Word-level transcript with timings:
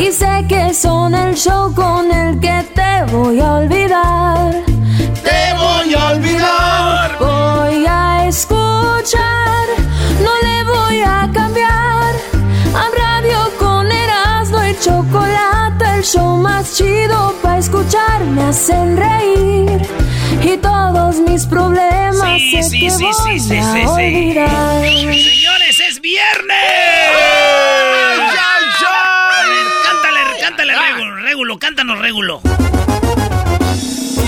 y 0.00 0.10
sé 0.12 0.44
que 0.48 0.72
son 0.74 1.14
el 1.14 1.34
show 1.34 1.72
con 1.74 2.10
el 2.10 2.40
que 2.40 2.64
te 2.74 3.04
voy 3.12 3.38
a 3.40 3.54
olvidar. 3.54 4.54
Te 5.22 5.54
voy 5.58 5.94
a 5.94 6.08
olvidar. 6.12 7.18
Voy 7.18 7.84
a 7.86 8.26
escuchar, 8.26 9.66
no 10.24 10.32
le 10.46 10.64
voy 10.64 11.00
a 11.02 11.28
cambiar. 11.32 12.14
A 12.74 12.84
radio 13.04 13.38
con 13.58 13.90
Erasmo 13.92 14.64
y 14.64 14.74
chocolate, 14.80 15.84
el 15.96 16.02
show 16.04 16.36
más 16.36 16.76
chido 16.76 17.34
para 17.42 17.58
escuchar. 17.58 18.24
Me 18.24 18.42
hacen 18.44 18.96
reír 18.96 19.82
y 20.42 20.56
todos 20.56 21.16
mis 21.20 21.44
problemas 21.46 22.40
Sí, 22.40 22.50
sé 22.52 22.62
sí, 22.62 22.80
que 22.80 22.90
sí, 22.90 23.02
voy 23.04 23.38
sí, 23.38 23.48
sí, 23.48 23.58
a 23.58 23.72
sí, 23.72 23.80
sí. 23.80 23.86
olvidar. 23.86 24.80
Señores, 24.82 25.80
es 25.88 26.00
viernes. 26.00 26.56
A 28.92 29.46
ver, 29.46 29.66
cántale, 29.84 30.20
cántale, 30.40 30.72
Regulo, 31.50 31.58
cántanos, 31.58 31.98
Regulo. 31.98 32.40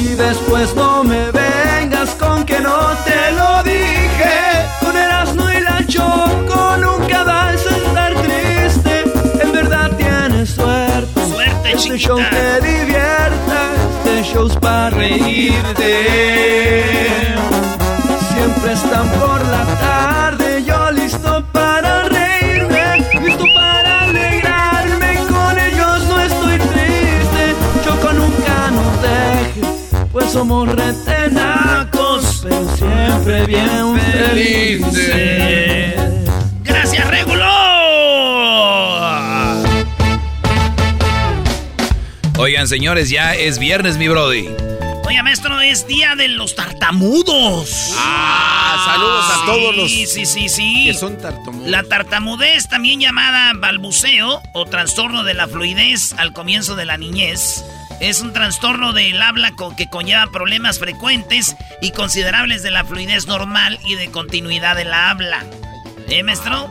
Y 0.01 0.07
después 0.15 0.75
no 0.75 1.05
me 1.05 1.31
vengas 1.31 2.11
con 2.19 2.45
que 2.45 2.59
no 2.59 2.77
te 3.05 3.33
lo 3.37 3.63
dije. 3.63 4.67
Con 4.81 4.97
Erasmo 4.97 5.49
y 5.49 5.61
la 5.61 5.87
Choco 5.87 6.77
nunca 6.79 7.23
vas 7.23 7.65
a 7.65 7.77
estar 7.77 8.15
triste. 8.15 9.05
En 9.41 9.53
verdad 9.53 9.91
tienes 9.97 10.51
suerte. 10.51 11.27
Suerte, 11.31 11.73
Este 11.73 11.97
show 11.99 12.19
chiquita. 12.19 12.31
te 12.37 12.61
divierta. 12.67 13.71
Este 14.05 14.33
show 14.33 14.47
es 14.49 14.57
para 14.57 14.91
reírte. 14.91 15.93
Siempre 18.35 18.73
están 18.73 19.09
por 19.11 19.47
la 19.47 19.65
tarde. 19.79 20.22
Somos 30.43 30.69
retenacos. 30.75 32.41
Pero 32.43 32.77
siempre 32.77 33.47
bien 33.47 33.97
felices. 33.97 35.95
Gracias, 36.65 37.09
Regulo. 37.09 37.45
Oigan, 42.39 42.67
señores, 42.67 43.09
ya 43.09 43.35
es 43.35 43.61
viernes, 43.61 43.99
mi 43.99 44.09
brody. 44.09 44.49
Oiga, 45.07 45.23
maestro, 45.23 45.61
es 45.61 45.87
día 45.87 46.17
de 46.17 46.27
los 46.27 46.57
tartamudos. 46.57 47.93
Ah, 47.97 48.83
saludos 48.85 49.25
a 49.31 49.47
todos 49.47 49.77
los 49.77 49.89
Sí, 49.89 50.07
sí, 50.07 50.27
sí, 50.27 50.49
sí. 50.49 50.87
que 50.87 50.95
son 50.95 51.19
tartamudos. 51.19 51.69
La 51.71 51.85
tartamudez, 51.85 52.69
también 52.69 52.99
llamada 52.99 53.53
balbuceo 53.55 54.43
o 54.55 54.65
trastorno 54.67 55.23
de 55.23 55.35
la 55.35 55.47
fluidez 55.47 56.15
al 56.19 56.33
comienzo 56.33 56.75
de 56.75 56.85
la 56.85 56.97
niñez, 56.97 57.65
es 58.03 58.21
un 58.21 58.33
trastorno 58.33 58.93
del 58.93 59.23
habla 59.23 59.53
co- 59.53 59.75
que 59.77 59.89
conlleva 59.89 60.27
problemas 60.31 60.79
frecuentes 60.79 61.57
y 61.81 61.93
considerables 61.93 62.63
de 62.63 62.71
la 62.71 62.85
fluidez 62.85 63.27
normal 63.27 63.79
y 63.87 63.95
de 63.95 64.11
continuidad 64.11 64.77
de 64.77 64.85
la 64.85 65.11
habla. 65.11 65.45
¿Eh, 66.09 66.23
maestro? 66.23 66.69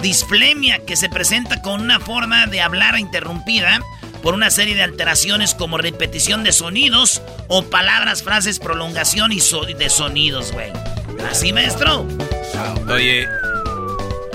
Displemia, 0.00 0.80
que 0.84 0.96
se 0.96 1.08
presenta 1.08 1.62
con 1.62 1.80
una 1.80 2.00
forma 2.00 2.46
de 2.46 2.60
hablar 2.60 2.98
interrumpida 2.98 3.80
por 4.22 4.34
una 4.34 4.50
serie 4.50 4.74
de 4.74 4.82
alteraciones 4.82 5.54
como 5.54 5.78
repetición 5.78 6.42
de 6.42 6.52
sonidos 6.52 7.22
o 7.48 7.62
palabras, 7.62 8.22
frases, 8.24 8.58
prolongación 8.58 9.30
y 9.32 9.40
so- 9.40 9.64
de 9.64 9.88
sonidos, 9.88 10.50
güey. 10.52 10.72
¿Así, 11.30 11.52
maestro? 11.52 12.06
Oye, 12.88 13.28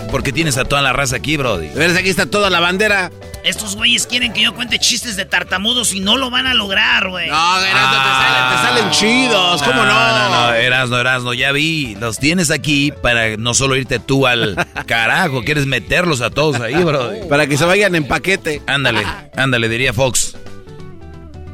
¿por 0.09 0.23
qué 0.23 0.31
tienes 0.31 0.57
a 0.57 0.63
toda 0.63 0.81
la 0.81 0.93
raza 0.93 1.17
aquí, 1.17 1.35
brody? 1.35 1.67
¿Ves? 1.75 1.97
Aquí 1.97 2.09
está 2.09 2.25
toda 2.25 2.49
la 2.49 2.61
bandera. 2.61 3.11
Estos 3.47 3.77
güeyes 3.77 4.05
quieren 4.05 4.33
que 4.33 4.41
yo 4.41 4.53
cuente 4.53 4.77
chistes 4.77 5.15
de 5.15 5.23
tartamudos 5.23 5.93
y 5.93 6.01
no 6.01 6.17
lo 6.17 6.29
van 6.29 6.47
a 6.47 6.53
lograr, 6.53 7.09
güey. 7.09 7.29
No, 7.29 7.59
Erasmo, 7.61 7.97
te, 8.03 8.09
salen, 8.09 8.49
te 8.49 8.67
salen 8.67 8.91
chidos. 8.91 9.63
¿Cómo 9.63 9.85
no? 9.85 9.85
No, 9.85 10.29
no, 10.29 10.53
Erasno, 10.53 10.99
Erasno, 10.99 11.33
ya 11.33 11.53
vi. 11.53 11.95
Los 11.95 12.19
tienes 12.19 12.51
aquí 12.51 12.91
para 13.01 13.37
no 13.37 13.53
solo 13.53 13.77
irte 13.77 13.99
tú 13.99 14.27
al 14.27 14.67
carajo, 14.85 15.43
quieres 15.45 15.65
meterlos 15.65 16.19
a 16.19 16.29
todos 16.29 16.59
ahí, 16.59 16.75
brody. 16.75 17.27
Para 17.29 17.47
que 17.47 17.57
se 17.57 17.63
vayan 17.63 17.95
en 17.95 18.05
paquete. 18.05 18.61
Ándale, 18.67 19.05
ándale, 19.35 19.69
diría 19.69 19.93
Fox. 19.93 20.35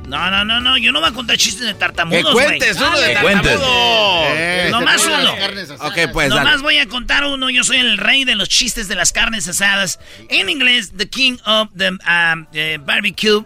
No, 0.08 0.30
no, 0.30 0.44
no, 0.44 0.60
no, 0.60 0.78
yo 0.78 0.92
no 0.92 1.00
voy 1.00 1.10
a 1.10 1.14
contar 1.14 1.38
chistes 1.38 1.66
de 1.66 1.74
tartamudos, 1.74 2.34
güey. 2.34 2.46
cuentes 2.46 2.78
uno 2.78 3.00
de 3.00 3.14
Que 3.14 3.22
cuentes. 3.22 3.52
tartamudo. 3.52 4.24
Eh, 4.36 4.68
Nomás 4.70 5.06
uno. 5.06 5.18
las 5.22 5.36
carnes 5.36 5.70
asadas. 5.70 5.92
Ok, 5.92 6.12
pues 6.12 6.30
Nomás 6.30 6.46
dale. 6.46 6.62
voy 6.64 6.78
a 6.78 6.88
contar 6.88 7.24
uno. 7.26 7.50
Yo 7.50 7.64
soy 7.64 7.78
el 7.78 7.98
rey 7.98 8.26
de 8.26 8.36
los 8.36 8.50
chistes 8.50 8.88
de 8.90 8.96
las 8.96 9.12
carnes 9.14 9.48
asadas. 9.48 10.00
En 10.30 10.50
inglés, 10.50 10.92
the 10.98 11.08
king 11.10 11.38
of 11.46 11.70
the 11.78 11.90
um, 11.90 12.46
eh, 12.54 12.78
barbecue 12.82 13.38
uh, 13.38 13.46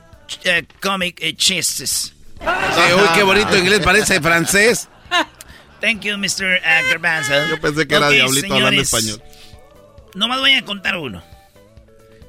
comic 0.82 1.20
eh, 1.22 1.36
chistes. 1.36 2.14
Sí, 2.40 2.94
uy, 2.96 3.08
qué 3.16 3.24
bonito 3.24 3.56
inglés, 3.56 3.80
parece 3.84 4.20
francés. 4.22 4.90
Thank 5.80 6.02
you, 6.02 6.18
Mr. 6.18 6.60
uh, 6.60 6.88
Garbanzo. 6.90 7.34
Yo 7.50 7.62
pensé 7.62 7.88
que 7.88 7.96
era 7.96 8.08
Ok, 8.08 8.14
Diablito 8.14 8.54
hablando 8.54 8.84
señores, 8.84 8.94
español. 8.94 9.24
Nomás 10.16 10.40
voy 10.40 10.54
a 10.54 10.66
contar 10.66 10.98
uno. 10.98 11.24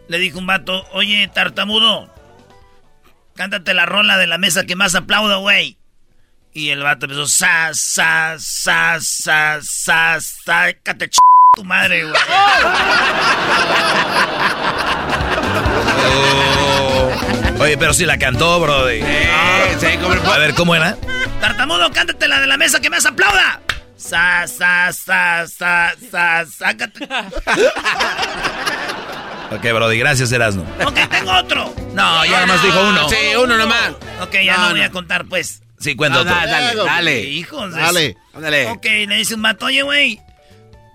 Le 0.08 0.18
dijo 0.18 0.38
un 0.38 0.46
vato, 0.46 0.86
oye, 0.92 1.28
tartamudo, 1.32 2.10
cántate 3.38 3.72
la 3.72 3.87
rola 3.87 4.19
de 4.19 4.26
la 4.26 4.37
mesa 4.37 4.65
que 4.66 4.75
más 4.75 4.97
aplaudo, 4.97 5.38
güey. 5.41 5.76
Y 6.53 6.71
el 6.71 6.82
vato 6.82 7.06
empezó, 7.06 7.28
sa, 7.28 7.71
sa, 7.72 8.34
sa, 8.41 8.99
sa, 9.00 9.60
sa, 9.62 10.19
sácate 10.21 11.09
ch 11.09 11.19
tu 11.54 11.65
madre, 11.65 12.03
güey. 12.03 12.15
Oh. 16.10 17.10
Oye, 17.60 17.76
pero 17.76 17.93
si 17.93 18.04
la 18.06 18.19
cantó, 18.19 18.60
brody. 18.60 19.00
Sí, 19.00 19.06
sí, 19.81 19.97
como 19.99 20.15
el- 20.15 20.20
A 20.26 20.38
ver, 20.38 20.55
¿cómo 20.55 20.75
era? 20.75 20.97
Tartamudo, 21.41 21.91
cántate 21.93 22.28
la 22.28 22.41
de 22.41 22.47
la 22.47 22.56
mesa 22.56 22.81
que 22.81 22.88
más 22.91 23.05
aplauda. 23.06 23.60
Sa, 23.97 24.47
sa, 24.47 24.93
sa, 24.93 25.47
sa, 25.47 25.93
sa, 26.10 26.44
sácate. 26.47 27.09
Ok, 29.50 29.62
brody, 29.62 29.98
gracias, 29.98 30.31
Erasno. 30.32 30.62
Ok, 30.86 30.98
tengo 31.10 31.32
otro. 31.32 31.72
No, 31.94 32.25
ya 32.25 32.32
nada 32.32 32.47
más 32.47 32.62
dijo 32.62 32.81
uno. 32.81 33.09
Sí, 33.09 33.16
uno 33.42 33.56
nomás. 33.56 33.92
Ok, 34.20 34.34
ya 34.44 34.56
no, 34.56 34.64
No, 34.64 34.70
voy 34.70 34.82
a 34.82 34.91
contar, 34.91 35.25
pues. 35.26 35.62
Sí, 35.78 35.94
cuenta 35.97 36.20
otro. 36.20 36.34
dale, 36.34 36.50
dale, 36.50 36.75
dale. 36.84 37.20
Hijos 37.22 37.72
Dale. 37.72 38.16
Ándale. 38.34 38.66
Ok, 38.70 38.84
le 38.84 39.16
dice 39.16 39.34
un 39.34 39.42
vato, 39.42 39.66
oye, 39.66 39.82
güey, 39.82 40.20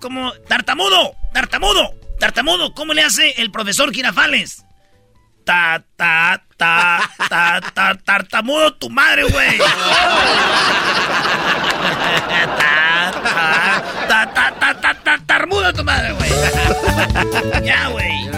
¿cómo? 0.02 0.34
Tartamudo, 0.48 1.14
tartamudo, 1.34 1.94
tartamudo, 2.20 2.74
¿cómo 2.74 2.94
le 2.94 3.02
hace 3.04 3.42
el 3.42 3.50
profesor 3.50 3.94
Girafales? 3.94 4.64
Ta, 5.46 5.84
ta, 5.96 6.44
ta, 6.58 7.10
ta, 7.30 7.62
ta, 7.74 7.96
tartamudo 7.96 8.74
tu 8.76 8.90
madre, 8.90 9.24
güey. 9.24 9.58
ta, 12.58 13.12
ta, 13.24 13.84
ta, 14.34 14.54
ta, 14.60 14.74
ta, 14.80 14.80
ta, 14.80 14.94
ta, 15.04 15.20
tarmudo 15.26 15.74
tu 15.74 15.84
madre, 15.84 16.14
güey. 16.14 16.32
ya, 17.66 17.90
güey. 17.90 18.30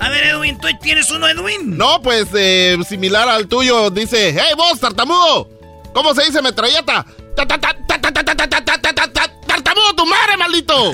A 0.00 0.08
ver, 0.08 0.24
Edwin, 0.26 0.58
¿tú 0.58 0.68
tienes 0.80 1.10
uno, 1.10 1.28
Edwin? 1.28 1.76
No, 1.76 2.00
pues 2.02 2.28
eh, 2.34 2.78
similar 2.88 3.28
al 3.28 3.48
tuyo, 3.48 3.90
dice, 3.90 4.32
hey 4.32 4.54
vos, 4.56 4.80
tartamudo, 4.80 5.48
¿cómo 5.92 6.14
se 6.14 6.24
dice 6.24 6.40
metralleta? 6.42 7.04
Ta, 7.36 7.46
ta, 7.46 7.58
ta, 7.58 7.76
ta, 7.86 8.00
ta, 8.00 8.12
ta, 8.12 8.24
ta, 8.24 8.34
ta, 8.36 8.48
ta, 8.48 8.64
ta, 8.64 8.78
ta, 8.78 8.92
ta, 8.92 9.06
ta, 9.08 9.32
¡Tartamudo 9.52 9.94
tu 9.94 10.06
madre, 10.06 10.36
maldito! 10.38 10.92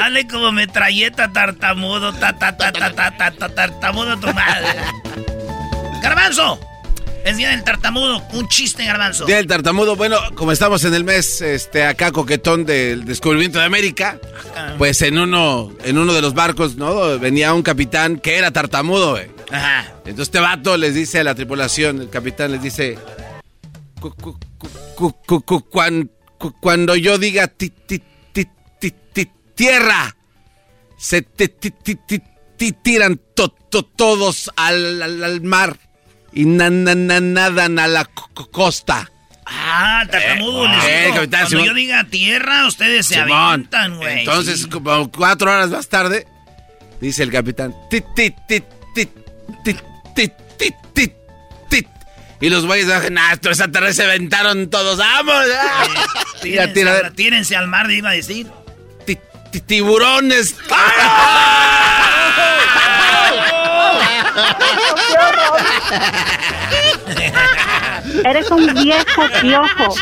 Hazle 0.00 0.26
como 0.28 0.50
metralleta, 0.52 1.30
tartamudo, 1.30 2.12
ta, 2.14 2.32
ta, 2.38 2.56
ta, 2.56 2.72
ta, 2.72 2.90
ta, 2.94 3.16
ta, 3.16 3.30
ta, 3.30 3.48
tartamudo 3.48 4.16
tu 4.18 4.26
madre. 4.32 4.80
Garbanzo, 6.02 6.58
es 7.28 7.36
día 7.36 7.50
del 7.50 7.62
tartamudo, 7.62 8.22
un 8.32 8.48
chiste, 8.48 8.84
Garbanzo. 8.84 9.26
Día 9.26 9.36
del 9.36 9.46
tartamudo, 9.46 9.96
bueno, 9.96 10.16
como 10.34 10.52
estamos 10.52 10.84
en 10.84 10.94
el 10.94 11.04
mes 11.04 11.40
este 11.42 11.84
acá 11.84 12.10
coquetón 12.10 12.64
del 12.64 13.04
descubrimiento 13.04 13.58
de 13.58 13.64
América, 13.66 14.18
pues 14.78 15.02
en 15.02 15.18
uno 15.18 15.72
en 15.84 15.98
uno 15.98 16.14
de 16.14 16.22
los 16.22 16.32
barcos, 16.34 16.76
¿no? 16.76 17.18
Venía 17.18 17.52
un 17.52 17.62
capitán 17.62 18.18
que 18.18 18.36
era 18.36 18.50
tartamudo, 18.50 19.10
güey. 19.12 19.26
Ajá. 19.50 19.86
Entonces 20.06 20.22
este 20.28 20.40
vato 20.40 20.76
les 20.76 20.94
dice 20.94 21.20
a 21.20 21.24
la 21.24 21.34
tripulación, 21.34 22.00
el 22.00 22.10
capitán 22.10 22.52
les 22.52 22.62
dice, 22.62 22.98
"Cu- 24.00 24.14
cu- 24.14 24.38
cu- 24.56 24.70
cu- 24.96 25.16
cu- 25.26 25.42
cu- 25.42 25.68
cuan- 25.68 26.10
cu- 26.38 26.54
cuando 26.60 26.96
yo 26.96 27.18
diga 27.18 27.46
ti- 27.48 27.70
ti- 27.70 28.02
ti- 28.32 28.48
ti- 28.80 28.94
ti- 29.12 29.30
tierra, 29.54 30.16
se 30.98 31.22
te 31.22 31.48
ti- 31.48 31.70
ti- 31.70 31.98
ti- 32.56 32.72
tiran 32.72 33.20
todos 33.96 34.50
al, 34.56 35.40
mar 35.42 35.78
y 36.32 36.44
nadan 36.44 37.78
a 37.78 37.86
la 37.86 38.04
costa. 38.50 39.10
Ah, 39.46 40.04
tartamudo. 40.10 40.66
Eh, 40.66 41.08
eh, 41.08 41.28
Cuando 41.30 41.64
yo 41.64 41.74
diga 41.74 42.04
tierra, 42.04 42.66
ustedes 42.66 43.06
se 43.06 43.18
avientan, 43.18 43.96
güey. 43.96 44.20
Entonces, 44.20 44.66
como 44.66 45.10
cuatro 45.10 45.50
horas 45.50 45.70
más 45.70 45.88
tarde, 45.88 46.26
dice 47.00 47.22
el 47.22 47.32
capitán, 47.32 47.74
tit, 47.88 48.04
tit, 48.14 48.34
tit, 48.46 48.64
tit, 48.94 49.08
tit, 49.64 49.80
tit, 50.14 50.32
tit, 50.58 50.74
tit, 50.92 51.12
tit. 51.70 51.86
Y 52.40 52.50
los 52.50 52.66
güeyes 52.66 52.88
bajan, 52.88 53.16
ah, 53.16 53.38
esa 53.42 53.68
tarde 53.68 53.94
se 53.94 54.04
aventaron 54.04 54.68
todos, 54.68 54.98
¡vamos! 54.98 55.44
tírense, 56.42 57.10
tírense, 57.16 57.56
al 57.56 57.68
mar, 57.68 57.90
iba 57.90 58.10
a 58.10 58.12
decir. 58.12 58.46
tiburones. 59.66 60.54
Eres 68.24 68.50
un 68.50 68.66
viejo 68.74 69.22
piojo. 69.40 69.94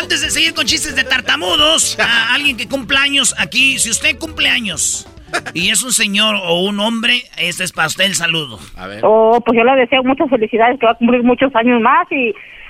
antes 0.00 0.22
de 0.22 0.30
seguir 0.30 0.54
con 0.54 0.66
chistes 0.66 0.96
de 0.96 1.04
tartamudos, 1.04 1.98
a 1.98 2.34
alguien 2.34 2.56
que 2.56 2.68
cumple 2.68 2.98
años 2.98 3.34
aquí, 3.38 3.78
si 3.78 3.90
usted 3.90 4.18
cumple 4.18 4.48
años 4.48 5.06
y 5.54 5.70
es 5.70 5.82
un 5.82 5.92
señor 5.92 6.36
o 6.36 6.62
un 6.62 6.80
hombre, 6.80 7.22
este 7.38 7.64
es 7.64 7.72
para 7.72 7.88
usted 7.88 8.04
el 8.04 8.14
saludo. 8.14 8.58
A 8.76 8.86
ver. 8.86 9.00
Oh, 9.02 9.40
pues 9.44 9.56
yo 9.56 9.64
le 9.64 9.80
deseo 9.80 10.02
muchas 10.02 10.28
felicidades, 10.28 10.78
que 10.78 10.86
va 10.86 10.92
a 10.92 10.96
cumplir 10.96 11.22
muchos 11.22 11.54
años 11.54 11.80
más 11.80 12.06
y 12.10 12.34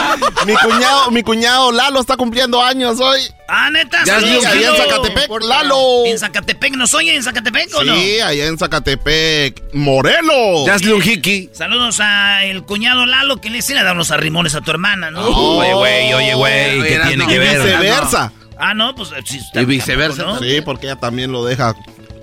mi 0.46 0.54
cuñado, 0.54 1.10
mi 1.10 1.22
cuñado 1.22 1.72
Lalo 1.72 2.00
está 2.00 2.16
cumpliendo 2.16 2.62
años 2.62 3.00
hoy. 3.00 3.20
Ah, 3.48 3.70
neta, 3.70 4.04
ya 4.04 4.20
sí, 4.20 4.26
allá 4.26 4.70
en 4.70 4.76
Zacatepec, 4.76 5.42
Lalo. 5.42 6.06
¿En 6.06 6.18
Zacatepec 6.18 6.74
nos 6.76 6.94
oye 6.94 7.14
en 7.14 7.22
Zacatepec 7.22 7.74
o 7.74 7.84
no? 7.84 7.94
Sí, 7.94 8.20
allá 8.20 8.46
en 8.46 8.58
Zacatepec, 8.58 9.62
Morelos. 9.74 10.66
Ya 10.66 10.76
es 10.76 11.50
Saludos 11.52 12.00
a 12.00 12.44
el 12.44 12.62
cuñado 12.62 13.06
Lalo 13.06 13.36
que 13.40 13.50
le 13.50 13.62
sí 13.62 13.74
le 13.74 13.82
da 13.82 13.92
unos 13.92 14.10
arrimones 14.10 14.54
a 14.54 14.60
tu 14.60 14.70
hermana, 14.70 15.10
¿no? 15.10 15.26
oye, 15.26 15.74
güey, 15.74 16.14
oye, 16.14 16.34
güey, 16.34 16.82
¿qué 16.82 17.00
tiene 17.08 17.26
que 17.26 17.38
ver? 17.38 17.62
Viceversa. 17.62 18.32
Ah, 18.58 18.74
no, 18.74 18.94
pues 18.94 19.10
sí, 19.24 19.40
y 19.54 19.64
viceversa. 19.64 20.38
Sí, 20.38 20.60
porque 20.60 20.86
ella 20.86 20.96
también 20.96 21.32
lo 21.32 21.44
deja 21.44 21.74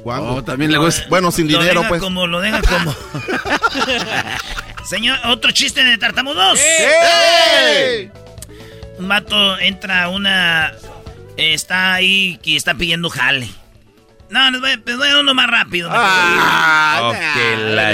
Oh, 0.05 0.43
también 0.43 0.71
le 0.71 0.77
gusta. 0.77 1.03
Bueno, 1.09 1.31
sin 1.31 1.47
dinero, 1.47 1.83
pues. 1.87 2.01
Como, 2.01 2.27
lo 2.27 2.41
deja 2.41 2.61
como. 2.61 2.95
Señor, 4.89 5.19
otro 5.25 5.51
chiste 5.51 5.83
de 5.83 5.99
tartamudos. 5.99 6.59
Un 8.97 9.07
vato 9.07 9.59
entra 9.59 10.09
una. 10.09 10.73
Está 11.37 11.93
ahí 11.93 12.39
que 12.41 12.55
está 12.55 12.73
pidiendo 12.73 13.07
jale. 13.11 13.47
No, 14.31 14.49
les 14.49 14.59
voy, 14.59 14.81
les 14.83 14.97
voy 14.97 15.07
a 15.07 15.11
dar 15.11 15.19
uno 15.19 15.35
más 15.35 15.45
rápido. 15.45 15.89
Ah, 15.93 17.13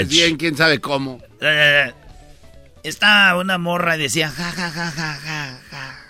bien, 0.08 0.38
quién 0.38 0.56
sabe 0.56 0.80
cómo. 0.80 1.22
Eh, 1.42 1.92
está 2.82 3.36
una 3.36 3.58
morra 3.58 3.96
y 3.96 4.00
decía 4.00 4.30
ja, 4.30 4.50
ja, 4.52 4.70
ja, 4.70 4.90
ja, 4.90 5.20
ja, 5.22 5.60
ja. 5.70 6.02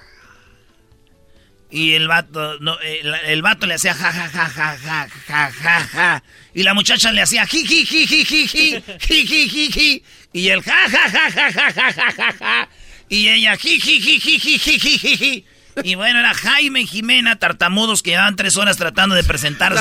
Y 1.69 1.95
el 1.95 2.07
vato, 2.07 2.61
no, 2.61 2.79
el, 2.79 3.43
vato 3.43 3.67
le 3.67 3.75
hacía 3.75 3.93
ja, 3.93 4.13
ja, 4.13 4.29
ja, 4.29 4.49
ja, 4.49 4.79
ja, 4.79 5.09
ja, 5.27 5.51
ja, 5.51 5.81
ja. 5.81 6.23
Y 6.55 6.63
la 6.63 6.75
muchacha 6.75 7.11
le 7.11 7.23
hacía 7.23 7.45
ji, 7.45 7.67
ji, 7.67 7.85
ji, 7.85 8.07
ji, 8.07 8.25
ji, 8.25 8.47
ji, 8.47 8.83
ji, 9.01 9.49
ji, 9.49 9.69
ji, 9.69 10.05
Y 10.37 10.51
el 10.51 10.63
ja, 10.63 10.87
ja, 10.87 11.09
ja, 11.09 11.31
ja, 11.31 11.51
ja, 11.51 11.71
ja, 11.71 11.91
ja, 11.91 12.11
ja, 12.11 12.35
ja. 12.39 12.69
Y 13.09 13.29
ella 13.29 13.57
ji, 13.57 13.81
ji, 13.81 13.99
ji, 13.99 14.19
ji, 14.21 14.39
ji, 14.39 14.59
ji, 14.59 14.99
ji, 14.99 15.17
ji. 15.17 15.47
Y 15.83 15.95
bueno, 15.95 16.19
era 16.19 16.35
Jaime 16.35 16.83
y 16.83 16.87
Jimena, 16.87 17.37
tartamudos 17.37 18.03
que 18.03 18.11
llevaban 18.11 18.37
tres 18.37 18.59
horas 18.59 18.77
tratando 18.77 19.15
de 19.15 19.25
presentarse. 19.25 19.81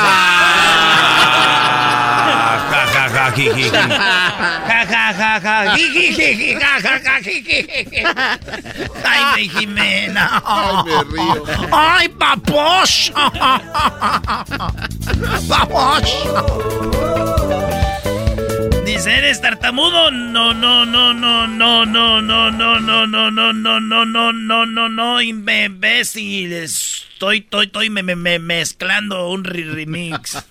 Jaime 9.04 9.42
y 9.42 9.50
Jimena. 9.50 10.42
Ay, 10.46 10.75
me 10.86 11.04
río. 11.04 11.44
Ay, 11.69 12.07
papos. 12.07 13.12
Papos. 15.50 17.05
Dice, 18.95 19.13
¿eres 19.13 19.42
tartamudo? 19.42 20.09
No, 20.09 20.53
no, 20.53 20.86
no, 20.86 21.13
no, 21.13 21.45
no, 21.47 21.86
no, 21.86 21.86
no, 21.86 22.21
no, 22.21 22.50
no, 22.50 22.50
no, 22.50 23.30
no, 23.30 23.51
no, 23.51 23.80
no, 23.81 24.06
no, 24.06 24.31
no, 24.31 24.65
no, 24.65 24.89
no, 24.89 25.21
imbécil. 25.21 26.53
Estoy, 26.53 27.39
estoy, 27.39 27.65
estoy 27.65 27.89
me, 27.89 28.03
me, 28.03 28.39
mezclando 28.39 29.27
un 29.31 29.44
remix. 29.44 30.42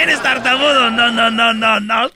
¿Eres 0.00 0.22
tartamudo? 0.22 0.92
No, 0.92 1.10
no, 1.10 1.28
no, 1.28 1.52
no, 1.52 1.80
no. 1.80 2.10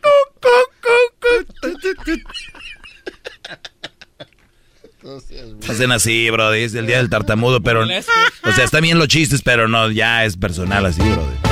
Hacen 5.68 5.90
así, 5.90 6.30
bro. 6.30 6.52
Es 6.52 6.74
el 6.74 6.86
día 6.86 6.98
del 6.98 7.10
tartamudo, 7.10 7.60
pero. 7.60 7.82
O 7.82 8.52
sea, 8.52 8.64
están 8.64 8.82
bien 8.82 9.00
los 9.00 9.08
chistes, 9.08 9.42
pero 9.42 9.66
no, 9.66 9.90
ya 9.90 10.24
es 10.24 10.36
personal 10.36 10.86
así, 10.86 11.02
bro. 11.02 11.51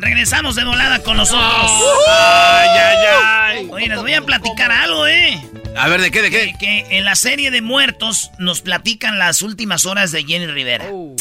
Regresamos 0.00 0.54
de 0.54 0.64
volada 0.64 1.02
con 1.02 1.18
nosotros. 1.18 1.70
Ay, 2.08 2.68
ay, 2.68 2.96
ay. 3.12 3.68
Oye, 3.70 3.86
les 3.86 4.00
voy 4.00 4.14
a 4.14 4.22
platicar 4.22 4.72
algo, 4.72 5.06
¿eh? 5.06 5.38
A 5.76 5.88
ver, 5.88 6.00
¿de 6.00 6.10
qué, 6.10 6.22
de 6.22 6.30
qué? 6.30 6.54
Que, 6.58 6.86
en 6.96 7.04
la 7.04 7.14
serie 7.14 7.50
de 7.50 7.60
muertos 7.60 8.30
nos 8.38 8.62
platican 8.62 9.18
las 9.18 9.42
últimas 9.42 9.84
horas 9.84 10.10
de 10.10 10.24
Jenny 10.24 10.46
Rivera. 10.46 10.86
Oh. 10.90 11.14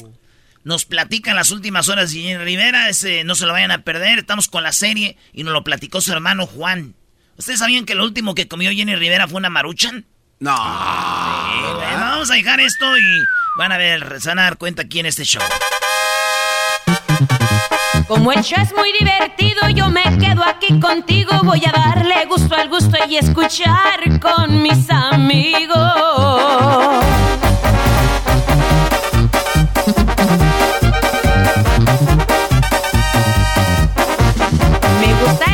Nos 0.64 0.86
platican 0.86 1.36
las 1.36 1.52
últimas 1.52 1.90
horas 1.90 2.12
de 2.12 2.22
Jenny 2.22 2.38
Rivera. 2.38 2.88
Ese, 2.88 3.26
no 3.26 3.36
se 3.36 3.46
lo 3.46 3.52
vayan 3.52 3.72
a 3.72 3.84
perder. 3.84 4.20
Estamos 4.20 4.48
con 4.48 4.64
la 4.64 4.72
serie 4.72 5.18
y 5.34 5.44
nos 5.44 5.52
lo 5.52 5.66
platicó 5.66 6.00
su 6.00 6.14
hermano 6.14 6.46
Juan. 6.46 6.96
¿Ustedes 7.38 7.60
sabían 7.60 7.86
que 7.86 7.96
lo 7.96 8.06
último 8.06 8.34
que 8.34 8.48
comió 8.48 8.72
Jenny 8.72 8.96
Rivera 8.96 9.28
fue 9.28 9.38
una 9.38 9.50
maruchan? 9.50 10.06
No. 10.40 10.56
vamos 10.56 12.32
a 12.32 12.34
dejar 12.34 12.62
esto 12.62 12.98
y 12.98 13.24
van 13.58 13.74
a 13.74 13.78
ver, 13.78 14.22
se 14.22 14.30
van 14.30 14.40
a 14.40 14.44
dar 14.44 14.58
cuenta 14.58 14.84
aquí 14.84 15.02
en 15.02 15.06
este 15.06 15.26
show. 15.26 15.44
Como 18.10 18.32
el 18.32 18.40
es 18.40 18.74
muy 18.76 18.92
divertido, 18.92 19.70
yo 19.70 19.88
me 19.90 20.02
quedo 20.18 20.44
aquí 20.44 20.80
contigo. 20.80 21.30
Voy 21.44 21.62
a 21.64 21.72
darle 21.72 22.26
gusto 22.26 22.56
al 22.56 22.68
gusto 22.68 22.98
y 23.08 23.18
escuchar 23.18 24.20
con 24.20 24.64
mis 24.64 24.90
amigos. 24.90 25.78
Me 35.00 35.14
gusta 35.22 35.50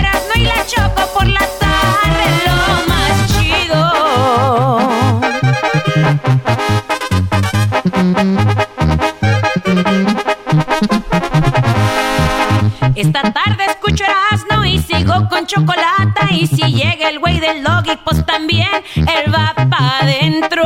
Esta 13.16 13.32
tarde 13.32 13.64
escucho 13.70 14.04
asno 14.30 14.66
y 14.66 14.78
sigo 14.78 15.30
con 15.30 15.48
chocolate. 15.48 16.26
Y 16.32 16.48
si 16.48 16.62
llega 16.64 17.08
el 17.08 17.20
güey 17.20 17.40
del 17.40 17.64
logi, 17.64 17.96
pues 18.04 18.26
también 18.26 18.68
él 18.94 19.34
va 19.34 19.54
pa' 19.56 20.00
adentro. 20.02 20.66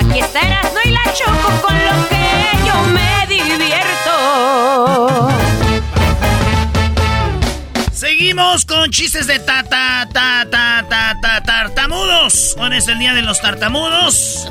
Aquí 0.00 0.20
está 0.20 0.60
asno 0.60 0.78
y 0.84 0.90
la 0.90 1.02
choco 1.14 1.60
con 1.60 1.74
lo 1.74 2.08
que 2.08 2.50
yo 2.64 2.84
me 2.92 3.26
divierto. 3.26 5.28
Seguimos 7.90 8.64
con 8.64 8.92
chistes 8.92 9.26
de 9.26 9.40
ta 9.40 9.64
es 12.72 12.88
el 12.88 12.98
día 12.98 13.14
de 13.14 13.22
los 13.22 13.40
tartamudos. 13.40 14.48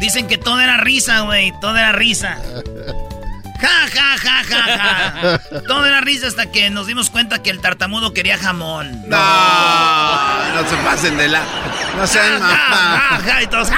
Dicen 0.00 0.26
que 0.26 0.38
todo 0.38 0.60
era 0.60 0.78
risa, 0.78 1.20
güey, 1.20 1.52
todo 1.60 1.76
era 1.76 1.92
risa. 1.92 2.38
Ja, 3.60 3.86
ja, 3.94 4.18
ja, 4.18 4.42
ja, 4.44 4.62
ja. 4.76 5.40
Todo 5.68 5.86
era 5.86 6.00
risa 6.00 6.26
hasta 6.26 6.50
que 6.50 6.68
nos 6.70 6.88
dimos 6.88 7.10
cuenta 7.10 7.40
que 7.44 7.50
el 7.50 7.60
tartamudo 7.60 8.12
quería 8.12 8.36
jamón. 8.36 9.02
No, 9.08 9.16
no 10.54 10.68
se 10.68 10.76
pasen 10.84 11.16
de 11.16 11.28
la. 11.28 11.44
No 11.96 12.04
sean 12.04 12.40
mamá. 12.40 13.20
y 13.40 13.46
todos, 13.46 13.68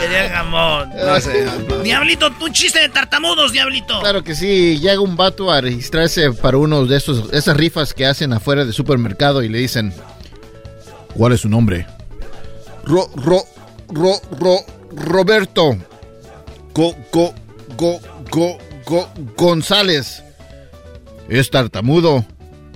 Quería 0.00 0.30
jamón. 0.32 0.90
No 0.94 1.20
sé. 1.20 1.48
Diablito, 1.82 2.32
un 2.40 2.52
chiste 2.52 2.78
de 2.80 2.88
tartamudos, 2.88 3.50
Diablito. 3.52 4.00
Claro 4.00 4.22
que 4.22 4.36
sí, 4.36 4.78
llega 4.78 5.00
un 5.00 5.16
vato 5.16 5.50
a 5.50 5.60
registrarse 5.60 6.30
para 6.32 6.56
uno 6.58 6.86
de 6.86 6.96
esos, 6.96 7.32
esas 7.32 7.56
rifas 7.56 7.92
que 7.94 8.06
hacen 8.06 8.32
afuera 8.32 8.64
del 8.64 8.74
supermercado 8.74 9.42
y 9.42 9.48
le 9.48 9.58
dicen, 9.58 9.92
¿cuál 11.14 11.32
es 11.32 11.40
su 11.40 11.48
nombre? 11.48 11.86
Ro, 12.84 13.08
ro, 13.16 13.42
ro, 13.88 14.20
ro, 14.38 14.58
Roberto. 14.94 15.76
Go, 16.74 16.94
go, 17.12 17.34
go, 17.76 18.00
go, 18.30 18.58
go, 18.86 19.08
González. 19.36 20.22
¿Es 21.28 21.50
tartamudo? 21.50 22.24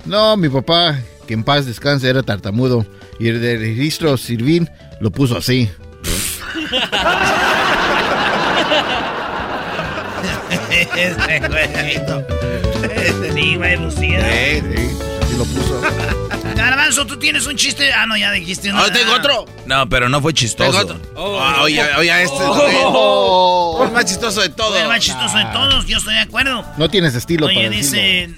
No, 0.05 0.35
mi 0.37 0.49
papá, 0.49 0.99
que 1.27 1.33
en 1.33 1.43
paz 1.43 1.65
descanse, 1.65 2.09
era 2.09 2.23
tartamudo. 2.23 2.85
Y 3.19 3.27
el 3.27 3.41
de 3.41 3.57
registro 3.57 4.17
Sirvin 4.17 4.69
lo 4.99 5.11
puso 5.11 5.37
así. 5.37 5.69
este 10.95 11.39
güeyito. 11.47 12.25
Este 12.83 13.33
sí, 13.33 13.55
güey, 13.55 13.77
Lucía. 13.77 14.21
Sí, 14.21 14.61
sí, 14.61 14.65
así 14.67 15.08
lo 15.39 15.45
puso. 15.45 15.81
Garbanzo, 16.55 17.05
tú 17.07 17.17
tienes 17.17 17.47
un 17.47 17.55
chiste. 17.55 17.93
Ah, 17.93 18.05
no, 18.05 18.17
ya 18.17 18.31
dijiste 18.31 18.69
uno. 18.69 18.83
Ah, 18.83 18.91
tengo 18.91 19.13
otro. 19.13 19.45
No, 19.65 19.87
pero 19.87 20.09
no 20.09 20.21
fue 20.21 20.33
Tengo 20.33 20.39
chistoso. 20.41 20.77
otro. 20.79 20.99
Ah, 21.41 21.61
oye, 21.63 21.81
oye, 21.97 22.23
este 22.23 22.35
Oh. 22.41 23.75
fue 23.77 23.87
el 23.87 23.93
más 23.93 24.05
chistoso 24.05 24.41
de 24.41 24.49
todos. 24.49 24.77
El 24.79 24.87
más 24.87 24.99
chistoso 24.99 25.37
de 25.37 25.45
todos, 25.45 25.85
yo 25.85 25.97
estoy 25.97 26.13
de 26.15 26.21
acuerdo. 26.21 26.65
No 26.77 26.89
tienes 26.89 27.15
estilo 27.15 27.45
Oye, 27.47 27.55
para 27.55 27.69
dice, 27.69 28.29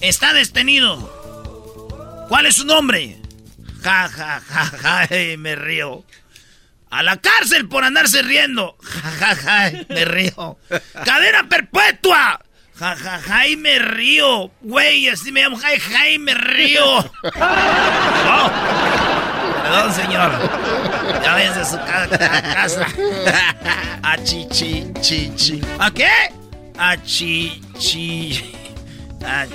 está 0.00 0.32
detenido. 0.32 0.96
¿Cuál 2.28 2.46
es 2.46 2.56
su 2.56 2.64
nombre? 2.64 3.18
Ja, 3.82 4.08
ja, 4.08 4.40
ja, 4.46 4.64
ja, 5.06 5.16
y 5.16 5.36
me 5.36 5.56
río. 5.56 6.04
A 6.90 7.02
la 7.02 7.16
cárcel 7.18 7.68
por 7.68 7.84
andarse 7.84 8.22
riendo. 8.22 8.76
Ja, 8.82 9.10
ja, 9.10 9.36
ja, 9.36 9.70
me 9.88 10.04
río. 10.04 10.58
Cadena 11.04 11.48
perpetua. 11.48 12.40
Ja, 12.80 12.96
ja, 12.96 13.20
ja, 13.20 13.46
y 13.46 13.56
me 13.56 13.78
río. 13.78 14.50
Güey, 14.62 15.08
así 15.10 15.30
me 15.30 15.42
llamo. 15.42 15.58
Ja, 15.58 15.68
ja, 15.78 16.08
y 16.08 16.18
me 16.18 16.32
río. 16.34 16.84
Oh. 18.32 18.50
Perdón, 19.62 19.92
señor. 19.94 20.30
Ya 21.22 21.34
a 21.56 21.64
su 21.64 21.76
ca- 21.76 22.08
ca- 22.08 22.42
casa. 22.54 22.86
A 24.02 24.16
chichi, 24.24 24.86
chichi. 25.00 25.60
¿A 25.78 25.90
qué? 25.90 26.08
A 26.78 26.96
chichi. 27.02 28.54
A, 29.24 29.46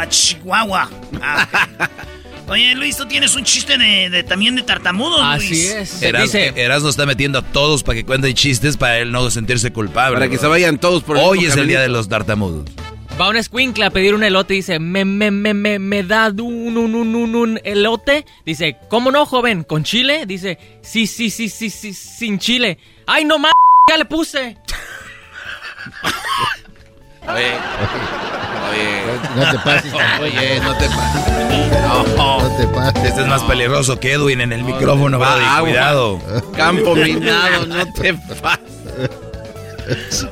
a 0.00 0.06
Chihuahua. 0.08 0.88
Ah. 1.22 1.46
Oye, 2.46 2.74
Luis, 2.74 2.96
tú 2.98 3.06
tienes 3.06 3.34
un 3.36 3.44
chiste 3.44 3.78
de, 3.78 4.10
de- 4.10 4.22
también 4.22 4.54
de 4.54 4.62
tartamudos, 4.62 5.18
Así 5.22 5.48
Luis. 5.48 5.70
es. 5.70 6.02
Eras, 6.02 6.22
Dice, 6.24 6.52
Erasmo 6.56 6.90
está 6.90 7.06
metiendo 7.06 7.38
a 7.38 7.42
todos 7.42 7.82
para 7.82 7.96
que 7.96 8.04
cuenten 8.04 8.34
chistes 8.34 8.76
para 8.76 8.98
él 8.98 9.10
no 9.12 9.30
sentirse 9.30 9.72
culpable. 9.72 10.14
Para 10.16 10.26
que 10.28 10.36
bro. 10.36 10.40
se 10.42 10.46
vayan 10.48 10.78
todos 10.78 11.02
por 11.02 11.16
el 11.16 11.24
Hoy 11.24 11.46
es 11.46 11.56
el 11.56 11.68
día 11.68 11.80
de 11.80 11.88
los 11.88 12.06
tartamudos. 12.08 12.68
va 13.18 13.30
un 13.30 13.36
escuincle 13.38 13.86
a 13.86 13.90
pedir 13.90 14.14
un 14.14 14.24
elote 14.24 14.52
y 14.52 14.56
dice, 14.58 14.78
me, 14.78 15.06
me, 15.06 15.30
me, 15.30 15.54
me, 15.54 15.78
me 15.78 16.02
da 16.02 16.28
un, 16.28 16.76
un, 16.76 16.94
un, 16.94 17.14
un, 17.16 17.34
un 17.34 17.60
elote. 17.64 18.26
Dice, 18.44 18.76
¿cómo 18.90 19.10
no, 19.10 19.24
joven? 19.24 19.62
¿Con 19.64 19.82
chile? 19.82 20.24
Dice, 20.26 20.58
sí, 20.82 21.06
sí, 21.06 21.30
sí, 21.30 21.48
sí, 21.48 21.70
sí, 21.70 21.94
sin 21.94 22.38
chile. 22.38 22.76
¡Ay, 23.06 23.24
no 23.24 23.38
más! 23.38 23.52
Ya 23.88 23.96
le 23.96 24.04
puse. 24.04 24.58
Oye, 27.26 27.52
oye, 28.70 29.18
No 29.36 29.50
te 29.50 29.58
pases. 29.58 29.92
oye, 30.20 30.60
no 30.60 30.76
te 30.76 30.86
pases. 30.88 32.16
No 32.16 32.56
te 32.58 32.66
pases. 32.68 33.04
Este 33.04 33.20
es 33.22 33.26
más 33.26 33.42
peligroso 33.44 33.98
que 33.98 34.12
Edwin 34.12 34.40
en 34.40 34.52
el 34.52 34.62
micrófono, 34.64 35.18
Va. 35.18 35.60
Cuidado. 35.60 36.20
Campo 36.56 36.94
minado, 36.94 37.66
no 37.66 37.92
te 37.92 38.14
pases. 38.14 38.64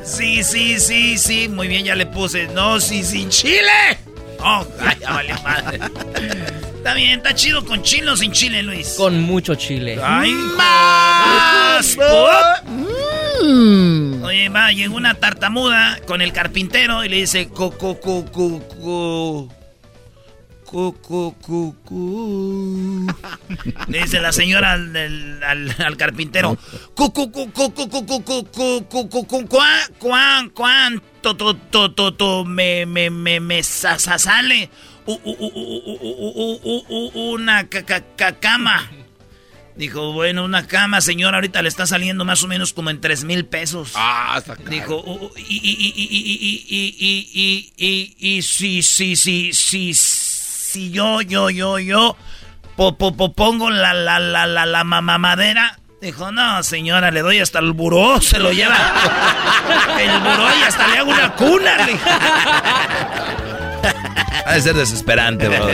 Sí, 0.05 0.43
sí, 0.45 0.79
sí, 0.81 1.19
sí. 1.19 1.49
Muy 1.49 1.69
bien, 1.69 1.85
ya 1.85 1.95
le 1.95 2.07
puse. 2.07 2.47
No, 2.49 2.81
sí, 2.81 3.03
sin 3.05 3.29
chile. 3.29 3.99
Oh, 4.41 4.67
ay, 4.81 4.97
ya 5.01 5.11
valió 5.13 5.35
madre. 5.43 5.79
Está 6.77 6.95
bien, 6.95 7.19
está 7.19 7.35
chido 7.35 7.65
con 7.65 7.81
chile 7.83 8.11
o 8.11 8.17
sin 8.17 8.33
chile, 8.33 8.63
Luis. 8.63 8.95
Con 8.97 9.21
mucho 9.23 9.55
chile. 9.55 10.01
Ay, 10.03 10.33
más. 10.57 11.97
Mm. 13.41 14.23
Oye, 14.25 14.49
va, 14.49 14.73
llegó 14.73 14.97
una 14.97 15.15
tartamuda 15.15 15.99
con 16.07 16.21
el 16.21 16.33
carpintero 16.33 17.05
y 17.05 17.09
le 17.09 17.17
dice, 17.17 17.49
co, 17.49 17.71
co, 17.71 17.99
co, 18.01 18.25
co, 18.31 18.61
co. 18.79 19.49
Le 23.89 23.99
dice 24.03 24.21
la 24.21 24.33
señora 24.33 24.73
al, 24.73 24.93
del- 24.93 25.41
al, 25.45 25.75
al 25.85 25.97
carpintero. 25.97 26.57
Cu, 26.95 27.13
cu, 27.13 27.31
cu, 27.31 27.51
cu, 27.53 27.73
cu, 27.73 27.89
cu, 27.89 28.05
cu, 28.07 28.23
cu, 28.25 28.45
cu, 28.45 28.85
cu, 28.89 29.09
cu, 29.09 29.27
cu, 29.27 29.47
cuán, 29.49 29.81
cuán, 29.99 30.49
cuánto, 30.51 31.35
to, 31.37 31.55
to, 31.71 31.91
to, 31.93 32.15
to, 32.15 32.45
me, 32.45 32.87
me, 32.87 33.11
me, 33.11 33.41
me, 33.41 33.63
sa, 33.63 33.99
sa- 33.99 34.19
sale 34.19 34.69
u- 35.07 35.13
u- 35.25 35.37
u- 35.39 35.53
u- 35.55 35.83
u- 36.41 36.61
u- 36.65 37.11
u- 37.15 37.33
una 37.35 37.65
ca- 37.69 37.83
ca- 37.83 38.05
ca- 38.17 38.39
cama. 38.39 38.89
Dijo, 39.75 40.13
bueno, 40.13 40.45
una 40.45 40.67
cama, 40.67 41.01
señor, 41.01 41.35
ahorita 41.35 41.63
le 41.63 41.69
está 41.69 41.87
saliendo 41.87 42.25
más 42.27 42.43
o 42.43 42.49
menos 42.49 42.75
como 42.75 42.91
en 42.91 43.01
tres 43.01 43.25
mil 43.25 43.47
pesos. 43.47 43.93
Ah, 43.95 44.35
está 44.37 44.55
caro. 44.57 44.69
Dijo, 44.69 45.33
y, 45.37 45.57
y, 45.57 45.73
y, 45.89 46.67
y, 46.69 47.73
y, 47.77 48.15
y, 48.19 48.43
si, 48.43 48.83
si, 48.83 49.17
si, 49.17 49.53
si, 49.55 49.95
si 49.95 50.91
yo, 50.91 51.23
yo, 51.23 51.49
yo, 51.49 51.79
yo, 51.79 52.17
po, 52.77 52.99
po, 52.99 53.17
po, 53.17 53.33
pongo 53.33 53.71
la, 53.71 53.95
la, 53.95 54.19
la, 54.21 54.47
la, 54.47 54.67
la 54.67 54.85
mamadera. 54.85 55.79
Dijo, 56.03 56.33
no, 56.33 56.63
señora, 56.65 57.11
le 57.11 57.23
doy 57.23 57.39
hasta 57.39 57.61
el 57.61 57.73
buró, 57.73 58.21
se 58.21 58.39
lo 58.41 58.53
lleva. 58.53 58.77
El 59.99 60.19
buró 60.19 60.49
y 60.59 60.63
hasta 60.65 60.89
le 60.89 60.99
hago 60.99 61.13
una 61.13 61.33
cuna. 61.35 61.77
Ha 64.45 64.55
de 64.55 64.61
ser 64.61 64.75
desesperante, 64.75 65.49
bro. 65.49 65.69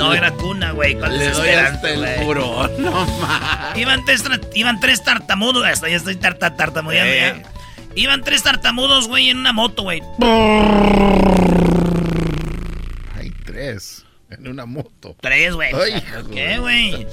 No, 0.00 0.14
era 0.14 0.30
cuna, 0.32 0.72
güey. 0.72 0.94
¿cuál 0.94 1.18
Le 1.18 1.30
doy 1.30 1.48
hasta 1.50 1.90
el 1.90 2.24
puro. 2.24 2.68
No 2.78 3.06
más. 3.20 3.76
Iban 3.76 4.04
tres, 4.04 4.24
iban 4.54 4.80
tres 4.80 5.04
tartamudos. 5.04 5.64
Hasta 5.66 5.88
ya 5.88 5.96
estoy 5.96 6.16
tarta, 6.16 6.56
tartamudeando 6.56 7.12
Eh. 7.12 7.42
ya. 7.44 7.50
Iban 7.96 8.22
tres 8.22 8.42
tartamudos, 8.42 9.08
güey, 9.08 9.30
en 9.30 9.38
una 9.38 9.52
moto, 9.52 9.82
güey. 9.82 10.00
Hay 13.16 13.30
tres 13.44 14.04
en 14.30 14.46
una 14.46 14.64
moto. 14.64 15.16
Tres, 15.20 15.54
güey. 15.54 15.72
¿Qué, 16.32 16.58
güey? 16.58 17.04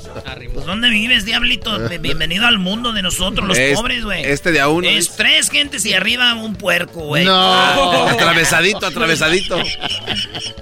Pues 0.54 0.66
¿dónde 0.68 0.90
vives, 0.90 1.26
diablito? 1.26 1.80
Bienvenido 2.00 2.46
al 2.46 2.60
mundo 2.60 2.94
de 2.94 3.02
nosotros, 3.02 3.48
los 3.48 3.58
este, 3.58 3.76
pobres, 3.76 4.04
güey. 4.06 4.24
Este 4.24 4.52
de 4.52 4.60
a 4.60 4.68
uno. 4.68 4.88
Es, 4.88 5.16
tres 5.16 5.50
gentes 5.50 5.84
y 5.86 5.94
arriba 5.94 6.36
un 6.36 6.56
puerco, 6.56 7.02
güey. 7.02 7.26
No. 7.26 7.34
Ah. 7.36 8.12
Atravesadito, 8.12 8.86
atravesadito. 8.86 9.58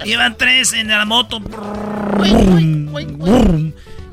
Iban 0.05 0.37
tres 0.37 0.71
en 0.71 0.87
la 0.87 1.03
moto. 1.03 1.41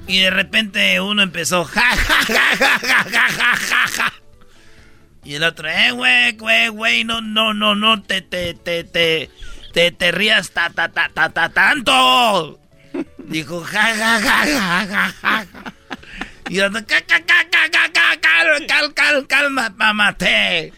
y 0.08 0.18
de 0.18 0.30
repente 0.30 1.00
uno 1.00 1.22
empezó. 1.22 1.64
Ja, 1.64 1.96
ja, 1.96 2.24
ja, 2.24 2.56
ja, 2.56 2.78
ja, 2.80 3.04
ja, 3.04 3.56
ja, 3.56 3.88
ja. 3.88 4.12
Y 5.24 5.34
el 5.34 5.44
otro, 5.44 5.68
eh, 5.68 5.92
güey, 5.92 6.32
güey, 6.32 6.68
güey, 6.68 7.04
no, 7.04 7.20
no, 7.20 7.54
no, 7.54 7.76
no, 7.76 8.02
te, 8.02 8.22
te, 8.22 8.54
te, 8.54 8.82
te 8.82 9.30
te, 9.72 9.90
te 9.90 10.12
rías 10.12 10.50
ta, 10.50 10.70
ta, 10.70 10.88
ta, 10.88 11.08
ta, 11.12 11.28
ta, 11.30 11.48
tanto. 11.48 12.58
Dijo, 13.18 13.64
ja, 13.64 13.94
ja, 13.94 14.20
ja, 14.20 14.46
ja, 14.46 14.86
ja, 14.86 15.14
ja. 15.22 15.46
Y 16.48 16.58
el 16.58 16.66
otro, 16.76 16.84
ca, 16.86 17.00
ca, 17.00 17.20
ca, 17.24 17.46
ca, 17.50 17.70
ca, 17.70 17.92
ca, 17.92 18.20
cal, 18.20 18.66
cal, 18.66 18.94
cal, 18.94 19.26
calma, 19.26 19.70
mamate. 19.76 20.72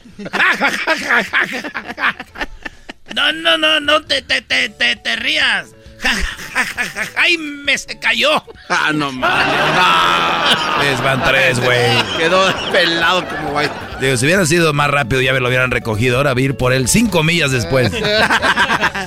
No, 3.14 3.32
no, 3.32 3.58
no, 3.58 3.80
no 3.80 4.02
te, 4.02 4.22
te, 4.22 4.42
te, 4.42 4.68
te, 4.68 4.96
te 4.96 5.16
rías. 5.16 5.74
Ja, 6.04 6.12
ja, 6.14 6.64
ja, 6.64 6.84
ja, 6.84 7.04
ja, 7.04 7.08
¡Ay, 7.16 7.38
me 7.38 7.78
se 7.78 7.99
cayó! 7.99 8.44
Ah, 8.68 8.90
no 8.94 9.11
mames. 9.11 10.84
Les 10.84 11.02
van 11.02 11.25
tres, 11.25 11.58
güey. 11.61 11.94
No. 11.96 12.18
Quedó 12.18 12.70
pelado 12.73 13.26
como 13.26 13.50
guay. 13.52 13.70
Digo, 14.00 14.16
si 14.18 14.26
hubieran 14.26 14.46
sido 14.46 14.73
más 14.75 14.90
rápido 14.90 15.23
ya 15.23 15.32
me 15.32 15.40
lo 15.40 15.49
hubieran 15.49 15.70
recogido. 15.70 16.18
Ahora 16.18 16.34
vi 16.34 16.44
ir 16.44 16.56
por 16.56 16.73
él 16.75 16.88
cinco 16.88 17.23
millas 17.23 17.50
después. 17.52 17.90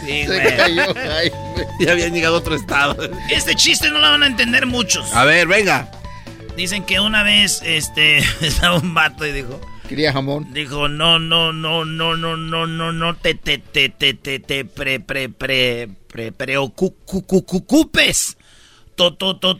Sí, 0.05 0.23
Se 0.23 0.27
güey. 0.27 0.57
cayó 0.57 0.93
Jaime. 0.93 1.31
Ya 1.79 1.91
habían 1.91 2.13
llegado 2.13 2.35
a 2.35 2.39
otro 2.39 2.55
estado. 2.55 2.95
Este 3.29 3.55
chiste 3.55 3.89
no 3.89 3.99
lo 3.99 4.09
van 4.09 4.23
a 4.23 4.27
entender 4.27 4.65
muchos. 4.65 5.11
A 5.13 5.23
ver, 5.25 5.47
venga. 5.47 5.89
Dicen 6.55 6.83
que 6.85 6.99
una 6.99 7.23
vez, 7.23 7.61
este, 7.65 8.17
estaba 8.41 8.77
un 8.77 8.93
vato 8.93 9.25
y 9.25 9.31
dijo, 9.31 9.59
Quería 9.89 10.13
jamón. 10.13 10.53
dijo, 10.53 10.87
no, 10.87 11.19
no, 11.19 11.51
no, 11.53 11.83
no, 11.85 12.15
no, 12.15 12.37
no, 12.37 12.67
no, 12.67 12.91
no, 12.91 13.15
te, 13.15 13.33
te, 13.35 13.57
te, 13.57 13.89
te, 13.89 14.13
te, 14.13 14.39
te, 14.39 14.65
pre, 14.65 14.99
pre, 14.99 15.29
pre, 15.29 15.89
pre, 16.07 16.31
preocupes 16.31 18.37
to, 18.95 19.15
to, 19.15 19.39
to, 19.39 19.59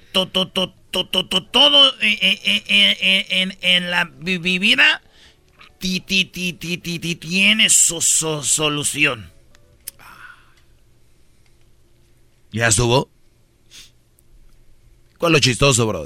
todo 1.52 1.94
en, 2.02 3.26
en, 3.30 3.58
en 3.62 3.92
la 3.92 4.06
vida 4.06 5.02
ti, 5.80 6.02
ti, 6.02 6.26
ti, 6.26 6.54
ti 6.54 7.16
tiene 7.16 7.70
su, 7.70 8.02
su, 8.02 8.44
solución. 8.44 9.32
¿Ya 12.52 12.68
estuvo? 12.68 13.10
¿Cuál 15.18 15.32
es 15.32 15.34
lo 15.34 15.40
chistoso, 15.40 15.88
bro? 15.88 16.06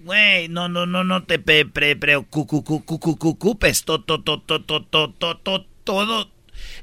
Güey, 0.00 0.48
no, 0.48 0.68
no, 0.68 0.86
no, 0.86 1.04
no 1.04 1.24
te 1.24 1.38
preocupes. 1.38 3.84
Todo, 5.84 6.30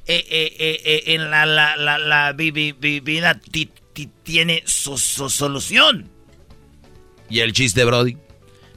eh, 0.07 0.25
eh, 0.29 0.55
eh, 0.59 0.81
eh, 0.85 1.03
en 1.15 1.29
la, 1.31 1.45
la, 1.45 1.75
la, 1.77 1.97
la 1.97 2.31
vi- 2.33 2.51
vi- 2.51 2.73
vi- 2.73 2.99
vida 2.99 3.35
ti- 3.39 3.71
ti- 3.93 4.09
tiene 4.23 4.63
su, 4.65 4.97
su 4.97 5.29
solución. 5.29 6.09
¿Y 7.29 7.39
el 7.39 7.53
chiste, 7.53 7.83
Brody? 7.85 8.17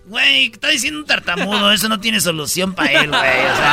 Güey, 0.07 0.47
está 0.47 0.69
diciendo 0.69 1.01
un 1.01 1.07
tartamudo, 1.07 1.71
eso 1.75 1.87
no 1.91 2.01
tiene 2.01 2.19
solución 2.21 2.75
para 2.75 2.91
él, 2.93 3.09
güey. 3.09 3.21
O 3.21 3.57
sea, 3.57 3.69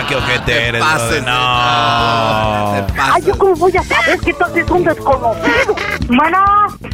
Ah, 0.00 0.04
qué 0.08 0.16
ojete 0.16 0.66
eres, 0.68 0.80
pases, 0.82 1.22
Brody. 1.22 1.26
No. 1.26 2.86
Te 2.86 3.00
Ay. 3.00 3.22
¿yo 3.24 3.38
cómo 3.38 3.54
voy 3.54 3.72
a 3.76 3.82
saber 3.84 4.18
que 4.20 4.32
tú 4.34 4.44
es 4.56 4.70
un 4.70 4.84
desconocido? 4.84 5.76
Mana, 6.08 6.44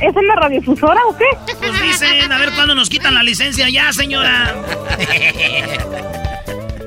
¿es 0.00 0.14
en 0.16 0.26
la 0.26 0.35
radiodifusora 0.37 1.00
o 1.09 1.16
qué? 1.16 1.25
pues 1.59 1.83
dicen, 1.83 2.30
a 2.30 2.38
ver 2.38 2.52
cuándo 2.54 2.75
nos 2.75 2.88
quitan 2.90 3.14
la 3.14 3.23
licencia 3.23 3.68
ya, 3.71 3.92
señora. 3.94 4.54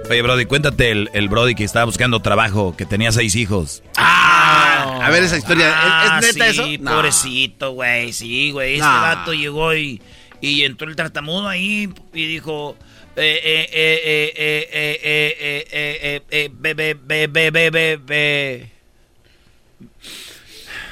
Oye, 0.10 0.22
Brody, 0.22 0.46
cuéntate 0.46 0.92
el, 0.92 1.10
el 1.14 1.28
Brody 1.28 1.54
que 1.54 1.66
estaba 1.66 1.86
buscando 1.86 2.22
trabajo, 2.22 2.76
que 2.78 2.86
tenía 2.86 3.12
seis 3.12 3.36
hijos. 3.36 3.84
Ah, 3.98 5.02
a 5.04 5.10
ver 5.10 5.24
esa 5.24 5.38
historia. 5.38 5.68
¿Es- 5.70 5.76
Ah, 5.78 6.20
¿Es, 6.24 6.36
neta 6.36 6.54
sí, 6.54 6.60
eso? 6.62 6.84
No. 6.84 6.92
pobrecito, 6.96 7.72
güey. 7.72 8.14
Sí, 8.14 8.52
güey. 8.52 8.76
Este 8.76 8.86
No. 8.86 9.02
vato 9.02 9.34
llegó 9.34 9.76
y, 9.76 10.02
y 10.40 10.64
entró 10.64 10.88
el 10.88 10.96
tartamudo 10.96 11.48
ahí 11.48 11.90
y 12.14 12.26
dijo... 12.26 12.78
Eh, 13.20 13.42
eh, 13.44 13.70
eh, 13.74 14.02
eh, 14.06 14.34
eh, 14.38 14.70
eh, 14.72 15.38
eh, 15.42 15.68
eh, 15.72 16.22
eh, 16.30 16.46
eh, 16.46 16.50
be, 16.54 16.74
be, 16.76 16.94
be, 16.94 17.28
be, 17.28 17.50
be, 17.50 17.70
be, 17.72 17.98
be. 17.98 18.72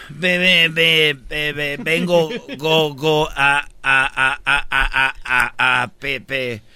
Be, 0.10 0.38
be, 0.39 0.69
be, 0.69 1.13
be, 1.13 1.53
be, 1.53 1.77
vengo 1.77 2.29
go, 2.57 2.93
go, 2.95 3.29
a, 3.29 3.60
a, 3.84 4.05
a, 4.05 4.39
a, 4.43 4.65
a, 4.72 5.13
a, 5.24 5.53
a, 5.57 5.84
a, 5.84 5.88
pe, 5.88 6.19
pe, 6.19 6.53
uf, 6.55 6.62
a 6.62 6.75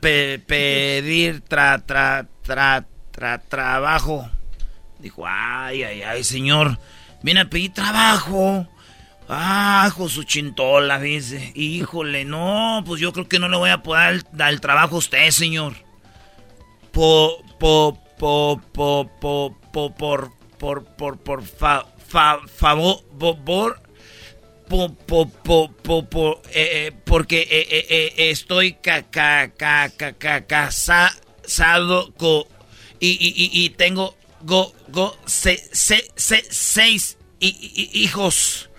pe- 0.00 0.38
pedir 0.38 1.40
tra, 1.40 1.78
tra, 1.84 2.26
tra, 2.42 2.86
tra, 3.10 3.38
trabajo. 3.38 4.28
Dijo, 4.98 5.24
ay, 5.26 5.82
ay, 5.82 6.02
ay, 6.02 6.24
señor, 6.24 6.78
viene 7.22 7.40
a 7.40 7.50
pedir 7.50 7.72
trabajo. 7.72 8.66
Ah, 9.28 9.90
su 10.08 10.22
chintola, 10.24 11.00
dice. 11.00 11.52
Híjole, 11.54 12.24
no, 12.24 12.82
pues 12.86 13.00
yo 13.00 13.12
creo 13.12 13.28
que 13.28 13.38
no 13.38 13.48
le 13.48 13.56
voy 13.56 13.70
a 13.70 13.82
poder 13.82 14.22
dar 14.32 14.52
el 14.52 14.60
trabajo 14.60 14.96
a 14.96 14.98
usted, 14.98 15.30
señor. 15.30 15.74
Po, 16.92 17.42
po, 17.58 17.98
po, 18.18 18.60
po, 18.72 19.10
po, 19.20 19.56
po, 19.72 19.94
por, 19.94 20.30
por, 20.58 20.84
por, 20.84 21.18
por, 21.18 21.42
fa, 21.42 21.86
fa, 22.06 22.38
favor, 22.46 23.00
po, 24.68 24.94
po, 24.96 25.26
po, 26.04 26.42
eh, 26.52 26.86
eh, 26.88 26.92
porque 27.04 27.40
eh, 27.42 27.66
eh, 27.70 27.86
eh, 28.16 28.30
estoy 28.30 28.74
ca, 28.74 29.02
ca, 29.02 29.52
ca, 29.56 29.90
ca, 29.90 30.46
casado 30.46 32.12
co, 32.16 32.48
y, 33.00 33.08
y, 33.10 33.50
y, 33.64 33.70
tengo 33.70 34.16
go, 34.42 34.74
go, 34.88 35.16
se, 35.26 35.58
se, 35.72 36.10
se, 36.16 36.44
seis 36.50 37.18
hi- 37.40 37.56
hi- 37.60 37.90
hijos. 37.92 38.70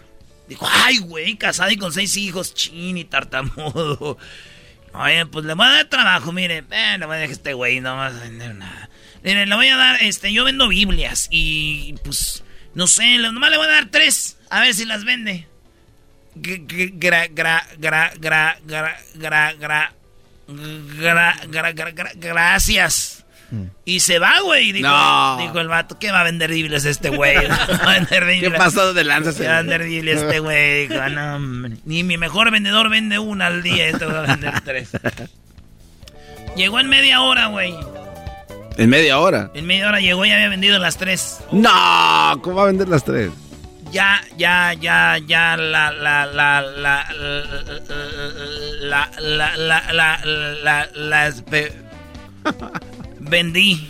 Dijo, 0.47 0.67
ay, 0.69 0.97
güey, 0.99 1.37
casado 1.37 1.71
y 1.71 1.77
con 1.77 1.91
seis 1.91 2.15
hijos, 2.17 2.53
chin 2.53 2.97
y 2.97 3.05
tartamudo. 3.05 4.17
Oye, 4.93 5.25
pues 5.25 5.43
le 5.45 5.53
voy 5.55 5.65
a 5.65 5.69
dar 5.71 5.89
trabajo, 5.89 6.31
mire. 6.31 6.63
Eh, 6.69 6.93
a 6.93 6.97
dejar 6.97 7.11
a 7.13 7.23
este 7.25 7.53
güey, 7.53 7.81
no 7.81 7.95
va 7.97 8.07
a 8.07 8.09
vender 8.11 8.55
nada. 8.55 8.89
Mire, 9.23 9.45
le 9.45 9.55
voy 9.55 9.67
a 9.67 9.75
dar, 9.75 10.01
este, 10.03 10.31
yo 10.31 10.43
vendo 10.45 10.67
Biblias 10.67 11.27
y 11.31 11.93
pues, 12.03 12.43
no 12.75 12.85
sé, 12.87 13.17
nomás 13.17 13.49
le 13.49 13.57
voy 13.57 13.65
a 13.65 13.71
dar 13.71 13.89
tres, 13.91 14.37
a 14.49 14.61
ver 14.61 14.73
si 14.73 14.85
las 14.85 15.03
vende. 15.03 15.47
Gra, 16.35 17.27
gra, 17.27 17.27
gra, 17.29 17.63
gra, 17.79 18.11
gra, 18.19 18.57
gra, 18.65 18.97
gra, 19.15 19.53
gra, 19.57 19.93
gra, 21.47 21.71
gra, 21.71 21.91
gra- 21.93 22.11
gracias. 22.15 23.11
Y 23.85 23.99
se 24.01 24.19
va, 24.19 24.41
güey. 24.43 24.71
Dijo, 24.71 24.87
No. 24.89 25.37
dijo 25.39 25.59
el 25.59 25.67
vato, 25.67 25.97
¿qué 25.99 26.11
va 26.11 26.21
a 26.21 26.23
vender 26.23 26.49
Biblias 26.51 26.83
este 26.85 27.09
güey? 27.09 27.35
¿Qué 28.09 28.19
Biblias. 28.19 28.53
pasó 28.57 28.93
de 28.93 29.03
lanza? 29.03 29.31
Se 29.31 29.47
va 29.47 29.59
a 29.59 29.61
vender 29.61 29.83
Biblia 29.83 30.15
este 30.15 30.39
güey. 30.39 30.87
Dijo, 30.87 31.09
no. 31.09 31.39
Ni 31.85 32.03
mi 32.03 32.17
mejor 32.17 32.51
vendedor 32.51 32.89
vende 32.89 33.17
una 33.19 33.45
al 33.47 33.63
día. 33.63 33.87
Este 33.87 34.05
va 34.05 34.19
a 34.19 34.27
vender 34.27 34.59
tres. 34.61 34.89
Llegó 36.57 36.79
en 36.79 36.89
media 36.89 37.21
hora, 37.21 37.47
güey. 37.47 37.73
En 38.77 38.89
media 38.89 39.19
hora. 39.19 39.51
En 39.53 39.65
media 39.67 39.87
hora 39.87 39.99
llegó 40.01 40.25
y 40.25 40.31
había 40.31 40.49
vendido 40.49 40.79
las 40.79 40.97
tres. 40.97 41.39
No, 41.51 42.39
¿cómo 42.41 42.55
va 42.57 42.63
a 42.63 42.65
vender 42.65 42.89
las 42.89 43.05
tres? 43.05 43.31
Ya, 43.95 44.19
ya, 44.35 44.73
ya, 44.73 45.17
ya, 45.25 45.55
la, 45.55 45.89
la, 45.89 46.25
la, 46.25 46.61
la, 46.61 47.07
la, 47.13 49.09
la, 49.21 49.55
la, 49.55 49.93
la, 49.93 50.19
la, 50.25 50.89
las 50.93 51.45
ve- 51.45 51.71
vendí. 53.21 53.89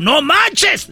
No 0.00 0.20
manches. 0.20 0.90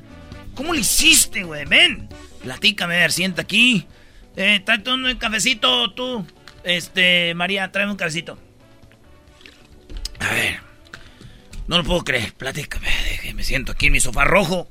¿Cómo 0.54 0.72
lo 0.72 0.78
hiciste, 0.78 1.42
güey? 1.42 1.64
Ven, 1.64 2.08
platícame, 2.44 2.94
a 2.94 2.98
ver, 3.00 3.10
sienta 3.10 3.42
aquí. 3.42 3.88
Eh, 4.36 4.62
tráete 4.64 4.92
un 4.92 5.16
cafecito, 5.16 5.92
tú. 5.92 6.24
Este, 6.62 7.34
María, 7.34 7.72
tráeme 7.72 7.90
un 7.90 7.98
cafecito. 7.98 8.38
A 10.20 10.32
ver. 10.32 10.60
No 11.66 11.78
lo 11.78 11.82
puedo 11.82 12.04
creer, 12.04 12.32
platícame. 12.34 12.86
Me 13.34 13.42
siento 13.42 13.72
aquí 13.72 13.86
en 13.86 13.94
mi 13.94 14.00
sofá 14.00 14.22
rojo. 14.24 14.70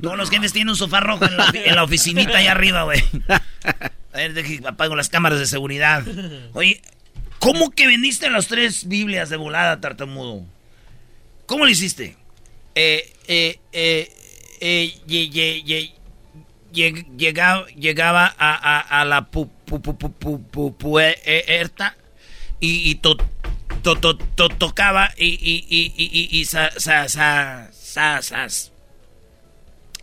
Todos 0.00 0.16
los 0.16 0.30
jefes 0.30 0.52
tienen 0.52 0.70
un 0.70 0.76
sofá 0.76 1.00
rojo 1.00 1.24
en 1.26 1.74
la, 1.76 1.82
oficinita 1.84 2.38
allá 2.38 2.52
arriba, 2.52 2.84
güey. 2.84 3.02
A 3.28 4.16
ver, 4.16 4.32
deje, 4.34 4.60
apago 4.66 4.94
las 4.96 5.08
cámaras 5.08 5.38
de 5.38 5.46
seguridad. 5.46 6.02
Oye, 6.54 6.80
¿cómo 7.38 7.70
que 7.70 7.86
vendiste 7.86 8.30
las 8.30 8.46
tres 8.46 8.88
Biblias 8.88 9.28
de 9.30 9.36
volada, 9.36 9.80
tartamudo? 9.80 10.44
¿Cómo 11.46 11.64
lo 11.64 11.70
hiciste? 11.70 12.16
Eh, 12.74 13.12
eh, 13.28 13.58
eh, 13.72 14.10
eh, 14.60 14.94
llegaba, 17.76 18.26
a, 18.38 19.04
la 19.04 19.24
pu, 19.30 19.50
pu, 19.66 19.80
pu, 19.82 19.96
pu, 19.98 20.08
pu- 20.18 20.50
pu- 20.50 20.76
puerta 20.76 21.96
y, 22.60 22.90
y 22.90 22.94
to- 22.96 23.16
to- 23.82 23.96
to- 23.96 24.16
to- 24.16 24.48
tocaba 24.48 25.12
y, 25.16 25.26
y, 25.26 26.28
y, 26.38 26.44
sa- 26.44 26.70
sa- 26.78 27.08
sa- 27.08 27.68
sa- 27.72 28.22
sas- 28.22 28.71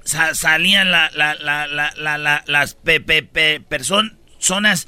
sa- 0.09 0.33
salían 0.33 0.89
la, 0.91 1.11
la, 1.13 1.35
la, 1.35 1.67
la, 1.67 1.93
la- 1.95 2.17
la- 2.17 2.43
las 2.47 2.73
pe, 2.73 2.99
pe- 2.99 3.23
pe- 3.23 3.61
person- 3.61 4.17
personas 4.33 4.87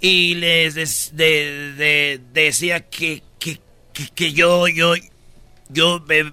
y 0.00 0.34
les 0.34 0.74
des- 0.74 1.10
de- 1.14 1.72
de- 1.76 2.20
decía 2.32 2.88
que, 2.88 3.22
que, 3.38 3.60
que, 3.92 4.08
que 4.14 4.32
yo, 4.32 4.66
yo, 4.68 4.94
yo 5.68 6.00
be- 6.00 6.32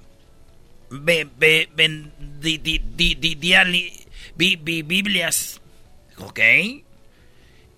be- 0.90 1.28
be- 1.38 1.70
vendí 1.76 2.58
di- 2.58 2.80
di- 2.96 3.16
di- 3.16 3.36
dia- 3.36 3.64
li- 3.66 3.92
bi- 4.38 4.56
bi- 4.56 4.84
Biblias, 4.84 5.60
¿ok? 6.18 6.40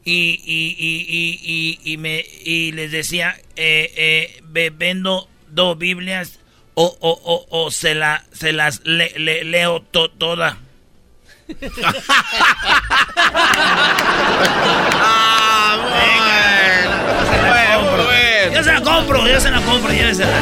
Y, 0.03 0.39
y, 0.45 0.75
y, 0.79 1.37
y, 1.41 1.79
y, 1.93 1.97
me, 1.97 2.23
y 2.43 2.71
les 2.71 2.91
decía, 2.91 3.35
eh, 3.55 3.91
eh, 3.95 4.39
ve- 4.43 4.69
vendo 4.71 5.27
dos 5.47 5.77
Biblias 5.77 6.39
o, 6.83 6.97
o, 6.99 7.11
o, 7.51 7.65
o 7.65 7.71
se, 7.71 7.93
la, 7.95 8.23
se 8.33 8.53
las 8.53 8.81
le- 8.83 9.13
le- 9.17 9.43
leo 9.43 9.81
to- 9.91 10.09
toda. 10.09 10.57
Yo 18.53 18.63
se 18.63 18.71
la 18.73 18.81
compro, 18.81 19.27
yo 19.27 19.39
se 19.39 19.49
la 19.51 19.61
compro, 19.61 19.91
llévesela. 19.93 20.41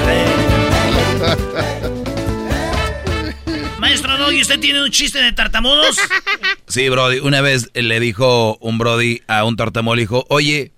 Maestro 3.79 4.17
Doggy, 4.17 4.41
¿usted 4.41 4.59
tiene 4.59 4.81
un 4.81 4.89
chiste 4.89 5.19
de 5.19 5.31
tartamudos? 5.31 5.97
Sí, 6.67 6.89
Brody. 6.89 7.19
Una 7.19 7.41
vez 7.41 7.69
le 7.73 7.99
dijo 7.99 8.57
un 8.61 8.77
Brody 8.77 9.21
a 9.27 9.43
un 9.45 9.55
tartamudo, 9.55 9.95
le 9.95 10.01
dijo, 10.01 10.25
oye, 10.29 10.71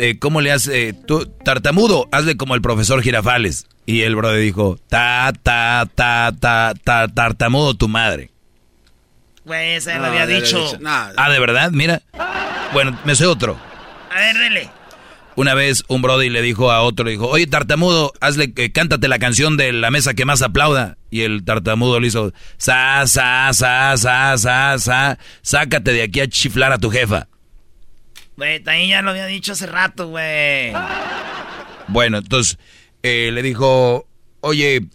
eh, 0.00 0.18
¿cómo 0.18 0.40
le 0.40 0.52
hace 0.52 0.92
tú, 0.92 1.26
tartamudo? 1.44 2.08
Hazle 2.12 2.36
como 2.36 2.54
el 2.54 2.62
profesor 2.62 3.02
Girafales. 3.02 3.66
Y 3.86 4.02
el 4.02 4.14
Brody 4.16 4.40
dijo, 4.40 4.78
ta, 4.88 5.32
ta, 5.42 5.88
ta, 5.94 6.32
ta, 6.38 6.74
ta, 6.82 7.08
tartamudo 7.08 7.74
tu 7.74 7.88
madre. 7.88 8.30
Güey, 9.44 9.74
ese 9.74 9.94
No, 9.94 10.00
lo 10.00 10.06
había 10.06 10.26
dicho. 10.26 10.76
No, 10.80 10.90
Ah, 11.16 11.30
¿de 11.30 11.40
verdad? 11.40 11.70
Mira. 11.72 12.02
Bueno, 12.72 12.98
me 13.04 13.14
sé 13.14 13.26
otro. 13.26 13.58
A 14.14 14.18
ver, 14.20 14.36
dele. 14.38 14.70
Una 15.36 15.54
vez 15.54 15.84
un 15.88 16.02
Brody 16.02 16.28
le 16.28 16.42
dijo 16.42 16.70
a 16.70 16.82
otro, 16.82 17.04
le 17.04 17.12
dijo, 17.12 17.26
oye, 17.28 17.46
tartamudo, 17.46 18.12
hazle, 18.20 18.52
eh, 18.56 18.72
cántate 18.72 19.08
la 19.08 19.18
canción 19.18 19.56
de 19.56 19.72
la 19.72 19.90
mesa 19.90 20.12
que 20.14 20.24
más 20.24 20.42
aplauda. 20.42 20.98
Y 21.10 21.22
el 21.22 21.44
tartamudo 21.44 21.98
le 21.98 22.08
hizo, 22.08 22.32
sa, 22.58 23.06
sa, 23.06 23.50
sa, 23.52 23.96
sa, 23.96 24.36
sa, 24.36 24.78
sa, 24.78 25.18
sácate 25.42 25.92
de 25.92 26.02
aquí 26.02 26.20
a 26.20 26.28
chiflar 26.28 26.72
a 26.72 26.78
tu 26.78 26.90
jefa. 26.90 27.26
Güey, 28.40 28.58
también 28.60 28.88
ya 28.88 29.02
lo 29.02 29.10
había 29.10 29.26
dicho 29.26 29.52
hace 29.52 29.66
rato, 29.66 30.08
güey. 30.08 30.72
Bueno, 31.88 32.16
entonces 32.16 32.56
eh, 33.02 33.28
le 33.34 33.42
dijo, 33.42 34.08
oye, 34.40 34.86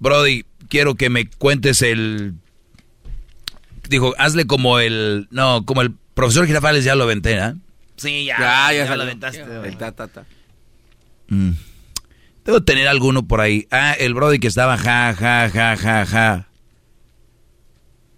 Brody, 0.00 0.44
quiero 0.68 0.96
que 0.96 1.08
me 1.08 1.30
cuentes 1.30 1.82
el 1.82 2.34
dijo, 3.88 4.12
hazle 4.18 4.48
como 4.48 4.80
el, 4.80 5.28
no, 5.30 5.64
como 5.64 5.82
el 5.82 5.94
profesor 6.14 6.48
Girafales 6.48 6.82
ya 6.82 6.96
lo 6.96 7.06
venté, 7.06 7.38
¿ah? 7.38 7.54
Sí, 7.94 8.24
ya. 8.24 8.40
Ya, 8.40 8.72
ya, 8.72 8.86
ya 8.86 8.96
lo 8.96 9.04
aventaste. 9.04 9.44
güey. 9.44 9.68
El 9.68 9.76
ta, 9.76 9.92
ta, 9.92 10.08
ta. 10.08 10.26
Mm. 11.28 11.52
Debo 12.44 12.64
tener 12.64 12.88
alguno 12.88 13.28
por 13.28 13.40
ahí. 13.40 13.68
Ah, 13.70 13.92
el 13.92 14.14
Brody 14.14 14.40
que 14.40 14.48
estaba 14.48 14.76
ja, 14.78 15.14
ja, 15.14 15.48
ja, 15.48 15.76
ja, 15.76 16.06
ja. 16.06 16.48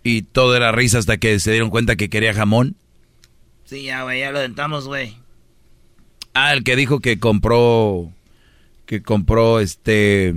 Y 0.03 0.23
todo 0.23 0.57
era 0.57 0.73
risa 0.73 0.97
hasta 0.97 1.19
que 1.19 1.39
se 1.41 1.51
dieron 1.51 1.69
cuenta 1.69 1.97
que 1.97 2.09
quería 2.09 2.33
jamón. 2.33 2.75
Sí, 3.67 3.83
ya, 3.83 4.05
güey, 4.05 4.21
ya 4.21 4.31
lo 4.31 4.39
aventamos, 4.39 4.87
güey. 4.87 5.17
Ah, 6.35 6.53
el 6.53 6.65
que 6.65 6.77
dijo 6.77 7.01
que 7.01 7.19
compró, 7.19 8.13
que 8.87 9.03
compró 9.03 9.61
este, 9.61 10.35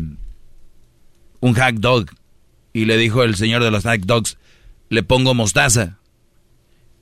un 1.40 1.54
hack 1.54 1.76
dog. 1.76 2.08
Y 2.74 2.86
le 2.86 2.98
dijo 2.98 3.24
el 3.24 3.36
señor 3.36 3.64
de 3.64 3.72
los 3.72 3.84
hack 3.84 4.02
dogs, 4.02 4.38
le 4.90 5.04
pongo 5.04 5.34
mostaza. 5.34 6.00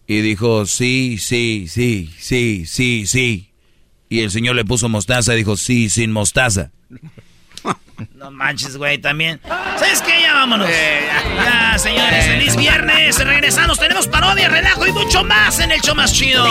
Y 0.06 0.22
dijo, 0.22 0.66
sí, 0.66 1.18
sí, 1.18 1.68
sí, 1.70 2.10
sí, 2.18 2.66
sí, 2.66 3.06
sí. 3.06 3.52
Y 4.10 4.22
el 4.22 4.32
señor 4.32 4.56
le 4.56 4.66
puso 4.66 4.90
mostaza 4.90 5.34
y 5.34 5.38
dijo, 5.38 5.58
sí, 5.58 5.90
sin 5.90 6.12
mostaza. 6.12 6.72
No 8.14 8.32
manches, 8.32 8.78
güey, 8.78 8.98
también. 9.00 9.40
¿Sabes 9.78 10.02
qué? 10.02 10.22
Ya 10.22 10.34
vámonos. 10.34 10.68
ya. 10.70 11.78
señores, 11.78 12.26
feliz 12.26 12.56
viernes. 12.56 13.18
Regresamos. 13.24 13.80
Tenemos 13.80 14.08
parodia, 14.08 14.50
relajo 14.50 14.86
y 14.86 14.92
mucho 14.92 15.24
más 15.24 15.60
en 15.60 15.72
el 15.72 15.82
show 15.82 15.96
más 15.96 16.14
chido. 16.14 16.46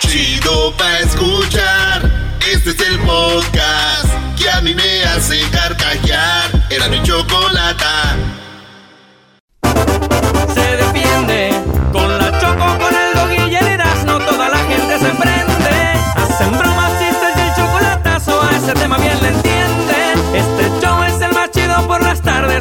Chido 0.00 0.76
pa' 0.76 0.98
escuchar. 1.00 2.10
Este 2.52 2.70
es 2.70 2.80
el 2.80 2.98
podcast 3.00 4.06
que 4.36 4.48
a 4.50 4.60
mí 4.60 4.74
me 4.74 5.04
hace 5.04 5.40
carcajear. 5.50 6.50
Era 6.70 6.88
mi 6.88 7.02
chocolata. 7.02 8.16
Se 10.54 10.76
defiende 10.76 11.50
con 11.92 12.08
la 12.18 12.40
choco, 12.40 12.78
con 12.78 12.94
el 12.94 13.14
dog 13.14 13.50
y 13.50 13.54
el 13.54 13.66
Erasmo, 13.66 14.18
toda 14.18 14.48
la 14.48 14.58
gente 14.58 14.98
se 14.98 15.10
prende. 15.10 15.92
Hacen 16.16 16.58
bromas, 16.58 16.67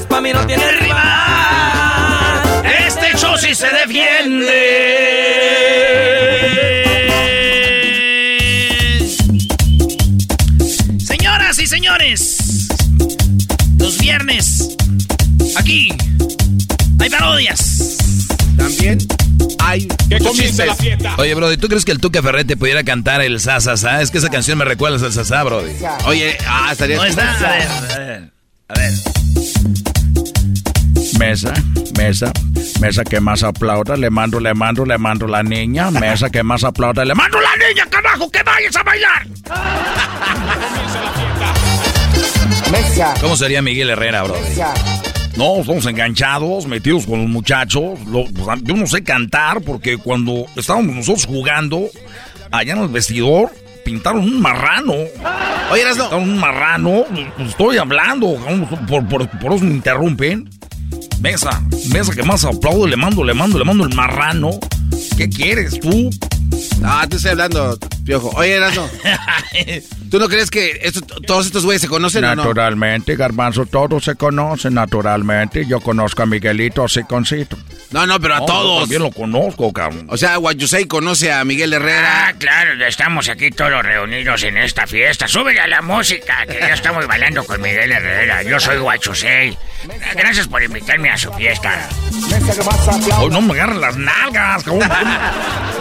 pa' 0.06 0.22
mí 0.22 0.32
no 0.32 0.46
tiene 0.46 0.72
rival. 0.72 2.66
Este 2.88 3.18
show 3.18 3.38
sí 3.38 3.56
se 3.56 3.68
defiende. 3.70 4.54
Señoras 11.00 11.60
y 11.60 11.68
señores, 11.68 12.68
los 13.78 13.98
viernes, 13.98 14.76
aquí, 15.58 15.90
hay 17.00 17.10
parodias. 17.10 17.98
También 18.58 19.00
hay 19.60 19.88
chistes. 20.34 20.70
Oye, 21.18 21.34
Brody, 21.34 21.58
¿tú 21.58 21.68
crees 21.68 21.86
que 21.86 21.92
el 21.92 22.00
Tuca 22.00 22.22
Ferrete 22.22 22.56
pudiera 22.58 22.84
cantar 22.84 23.22
el 23.22 23.40
Sasasa? 23.40 24.02
Es 24.02 24.12
que 24.12 24.18
esa 24.20 24.30
canción 24.30 24.58
me 24.58 24.66
recuerda 24.66 24.96
al 24.96 25.02
Sasasa, 25.02 25.44
Brody. 25.44 25.74
Oye, 26.06 26.38
ah, 26.48 26.70
estaría... 26.72 26.98
No 26.98 27.06
está, 27.06 27.34
a 27.34 27.58
ver, 27.58 27.68
a 27.68 28.00
ver, 28.00 28.37
a 28.70 28.74
ver. 28.74 28.92
Mesa, 31.20 31.54
mesa, 31.98 32.32
mesa 32.80 33.04
que 33.04 33.20
más 33.20 33.42
aplauda, 33.44 33.96
le 33.96 34.10
mando, 34.10 34.40
le 34.40 34.54
mando, 34.54 34.86
le 34.86 34.98
mando 34.98 35.28
la 35.28 35.42
niña, 35.44 35.90
mesa 35.92 36.30
que 36.30 36.44
más 36.44 36.64
aplauda, 36.64 37.04
le 37.06 37.16
mando 37.16 37.40
la 37.40 37.56
niña, 37.68 37.86
carajo, 37.90 38.30
que 38.30 38.44
vayas 38.44 38.76
a 38.76 38.84
bailar. 38.84 39.28
¿Cómo 43.22 43.36
sería 43.36 43.62
Miguel 43.62 43.90
Herrera, 43.90 44.24
Brody? 44.24 44.40
No, 45.38 45.58
estamos 45.62 45.86
enganchados, 45.86 46.66
metidos 46.66 47.06
con 47.06 47.20
los 47.22 47.30
muchachos. 47.30 48.00
Lo- 48.08 48.26
yo 48.64 48.76
no 48.76 48.88
sé 48.88 49.04
cantar 49.04 49.62
porque 49.62 49.98
cuando 49.98 50.46
estábamos 50.56 50.96
nosotros 50.96 51.26
jugando 51.26 51.86
allá 52.52 52.74
en 52.74 52.80
el 52.84 52.90
vestidor, 52.90 53.52
pintaron 53.88 54.22
un 54.22 54.42
marrano. 54.42 54.94
Oye, 55.72 55.82
Erasno. 55.82 56.10
Pintaron 56.10 56.30
un 56.30 56.38
marrano. 56.40 57.06
pues, 57.38 57.50
Estoy 57.50 57.78
hablando, 57.78 58.36
por, 58.86 59.08
por, 59.08 59.30
por 59.30 59.54
eso 59.54 59.64
me 59.64 59.76
interrumpen. 59.76 60.50
Mesa, 61.22 61.64
mesa 61.94 62.14
que 62.14 62.22
más 62.22 62.44
aplaudo, 62.44 62.86
le 62.86 62.98
mando, 62.98 63.24
le 63.24 63.34
mando, 63.34 63.58
le 63.58 63.64
mando 63.64 63.86
el 63.86 63.96
marrano. 63.96 64.50
¿Qué 65.18 65.30
quieres 65.30 65.80
tú? 65.80 66.10
Ah, 66.84 67.06
te 67.10 67.16
estoy 67.18 67.32
hablando, 67.32 67.78
piojo. 68.06 68.30
Oye, 68.36 68.54
Erasno. 68.56 68.88
¿Tú 70.12 70.20
no 70.20 70.30
crees 70.30 70.50
que 70.50 70.80
esto- 70.84 71.02
todos 71.26 71.46
estos 71.48 71.66
güeyes 71.66 71.82
se 71.82 71.88
conocen 71.88 72.24
o 72.24 72.30
no? 72.36 72.44
Naturalmente, 72.44 73.16
Garbanzo, 73.16 73.66
todos 73.66 74.06
se 74.06 74.16
conocen, 74.16 74.74
naturalmente. 74.76 75.66
Yo 75.66 75.82
conozco 75.82 76.24
a 76.24 76.26
Miguelito 76.26 76.88
Siconcito. 76.88 77.58
No, 77.92 78.06
no, 78.06 78.20
pero 78.20 78.36
a 78.36 78.40
No, 78.40 78.48
yo 78.48 78.54
todos. 78.54 78.80
También 78.82 79.02
lo 79.04 79.12
conozco, 79.12 79.74
cabrón. 79.74 80.08
O 80.10 80.18
sea, 80.18 80.36
Guayusei 80.38 80.86
conoce 80.86 81.32
a 81.32 81.44
Miguel 81.44 81.74
Herrera. 81.74 82.28
Ah, 82.28 82.34
claro, 82.38 82.86
estamos 82.86 83.28
aquí 83.30 83.50
todos 83.52 83.84
reunidos 83.84 84.44
en 84.44 84.58
esta 84.58 84.88
fiesta. 84.88 85.28
Súbele 85.28 85.60
a 85.60 85.68
la 85.68 85.82
música, 85.82 86.46
que 86.46 86.60
ya 86.60 86.74
estamos 86.74 87.06
bailando 87.08 87.44
con 87.46 87.62
Miguel 87.62 87.92
Herrera. 87.92 88.44
Yo 88.44 88.60
soy 88.60 88.78
Guachusei. 88.78 89.58
Gracias 90.16 90.48
por 90.48 90.62
invitarme 90.64 91.10
a 91.10 91.18
su 91.18 91.32
fiesta. 91.34 91.90
Oh, 93.20 93.30
no 93.30 93.42
me 93.42 93.54
agarran 93.54 93.82
las 93.82 93.96
nalgas, 93.98 94.64
cabrón. 94.64 94.77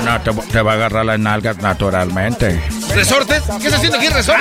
No, 0.05 0.21
te, 0.21 0.33
te 0.53 0.63
va 0.63 0.73
a 0.73 0.75
agarrar 0.75 1.05
las 1.05 1.19
nalgas 1.19 1.59
naturalmente. 1.59 2.61
¿Resortes? 2.95 3.43
¿Qué 3.61 3.67
está 3.67 3.77
haciendo 3.77 3.99
aquí, 3.99 4.09
resorte? 4.09 4.41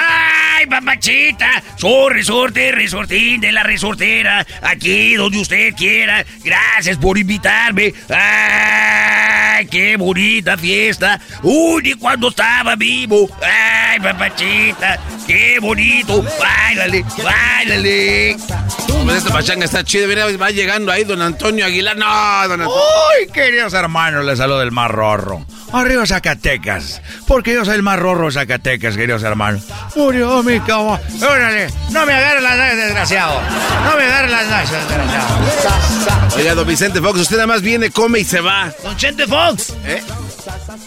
¡Ay, 0.58 0.66
papachita! 0.68 1.64
Soy 1.76 2.14
resorte, 2.14 2.72
resortín 2.72 3.42
de 3.42 3.52
la 3.52 3.64
resortera. 3.64 4.46
Aquí 4.62 5.16
donde 5.16 5.40
usted 5.40 5.74
quiera. 5.76 6.24
Gracias 6.44 6.98
por 6.98 7.18
invitarme. 7.18 7.94
¡Ay, 8.10 9.66
qué 9.68 9.98
bonita 9.98 10.58
fiesta! 10.58 11.20
¡Uy, 11.42 11.82
ni 11.84 11.94
cuando 11.94 12.30
estaba 12.30 12.76
vivo! 12.76 13.28
¡Ay, 13.42 14.00
papachita! 14.00 15.00
¡Qué 15.28 15.60
bonito! 15.60 16.24
¡Báilale, 16.40 17.04
báilale! 17.24 18.38
Pues 19.04 19.18
esta 19.18 19.34
pachanga 19.34 19.66
está 19.66 19.84
chida. 19.84 20.08
Mira, 20.08 20.26
va 20.38 20.52
llegando 20.52 20.92
ahí 20.92 21.04
don 21.04 21.22
Antonio 21.22 21.66
Aguilar. 21.66 21.98
No, 21.98 22.06
don 22.48 22.62
Antonio. 22.62 22.68
¡Uy, 22.68 23.32
queridos 23.32 23.74
hermanos! 23.74 24.24
Les 24.26 24.38
saludo 24.38 24.62
el 24.62 24.72
más 24.72 24.90
rorro. 24.92 25.46
Arriba 25.74 26.06
Zacatecas. 26.06 27.02
Porque 27.28 27.54
yo 27.54 27.66
soy 27.66 27.76
el 27.76 27.84
más 27.84 28.00
rorro 28.00 28.28
de 28.28 28.34
Zacatecas, 28.34 28.96
queridos 28.96 29.24
hermanos. 29.24 29.64
Murió 29.96 30.42
mi 30.44 30.60
caballo. 30.60 31.04
Órale, 31.22 31.68
no 31.92 32.06
me 32.06 32.14
agarren 32.14 32.44
las 32.44 32.58
nalgas, 32.58 32.78
desgraciado. 32.78 33.42
No 33.84 33.98
me 33.98 34.04
agarren 34.04 34.32
las 34.32 34.48
nalgas, 34.48 34.72
desgraciado. 34.72 36.38
Oiga, 36.38 36.56
don 36.56 36.68
Vicente 36.68 37.02
Fox, 37.02 37.20
usted 37.20 37.36
nada 37.36 37.48
más 37.48 37.62
viene, 37.62 37.90
come 37.90 38.20
y 38.20 38.26
se 38.26 38.42
va. 38.42 38.72
Don 38.84 38.96
Chente 38.96 39.28
Fox. 39.28 39.74
¿Eh? 39.86 40.02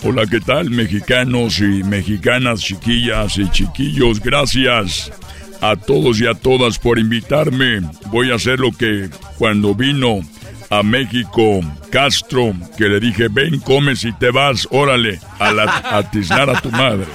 Hola, 0.03 0.27
¿qué 0.27 0.40
tal, 0.40 0.70
mexicanos 0.70 1.61
y 1.61 1.83
mexicanas, 1.83 2.61
chiquillas 2.61 3.38
y 3.38 3.51
chiquillos? 3.51 4.20
Gracias 4.20 5.11
a 5.61 5.77
todos 5.77 6.20
y 6.20 6.27
a 6.27 6.35
todas 6.35 6.79
por 6.79 6.98
invitarme. 6.98 7.81
Voy 8.07 8.31
a 8.31 8.37
hacer 8.37 8.61
lo 8.61 8.70
que 8.70 9.11
cuando 9.38 9.74
vino 9.74 10.20
a 10.70 10.83
México 10.83 11.61
Castro, 11.90 12.55
que 12.77 12.85
le 12.85 13.01
dije, 13.01 13.29
ven, 13.31 13.61
comes 13.61 14.05
y 14.05 14.12
te 14.12 14.31
vas, 14.31 14.68
órale, 14.70 15.20
a, 15.38 15.53
la, 15.53 15.64
a 15.85 16.11
tiznar 16.11 16.51
a 16.51 16.61
tu 16.61 16.70
madre. 16.70 17.07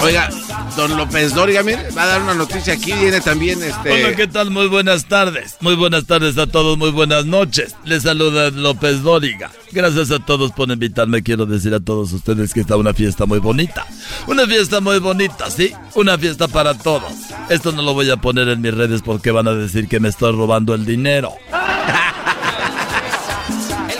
Oiga, 0.00 0.28
don 0.76 0.96
López 0.96 1.34
Dóriga, 1.34 1.62
mire, 1.62 1.90
va 1.96 2.02
a 2.02 2.06
dar 2.06 2.22
una 2.22 2.34
noticia 2.34 2.74
aquí. 2.74 2.92
Viene 2.92 3.20
también 3.20 3.62
este. 3.62 3.90
Hola, 3.90 4.14
¿qué 4.14 4.26
tal? 4.26 4.50
Muy 4.50 4.68
buenas 4.68 5.06
tardes. 5.06 5.56
Muy 5.60 5.74
buenas 5.74 6.06
tardes 6.06 6.36
a 6.38 6.46
todos, 6.46 6.76
muy 6.76 6.90
buenas 6.90 7.24
noches. 7.24 7.74
Les 7.84 8.02
saluda 8.02 8.50
López 8.50 9.02
Dóriga. 9.02 9.50
Gracias 9.72 10.10
a 10.10 10.18
todos 10.18 10.52
por 10.52 10.70
invitarme. 10.70 11.22
Quiero 11.22 11.46
decir 11.46 11.74
a 11.74 11.80
todos 11.80 12.12
ustedes 12.12 12.52
que 12.52 12.60
está 12.60 12.76
una 12.76 12.94
fiesta 12.94 13.26
muy 13.26 13.38
bonita. 13.38 13.86
Una 14.26 14.46
fiesta 14.46 14.80
muy 14.80 14.98
bonita, 14.98 15.50
¿sí? 15.50 15.72
Una 15.94 16.18
fiesta 16.18 16.48
para 16.48 16.74
todos. 16.74 17.12
Esto 17.48 17.72
no 17.72 17.82
lo 17.82 17.94
voy 17.94 18.10
a 18.10 18.16
poner 18.16 18.48
en 18.48 18.60
mis 18.60 18.74
redes 18.74 19.02
porque 19.02 19.30
van 19.30 19.48
a 19.48 19.54
decir 19.54 19.88
que 19.88 20.00
me 20.00 20.08
estoy 20.08 20.32
robando 20.32 20.74
el 20.74 20.84
dinero. 20.84 21.32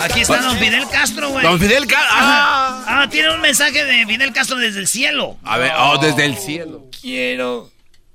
Aquí 0.07 0.21
está 0.21 0.41
don 0.41 0.57
Fidel 0.57 0.89
Castro, 0.91 1.31
güey. 1.31 1.45
Don 1.45 1.59
Fidel 1.59 1.87
Castro. 1.87 2.09
Ah. 2.13 2.85
Ah, 2.87 3.09
tiene 3.11 3.35
un 3.35 3.41
mensaje 3.41 3.85
de 3.85 4.07
Fidel 4.07 4.33
Castro 4.33 4.57
desde 4.57 4.81
el 4.81 4.87
cielo. 4.87 5.37
A 5.43 5.59
ver, 5.59 5.73
oh, 5.79 5.99
desde 5.99 6.25
el 6.25 6.37
cielo. 6.37 6.87
Quiero 7.01 7.71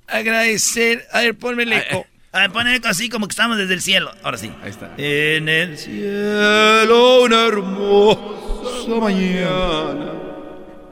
agradecer. 0.08 1.06
A 1.12 1.22
ver, 1.22 1.36
ponme 1.38 1.64
el 1.64 1.74
eco. 1.74 2.06
A 2.32 2.40
ver, 2.40 2.52
ponme 2.52 2.70
el 2.72 2.76
eco 2.78 2.88
así 2.88 3.10
como 3.10 3.28
que 3.28 3.34
estamos 3.34 3.58
desde 3.58 3.74
el 3.74 3.82
cielo. 3.82 4.12
Ahora 4.24 4.38
sí. 4.38 4.52
Ahí 4.64 4.70
está. 4.70 4.92
En 4.98 5.50
el 5.50 5.78
cielo, 5.78 7.24
una 7.24 7.46
hermosa 7.48 8.96
mañana. 9.00 10.12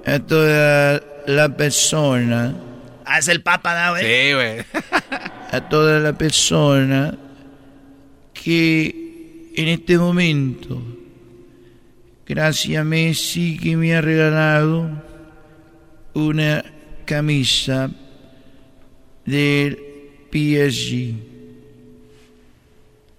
A 0.05 0.19
toda 0.19 1.01
la 1.27 1.49
persona, 1.49 2.53
Ah, 3.11 3.17
es 3.17 3.27
el 3.27 3.41
Papa, 3.41 3.87
¿no, 3.87 3.91
güey? 3.93 4.03
Sí, 4.05 4.33
güey. 4.33 4.65
a 5.51 5.61
toda 5.67 5.99
la 5.99 6.13
persona 6.13 7.15
que 8.33 9.08
en 9.55 9.67
este 9.67 9.97
momento, 9.97 10.81
gracias 12.25 12.81
a 12.81 12.83
Messi 12.83 13.57
que 13.57 13.75
me 13.75 13.95
ha 13.95 14.01
regalado 14.01 15.03
una 16.13 16.63
camisa 17.05 17.91
del 19.25 19.77
PSG. 20.31 21.28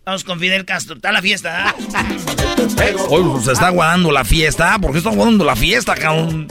Vamos 0.05 0.25
con 0.25 0.41
Fidel 0.41 0.65
Castro. 0.65 0.97
Está 0.97 1.13
la 1.13 1.21
fiesta, 1.21 1.69
¿ah? 1.69 1.75
Hoy 3.11 3.23
pues, 3.23 3.45
se 3.45 3.53
está 3.53 3.69
guardando 3.69 4.11
la 4.11 4.25
fiesta. 4.25 4.79
¿Por 4.79 4.93
qué 4.93 4.99
está 4.99 5.11
guardando 5.11 5.45
la 5.45 5.55
fiesta, 5.55 5.95
cabrón? 5.95 6.49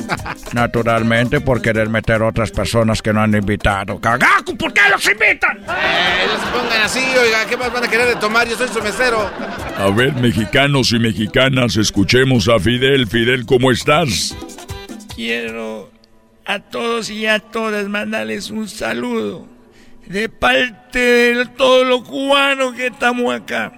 Naturalmente 0.54 1.42
por 1.42 1.62
querer 1.62 1.90
meter 1.90 2.22
otras 2.22 2.52
personas 2.52 3.02
que 3.02 3.12
no 3.12 3.22
han 3.22 3.34
invitado. 3.34 4.00
¡Cagaco! 4.00 4.56
¿Por 4.56 4.72
qué 4.72 4.82
los 4.92 5.04
invitan? 5.06 5.58
Eh, 5.58 6.28
no 6.28 6.46
se 6.46 6.52
pongan 6.52 6.82
así, 6.84 7.00
oiga. 7.00 7.46
¿Qué 7.48 7.58
más 7.58 7.74
van 7.74 7.84
a 7.84 7.88
querer 7.88 8.08
de 8.08 8.16
tomar? 8.18 8.48
Yo 8.48 8.56
soy 8.56 8.68
su 8.68 8.82
mesero. 8.82 9.30
A 9.78 9.90
ver, 9.90 10.14
mexicanos 10.14 10.92
y 10.92 11.00
mexicanas, 11.00 11.76
escuchemos 11.76 12.48
a 12.48 12.60
Fidel. 12.60 13.08
Fidel, 13.08 13.46
¿cómo 13.46 13.72
estás? 13.72 14.36
Quiero 15.16 15.90
a 16.46 16.60
todos 16.60 17.10
y 17.10 17.26
a 17.26 17.40
todas 17.40 17.88
mandarles 17.88 18.52
un 18.52 18.68
saludo 18.68 19.59
de 20.10 20.28
parte 20.28 21.00
de 21.00 21.45
todos 21.45 21.88
los 21.88 22.04
cubanos 22.04 22.74
que 22.74 22.88
estamos 22.88 23.34
acá. 23.34 23.72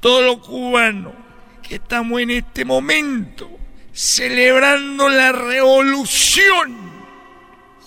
Todos 0.00 0.22
los 0.22 0.46
cubanos 0.46 1.14
que 1.62 1.76
estamos 1.76 2.20
en 2.20 2.30
este 2.30 2.66
momento 2.66 3.48
celebrando 3.92 5.08
la 5.08 5.32
revolución. 5.32 6.76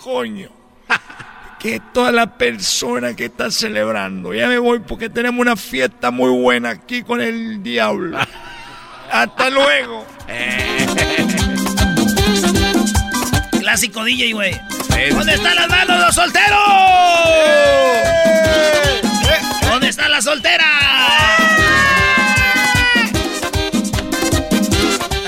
Coño. 0.04 0.50
Que 1.60 1.82
toda 1.92 2.12
la 2.12 2.38
persona 2.38 3.16
que 3.16 3.26
está 3.26 3.50
celebrando. 3.50 4.32
Ya 4.32 4.48
me 4.48 4.60
voy 4.60 4.78
porque 4.78 5.10
tenemos 5.10 5.42
una 5.42 5.56
fiesta 5.56 6.12
muy 6.12 6.30
buena 6.30 6.70
aquí 6.70 7.02
con 7.02 7.20
el 7.20 7.64
diablo. 7.64 8.16
Hasta 9.12 9.50
luego. 9.50 10.06
Clásico 13.60 14.04
DJ, 14.04 14.34
güey. 14.34 14.54
¿Dónde 15.06 15.36
están 15.36 15.56
las 15.56 15.70
manos 15.70 16.00
los 16.00 16.16
solteros? 16.16 16.60
¿Dónde 19.70 19.90
están 19.90 20.12
las 20.12 20.24
solteras? 20.24 20.68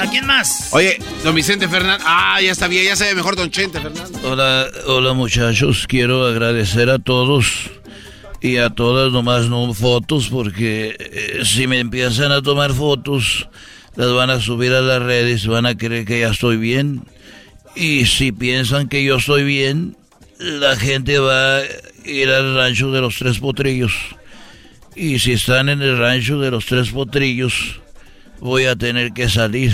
¿A 0.02 0.10
quién 0.10 0.26
más? 0.26 0.70
Oye, 0.72 0.98
don 1.24 1.36
Vicente 1.36 1.68
Fernández. 1.68 2.04
Ah, 2.06 2.42
ya 2.42 2.52
está 2.52 2.68
bien, 2.68 2.84
ya 2.84 2.96
se 2.96 3.06
ve 3.06 3.16
mejor 3.16 3.36
don 3.36 3.52
Chente 3.52 3.80
Fernández. 3.80 4.24
Hola, 4.24 4.68
hola 4.88 5.14
muchachos, 5.14 5.86
quiero 5.88 6.26
agradecer 6.26 6.90
a 6.90 6.98
todos 6.98 7.70
y 8.42 8.58
a 8.58 8.72
todas 8.72 9.12
nomás 9.12 9.50
no 9.50 9.72
fotos 9.76 10.30
porque 10.30 10.96
eh, 11.00 11.42
si 11.46 11.68
me 11.68 11.80
empiezan 11.80 12.32
a 12.32 12.42
tomar 12.42 12.74
fotos 12.74 13.48
las 13.96 14.12
van 14.14 14.32
a 14.32 14.40
subir 14.40 14.74
a 14.74 14.82
las 14.82 15.02
redes, 15.02 15.46
van 15.46 15.68
a 15.68 15.78
creer 15.78 16.06
que 16.06 16.22
ya 16.22 16.30
estoy 16.30 16.58
bien 16.58 17.04
y 17.80 18.06
si 18.06 18.34
piensan 18.34 18.90
que 18.90 19.06
yo 19.06 19.16
estoy 19.16 19.46
bien, 19.46 19.96
la 20.38 20.76
gente 20.76 21.18
va 21.18 21.60
a 21.60 21.62
ir 22.04 22.30
al 22.30 22.54
rancho 22.54 22.92
de 22.92 23.00
los 23.00 23.18
tres 23.18 23.40
potrillos. 23.40 23.94
Y 24.98 25.20
si 25.20 25.32
están 25.32 25.70
en 25.70 25.82
el 25.82 25.98
rancho 25.98 26.42
de 26.42 26.52
los 26.52 26.66
tres 26.66 26.90
potrillos, 26.90 27.80
voy 28.42 28.66
a 28.66 28.76
tener 28.76 29.14
que 29.14 29.30
salir. 29.30 29.74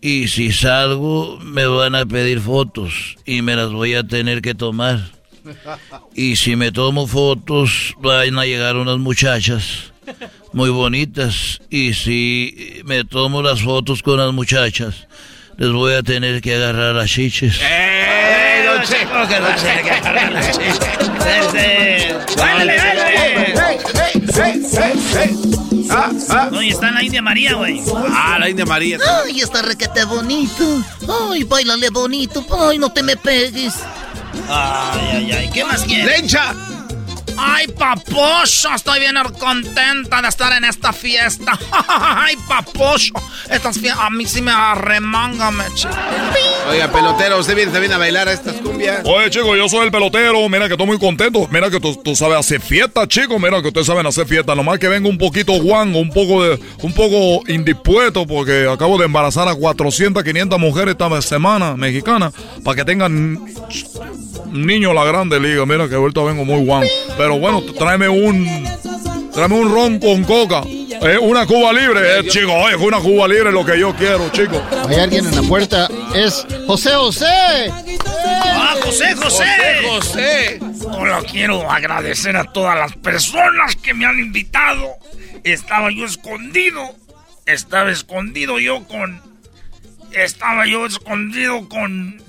Y 0.00 0.28
si 0.28 0.52
salgo, 0.52 1.40
me 1.40 1.66
van 1.66 1.96
a 1.96 2.06
pedir 2.06 2.40
fotos 2.40 3.16
y 3.26 3.42
me 3.42 3.56
las 3.56 3.72
voy 3.72 3.94
a 3.94 4.06
tener 4.06 4.40
que 4.40 4.54
tomar. 4.54 5.10
Y 6.14 6.36
si 6.36 6.54
me 6.54 6.70
tomo 6.70 7.08
fotos, 7.08 7.96
van 8.00 8.38
a 8.38 8.44
llegar 8.44 8.76
unas 8.76 8.98
muchachas 8.98 9.92
muy 10.52 10.70
bonitas. 10.70 11.60
Y 11.68 11.94
si 11.94 12.80
me 12.84 13.04
tomo 13.04 13.42
las 13.42 13.60
fotos 13.60 14.04
con 14.04 14.18
las 14.18 14.32
muchachas, 14.32 15.08
les 15.62 15.72
voy 15.72 15.94
a 15.94 16.02
tener 16.02 16.40
que 16.40 16.56
agarrar 16.56 16.92
las 16.96 17.08
chiches. 17.08 17.60
¡Eh, 17.62 18.64
don 18.66 18.82
Checo! 18.82 19.28
que 19.28 19.38
no 19.38 19.56
se 19.56 19.70
agarrar 19.70 20.32
las 20.32 20.50
chiches. 20.50 20.80
¡Dale, 22.36 22.78
Oye, 26.56 26.68
está 26.70 26.90
la 26.90 27.04
India 27.04 27.22
María, 27.22 27.54
güey. 27.54 27.80
Ah, 28.10 28.38
la 28.40 28.48
India 28.48 28.66
María. 28.66 28.98
Ay, 29.24 29.40
está 29.40 29.62
requete 29.62 30.04
bonito. 30.04 30.82
Ay, 31.30 31.44
bailale 31.44 31.90
bonito. 31.90 32.44
Ay, 32.68 32.78
no 32.78 32.92
te 32.92 33.04
me 33.04 33.16
pegues. 33.16 33.74
Ay, 34.48 35.10
ay, 35.12 35.32
ay. 35.32 35.50
¿Qué 35.52 35.64
más 35.64 35.82
quieres? 35.84 36.06
¡Lencha! 36.06 36.54
Ay, 37.36 37.66
papocho, 37.68 38.74
estoy 38.74 39.00
bien 39.00 39.16
contenta 39.38 40.22
de 40.22 40.28
estar 40.28 40.52
en 40.52 40.64
esta 40.64 40.92
fiesta. 40.92 41.58
Ay, 41.88 42.36
papocho, 42.48 43.14
estas 43.50 43.78
fiestas 43.78 44.04
a 44.04 44.10
mí 44.10 44.26
sí 44.26 44.42
me 44.42 44.50
arremangan, 44.52 45.56
me 45.56 45.64
Oiga, 46.70 46.90
pelotero, 46.92 47.38
usted 47.38 47.56
viene 47.56 47.72
también 47.72 47.92
a 47.92 47.98
bailar 47.98 48.28
a 48.28 48.32
estas 48.32 48.54
cumbias. 48.56 49.00
Oye, 49.04 49.30
chico, 49.30 49.56
yo 49.56 49.68
soy 49.68 49.86
el 49.86 49.90
pelotero. 49.90 50.48
Mira 50.48 50.66
que 50.68 50.74
estoy 50.74 50.86
muy 50.86 50.98
contento. 50.98 51.48
Mira 51.50 51.70
que 51.70 51.80
tú, 51.80 51.96
tú 51.96 52.14
sabes 52.14 52.38
hacer 52.38 52.60
fiesta, 52.60 53.06
chico. 53.06 53.38
Mira 53.38 53.60
que 53.60 53.68
ustedes 53.68 53.86
saben 53.86 54.06
hacer 54.06 54.26
fiesta. 54.26 54.54
Nomás 54.54 54.78
que 54.78 54.88
vengo 54.88 55.08
un 55.08 55.18
poquito 55.18 55.52
guango, 55.60 55.98
un 55.98 56.10
poco 56.10 56.44
de, 56.44 56.58
un 56.82 56.92
poco 56.92 57.42
indispuesto 57.48 58.26
porque 58.26 58.68
acabo 58.70 58.96
de 58.96 59.06
embarazar 59.06 59.48
a 59.48 59.54
400, 59.54 60.22
500 60.22 60.58
mujeres 60.58 60.92
esta 60.92 61.22
semana 61.22 61.76
mexicanas 61.76 62.32
para 62.62 62.76
que 62.76 62.84
tengan 62.84 63.40
niño 64.52 64.92
la 64.92 65.04
grande 65.04 65.40
liga. 65.40 65.66
Mira 65.66 65.88
que 65.88 65.96
ahorita 65.96 66.22
vengo 66.22 66.44
muy 66.44 66.64
guango. 66.64 66.88
Pero 67.16 67.38
bueno, 67.38 67.62
tráeme 67.78 68.08
un. 68.08 68.46
Tráeme 69.32 69.54
un 69.54 69.72
ron 69.72 69.98
con 69.98 70.24
coca. 70.24 70.62
Eh, 70.66 71.18
una 71.18 71.46
Cuba 71.46 71.72
libre, 71.72 72.18
eh, 72.18 72.28
chico. 72.28 72.52
Oye, 72.52 72.76
una 72.76 72.98
Cuba 73.00 73.26
libre 73.26 73.48
es 73.48 73.54
lo 73.54 73.64
que 73.64 73.78
yo 73.78 73.94
quiero, 73.96 74.28
chico. 74.30 74.62
Hay 74.88 74.96
alguien 74.96 75.26
en 75.26 75.34
la 75.34 75.42
puerta. 75.42 75.88
Es 76.14 76.46
José 76.66 76.90
José. 76.90 77.72
¡Ah, 78.44 78.76
José, 78.82 79.14
José! 79.14 79.44
José. 79.88 80.60
Hola, 80.84 81.22
quiero 81.30 81.70
agradecer 81.70 82.36
a 82.36 82.44
todas 82.44 82.76
las 82.78 82.94
personas 82.96 83.74
que 83.76 83.94
me 83.94 84.04
han 84.04 84.18
invitado. 84.18 84.96
Estaba 85.44 85.90
yo 85.90 86.04
escondido. 86.04 86.94
Estaba 87.46 87.90
escondido 87.90 88.58
yo 88.58 88.86
con. 88.86 89.20
Estaba 90.12 90.66
yo 90.66 90.84
escondido 90.84 91.68
con. 91.68 92.22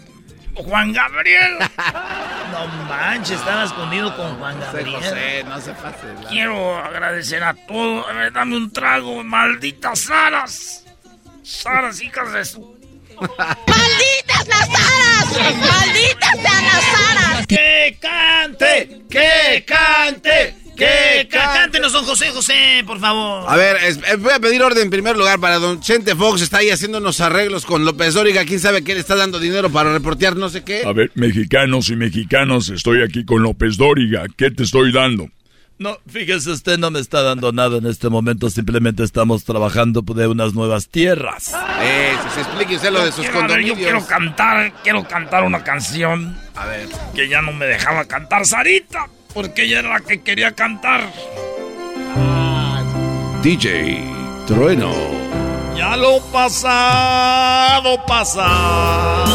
Juan 0.55 0.93
Gabriel. 0.93 1.57
No 2.53 2.67
manches, 2.87 3.39
estaba 3.39 3.63
escondido 3.63 4.15
con 4.15 4.37
Juan 4.37 4.59
Gabriel. 4.59 4.93
José, 4.93 5.43
no 5.43 5.59
se 5.59 5.73
pase. 5.73 6.05
Quiero 6.29 6.77
agradecer 6.77 7.43
a 7.43 7.55
todos. 7.55 8.07
A 8.07 8.13
ver, 8.13 8.31
dame 8.31 8.55
un 8.57 8.71
trago, 8.71 9.23
malditas 9.23 10.01
Saras. 10.01 10.85
Saras, 11.41 11.99
hijas 12.01 12.31
de 12.31 12.45
su. 12.45 12.77
¡Malditas 13.19 14.47
las 14.47 14.69
aras! 14.69 15.57
¡Malditas 15.57 16.31
sean 16.31 16.63
las 16.63 17.11
aras! 17.11 17.47
¡Que 17.47 17.97
cante! 17.99 19.01
¡Que 19.09 19.65
cante! 19.65 20.62
¡Que 20.75 21.27
cántenos, 21.29 21.91
don 21.93 22.03
José 22.05 22.31
José, 22.31 22.83
por 22.86 22.99
favor! 22.99 23.45
A 23.47 23.55
ver, 23.55 23.77
es- 23.83 23.97
eh, 23.97 24.15
voy 24.17 24.33
a 24.33 24.39
pedir 24.39 24.62
orden 24.63 24.83
en 24.83 24.89
primer 24.89 25.15
lugar 25.15 25.39
para 25.39 25.59
don 25.59 25.79
Chente 25.81 26.15
Fox. 26.15 26.41
Está 26.41 26.57
ahí 26.57 26.71
haciendo 26.71 26.97
unos 26.97 27.21
arreglos 27.21 27.65
con 27.65 27.86
López 27.86 28.15
Dóriga. 28.15 28.43
¿Quién 28.45 28.59
sabe 28.59 28.83
qué 28.83 28.93
le 28.95 28.99
está 28.99 29.15
dando 29.15 29.39
dinero 29.39 29.69
para 29.71 29.93
reportear 29.93 30.36
no 30.36 30.49
sé 30.49 30.63
qué? 30.63 30.83
A 30.86 30.91
ver, 30.91 31.12
mexicanos 31.15 31.89
y 31.89 31.95
mexicanas, 31.95 32.69
estoy 32.69 33.03
aquí 33.03 33.23
con 33.23 33.43
López 33.43 33.77
Dóriga. 33.77 34.25
¿Qué 34.36 34.49
te 34.51 34.63
estoy 34.63 34.91
dando? 34.91 35.27
No, 35.79 35.97
fíjese, 36.07 36.51
usted 36.51 36.77
no 36.77 36.91
me 36.91 36.99
está 36.99 37.23
dando 37.23 37.51
nada 37.51 37.77
en 37.77 37.88
este 37.88 38.07
momento, 38.07 38.49
simplemente 38.49 39.03
estamos 39.03 39.43
trabajando 39.43 40.01
de 40.01 40.27
unas 40.27 40.53
nuevas 40.53 40.88
tierras. 40.88 41.51
Eh, 41.81 42.13
si 42.29 42.36
se 42.36 42.41
explique 42.41 42.75
usted 42.75 42.91
lo 42.91 43.03
de 43.03 43.12
sus 43.12 43.25
yo 43.25 43.31
condominios. 43.33 43.77
quiero 43.77 44.05
cantar, 44.05 44.71
quiero 44.83 45.03
cantar 45.07 45.43
una 45.43 45.63
canción. 45.63 46.38
A 46.55 46.67
ver. 46.67 46.88
Que 47.15 47.27
ya 47.27 47.41
no 47.41 47.51
me 47.53 47.65
dejaba 47.65 48.05
cantar 48.05 48.45
Sarita, 48.45 49.07
porque 49.33 49.63
ella 49.63 49.79
era 49.79 49.89
la 49.89 49.99
que 49.99 50.21
quería 50.21 50.51
cantar. 50.53 51.01
DJ 53.41 54.03
Trueno. 54.47 54.93
Ya 55.75 55.97
lo 55.97 56.21
pasado, 56.31 58.05
pasado, 58.05 59.25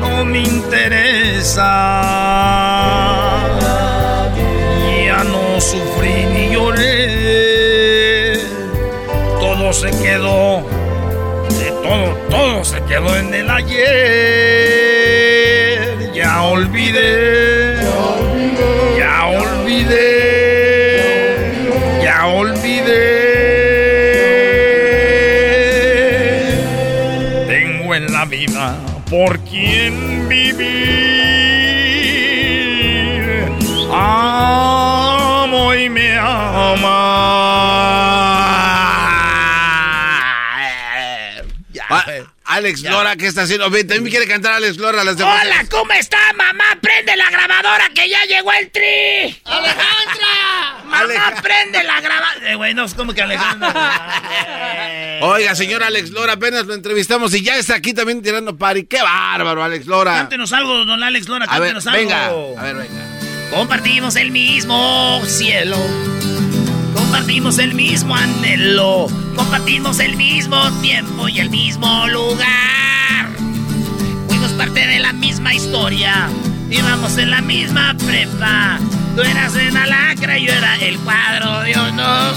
no 0.00 0.24
me 0.24 0.40
interesa. 0.40 1.64
Ya 5.06 5.24
no 5.24 5.60
sufrí 5.60 6.26
ni 6.34 6.50
lloré, 6.52 8.40
todo 9.40 9.72
se 9.72 9.90
quedó, 10.02 10.66
de 11.58 11.70
todo, 11.82 12.14
todo 12.28 12.64
se 12.64 12.82
quedó 12.82 13.16
en 13.16 13.32
el 13.32 13.48
ayer. 13.48 14.37
Por 29.10 29.38
quien 29.40 30.28
vivir. 30.28 30.68
Amo 33.90 35.74
y 35.74 35.88
me 35.88 36.16
ama. 36.16 37.08
Ah, 41.90 42.04
Alex 42.44 42.82
Lora, 42.82 43.16
¿qué 43.16 43.26
está 43.26 43.42
haciendo? 43.42 43.64
También 43.70 44.04
quiere 44.10 44.26
cantar 44.26 44.52
Alex 44.52 44.76
Lora. 44.76 45.04
Las 45.04 45.16
demás. 45.16 45.42
Hola, 45.42 45.64
¿cómo 45.70 45.92
está, 45.92 46.18
mamá? 46.34 46.78
Prende 46.82 47.16
la 47.16 47.30
grabadora 47.30 47.88
que 47.94 48.08
ya 48.08 48.24
llegó 48.24 48.52
el 48.52 48.70
tri. 48.70 49.40
Alejandra. 49.44 50.47
Mamá, 50.88 51.42
prende 51.42 51.82
la 51.84 52.00
grabadora. 52.00 52.50
Eh, 52.50 52.54
güey, 52.56 52.74
no, 52.74 52.84
es 52.84 52.94
como 52.94 53.12
que 53.12 53.22
Alejandro. 53.22 53.68
Oiga, 55.20 55.54
señor 55.54 55.82
Alex 55.82 56.10
Lora, 56.10 56.34
apenas 56.34 56.66
lo 56.66 56.74
entrevistamos 56.74 57.34
y 57.34 57.42
ya 57.42 57.56
está 57.56 57.74
aquí 57.74 57.92
también 57.92 58.22
tirando 58.22 58.56
pari. 58.56 58.84
¡Qué 58.84 59.02
bárbaro, 59.02 59.62
Alex 59.62 59.86
Lora! 59.86 60.14
Cántenos 60.14 60.52
algo, 60.52 60.84
don 60.84 61.02
Alex 61.02 61.28
Lora, 61.28 61.46
A 61.48 61.58
ver, 61.58 61.74
cántenos 61.74 61.86
algo. 61.86 61.98
venga, 61.98 62.60
a 62.60 62.62
ver, 62.64 62.76
venga. 62.76 63.04
Compartimos 63.50 64.16
el 64.16 64.30
mismo 64.30 65.20
cielo. 65.24 65.76
Compartimos 66.94 67.58
el 67.58 67.74
mismo 67.74 68.14
anhelo. 68.14 69.06
Compartimos 69.34 69.98
el 70.00 70.16
mismo 70.16 70.70
tiempo 70.80 71.28
y 71.28 71.40
el 71.40 71.50
mismo 71.50 72.06
lugar. 72.08 73.28
Fuimos 74.28 74.52
parte 74.52 74.86
de 74.86 74.98
la 74.98 75.12
misma 75.12 75.54
historia. 75.54 76.28
Íbamos 76.70 77.16
en 77.18 77.30
la 77.30 77.40
misma 77.40 77.94
prepa. 78.04 78.78
Tú 79.16 79.22
eras 79.22 79.54
en 79.56 79.74
la 79.74 79.86
lacra 79.86 80.38
y 80.38 80.46
yo 80.46 80.52
era 80.52 80.76
el 80.76 80.98
cuadro 80.98 81.60
de 81.62 81.74
honor. 81.76 82.34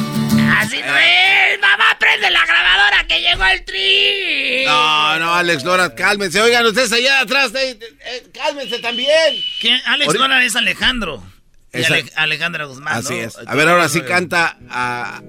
Así 0.57 0.77
no 0.79 0.97
es. 0.97 1.59
Mamá, 1.59 1.83
prende 1.99 2.31
la 2.31 2.45
grabadora 2.45 3.05
que 3.07 3.19
llegó 3.21 3.43
el 3.45 3.63
tri. 3.65 4.65
No, 4.65 5.19
no, 5.19 5.35
Alex 5.35 5.63
Lora, 5.63 5.93
cálmense. 5.93 6.39
Oigan, 6.41 6.65
ustedes 6.65 6.91
allá 6.93 7.19
atrás, 7.19 7.51
eh, 7.55 7.77
eh, 8.05 8.23
cálmense 8.33 8.79
también. 8.79 9.09
Alex 9.85 10.07
Ahorita- 10.07 10.13
Lora 10.27 10.43
es 10.45 10.55
Alejandro. 10.55 11.23
Y 11.73 11.83
Ale- 11.83 12.11
Alejandra 12.15 12.65
Guzmán. 12.65 12.97
Así 12.97 13.13
¿no? 13.15 13.21
es. 13.27 13.37
A 13.45 13.55
ver, 13.55 13.69
ahora 13.69 13.87
sí 13.89 14.01
canta 14.01 14.57
a 14.69 15.21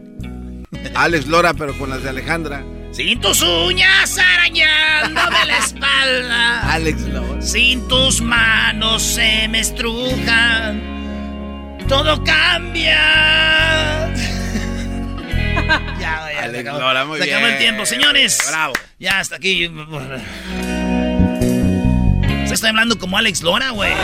Alex 0.94 1.26
Lora, 1.26 1.54
pero 1.54 1.76
con 1.78 1.90
las 1.90 2.02
de 2.02 2.08
Alejandra. 2.08 2.64
Sin 2.92 3.20
tus 3.20 3.40
uñas 3.42 4.18
arañándome 4.18 5.46
la 5.46 5.58
espalda. 5.58 6.60
Alex 6.74 7.00
Lora. 7.00 7.40
Sin 7.40 7.88
tus 7.88 8.20
manos 8.20 9.02
se 9.02 9.48
me 9.48 9.60
estrujan. 9.60 10.82
Todo 11.88 12.22
cambia. 12.22 14.12
ya, 15.98 16.30
ya, 16.32 16.42
Alex 16.42 16.52
se 16.52 16.60
acabó, 16.60 16.78
Lora, 16.80 17.04
muy 17.06 17.18
se 17.18 17.32
acabó 17.32 17.46
el 17.46 17.58
tiempo, 17.58 17.86
señores. 17.86 18.38
Bravo. 18.46 18.74
Ya 18.98 19.20
hasta 19.20 19.36
aquí. 19.36 19.70
Se 22.46 22.54
está 22.54 22.68
hablando 22.68 22.98
como 22.98 23.16
Alex 23.16 23.42
Lora, 23.42 23.70
güey. 23.70 23.94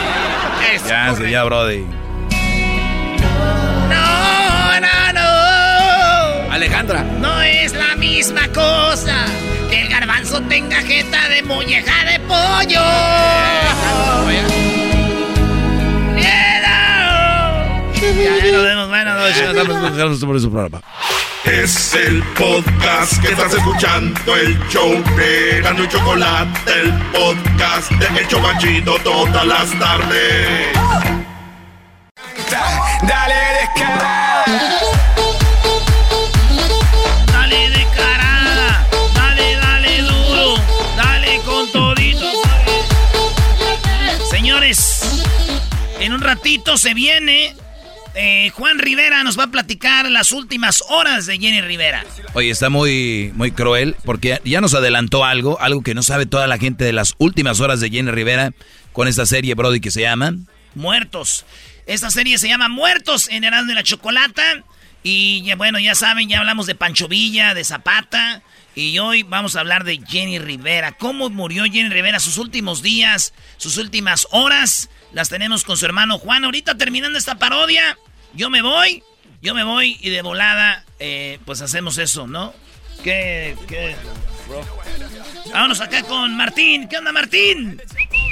Ya, 0.89 1.15
sí, 1.15 1.31
ya, 1.31 1.45
Brody. 1.45 1.85
No. 3.91 4.38
Alejandra. 6.79 7.03
No 7.21 7.41
es 7.43 7.73
la 7.73 7.97
misma 7.97 8.47
cosa 8.49 9.25
que 9.69 9.83
el 9.83 9.89
garbanzo 9.89 10.41
tenga 10.43 10.77
jeta 10.83 11.29
de 11.29 11.43
molleja 11.43 12.05
de 12.05 12.21
pollo. 12.21 12.81
Ya, 18.01 18.45
ya 18.45 18.53
nos 18.53 18.63
vemos, 18.63 18.89
bueno, 18.89 19.15
no, 19.15 19.29
ya 19.29 19.51
estamos 19.51 20.25
por 20.25 20.41
su 20.41 20.51
programa. 20.51 20.81
Es 21.45 21.95
el 21.95 22.23
podcast 22.39 23.21
que 23.21 23.33
estás 23.33 23.55
escuchando, 23.55 24.37
el 24.37 24.59
show 24.69 25.03
de 25.17 25.61
Gano 25.63 25.83
y 25.83 25.89
Chocolate, 25.89 26.81
el 26.81 26.93
podcast 27.13 27.91
de 27.91 28.21
El 28.21 28.29
Chobachito 28.29 28.99
todas 29.03 29.47
las 29.47 29.79
tardes. 29.79 31.18
Se 46.77 46.93
viene. 46.95 47.55
eh, 48.15 48.51
Juan 48.55 48.79
Rivera 48.79 49.23
nos 49.23 49.39
va 49.39 49.45
a 49.45 49.51
platicar 49.51 50.11
las 50.11 50.33
últimas 50.33 50.83
horas 50.89 51.27
de 51.27 51.39
Jenny 51.39 51.61
Rivera. 51.61 52.05
Oye, 52.35 52.51
está 52.51 52.69
muy, 52.69 53.33
muy 53.35 53.53
cruel 53.53 53.95
porque 54.05 54.41
ya 54.45 54.61
nos 54.61 54.75
adelantó 54.75 55.25
algo, 55.25 55.61
algo 55.61 55.83
que 55.83 55.95
no 55.95 56.03
sabe 56.03 56.27
toda 56.27 56.47
la 56.47 56.59
gente 56.59 56.85
de 56.85 56.93
las 56.93 57.15
últimas 57.19 57.61
horas 57.61 57.81
de 57.81 57.91
Jenny 57.91 58.11
Rivera 58.11 58.53
con 58.93 59.07
esta 59.07 59.25
serie, 59.27 59.55
Brody, 59.55 59.81
que 59.81 59.91
se 59.93 60.01
llama. 60.01 60.35
Muertos. 60.75 61.45
Esta 61.87 62.11
serie 62.11 62.39
se 62.39 62.49
llama 62.49 62.69
Muertos 62.69 63.29
en 63.31 63.45
Erasmo 63.45 63.73
y 63.73 63.75
la 63.75 63.83
Chocolata. 63.83 64.65
Y 65.03 65.43
ya, 65.45 65.55
bueno, 65.57 65.79
ya 65.79 65.95
saben, 65.95 66.29
ya 66.29 66.41
hablamos 66.41 66.67
de 66.67 66.75
Pancho 66.75 67.07
Villa, 67.09 67.55
de 67.55 67.65
Zapata. 67.65 68.43
Y 68.75 68.99
hoy 68.99 69.23
vamos 69.23 69.57
a 69.57 69.61
hablar 69.61 69.85
de 69.85 70.01
Jenny 70.07 70.39
Rivera. 70.39 70.93
¿Cómo 70.93 71.31
murió 71.31 71.65
Jenny 71.65 71.89
Rivera? 71.89 72.21
Sus 72.21 72.37
últimos 72.37 72.83
días, 72.83 73.33
sus 73.57 73.77
últimas 73.77 74.27
horas. 74.33 74.91
Las 75.13 75.29
tenemos 75.29 75.65
con 75.65 75.77
su 75.77 75.87
hermano 75.87 76.19
Juan. 76.19 76.45
Ahorita 76.45 76.77
terminando 76.77 77.19
esta 77.19 77.37
parodia, 77.37 77.97
yo 78.35 78.51
me 78.51 78.63
voy. 78.63 79.03
Yo 79.41 79.55
me 79.55 79.63
voy 79.63 79.97
y 80.01 80.11
de 80.11 80.21
volada, 80.23 80.85
eh, 80.99 81.39
pues 81.45 81.63
hacemos 81.63 81.97
eso, 81.99 82.27
¿no? 82.27 82.53
¿Qué? 83.05 83.55
¿Qué? 83.69 83.95
Vámonos 85.53 85.81
acá 85.81 86.03
con 86.03 86.37
Martín. 86.37 86.89
¿Qué 86.89 86.99
onda, 86.99 87.13
Martín? 87.13 87.81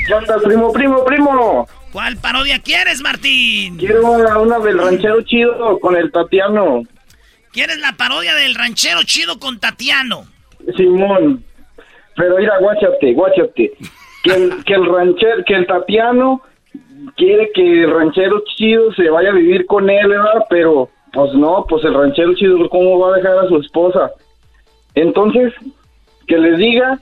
¿Qué 0.07 0.15
onda, 0.15 0.37
primo, 0.41 0.73
primo, 0.73 1.05
primo? 1.05 1.69
¿Cuál 1.93 2.17
parodia 2.17 2.59
quieres, 2.59 3.01
Martín? 3.03 3.79
Quiero 3.79 4.11
una, 4.11 4.39
una 4.39 4.59
del 4.59 4.79
ranchero 4.79 5.23
chido 5.23 5.79
con 5.79 5.97
el 5.97 6.11
Tatiano. 6.11 6.83
¿Quieres 7.53 7.79
la 7.79 7.93
parodia 7.93 8.35
del 8.35 8.55
ranchero 8.55 9.03
chido 9.05 9.39
con 9.39 9.61
Tatiano? 9.61 10.27
Simón. 10.77 11.45
Pero 12.17 12.37
mira, 12.37 12.59
guáchate, 12.59 13.15
guáchate. 13.15 13.73
Que 14.25 14.35
el, 14.35 14.65
que 14.65 14.75
el 14.75 14.87
ranchero, 14.87 15.45
que 15.47 15.55
el 15.55 15.67
Tatiano 15.67 16.43
quiere 17.17 17.51
que 17.55 17.83
el 17.85 17.91
ranchero 17.91 18.43
chido 18.57 18.93
se 18.95 19.09
vaya 19.11 19.31
a 19.31 19.35
vivir 19.35 19.67
con 19.67 19.89
él, 19.91 20.09
¿verdad? 20.09 20.45
Pero, 20.51 20.89
pues 21.13 21.33
no, 21.35 21.65
pues 21.69 21.85
el 21.85 21.95
ranchero 21.95 22.35
chido, 22.35 22.69
¿cómo 22.69 22.99
va 22.99 23.15
a 23.15 23.17
dejar 23.19 23.39
a 23.39 23.49
su 23.49 23.57
esposa? 23.59 24.11
Entonces, 24.95 25.53
que 26.27 26.39
les 26.39 26.59
diga 26.59 26.99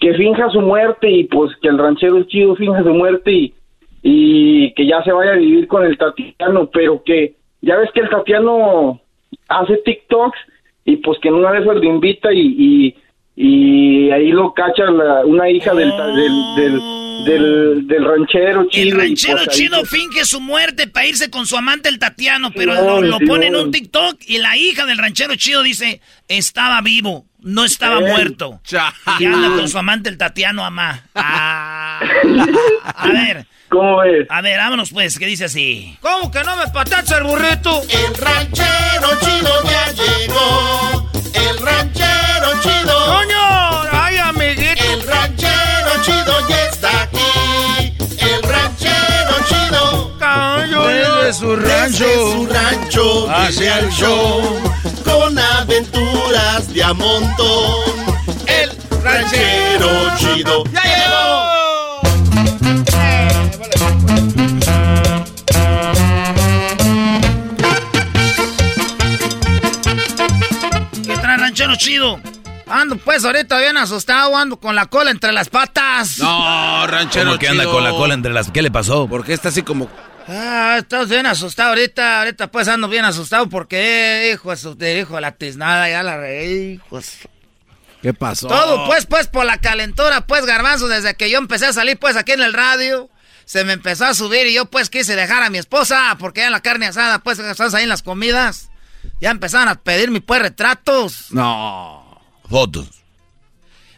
que 0.00 0.14
finja 0.14 0.50
su 0.50 0.60
muerte 0.60 1.10
y 1.10 1.24
pues 1.24 1.52
que 1.62 1.68
el 1.68 1.78
ranchero 1.78 2.22
chido 2.24 2.54
finja 2.56 2.82
su 2.82 2.90
muerte 2.90 3.32
y, 3.32 3.54
y 4.02 4.72
que 4.74 4.86
ya 4.86 5.02
se 5.02 5.12
vaya 5.12 5.32
a 5.32 5.36
vivir 5.36 5.66
con 5.66 5.84
el 5.84 5.96
Tatiano, 5.96 6.68
pero 6.72 7.02
que 7.04 7.34
ya 7.62 7.76
ves 7.76 7.90
que 7.92 8.00
el 8.00 8.10
Tatiano 8.10 9.00
hace 9.48 9.76
TikToks 9.78 10.38
y 10.84 10.96
pues 10.96 11.18
que 11.20 11.28
en 11.28 11.34
una 11.34 11.52
de 11.52 11.60
esas 11.60 11.76
le 11.76 11.86
invita 11.86 12.32
y, 12.32 12.94
y, 13.36 14.10
ahí 14.10 14.30
lo 14.32 14.52
cacha 14.52 14.84
la- 14.90 15.24
una 15.24 15.48
hija 15.48 15.74
del, 15.74 15.90
del, 15.90 16.54
del, 16.56 16.80
del, 17.24 17.86
del 17.86 18.04
ranchero 18.04 18.62
El 18.62 18.68
chido. 18.70 18.86
y, 18.86 18.90
ranchero 18.92 19.36
pues, 19.36 19.48
ahí 19.48 19.54
chido 19.56 19.80
se- 19.80 19.86
finge 19.86 20.24
su 20.24 20.40
muerte 20.40 20.86
para 20.88 21.06
irse 21.06 21.30
con 21.30 21.46
su 21.46 21.56
amante 21.56 21.88
el 21.88 21.98
Tatiano, 21.98 22.50
pero 22.52 22.74
lo, 22.74 23.00
lo 23.02 23.18
pone 23.20 23.46
en 23.46 23.56
un 23.56 23.70
TikTok 23.70 24.20
y 24.26 24.38
la 24.38 24.56
hija 24.56 24.86
del 24.86 24.98
ranchero 24.98 25.34
chido 25.36 25.62
dice, 25.62 26.00
estaba 26.28 26.80
vivo, 26.80 27.26
no 27.40 27.64
estaba 27.64 28.00
muerto. 28.00 28.60
Y 29.18 29.24
anda 29.26 29.48
con 29.56 29.68
su 29.68 29.78
amante 29.78 30.08
el 30.08 30.18
Tatiano 30.18 30.64
Amá. 30.64 31.02
Ah. 31.14 32.00
A 32.96 33.08
ver. 33.08 33.46
¿Cómo 33.68 33.98
ves? 33.98 34.26
A 34.30 34.40
ver, 34.40 34.56
vámonos 34.58 34.90
pues, 34.90 35.18
que 35.18 35.26
dice 35.26 35.46
así. 35.46 35.96
¿Cómo 36.00 36.30
que 36.30 36.42
no 36.44 36.56
me 36.56 36.66
patacha 36.68 37.18
el 37.18 37.24
burrito? 37.24 37.82
El 37.82 38.14
ranchero 38.14 39.08
chido 39.20 39.50
ya 39.64 39.92
llegó. 39.92 41.10
El 41.34 41.58
ranchero 41.58 42.62
chido. 42.62 43.06
¡Coño! 43.06 43.82
¡Ay, 43.90 44.16
amiguito! 44.18 44.63
El 46.06 46.12
ranchero 46.12 46.24
chido 46.24 46.48
ya 46.48 46.66
está 46.66 47.02
aquí. 47.02 47.94
El 48.18 48.42
ranchero 48.42 49.34
chido. 49.48 49.84
Desde 50.86 51.32
su 51.32 51.56
rancho. 51.56 52.04
Desde 52.04 52.32
su 52.32 52.46
rancho 52.46 53.30
Hacia 53.30 53.60
viene 53.60 53.78
el 53.78 53.90
show. 53.90 54.42
Con 55.04 55.38
aventuras 55.38 56.72
de 56.72 56.82
a 56.82 56.92
montón. 56.92 57.84
El 58.46 58.70
ranchero 59.02 59.88
chido 60.18 60.64
ya 60.72 60.82
llegó. 60.82 61.54
¿Qué 71.06 71.16
trae 71.16 71.36
ranchero 71.38 71.76
chido? 71.76 72.20
Ando 72.66 72.96
pues 72.96 73.24
ahorita 73.24 73.58
bien 73.58 73.76
asustado, 73.76 74.36
ando 74.36 74.58
con 74.58 74.74
la 74.74 74.86
cola 74.86 75.10
entre 75.10 75.32
las 75.32 75.48
patas. 75.48 76.18
No, 76.18 76.86
ranchero 76.86 77.26
¿Cómo 77.26 77.38
que 77.38 77.48
anda 77.48 77.64
con 77.64 77.84
la 77.84 77.90
cola 77.90 78.14
entre 78.14 78.32
las... 78.32 78.50
¿Qué 78.50 78.62
le 78.62 78.70
pasó? 78.70 79.06
¿Por 79.06 79.24
qué 79.24 79.34
está 79.34 79.50
así 79.50 79.62
como... 79.62 79.90
Ah, 80.26 80.76
estás 80.78 81.10
bien 81.10 81.26
asustado 81.26 81.70
ahorita, 81.70 82.20
ahorita 82.20 82.46
pues 82.46 82.66
ando 82.68 82.88
bien 82.88 83.04
asustado 83.04 83.48
porque, 83.50 84.30
hijo 84.32 84.54
de 84.74 85.00
hijo 85.00 85.20
la 85.20 85.32
tiznada, 85.32 85.90
ya 85.90 86.02
la 86.02 86.16
reí, 86.16 86.74
hijos. 86.74 87.18
¿Qué 88.00 88.14
pasó? 88.14 88.48
Todo 88.48 88.86
pues, 88.86 89.04
pues 89.04 89.26
por 89.26 89.44
la 89.44 89.58
calentura, 89.58 90.26
pues 90.26 90.46
garbanzo, 90.46 90.88
desde 90.88 91.14
que 91.14 91.28
yo 91.28 91.38
empecé 91.38 91.66
a 91.66 91.72
salir 91.74 91.98
pues 91.98 92.16
aquí 92.16 92.32
en 92.32 92.42
el 92.42 92.54
radio, 92.54 93.10
se 93.44 93.64
me 93.64 93.74
empezó 93.74 94.06
a 94.06 94.14
subir 94.14 94.46
y 94.46 94.54
yo 94.54 94.66
pues 94.66 94.88
quise 94.88 95.14
dejar 95.14 95.42
a 95.42 95.50
mi 95.50 95.58
esposa, 95.58 96.16
porque 96.18 96.40
ya 96.40 96.50
la 96.50 96.60
carne 96.60 96.86
asada, 96.86 97.18
pues 97.18 97.38
estás 97.38 97.74
ahí 97.74 97.82
en 97.82 97.90
las 97.90 98.02
comidas, 98.02 98.70
ya 99.20 99.30
empezaron 99.30 99.68
a 99.68 99.74
pedirme 99.74 100.22
pues 100.22 100.40
retratos. 100.40 101.26
No. 101.32 102.03
Fotos. 102.48 103.04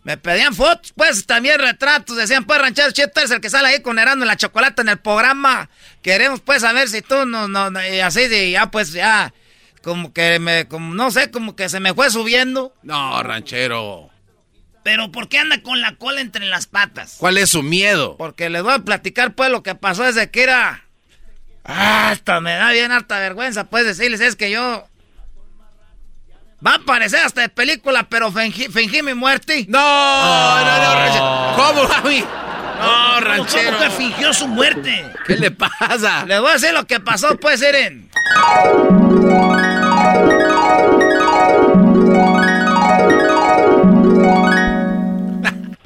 Me 0.07 0.17
pedían 0.17 0.55
fotos, 0.55 0.93
pues 0.95 1.27
también 1.27 1.59
retratos. 1.59 2.17
Decían, 2.17 2.45
pues, 2.45 2.61
ranchero 2.61 2.93
Cheto 2.93 3.21
es 3.21 3.31
el 3.33 3.41
que 3.41 3.51
sale 3.51 3.67
ahí 3.67 3.83
con 3.83 3.99
Herando 3.99 4.25
en 4.25 4.29
la 4.29 4.37
chocolate 4.37 4.83
en 4.83 4.89
el 4.89 4.99
programa. 4.99 5.69
Queremos, 6.01 6.41
pues, 6.41 6.63
saber 6.63 6.89
si 6.89 7.03
tú 7.03 7.27
no, 7.27 7.49
no, 7.49 7.71
no, 7.71 7.85
y 7.85 7.99
así 7.99 8.29
de, 8.29 8.53
ya, 8.53 8.71
pues, 8.71 8.93
ya. 8.93 9.35
Como 9.83 10.13
que 10.13 10.39
me, 10.39 10.69
como, 10.69 10.95
no 10.95 11.11
sé, 11.11 11.33
como 11.33 11.57
que 11.57 11.69
se 11.69 11.81
me 11.81 11.93
fue 11.93 12.09
subiendo. 12.11 12.73
No, 12.85 13.21
ranchero. 13.25 14.11
Pero 14.85 15.11
¿por 15.11 15.29
qué 15.29 15.41
anda 15.41 15.61
con 15.63 15.81
la 15.81 15.97
cola 15.97 16.21
entre 16.21 16.47
las 16.47 16.69
patas? 16.69 17.17
¿Cuál 17.19 17.39
es 17.39 17.51
su 17.51 17.65
miedo? 17.65 18.17
Porque 18.17 18.49
les 18.49 18.63
voy 18.63 18.75
a 18.75 18.79
platicar, 18.79 19.35
pues, 19.35 19.51
lo 19.51 19.65
que 19.65 19.75
pasó 19.75 20.05
desde 20.05 20.31
que 20.31 20.45
era. 20.45 20.85
Ah, 21.65 22.11
hasta 22.11 22.41
me 22.41 22.55
da 22.55 22.71
bien 22.71 22.93
harta 22.93 23.19
vergüenza, 23.19 23.65
pues, 23.65 23.85
decirles, 23.85 24.21
es 24.21 24.37
que 24.37 24.53
yo. 24.53 24.87
Va 26.65 26.77
a 26.77 26.79
parecer 26.79 27.21
hasta 27.21 27.43
de 27.43 27.49
película, 27.51 28.07
pero 28.09 28.33
fingí, 28.33 28.69
fingí 28.69 29.03
mi 29.03 29.13
muerte. 29.13 29.67
No, 29.69 29.79
no, 29.79 30.79
no, 30.79 30.95
ranchero. 30.95 31.53
¿Cómo, 31.57 31.89
mami? 31.89 32.25
No, 32.81 33.21
ranchero. 33.21 33.77
¿Cómo 33.77 33.85
que 33.85 33.91
fingió 33.91 34.33
su 34.33 34.49
muerte? 34.49 35.05
¿Qué 35.27 35.37
le 35.37 35.51
pasa? 35.51 36.25
Les 36.25 36.41
voy 36.41 36.51
a 36.51 36.53
decir 36.55 36.73
lo 36.73 36.87
que 36.87 36.99
pasó, 36.99 37.37
pues, 37.37 37.61
Eren. 37.61 38.09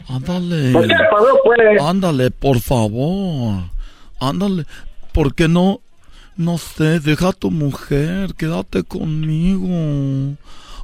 Ándale. 0.09 0.73
¿Por 0.73 0.87
qué 0.87 0.95
pasó, 1.11 1.41
pues? 1.45 1.83
Ándale, 1.83 2.31
por 2.31 2.61
favor. 2.61 3.65
Ándale. 4.21 4.67
¿Por 5.13 5.35
qué 5.35 5.49
no? 5.49 5.81
No 6.41 6.57
sé, 6.57 7.01
deja 7.01 7.29
a 7.29 7.33
tu 7.35 7.51
mujer, 7.51 8.35
quédate 8.35 8.83
conmigo. 8.83 10.39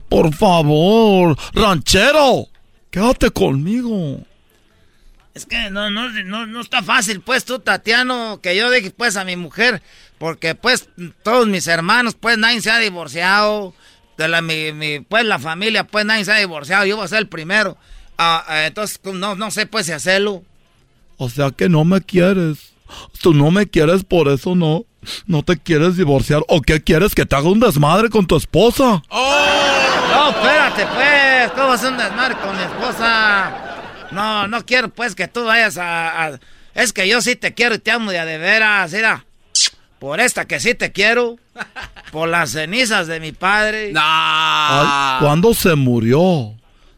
Por 0.06 0.34
favor, 0.34 1.34
ranchero, 1.54 2.48
quédate 2.90 3.30
conmigo. 3.30 4.20
Es 5.32 5.46
que 5.46 5.70
no, 5.70 5.88
no, 5.88 6.10
no, 6.10 6.44
no 6.44 6.60
está 6.60 6.82
fácil, 6.82 7.22
pues, 7.22 7.46
tú, 7.46 7.58
Tatiano, 7.58 8.38
que 8.42 8.54
yo 8.54 8.68
deje, 8.68 8.90
pues, 8.90 9.16
a 9.16 9.24
mi 9.24 9.36
mujer. 9.36 9.80
Porque, 10.18 10.54
pues, 10.54 10.90
todos 11.22 11.46
mis 11.46 11.66
hermanos, 11.68 12.16
pues, 12.20 12.36
nadie 12.36 12.60
se 12.60 12.70
ha 12.70 12.78
divorciado. 12.78 13.72
De 14.18 14.28
la, 14.28 14.42
mi, 14.42 14.74
mi, 14.74 15.00
pues, 15.00 15.24
la 15.24 15.38
familia, 15.38 15.86
pues, 15.86 16.04
nadie 16.04 16.26
se 16.26 16.32
ha 16.32 16.36
divorciado. 16.36 16.84
Yo 16.84 16.96
voy 16.96 17.06
a 17.06 17.08
ser 17.08 17.20
el 17.20 17.28
primero. 17.28 17.78
Ah, 18.18 18.44
eh, 18.50 18.66
entonces, 18.66 19.00
no, 19.04 19.34
no 19.34 19.50
sé, 19.50 19.64
pues, 19.64 19.86
si 19.86 19.92
hacerlo. 19.92 20.42
O 21.16 21.30
sea 21.30 21.50
que 21.50 21.70
no 21.70 21.82
me 21.86 22.02
quieres. 22.02 22.74
Tú 23.22 23.32
no 23.32 23.50
me 23.50 23.66
quieres, 23.66 24.04
por 24.04 24.28
eso 24.28 24.54
no. 24.54 24.84
No 25.26 25.42
te 25.42 25.56
quieres 25.56 25.96
divorciar. 25.96 26.42
¿O 26.48 26.60
qué 26.62 26.82
quieres? 26.82 27.14
¿Que 27.14 27.26
te 27.26 27.36
haga 27.36 27.48
un 27.48 27.60
desmadre 27.60 28.08
con 28.10 28.26
tu 28.26 28.36
esposa? 28.36 29.02
No, 29.10 30.30
espérate, 30.30 30.86
pues. 30.94 31.52
¿Cómo 31.52 31.74
es 31.74 31.82
un 31.82 31.96
desmadre 31.96 32.34
con 32.36 32.56
mi 32.56 32.62
esposa? 32.62 33.52
No, 34.12 34.46
no 34.48 34.64
quiero, 34.64 34.88
pues, 34.88 35.14
que 35.14 35.28
tú 35.28 35.44
vayas 35.44 35.78
a, 35.78 36.26
a- 36.26 36.38
Es 36.74 36.92
que 36.92 37.08
yo 37.08 37.20
sí 37.20 37.36
te 37.36 37.54
quiero 37.54 37.74
y 37.74 37.78
te 37.78 37.90
amo 37.90 38.10
de 38.10 38.18
a 38.18 38.24
de 38.24 38.38
veras, 38.38 38.92
mira. 38.92 39.24
Por 39.98 40.20
esta 40.20 40.44
que 40.44 40.60
sí 40.60 40.74
te 40.74 40.92
quiero. 40.92 41.36
Por 42.12 42.28
las 42.28 42.50
cenizas 42.50 43.06
de 43.06 43.18
mi 43.18 43.32
padre. 43.32 43.92
Ay, 43.96 45.20
¿Cuándo 45.20 45.54
se 45.54 45.74
murió? 45.74 46.54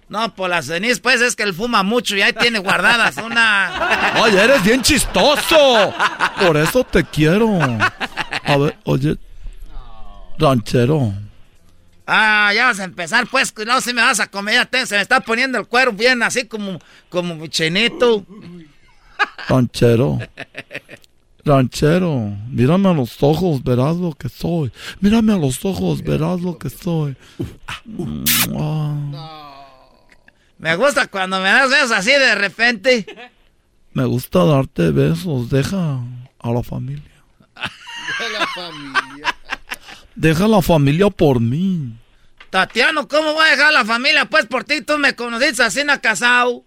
No, 0.09 0.35
por 0.35 0.49
las 0.49 0.67
cenizas, 0.67 1.01
pues, 1.01 1.21
es 1.21 1.37
que 1.37 1.43
él 1.43 1.53
fuma 1.53 1.83
mucho 1.83 2.17
y 2.17 2.23
ahí 2.23 2.33
tiene 2.33 2.59
guardadas 2.61 3.17
una... 3.19 4.15
Ay, 4.25 4.37
eres 4.37 4.63
bien 4.63 4.81
chistoso. 4.83 5.93
Por 6.41 6.57
eso 6.57 6.83
te 6.85 7.05
quiero. 7.05 7.49
A 8.45 8.57
ver, 8.57 8.79
oye. 8.85 9.17
Ranchero. 10.39 11.13
Ah, 12.07 12.51
ya 12.55 12.67
vas 12.67 12.81
a 12.81 12.85
empezar, 12.85 13.27
pues, 13.27 13.53
no, 13.67 13.81
si 13.83 13.93
me 13.93 14.01
vas 14.01 14.19
a 14.21 14.29
comer, 14.29 14.55
ya 14.55 14.65
te- 14.65 14.87
se 14.87 14.95
me 14.97 15.03
está 15.03 15.21
poniendo 15.21 15.59
el 15.59 15.67
cuero 15.67 15.93
bien 15.93 16.23
así 16.23 16.47
como, 16.47 16.79
como 17.11 17.47
chinito. 17.49 18.25
Ranchero. 19.47 20.19
Ranchero. 21.45 22.33
Mírame 22.49 22.89
a 22.89 22.93
los 22.95 23.23
ojos, 23.23 23.63
verás 23.63 23.97
lo 23.97 24.13
que 24.15 24.31
soy. 24.31 24.73
Mírame 25.01 25.35
a 25.35 25.37
los 25.37 25.63
ojos, 25.67 26.03
verás 26.03 26.41
lo 26.41 26.57
que 26.57 26.71
soy. 26.71 27.15
Ah, 28.59 29.48
Me 30.59 30.75
gusta 30.75 31.07
cuando 31.07 31.41
me 31.41 31.49
das 31.49 31.71
besos 31.71 31.93
así 31.93 32.11
de 32.11 32.35
repente. 32.35 33.07
me 33.93 34.05
gusta 34.05 34.45
darte 34.45 34.91
besos. 34.91 35.49
Deja 35.51 36.01
a 36.41 36.51
la 36.51 36.63
familia. 36.63 37.05
la 38.33 38.47
familia. 38.49 39.37
Deja 40.15 40.45
a 40.45 40.49
la 40.49 40.63
familia 40.63 41.11
por 41.11 41.41
mí. 41.41 41.95
Tatiano, 42.51 43.07
¿cómo 43.07 43.35
voy 43.35 43.47
a 43.47 43.51
dejar 43.51 43.73
la 43.73 43.85
familia? 43.85 44.25
Pues 44.25 44.47
por 44.47 44.65
ti 44.65 44.81
tú 44.83 44.99
me 44.99 45.15
conociste 45.15 45.63
así 45.63 45.81
en 45.81 45.89
casado. 46.01 46.65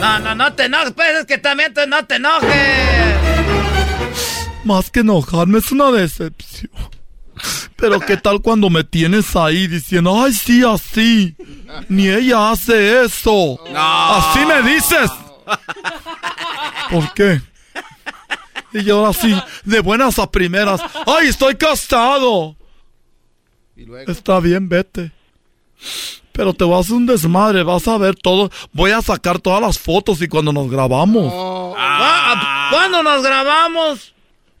No, 0.00 0.18
no, 0.18 0.34
no 0.34 0.52
te 0.54 0.64
enojes, 0.64 0.92
pues 0.94 1.10
es 1.16 1.26
que 1.26 1.38
también 1.38 1.72
tú 1.72 1.82
no 1.86 2.04
te 2.06 2.16
enojes. 2.16 3.81
Más 4.64 4.90
que 4.90 5.00
enojarme 5.00 5.58
es 5.58 5.72
una 5.72 5.90
decepción. 5.90 6.70
Pero 7.76 7.98
qué 8.00 8.16
tal 8.16 8.40
cuando 8.40 8.70
me 8.70 8.84
tienes 8.84 9.34
ahí 9.34 9.66
diciendo, 9.66 10.22
ay 10.22 10.32
sí, 10.32 10.62
así. 10.64 11.34
Ni 11.88 12.08
ella 12.08 12.50
hace 12.50 13.04
eso. 13.04 13.58
Así 13.74 14.40
me 14.46 14.62
dices. 14.62 15.10
¿Por 16.90 17.12
qué? 17.14 17.40
Y 18.72 18.84
yo 18.84 19.00
ahora 19.00 19.12
sí, 19.12 19.34
de 19.64 19.80
buenas 19.80 20.18
a 20.18 20.30
primeras. 20.30 20.80
¡Ay, 21.06 21.28
estoy 21.28 21.56
casado! 21.56 22.56
Está 24.06 24.40
bien, 24.40 24.68
vete. 24.68 25.12
Pero 26.32 26.54
te 26.54 26.64
vas 26.64 26.76
a 26.76 26.80
hacer 26.80 26.94
un 26.96 27.06
desmadre, 27.06 27.62
vas 27.62 27.86
a 27.88 27.98
ver 27.98 28.14
todo. 28.14 28.50
Voy 28.72 28.90
a 28.92 29.02
sacar 29.02 29.38
todas 29.40 29.60
las 29.60 29.78
fotos 29.78 30.22
y 30.22 30.28
cuando 30.28 30.52
nos 30.52 30.70
grabamos. 30.70 31.32
Ah, 31.76 32.68
¿Cuándo 32.72 33.02
nos 33.02 33.22
grabamos? 33.22 34.14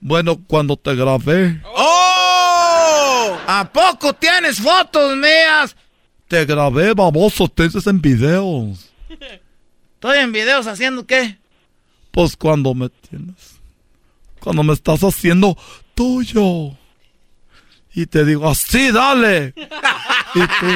Bueno, 0.04 0.36
cuando 0.48 0.76
te 0.76 0.96
grabé. 0.96 1.62
¡Oh! 1.64 3.38
¿A 3.46 3.70
poco 3.72 4.12
tienes 4.12 4.60
fotos 4.60 5.16
mías? 5.16 5.76
Te 6.26 6.44
grabé, 6.44 6.92
baboso, 6.92 7.46
te 7.46 7.62
dices 7.62 7.86
en 7.86 8.02
videos. 8.02 8.90
Estoy 9.94 10.18
en 10.18 10.32
videos 10.32 10.66
haciendo 10.66 11.06
qué? 11.06 11.38
Pues 12.10 12.36
cuando 12.36 12.74
me 12.74 12.88
tienes. 12.88 13.60
Cuando 14.40 14.64
me 14.64 14.72
estás 14.72 15.04
haciendo 15.04 15.56
tuyo. 15.94 16.76
Y 17.94 18.06
te 18.06 18.24
digo, 18.24 18.50
así, 18.50 18.90
dale. 18.90 19.54
Y 20.34 20.40
tú, 20.40 20.66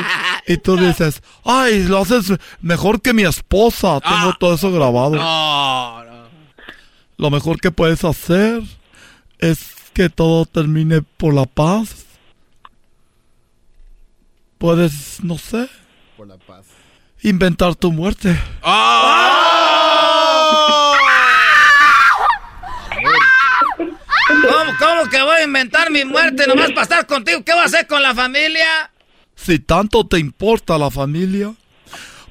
y 0.48 0.56
tú 0.58 0.76
dices, 0.76 1.22
ay, 1.42 1.84
lo 1.84 2.02
haces 2.02 2.30
mejor 2.60 3.00
que 3.00 3.14
mi 3.14 3.22
esposa. 3.22 4.00
Tengo 4.02 4.34
todo 4.38 4.54
eso 4.54 4.70
grabado. 4.70 5.16
No, 5.16 6.04
no. 6.04 6.28
Lo 7.16 7.30
mejor 7.30 7.58
que 7.58 7.70
puedes 7.70 8.04
hacer 8.04 8.62
es 9.38 9.58
que 9.92 10.08
todo 10.10 10.46
termine 10.46 11.02
por 11.02 11.34
la 11.34 11.46
paz. 11.46 12.04
Puedes, 14.58 15.22
no 15.22 15.36
sé, 15.38 15.68
Por 16.16 16.26
la 16.28 16.36
paz. 16.38 16.64
inventar 17.22 17.74
tu 17.74 17.92
muerte. 17.92 18.38
¿Cómo, 24.26 24.72
¿Cómo 24.78 25.08
que 25.10 25.22
voy 25.22 25.36
a 25.36 25.44
inventar 25.44 25.90
mi 25.90 26.04
muerte 26.04 26.46
nomás 26.46 26.70
para 26.70 26.82
estar 26.82 27.06
contigo? 27.06 27.42
¿Qué 27.44 27.52
voy 27.52 27.62
a 27.62 27.64
hacer 27.66 27.86
con 27.86 28.02
la 28.02 28.14
familia? 28.14 28.90
Si 29.34 29.58
tanto 29.58 30.06
te 30.06 30.18
importa 30.18 30.78
la 30.78 30.90
familia, 30.90 31.54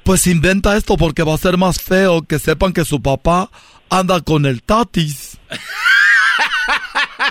pues 0.02 0.26
inventa 0.26 0.76
esto 0.76 0.96
porque 0.96 1.22
va 1.22 1.34
a 1.34 1.38
ser 1.38 1.56
más 1.56 1.80
feo 1.80 2.22
que 2.22 2.38
sepan 2.38 2.72
que 2.72 2.84
su 2.84 3.00
papá 3.00 3.50
anda 3.88 4.20
con 4.20 4.46
el 4.46 4.62
tatis. 4.62 5.38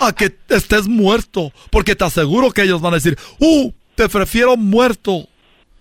A 0.00 0.12
que 0.12 0.36
estés 0.48 0.86
muerto, 0.86 1.52
porque 1.70 1.94
te 1.94 2.04
aseguro 2.04 2.50
que 2.50 2.62
ellos 2.62 2.80
van 2.80 2.94
a 2.94 2.96
decir, 2.96 3.18
¡uh! 3.38 3.72
Te 3.94 4.08
prefiero 4.08 4.56
muerto. 4.56 5.28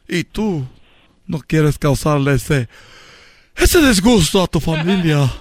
Y 0.08 0.24
tú 0.24 0.66
no 1.28 1.40
quieres 1.40 1.78
causarle 1.78 2.36
ese, 2.36 2.70
ese 3.56 3.86
disgusto 3.86 4.42
a 4.44 4.48
tu 4.48 4.60
familia. 4.60 5.32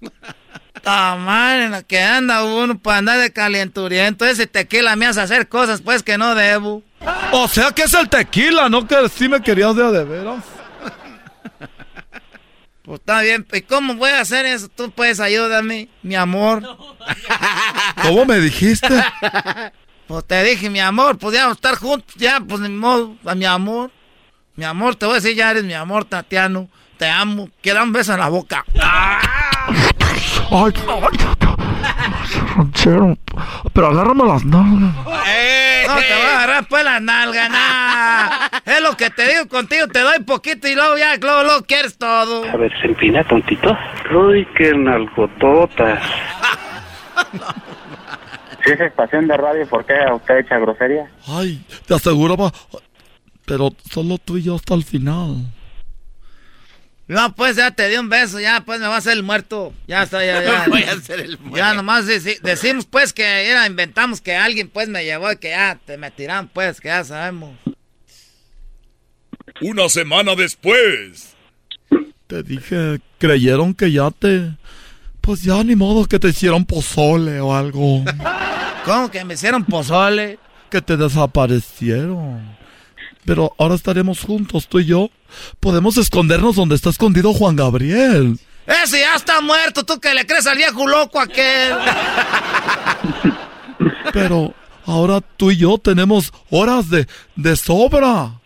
Madre, 0.84 1.64
en 1.64 1.70
la 1.70 1.82
que 1.82 2.00
anda 2.00 2.44
uno 2.44 2.78
para 2.78 2.98
andar 2.98 3.20
de 3.20 3.32
calenturiento. 3.32 4.24
Ese 4.24 4.46
tequila 4.46 4.96
me 4.96 5.06
hace 5.06 5.20
hacer 5.20 5.48
cosas 5.48 5.80
pues 5.80 6.02
que 6.02 6.18
no 6.18 6.34
debo. 6.34 6.82
O 7.32 7.48
sea 7.48 7.72
que 7.72 7.82
es 7.82 7.94
el 7.94 8.08
tequila, 8.08 8.68
¿no? 8.68 8.86
Que 8.86 9.08
sí 9.08 9.28
me 9.28 9.40
querías 9.40 9.74
de 9.76 9.84
a 9.84 9.90
de 9.90 10.04
veras. 10.04 10.44
Pues 12.82 12.98
está 12.98 13.20
bien, 13.20 13.46
¿y 13.52 13.60
cómo 13.62 13.94
voy 13.94 14.10
a 14.10 14.20
hacer 14.20 14.44
eso? 14.44 14.68
Tú 14.68 14.90
puedes 14.90 15.20
ayudarme, 15.20 15.88
mi 16.02 16.16
amor. 16.16 16.62
¿Cómo 18.02 18.24
me 18.24 18.40
dijiste? 18.40 18.88
Pues 20.08 20.26
te 20.26 20.42
dije, 20.42 20.68
mi 20.68 20.80
amor, 20.80 21.16
podíamos 21.16 21.56
estar 21.56 21.76
juntos, 21.76 22.12
ya, 22.16 22.40
pues 22.40 22.60
ni 22.60 22.68
modo, 22.68 23.16
a 23.24 23.34
mi 23.36 23.44
amor. 23.44 23.92
Mi 24.56 24.64
amor, 24.64 24.96
te 24.96 25.06
voy 25.06 25.14
a 25.14 25.20
decir, 25.20 25.36
ya 25.36 25.52
eres 25.52 25.64
mi 25.64 25.74
amor, 25.74 26.04
Tatiano. 26.04 26.68
Te 26.98 27.08
amo, 27.08 27.48
quiero 27.62 27.82
un 27.82 27.92
beso 27.92 28.12
en 28.12 28.18
la 28.18 28.28
boca. 28.28 28.64
Ay, 30.50 30.72
ranchero, 32.56 33.16
pero 33.72 33.88
agárrame 33.88 34.24
las 34.24 34.44
nalgas. 34.44 34.94
No 35.86 35.94
te 35.96 36.14
voy 36.14 36.26
a 36.26 36.36
agarrar 36.36 36.66
pues 36.68 36.84
la 36.84 37.00
nalga, 37.00 37.48
nah. 37.48 38.48
Es 38.64 38.80
lo 38.80 38.96
que 38.96 39.10
te 39.10 39.26
digo 39.28 39.48
contigo, 39.48 39.88
te 39.88 40.00
doy 40.00 40.20
poquito 40.20 40.68
y 40.68 40.74
luego 40.74 40.96
ya, 40.96 41.16
luego, 41.16 41.42
luego 41.42 41.62
quieres 41.64 41.98
todo. 41.98 42.44
A 42.48 42.56
ver, 42.56 42.72
se 42.80 42.86
empina 42.86 43.24
tontito. 43.24 43.76
Uy, 44.14 44.46
qué 44.56 44.72
nalgototas. 44.74 46.02
Si 48.64 48.70
es 48.70 48.80
estación 48.80 49.26
de 49.26 49.36
radio, 49.36 49.66
¿por 49.66 49.84
qué 49.84 49.94
usted 50.14 50.38
echa 50.38 50.58
grosería? 50.58 51.10
Ay, 51.26 51.64
te 51.86 51.94
aseguraba, 51.94 52.52
pero 53.44 53.70
solo 53.90 54.18
tú 54.18 54.36
y 54.38 54.42
yo 54.42 54.54
hasta 54.54 54.74
el 54.74 54.84
final. 54.84 55.36
No, 57.12 57.34
pues 57.34 57.56
ya 57.56 57.70
te 57.70 57.88
di 57.88 57.96
un 57.96 58.08
beso, 58.08 58.40
ya 58.40 58.62
pues 58.64 58.80
me 58.80 58.86
va 58.86 58.94
a 58.94 58.98
hacer 58.98 59.12
el 59.12 59.22
muerto. 59.22 59.74
Ya 59.86 60.02
está, 60.02 60.24
ya, 60.24 60.42
ya. 60.42 60.64
Voy 60.68 60.82
a 60.82 60.92
hacer 60.92 61.20
el 61.20 61.38
muerto. 61.38 61.56
Ya 61.58 61.74
nomás 61.74 62.06
deci- 62.06 62.40
decimos 62.40 62.86
pues 62.86 63.12
que 63.12 63.22
era, 63.50 63.66
inventamos 63.66 64.20
que 64.20 64.34
alguien 64.34 64.68
pues 64.68 64.88
me 64.88 65.04
llevó 65.04 65.30
y 65.30 65.36
que 65.36 65.50
ya 65.50 65.78
te 65.84 65.98
me 65.98 66.10
tiran 66.10 66.48
pues, 66.48 66.80
que 66.80 66.88
ya 66.88 67.04
sabemos. 67.04 67.54
Una 69.60 69.88
semana 69.88 70.34
después. 70.34 71.34
Te 72.26 72.42
dije, 72.42 73.00
creyeron 73.18 73.74
que 73.74 73.92
ya 73.92 74.10
te... 74.10 74.52
Pues 75.20 75.42
ya 75.42 75.62
ni 75.62 75.76
modo 75.76 76.06
que 76.06 76.18
te 76.18 76.28
hicieron 76.28 76.64
pozole 76.64 77.40
o 77.40 77.54
algo. 77.54 78.04
¿Cómo 78.84 79.10
que 79.10 79.24
me 79.24 79.34
hicieron 79.34 79.64
pozole? 79.64 80.38
Que 80.70 80.80
te 80.80 80.96
desaparecieron. 80.96 82.56
Pero 83.24 83.54
ahora 83.58 83.74
estaremos 83.76 84.20
juntos, 84.20 84.66
tú 84.68 84.80
y 84.80 84.86
yo. 84.86 85.10
Podemos 85.60 85.96
escondernos 85.96 86.56
donde 86.56 86.74
está 86.74 86.90
escondido 86.90 87.32
Juan 87.32 87.56
Gabriel. 87.56 88.38
Ese 88.66 89.00
ya 89.00 89.14
está 89.16 89.40
muerto, 89.40 89.84
tú 89.84 89.98
que 90.00 90.14
le 90.14 90.26
crees 90.26 90.46
al 90.46 90.56
viejo 90.56 90.86
loco 90.86 91.20
aquel. 91.20 91.74
Pero 94.12 94.54
ahora 94.86 95.20
tú 95.20 95.50
y 95.50 95.56
yo 95.56 95.78
tenemos 95.78 96.32
horas 96.50 96.88
de, 96.90 97.06
de 97.36 97.56
sobra. 97.56 98.38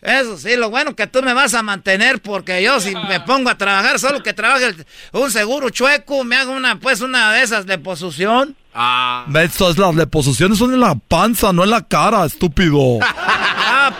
Eso 0.00 0.36
sí, 0.36 0.56
lo 0.56 0.68
bueno 0.68 0.96
que 0.96 1.06
tú 1.06 1.22
me 1.22 1.32
vas 1.32 1.54
a 1.54 1.62
mantener 1.62 2.20
porque 2.20 2.60
yo 2.60 2.80
si 2.80 2.92
me 2.92 3.20
pongo 3.20 3.50
a 3.50 3.56
trabajar, 3.56 4.00
solo 4.00 4.20
que 4.20 4.32
trabaje 4.32 4.66
el- 4.66 4.86
un 5.12 5.30
seguro 5.30 5.70
chueco, 5.70 6.24
me 6.24 6.34
hago 6.34 6.50
una 6.52 6.80
pues 6.80 7.02
una 7.02 7.32
de 7.32 7.42
esas 7.42 7.66
de 7.66 7.78
posición. 7.78 8.56
Ah. 8.74 9.26
Eso 9.32 9.70
es 9.70 9.78
las 9.78 9.94
deposiciones 9.94 10.58
son 10.58 10.74
en 10.74 10.80
la 10.80 10.96
panza, 10.96 11.52
no 11.52 11.62
en 11.62 11.70
la 11.70 11.86
cara, 11.86 12.24
estúpido. 12.24 12.98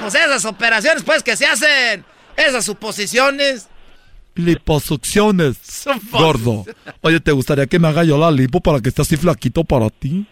Pues 0.02 0.16
esas 0.16 0.44
operaciones 0.44 1.04
pues 1.04 1.22
que 1.22 1.36
se 1.36 1.46
hacen, 1.46 2.04
esas 2.36 2.64
suposiciones. 2.64 3.68
Liposucciones, 4.34 5.84
gordo. 6.10 6.64
Oye, 7.02 7.20
¿te 7.20 7.30
gustaría 7.30 7.68
que 7.68 7.78
me 7.78 7.86
haga 7.86 8.02
yo 8.02 8.18
la 8.18 8.32
lipo 8.32 8.60
para 8.60 8.80
que 8.80 8.88
esté 8.88 9.02
así 9.02 9.16
flaquito 9.16 9.62
para 9.62 9.90
ti? 9.90 10.26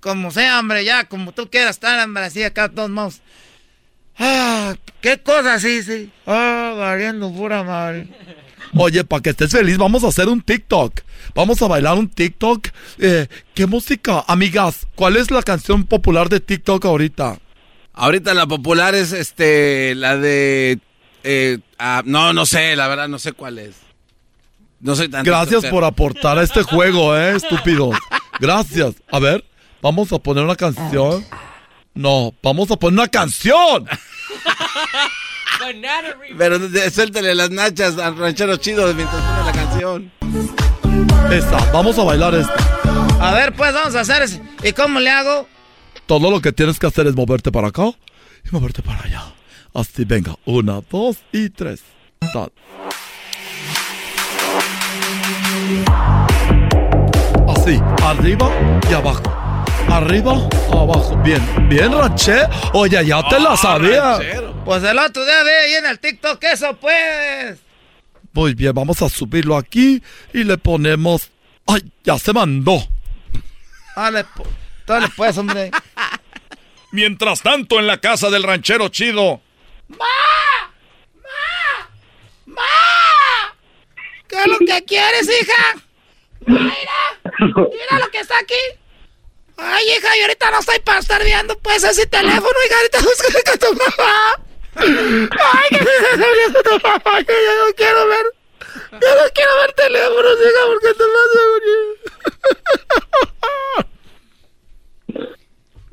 Como 0.00 0.30
sea, 0.30 0.60
hombre, 0.60 0.84
ya, 0.84 1.04
como 1.04 1.32
tú 1.32 1.48
quieras 1.48 1.76
estar, 1.76 2.04
hombre, 2.04 2.24
así 2.24 2.42
acá 2.42 2.68
todos 2.68 2.90
modos. 2.90 3.22
Ah, 4.18 4.74
qué 5.00 5.18
cosa, 5.22 5.58
sí, 5.58 5.82
sí. 5.82 6.10
Ah, 6.26 6.74
valiendo 6.76 7.32
pura 7.32 7.62
madre. 7.62 8.08
Oye, 8.76 9.04
para 9.04 9.22
que 9.22 9.30
estés 9.30 9.52
feliz, 9.52 9.78
vamos 9.78 10.04
a 10.04 10.08
hacer 10.08 10.28
un 10.28 10.42
TikTok. 10.42 11.00
Vamos 11.34 11.62
a 11.62 11.68
bailar 11.68 11.96
un 11.96 12.10
TikTok. 12.10 12.68
Eh, 12.98 13.26
¿Qué 13.54 13.66
música? 13.66 14.22
Amigas, 14.28 14.86
¿cuál 14.94 15.16
es 15.16 15.30
la 15.30 15.42
canción 15.42 15.84
popular 15.84 16.28
de 16.28 16.40
TikTok 16.40 16.84
ahorita? 16.84 17.38
Ahorita 17.98 18.32
la 18.32 18.46
popular 18.46 18.94
es 18.94 19.10
este, 19.10 19.96
la 19.96 20.16
de... 20.16 20.78
eh, 21.24 21.58
ah, 21.80 22.02
no, 22.04 22.32
no 22.32 22.46
sé, 22.46 22.76
la 22.76 22.86
verdad, 22.86 23.08
no 23.08 23.18
sé 23.18 23.32
cuál 23.32 23.58
es. 23.58 23.74
No 24.78 24.94
soy 24.94 25.08
tan... 25.08 25.24
Gracias 25.24 25.66
por 25.66 25.82
aportar 25.82 26.38
a 26.38 26.44
este 26.44 26.62
juego, 26.62 27.16
eh, 27.16 27.32
estúpidos. 27.36 27.98
Gracias. 28.38 28.94
A 29.10 29.18
ver, 29.18 29.44
vamos 29.82 30.12
a 30.12 30.20
poner 30.20 30.44
una 30.44 30.54
canción. 30.54 31.26
No, 31.92 32.32
vamos 32.40 32.70
a 32.70 32.76
poner 32.76 33.00
una 33.00 33.08
canción. 33.08 33.88
Pero 36.38 36.60
suéltale 36.92 37.34
las 37.34 37.50
nachas 37.50 37.98
al 37.98 38.16
ranchero 38.16 38.56
chido 38.58 38.94
mientras 38.94 39.20
pone 39.20 39.44
la 39.44 39.52
canción. 39.52 40.12
Esta, 41.32 41.72
vamos 41.72 41.98
a 41.98 42.04
bailar 42.04 42.36
esta. 42.36 42.54
A 43.20 43.34
ver, 43.34 43.52
pues 43.54 43.74
vamos 43.74 43.96
a 43.96 44.00
hacer 44.00 44.22
ese. 44.22 44.40
¿Y 44.62 44.72
cómo 44.72 45.00
le 45.00 45.10
hago? 45.10 45.48
Todo 46.08 46.30
lo 46.30 46.40
que 46.40 46.52
tienes 46.52 46.78
que 46.78 46.86
hacer 46.86 47.06
es 47.06 47.14
moverte 47.14 47.52
para 47.52 47.68
acá 47.68 47.90
y 48.44 48.48
moverte 48.50 48.82
para 48.82 49.02
allá. 49.02 49.22
Así, 49.74 50.04
venga. 50.04 50.34
Una, 50.46 50.80
dos 50.90 51.18
y 51.32 51.50
tres. 51.50 51.82
Tal. 52.32 52.50
Así, 57.48 57.78
arriba 58.02 58.50
y 58.90 58.94
abajo. 58.94 59.22
Arriba, 59.90 60.32
abajo. 60.72 61.16
Bien, 61.22 61.42
bien, 61.68 61.92
ranché. 61.92 62.40
Oye, 62.72 63.04
ya 63.06 63.22
te 63.28 63.38
la 63.40 63.56
sabía. 63.56 64.18
Pues 64.64 64.82
el 64.84 64.98
otro 64.98 65.24
día 65.24 65.42
ve 65.42 65.56
ahí 65.56 65.72
en 65.74 65.86
el 65.86 65.98
TikTok 65.98 66.42
eso, 66.44 66.74
pues. 66.80 67.58
Muy 68.32 68.54
bien, 68.54 68.72
vamos 68.74 69.02
a 69.02 69.08
subirlo 69.08 69.56
aquí 69.56 70.02
y 70.32 70.44
le 70.44 70.56
ponemos. 70.58 71.30
¡Ay, 71.66 71.82
ya 72.04 72.18
se 72.18 72.32
mandó! 72.32 72.82
Dale, 73.96 74.24
pu- 74.24 74.46
dale 74.86 75.08
pues, 75.16 75.36
hombre. 75.36 75.70
Mientras 76.90 77.42
tanto, 77.42 77.78
en 77.78 77.86
la 77.86 77.98
casa 77.98 78.30
del 78.30 78.42
ranchero 78.42 78.88
chido. 78.88 79.40
¿Qué 84.28 84.36
es 84.36 84.46
lo 84.46 84.58
que 84.58 84.84
quieres, 84.84 85.28
hija? 85.28 85.76
Mira, 86.46 87.20
mira 87.40 87.98
lo 87.98 88.10
que 88.10 88.20
está 88.20 88.38
aquí. 88.38 88.54
Ay, 89.56 89.84
hija, 89.88 90.08
yo 90.16 90.22
ahorita 90.22 90.50
no 90.50 90.60
estoy 90.60 90.78
para 90.80 91.00
estar 91.00 91.24
viendo 91.24 91.58
pues 91.58 91.82
ese 91.82 92.06
teléfono, 92.06 92.54
hija, 92.66 92.76
ahorita 92.76 93.00
busco 93.00 93.26
con 93.44 93.58
tu 93.58 93.74
mamá. 93.74 94.40
Ay, 94.76 95.68
que 95.70 95.76
está 95.76 96.26
viendo 96.32 96.62
tu 96.62 96.78
mamá, 96.86 97.24
que 97.24 97.32
yo 97.32 97.66
no 97.66 97.74
quiero 97.74 98.06
ver. 98.06 98.26
Yo 98.92 98.98
no 98.98 99.30
quiero 99.34 99.56
ver 99.60 99.72
teléfonos, 99.72 100.38
hija, 100.40 100.66
porque 100.66 100.94
te 100.94 101.04
vas 101.04 101.34
a 101.34 101.42
morir. 101.50 101.98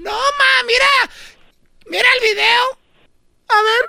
No, 0.06 0.12
ma, 0.12 0.64
mira. 0.68 0.88
Mira 1.88 2.08
el 2.14 2.22
video. 2.22 2.64
A 3.48 3.62
ver. 3.68 3.84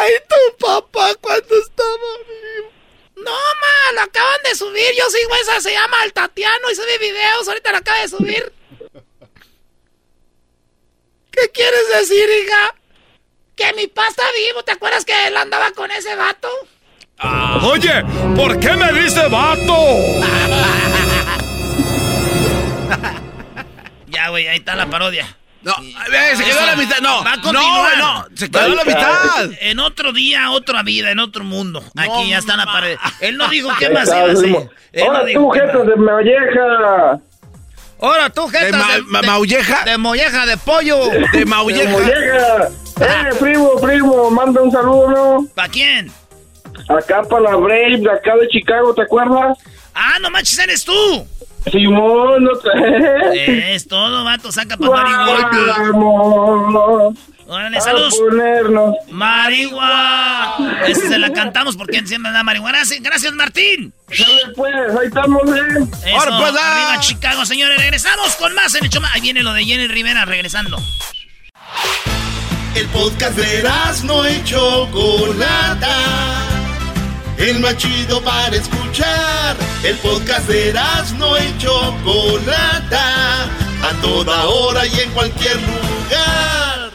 ¡Ay, 0.00 0.12
tu 0.28 0.66
papá 0.66 1.14
cuando 1.22 1.56
estaba 1.56 2.10
vivo! 2.28 2.70
No, 3.16 3.30
ma, 3.32 3.92
lo 3.94 4.00
acaban 4.02 4.42
de 4.44 4.54
subir. 4.54 4.90
Yo 4.94 5.08
sigo 5.08 5.34
esa, 5.36 5.58
se 5.62 5.72
llama 5.72 6.04
El 6.04 6.12
Tatiano 6.12 6.70
y 6.70 6.74
sube 6.74 6.98
videos. 6.98 7.48
Ahorita 7.48 7.72
lo 7.72 7.78
acaba 7.78 7.98
de 8.02 8.08
subir. 8.08 8.52
¿Qué 11.30 11.48
quieres 11.50 11.88
decir, 11.94 12.28
hija? 12.44 12.74
Que 13.56 13.72
mi 13.72 13.86
papá 13.86 14.08
está 14.08 14.24
vivo. 14.32 14.62
¿Te 14.64 14.72
acuerdas 14.72 15.06
que 15.06 15.28
él 15.28 15.36
andaba 15.38 15.72
con 15.72 15.90
ese 15.90 16.14
vato? 16.14 16.50
Oye, 17.62 18.04
¿por 18.36 18.60
qué 18.60 18.72
me 18.72 18.92
dice 18.92 19.26
vato? 19.28 19.76
Ya, 24.08 24.30
güey, 24.30 24.48
ahí 24.48 24.58
está 24.58 24.74
la 24.74 24.86
parodia. 24.86 25.26
No, 25.60 25.72
eh, 25.72 26.36
se 26.36 26.44
quedó 26.44 26.60
a 26.60 26.66
la 26.66 26.76
mitad. 26.76 26.98
No, 27.00 27.22
Va 27.22 27.32
a 27.32 27.36
no, 27.36 27.42
continuar. 27.42 27.98
no, 27.98 28.26
se 28.34 28.50
quedó 28.50 28.64
a 28.64 28.68
la 28.68 28.84
mitad. 28.84 29.50
En 29.60 29.80
otro 29.80 30.12
día, 30.12 30.50
otra 30.50 30.82
vida, 30.82 31.10
en 31.10 31.18
otro 31.18 31.44
mundo. 31.44 31.82
Aquí 31.96 32.30
ya 32.30 32.38
está 32.38 32.56
la 32.56 32.64
pared. 32.64 32.96
Él 33.20 33.36
no 33.36 33.48
dijo 33.48 33.68
qué 33.78 33.90
más 33.90 34.08
iba 34.08 34.20
a 34.20 34.32
hacer. 34.32 34.48
no 34.48 34.70
Ahora 35.04 35.24
tú, 35.34 35.50
jetas 35.50 35.86
de 35.86 35.96
molleja. 35.96 37.20
Ahora 38.00 38.30
tú, 38.30 38.48
jetas 38.48 38.66
¿De 38.66 38.72
ma- 38.78 38.94
de, 38.94 39.02
ma- 39.02 39.20
de- 39.20 39.26
maulleja? 39.26 39.84
De 39.84 39.98
molleja 39.98 40.46
de 40.46 40.56
pollo. 40.56 41.10
De 41.10 41.26
De 41.40 41.44
maulleja. 41.44 41.90
molleja. 41.90 42.68
Eh, 43.00 43.34
primo, 43.38 43.76
primo, 43.80 44.30
manda 44.30 44.62
un 44.62 44.70
saludo, 44.72 45.08
¿no? 45.10 45.48
¿Para 45.54 45.68
quién? 45.68 46.10
Acá 46.88 47.22
para 47.24 47.42
la 47.42 47.56
Brave, 47.56 47.98
de 47.98 48.10
acá 48.10 48.36
de 48.40 48.48
Chicago, 48.48 48.94
¿te 48.94 49.02
acuerdas? 49.02 49.58
Ah, 49.94 50.18
no 50.20 50.30
manches, 50.30 50.58
eres 50.60 50.84
tú. 50.84 51.26
Simón, 51.70 52.44
no 52.44 52.50
te... 52.58 53.74
Es 53.74 53.86
todo, 53.86 54.24
vato, 54.24 54.50
saca 54.52 54.76
para 54.76 55.02
marihuana. 55.02 55.92
Vamos 55.92 57.14
Órale, 57.48 57.80
saludos. 57.80 58.14
ponernos. 58.18 58.94
Marihuana. 59.10 60.84
Esa 60.86 61.08
se 61.08 61.18
la 61.18 61.32
cantamos 61.32 61.78
porque 61.78 62.06
siempre 62.06 62.30
da 62.30 62.42
marihuana. 62.42 62.78
Gracias, 62.78 63.00
gracias, 63.00 63.32
Martín. 63.32 63.94
Pues, 64.54 64.74
ahí 65.00 65.06
estamos, 65.06 65.42
¿eh? 65.48 65.88
Eso, 66.04 66.18
Ahora, 66.18 66.38
pues, 66.38 66.54
ah. 66.60 66.72
arriba 66.72 67.00
Chicago, 67.00 67.46
señores. 67.46 67.78
Regresamos 67.78 68.34
con 68.36 68.54
más 68.54 68.74
en 68.74 68.84
el 68.84 68.90
Choma. 68.90 69.08
Ahí 69.14 69.22
viene 69.22 69.42
lo 69.42 69.54
de 69.54 69.64
Jenny 69.64 69.86
Rivera 69.86 70.26
regresando. 70.26 70.76
El 72.74 72.86
podcast 72.88 73.36
de 73.38 73.62
no 74.04 74.28
y 74.28 74.44
Chocolata. 74.44 75.88
El 77.38 77.60
más 77.60 77.76
chido 77.76 78.20
para 78.22 78.56
escuchar. 78.56 79.56
El 79.84 79.96
podcast 79.98 80.48
de 80.48 80.72
no 81.16 81.38
y 81.38 81.58
Chocolata. 81.58 83.44
A 83.44 83.92
toda 84.02 84.44
hora 84.46 84.84
y 84.86 85.00
en 85.00 85.10
cualquier 85.12 85.56
lugar. 85.56 86.90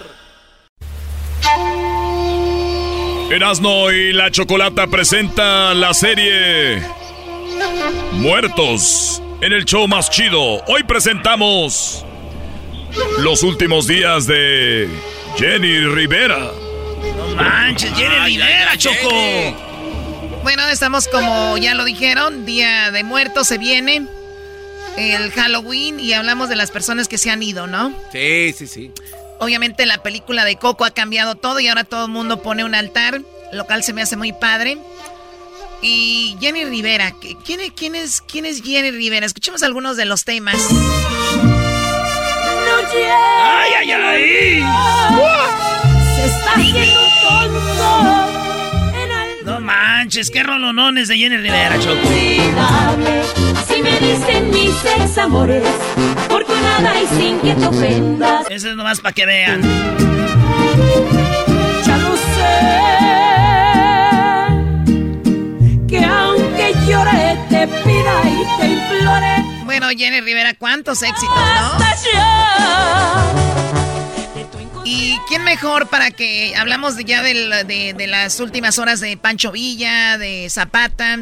Erasno 3.32 3.92
y 3.92 4.12
la 4.12 4.30
Chocolata 4.32 4.88
presenta 4.88 5.74
la 5.74 5.94
serie 5.94 6.84
Muertos 8.12 9.22
en 9.42 9.54
el 9.54 9.64
show 9.64 9.88
más 9.88 10.10
chido. 10.10 10.64
Hoy 10.68 10.84
presentamos 10.84 12.06
los 13.20 13.44
últimos 13.44 13.88
días 13.88 14.28
de 14.28 14.90
Jenny 15.38 15.80
Rivera. 15.86 16.52
No 17.18 17.36
manches, 17.36 17.92
Jenny 17.96 18.20
Rivera, 18.26 18.78
Choco. 18.78 19.73
Bueno, 20.44 20.68
estamos 20.68 21.08
como 21.08 21.58
ya 21.58 21.74
lo 21.74 21.86
dijeron, 21.86 22.46
Día 22.46 22.92
de 22.92 23.04
Muertos 23.04 23.48
se 23.48 23.58
viene, 23.58 24.06
el 24.98 25.32
Halloween 25.32 26.02
y 26.02 26.14
hablamos 26.14 26.50
de 26.50 26.58
las 26.58 26.70
personas 26.70 27.08
que 27.08 27.18
se 27.18 27.32
han 27.32 27.42
ido, 27.42 27.66
¿no? 27.66 27.94
Sí, 28.12 28.54
sí, 28.56 28.68
sí. 28.68 28.92
Obviamente 29.40 29.86
la 29.86 30.04
película 30.04 30.44
de 30.44 30.58
Coco 30.58 30.84
ha 30.86 30.92
cambiado 30.92 31.36
todo 31.36 31.60
y 31.62 31.70
ahora 31.70 31.86
todo 31.86 32.06
el 32.06 32.12
mundo 32.12 32.42
pone 32.42 32.66
un 32.66 32.76
altar, 32.76 33.22
lo 33.54 33.66
cual 33.66 33.84
se 33.84 33.94
me 33.94 34.02
hace 34.02 34.18
muy 34.18 34.34
padre. 34.34 34.78
Y 35.82 36.38
Jenny 36.40 36.66
Rivera, 36.66 37.14
¿quién, 37.46 37.60
quién, 37.76 37.96
es, 37.96 38.22
quién 38.22 38.46
es 38.46 38.62
Jenny 38.62 38.92
Rivera? 38.92 39.26
Escuchemos 39.26 39.64
algunos 39.64 39.98
de 39.98 40.06
los 40.06 40.24
temas. 40.26 40.56
¡Ay, 43.42 43.72
ay, 43.80 43.92
ay! 43.92 44.64
Se 46.16 46.26
está 46.26 46.52
haciendo. 46.54 47.00
No 47.00 47.13
manches, 50.04 50.30
qué 50.30 50.44
rolonones 50.44 51.08
de 51.08 51.18
Jenny 51.18 51.38
Rivera, 51.38 51.80
Choco. 51.80 52.02
Así 53.58 53.82
me 53.82 54.00
dicen 54.02 54.50
mis 54.50 54.76
ex 54.98 55.18
amores, 55.18 55.64
porque 56.28 56.52
nada 56.62 57.02
y 57.02 57.08
sin 57.08 57.40
que 57.40 57.56
te 57.56 57.66
ofendas. 57.66 58.46
Eso 58.50 58.72
es 58.72 58.76
nomás 58.76 59.00
para 59.00 59.14
que 59.14 59.26
vean. 59.26 59.62
Ya 61.86 61.98
lo 62.00 62.18
sé. 62.18 62.52
Que 65.88 66.04
aunque 66.04 66.74
llore, 66.86 67.38
te 67.48 67.66
pida 67.66 68.24
y 68.26 68.60
te 68.60 68.68
implore. 68.68 69.46
Bueno, 69.64 69.88
Jenny 69.98 70.20
Rivera, 70.20 70.54
¿cuántos 70.56 71.02
éxitos, 71.02 71.30
no? 71.30 71.84
¿Y 74.86 75.18
quién 75.30 75.44
mejor 75.44 75.90
para 75.90 76.12
que 76.12 76.56
hablamos 76.58 76.98
ya 77.06 77.24
de, 77.24 78.06
las 78.08 78.40
últimas 78.40 78.80
horas 78.80 79.00
de 79.00 79.16
Pancho 79.16 79.52
Villa, 79.52 80.18
de 80.18 80.50
Zapata? 80.50 81.20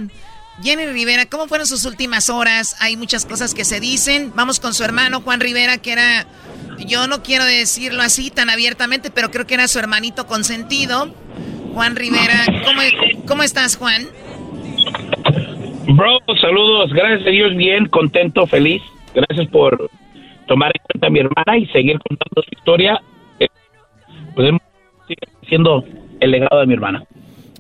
Jenny 0.64 0.86
Rivera, 0.88 1.28
¿cómo 1.28 1.48
fueron 1.48 1.68
sus 1.68 1.86
últimas 1.86 2.30
horas? 2.30 2.76
Hay 2.82 2.98
muchas 2.98 3.26
cosas 3.26 3.54
que 3.54 3.64
se 3.64 3.80
dicen. 3.80 4.32
Vamos 4.36 4.60
con 4.60 4.74
su 4.74 4.84
hermano 4.84 5.22
Juan 5.22 5.40
Rivera, 5.40 5.78
que 5.78 5.92
era, 5.92 6.26
yo 6.88 7.08
no 7.08 7.22
quiero 7.22 7.46
decirlo 7.46 8.02
así 8.02 8.32
tan 8.32 8.50
abiertamente, 8.50 9.12
pero 9.12 9.30
creo 9.30 9.46
que 9.46 9.54
era 9.54 9.68
su 9.68 9.78
hermanito 9.78 10.26
consentido. 10.26 11.14
Juan 11.74 11.96
Rivera, 11.96 12.46
¿cómo, 12.66 12.82
cómo 13.28 13.44
estás, 13.44 13.78
Juan? 13.78 14.08
Bro, 15.88 16.20
saludos, 16.40 16.92
gracias 16.94 17.28
a 17.28 17.30
Dios, 17.30 17.56
bien, 17.56 17.88
contento, 17.88 18.48
feliz. 18.48 18.82
Gracias 19.14 19.48
por 19.50 19.90
tomar 20.48 20.72
en 20.76 20.84
cuenta 20.84 21.08
a 21.08 21.10
mi 21.10 21.20
hermana 21.20 21.58
y 21.58 21.68
seguir 21.68 22.00
contando 22.00 22.42
su 22.44 22.56
historia 22.56 23.00
podemos 24.36 24.62
seguir 25.08 25.30
siendo 25.48 25.84
el 26.20 26.32
legado 26.32 26.60
de 26.60 26.68
mi 26.68 26.74
hermana. 26.74 27.04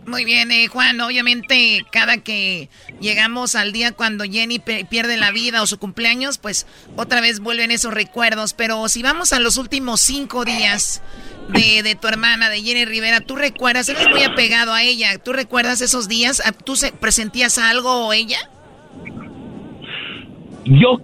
Muy 0.06 0.26
bien, 0.26 0.52
eh, 0.52 0.68
Juan. 0.68 1.00
Obviamente, 1.00 1.86
cada 1.92 2.18
que 2.18 2.70
llegamos 3.00 3.56
al 3.56 3.72
día 3.72 3.92
cuando 3.92 4.24
Jenny 4.24 4.60
pierde 4.60 5.16
la 5.16 5.32
vida 5.32 5.62
o 5.62 5.68
su 5.68 5.78
cumpleaños, 5.78 6.38
pues 6.38 6.66
otra 6.98 7.22
vez 7.22 7.40
vuelven 7.40 7.72
esos 7.72 7.94
recuerdos. 7.94 8.54
Pero 8.54 8.88
si 8.90 9.04
vamos 9.04 9.32
a 9.32 9.40
los 9.40 9.58
últimos 9.58 10.02
cinco 10.02 10.44
días 10.44 11.04
de, 11.50 11.84
de 11.84 11.96
tu 11.96 12.08
hermana, 12.08 12.50
de 12.50 12.62
Jenny 12.62 12.86
Rivera, 12.86 13.22
¿tú 13.22 13.36
recuerdas? 13.36 13.90
Eres 13.90 14.10
muy 14.10 14.24
apegado 14.24 14.74
a 14.74 14.82
ella. 14.84 15.18
¿Tú 15.24 15.34
recuerdas 15.34 15.82
esos 15.82 16.08
días? 16.08 16.42
¿Tú 16.66 16.76
se, 16.76 16.92
presentías 16.92 17.60
algo 17.60 18.08
o 18.08 18.14
ella? 18.14 18.40
Yo, 20.66 21.00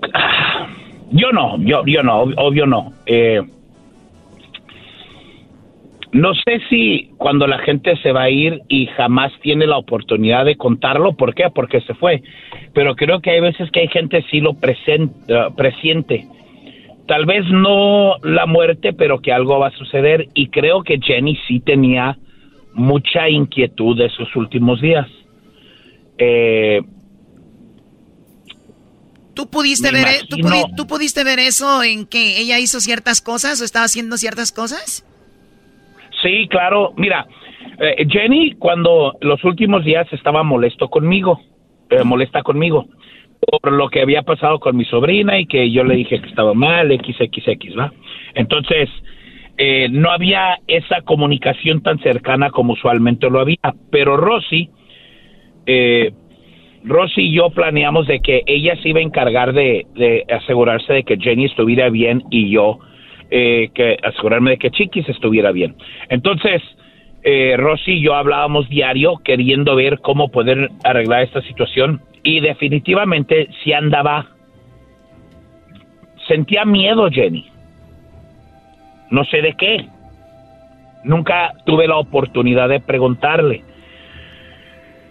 yo 1.12 1.32
no, 1.32 1.58
yo, 1.60 1.84
yo 1.86 2.04
no, 2.04 2.22
obvio 2.22 2.66
no. 2.66 2.94
Eh, 3.06 3.42
no 6.18 6.34
sé 6.34 6.60
si 6.68 7.12
cuando 7.18 7.46
la 7.46 7.60
gente 7.60 7.96
se 7.98 8.12
va 8.12 8.24
a 8.24 8.30
ir 8.30 8.62
y 8.68 8.88
jamás 8.88 9.32
tiene 9.44 9.68
la 9.68 9.78
oportunidad 9.78 10.46
de 10.46 10.58
contarlo, 10.58 11.16
¿por 11.16 11.36
qué? 11.36 11.44
Porque 11.54 11.80
se 11.82 11.94
fue. 11.94 12.24
Pero 12.74 12.96
creo 12.96 13.22
que 13.22 13.30
hay 13.30 13.40
veces 13.40 13.70
que 13.70 13.82
hay 13.82 13.88
gente 13.88 14.26
sí 14.32 14.40
lo 14.40 14.56
presenta, 14.56 15.52
presiente. 15.52 16.28
Tal 17.08 17.28
vez 17.28 17.46
no 17.52 18.16
la 18.24 18.48
muerte, 18.48 18.94
pero 18.94 19.22
que 19.22 19.32
algo 19.32 19.60
va 19.60 19.68
a 19.68 19.78
suceder. 19.78 20.28
Y 20.34 20.48
creo 20.48 20.82
que 20.82 21.00
Jenny 21.00 21.38
sí 21.48 21.60
tenía 21.60 22.18
mucha 22.74 23.30
inquietud 23.30 23.96
de 23.96 24.10
sus 24.10 24.36
últimos 24.36 24.82
días. 24.82 25.08
Eh, 26.18 26.82
¿Tú 29.36 29.48
pudiste, 29.52 29.92
ver, 29.92 30.08
e-, 30.08 30.26
¿tú, 30.28 30.38
¿Tú 30.76 30.88
pudiste 30.88 31.24
ver 31.24 31.38
eso 31.38 31.84
en 31.84 32.08
que 32.08 32.40
ella 32.40 32.58
hizo 32.58 32.80
ciertas 32.80 33.22
cosas 33.22 33.62
o 33.62 33.66
estaba 33.66 33.86
haciendo 33.86 34.18
ciertas 34.18 34.52
cosas? 34.52 35.07
Sí, 36.22 36.48
claro. 36.50 36.94
Mira, 36.98 37.26
eh, 37.80 38.06
Jenny 38.10 38.54
cuando 38.54 39.18
los 39.22 39.44
últimos 39.44 39.84
días 39.84 40.08
estaba 40.12 40.44
molesto 40.44 40.90
conmigo, 40.90 41.40
eh, 41.90 42.04
molesta 42.04 42.42
conmigo 42.44 42.88
por 43.40 43.72
lo 43.72 43.90
que 43.90 44.02
había 44.02 44.24
pasado 44.24 44.60
con 44.60 44.76
mi 44.76 44.86
sobrina 44.86 45.40
y 45.40 45.46
que 45.46 45.72
yo 45.72 45.84
le 45.84 45.96
dije 45.96 46.20
que 46.20 46.28
estaba 46.28 46.54
mal, 46.54 46.90
XXX, 46.90 47.78
¿va? 47.78 47.94
Entonces, 48.36 48.90
eh, 49.58 49.88
no 49.90 50.12
había 50.12 50.60
esa 50.68 51.02
comunicación 51.02 51.82
tan 51.82 52.00
cercana 52.00 52.50
como 52.50 52.74
usualmente 52.74 53.30
lo 53.30 53.40
había, 53.40 53.74
pero 53.92 54.18
Rosy, 54.18 54.70
eh, 55.66 56.12
Rosy 56.84 57.22
y 57.22 57.36
yo 57.36 57.50
planeamos 57.50 58.08
de 58.08 58.20
que 58.20 58.44
ella 58.46 58.76
se 58.82 58.90
iba 58.90 59.00
a 59.00 59.04
encargar 59.04 59.54
de, 59.54 59.86
de 59.96 60.26
asegurarse 60.30 60.94
de 60.94 61.04
que 61.04 61.18
Jenny 61.18 61.46
estuviera 61.46 61.90
bien 61.90 62.24
y 62.30 62.50
yo 62.50 62.80
eh, 63.30 63.70
que 63.74 63.98
asegurarme 64.04 64.52
de 64.52 64.58
que 64.58 64.72
Chiquis 64.72 65.08
estuviera 65.10 65.52
bien. 65.52 65.76
Entonces, 66.10 66.62
eh, 67.24 67.56
Rosy 67.58 67.94
y 67.94 68.02
yo 68.02 68.16
hablábamos 68.16 68.70
diario 68.70 69.18
queriendo 69.18 69.76
ver 69.76 70.00
cómo 70.00 70.30
poder 70.30 70.70
arreglar 70.84 71.24
esta 71.24 71.42
situación 71.42 72.02
y 72.24 72.40
definitivamente 72.40 73.50
si 73.64 73.74
andaba, 73.74 74.28
sentía 76.28 76.64
miedo 76.66 77.10
Jenny. 77.12 77.50
No 79.10 79.24
sé 79.26 79.42
de 79.42 79.54
qué. 79.54 79.88
Nunca 81.04 81.54
tuve 81.66 81.88
la 81.88 81.98
oportunidad 81.98 82.70
de 82.70 82.80
preguntarle. 82.80 83.64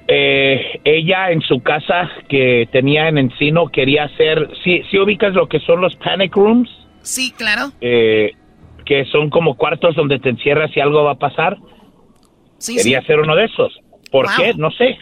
Eh, 0.09 0.81
ella 0.85 1.33
en 1.33 1.41
su 1.41 1.63
casa 1.63 2.11
que 2.29 2.69
tenía 2.71 3.09
en 3.09 3.19
Encino 3.19 3.69
quería 3.69 4.05
hacer, 4.05 4.49
si, 4.63 4.83
si 4.85 4.99
ubicas 4.99 5.35
lo 5.35 5.49
que 5.49 5.59
son 5.61 5.81
los 5.81 5.97
panic 5.97 6.37
rooms, 6.37 6.86
Sí, 7.07 7.31
claro. 7.31 7.71
Eh, 7.81 8.33
que 8.85 9.05
son 9.07 9.31
como 9.31 9.57
cuartos 9.57 9.95
donde 9.95 10.19
te 10.19 10.31
encierras 10.31 10.77
y 10.77 10.81
algo 10.81 11.05
va 11.05 11.13
a 11.13 11.19
pasar. 11.19 11.57
Sí, 12.59 12.77
Quería 12.77 13.01
ser 13.03 13.21
uno 13.21 13.37
de 13.37 13.45
esos. 13.45 13.79
¿Por 14.11 14.27
qué? 14.37 14.55
No 14.55 14.73
sé. 14.73 14.99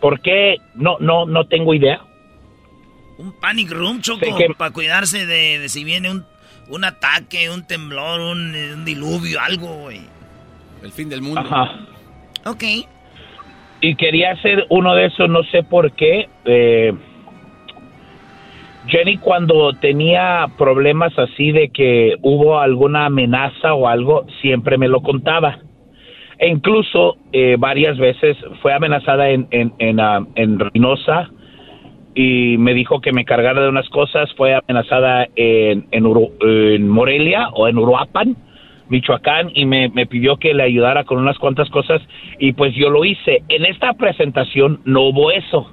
¿Por 0.00 0.20
qué? 0.20 0.56
No, 0.74 0.98
no, 1.00 1.24
no 1.24 1.46
tengo 1.46 1.72
idea. 1.72 2.02
Un 3.16 3.32
panic 3.40 3.70
room, 3.70 4.02
Choco, 4.02 4.26
para 4.58 4.70
cuidarse 4.70 5.24
de, 5.24 5.66
si 5.70 5.82
viene 5.82 6.10
un, 6.10 6.26
un 6.68 6.84
ataque, 6.84 7.48
un 7.48 7.66
temblor, 7.66 8.20
un, 8.20 8.84
diluvio, 8.84 9.40
algo, 9.40 9.78
güey. 9.78 10.02
El 10.82 10.92
fin 10.92 11.08
del 11.08 11.22
mundo. 11.22 11.40
Ajá. 11.40 11.86
Ok. 12.44 12.64
Y 13.80 13.96
quería 13.96 14.36
ser 14.42 14.66
uno 14.68 14.94
de 14.94 15.06
esos, 15.06 15.30
no 15.30 15.42
sé 15.44 15.62
por 15.62 15.92
qué. 15.92 16.28
Eh, 16.44 16.92
Jenny 18.86 19.18
cuando 19.18 19.72
tenía 19.74 20.46
problemas 20.56 21.18
así 21.18 21.50
de 21.50 21.70
que 21.70 22.16
hubo 22.22 22.60
alguna 22.60 23.06
amenaza 23.06 23.74
o 23.74 23.88
algo, 23.88 24.26
siempre 24.40 24.78
me 24.78 24.88
lo 24.88 25.00
contaba. 25.00 25.58
E 26.38 26.48
incluso 26.48 27.16
eh, 27.32 27.56
varias 27.58 27.96
veces 27.98 28.36
fue 28.60 28.72
amenazada 28.72 29.30
en, 29.30 29.48
en, 29.50 29.72
en, 29.78 30.00
ah, 30.00 30.24
en, 30.34 30.58
Reynosa 30.58 31.30
y 32.14 32.58
me 32.58 32.74
dijo 32.74 33.00
que 33.00 33.12
me 33.12 33.24
cargara 33.24 33.62
de 33.62 33.68
unas 33.68 33.88
cosas. 33.88 34.32
Fue 34.34 34.54
amenazada 34.54 35.26
en, 35.34 35.86
en, 35.90 36.88
Morelia 36.88 37.48
o 37.54 37.68
en 37.68 37.78
Uruapan, 37.78 38.36
Michoacán, 38.88 39.50
y 39.54 39.64
me, 39.64 39.88
me 39.88 40.06
pidió 40.06 40.36
que 40.36 40.54
le 40.54 40.62
ayudara 40.62 41.04
con 41.04 41.18
unas 41.18 41.38
cuantas 41.38 41.70
cosas 41.70 42.02
y 42.38 42.52
pues 42.52 42.74
yo 42.74 42.90
lo 42.90 43.04
hice. 43.04 43.42
En 43.48 43.64
esta 43.64 43.94
presentación 43.94 44.80
no 44.84 45.02
hubo 45.02 45.30
eso. 45.32 45.72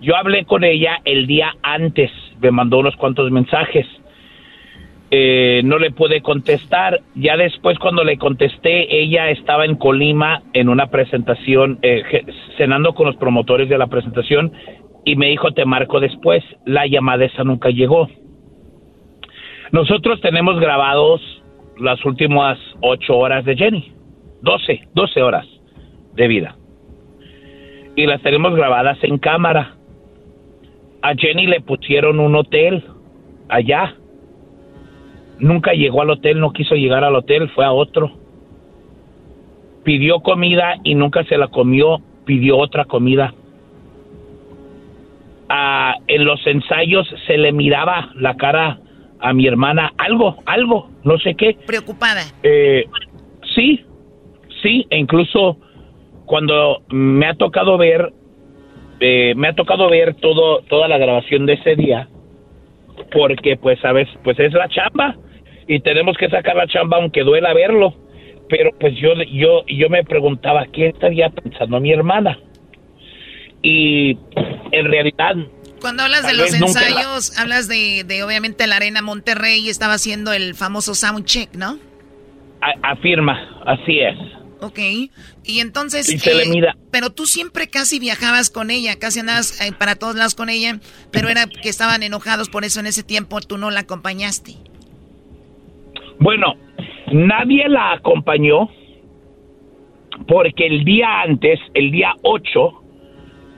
Yo 0.00 0.16
hablé 0.16 0.44
con 0.44 0.64
ella 0.64 1.00
el 1.04 1.26
día 1.26 1.54
antes 1.62 2.10
me 2.40 2.50
mandó 2.50 2.78
unos 2.78 2.96
cuantos 2.96 3.30
mensajes. 3.30 3.86
Eh, 5.10 5.62
no 5.64 5.78
le 5.78 5.90
pude 5.90 6.20
contestar. 6.20 7.00
Ya 7.14 7.36
después 7.36 7.78
cuando 7.78 8.04
le 8.04 8.18
contesté, 8.18 9.00
ella 9.00 9.30
estaba 9.30 9.64
en 9.64 9.76
Colima 9.76 10.42
en 10.52 10.68
una 10.68 10.88
presentación, 10.88 11.78
eh, 11.82 12.02
cenando 12.56 12.94
con 12.94 13.06
los 13.06 13.16
promotores 13.16 13.68
de 13.68 13.78
la 13.78 13.86
presentación 13.86 14.52
y 15.04 15.16
me 15.16 15.28
dijo, 15.28 15.52
te 15.52 15.64
marco 15.64 16.00
después. 16.00 16.44
La 16.64 16.86
llamada 16.86 17.24
esa 17.24 17.44
nunca 17.44 17.70
llegó. 17.70 18.08
Nosotros 19.72 20.20
tenemos 20.20 20.60
grabados 20.60 21.20
las 21.78 22.04
últimas 22.04 22.58
ocho 22.80 23.16
horas 23.16 23.44
de 23.44 23.56
Jenny. 23.56 23.92
Doce, 24.42 24.88
doce 24.94 25.22
horas 25.22 25.46
de 26.14 26.28
vida. 26.28 26.54
y 27.96 28.06
las 28.06 28.22
tenemos 28.22 28.54
grabadas 28.54 28.96
en 29.02 29.18
cámara. 29.18 29.77
A 31.02 31.14
Jenny 31.14 31.46
le 31.46 31.60
pusieron 31.60 32.20
un 32.20 32.34
hotel 32.34 32.84
allá. 33.48 33.94
Nunca 35.38 35.72
llegó 35.72 36.02
al 36.02 36.10
hotel, 36.10 36.40
no 36.40 36.52
quiso 36.52 36.74
llegar 36.74 37.04
al 37.04 37.14
hotel, 37.14 37.48
fue 37.50 37.64
a 37.64 37.72
otro. 37.72 38.12
Pidió 39.84 40.20
comida 40.20 40.74
y 40.82 40.94
nunca 40.94 41.24
se 41.24 41.38
la 41.38 41.48
comió, 41.48 42.00
pidió 42.24 42.58
otra 42.58 42.84
comida. 42.84 43.32
Ah, 45.48 45.94
en 46.08 46.24
los 46.24 46.44
ensayos 46.46 47.08
se 47.26 47.38
le 47.38 47.52
miraba 47.52 48.10
la 48.16 48.36
cara 48.36 48.80
a 49.20 49.32
mi 49.32 49.46
hermana, 49.46 49.92
algo, 49.96 50.36
algo, 50.46 50.90
no 51.04 51.18
sé 51.18 51.34
qué. 51.34 51.56
Preocupada. 51.66 52.22
Eh, 52.42 52.86
sí, 53.54 53.84
sí, 54.62 54.86
e 54.90 54.98
incluso 54.98 55.58
cuando 56.26 56.82
me 56.90 57.26
ha 57.26 57.34
tocado 57.34 57.78
ver, 57.78 58.12
eh, 59.00 59.34
me 59.36 59.48
ha 59.48 59.54
tocado 59.54 59.88
ver 59.90 60.14
todo, 60.14 60.62
toda 60.62 60.88
la 60.88 60.98
grabación 60.98 61.46
de 61.46 61.54
ese 61.54 61.76
día, 61.76 62.08
porque 63.12 63.56
pues 63.56 63.78
sabes, 63.80 64.08
pues 64.24 64.38
es 64.38 64.52
la 64.52 64.68
chamba 64.68 65.16
y 65.66 65.80
tenemos 65.80 66.16
que 66.16 66.28
sacar 66.28 66.56
la 66.56 66.66
chamba 66.66 66.96
aunque 66.98 67.22
duela 67.22 67.52
verlo. 67.54 67.94
Pero 68.48 68.70
pues 68.80 68.94
yo, 68.96 69.12
yo, 69.30 69.64
yo 69.66 69.90
me 69.90 70.02
preguntaba 70.04 70.66
qué 70.72 70.86
estaría 70.88 71.28
pensando 71.28 71.78
mi 71.80 71.92
hermana. 71.92 72.38
Y 73.62 74.16
en 74.72 74.86
realidad 74.86 75.34
Cuando 75.80 76.04
hablas 76.04 76.26
de 76.26 76.34
los 76.34 76.50
la- 76.52 76.58
ensayos, 76.58 77.38
hablas 77.38 77.68
de, 77.68 78.04
de 78.04 78.22
obviamente 78.22 78.66
la 78.66 78.76
Arena 78.76 79.02
Monterrey 79.02 79.60
y 79.66 79.68
estaba 79.68 79.94
haciendo 79.94 80.32
el 80.32 80.54
famoso 80.54 80.94
sound 80.94 81.24
check, 81.26 81.54
¿no? 81.54 81.78
a- 82.60 82.90
afirma, 82.92 83.60
así 83.66 84.00
es. 84.00 84.16
Ok. 84.60 84.78
Y 85.44 85.60
entonces... 85.60 86.08
Y 86.12 86.18
se 86.18 86.34
le 86.34 86.44
eh, 86.44 86.48
mira. 86.50 86.76
Pero 86.90 87.10
tú 87.10 87.26
siempre 87.26 87.68
casi 87.68 87.98
viajabas 87.98 88.50
con 88.50 88.70
ella, 88.70 88.98
casi 88.98 89.20
andabas 89.20 89.60
eh, 89.60 89.72
para 89.78 89.94
todos 89.96 90.16
lados 90.16 90.34
con 90.34 90.48
ella, 90.48 90.80
pero 91.10 91.28
era 91.28 91.46
que 91.46 91.68
estaban 91.68 92.02
enojados, 92.02 92.48
por 92.48 92.64
eso 92.64 92.80
en 92.80 92.86
ese 92.86 93.02
tiempo 93.02 93.40
tú 93.40 93.58
no 93.58 93.70
la 93.70 93.80
acompañaste. 93.80 94.54
Bueno, 96.18 96.54
nadie 97.12 97.68
la 97.68 97.92
acompañó 97.92 98.68
porque 100.26 100.66
el 100.66 100.84
día 100.84 101.20
antes, 101.22 101.60
el 101.74 101.90
día 101.90 102.14
8, 102.22 102.82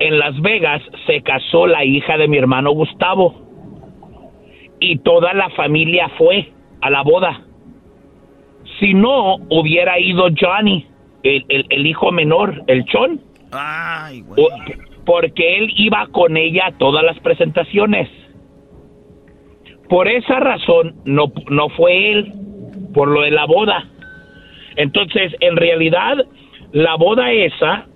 en 0.01 0.19
Las 0.19 0.41
Vegas 0.41 0.83
se 1.07 1.23
casó 1.23 1.67
la 1.67 1.85
hija 1.85 2.17
de 2.17 2.29
mi 2.29 2.39
hermano 2.39 2.73
Gustavo. 2.73 3.49
Y 4.81 4.99
toda 4.99 5.33
la 5.35 5.51
familia 5.51 6.11
fue 6.17 6.53
a 6.81 6.91
la 6.91 7.03
boda. 7.03 7.43
Si 8.79 8.95
no, 8.95 9.37
hubiera 9.51 9.99
ido 9.99 10.29
Johnny, 10.39 10.87
el, 11.23 11.45
el- 11.49 11.67
el 11.71 11.87
hijo 11.87 12.11
menor, 12.13 12.63
el 12.67 12.85
Chon. 12.87 13.21
Ay, 13.53 14.23
Porque 15.05 15.59
él 15.59 15.73
iba 15.77 16.07
con 16.13 16.37
ella 16.37 16.67
a 16.69 16.73
todas 16.79 17.03
las 17.05 17.19
presentaciones. 17.21 18.09
Por 19.89 20.07
esa 20.09 20.39
razón 20.39 20.95
no, 21.05 21.33
no 21.51 21.69
fue 21.71 22.13
él, 22.13 22.33
por 22.95 23.09
lo 23.09 23.23
de 23.23 23.33
la 23.33 23.45
boda. 23.47 23.89
Entonces, 24.77 25.35
en 25.41 25.57
realidad, 25.57 26.17
la 26.73 26.95
boda 26.95 27.33
esa 27.33 27.87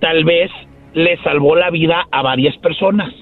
tal 0.00 0.24
vez 0.24 0.50
le 0.94 1.16
salvó 1.22 1.56
la 1.56 1.70
vida 1.70 2.06
a 2.12 2.22
varias 2.22 2.56
personas. 2.58 3.12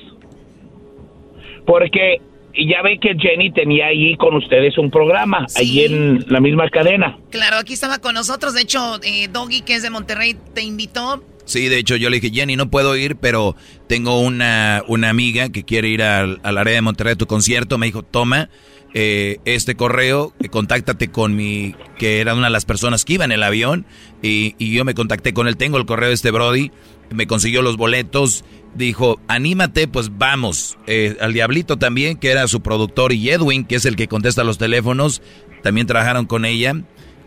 Porque 1.67 2.21
ya 2.55 2.83
ve 2.83 2.99
que 3.01 3.15
Jenny 3.19 3.53
tenía 3.53 3.87
ahí 3.87 4.17
con 4.17 4.35
ustedes 4.37 4.79
un 4.79 4.91
programa, 4.91 5.47
ahí 5.57 5.85
en 5.85 6.25
la 6.29 6.41
misma 6.41 6.69
cadena. 6.71 7.19
Claro, 7.31 7.59
aquí 7.59 7.75
estaba 7.75 7.99
con 7.99 8.15
nosotros, 8.15 8.55
de 8.55 8.63
hecho, 8.63 9.01
eh, 9.03 9.29
Doggy, 9.29 9.63
que 9.63 9.75
es 9.75 9.83
de 9.83 9.91
Monterrey, 9.91 10.37
te 10.55 10.63
invitó. 10.63 11.23
Sí, 11.45 11.69
de 11.69 11.79
hecho 11.79 11.97
yo 11.97 12.11
le 12.11 12.21
dije, 12.21 12.35
Jenny, 12.35 12.57
no 12.57 12.69
puedo 12.69 12.95
ir, 12.97 13.17
pero 13.17 13.57
tengo 13.87 14.21
una, 14.21 14.83
una 14.87 15.09
amiga 15.09 15.49
que 15.49 15.65
quiere 15.65 15.89
ir 15.89 16.03
al, 16.03 16.41
al 16.43 16.59
área 16.59 16.75
de 16.75 16.83
Monterrey 16.83 17.15
a 17.15 17.17
tu 17.17 17.27
concierto. 17.27 17.79
Me 17.79 17.87
dijo, 17.87 18.03
toma 18.03 18.51
eh, 18.95 19.39
este 19.45 19.75
correo, 19.75 20.33
eh, 20.41 20.49
contáctate 20.49 21.09
con 21.09 21.37
mi, 21.37 21.75
que 21.99 22.21
era 22.21 22.35
una 22.35 22.47
de 22.47 22.53
las 22.53 22.65
personas 22.65 23.05
que 23.05 23.15
iba 23.15 23.25
en 23.25 23.33
el 23.33 23.43
avión, 23.43 23.87
y, 24.23 24.55
y 24.59 24.73
yo 24.73 24.85
me 24.85 24.95
contacté 24.95 25.33
con 25.33 25.49
él. 25.49 25.57
Tengo 25.57 25.79
el 25.79 25.87
correo 25.87 26.09
de 26.09 26.15
este 26.15 26.31
Brody, 26.31 26.71
me 27.11 27.27
consiguió 27.27 27.63
los 27.63 27.77
boletos, 27.77 28.45
dijo, 28.75 29.21
anímate, 29.29 29.89
pues 29.89 30.19
vamos. 30.19 30.77
Eh, 30.87 31.17
al 31.21 31.33
Diablito 31.33 31.77
también, 31.77 32.17
que 32.17 32.31
era 32.31 32.47
su 32.49 32.61
productor, 32.61 33.13
y 33.13 33.31
Edwin, 33.31 33.65
que 33.65 33.77
es 33.77 33.85
el 33.85 33.97
que 33.97 34.09
contesta 34.09 34.45
los 34.45 34.59
teléfonos, 34.59 35.23
también 35.63 35.87
trabajaron 35.87 36.27
con 36.27 36.45
ella. 36.45 36.75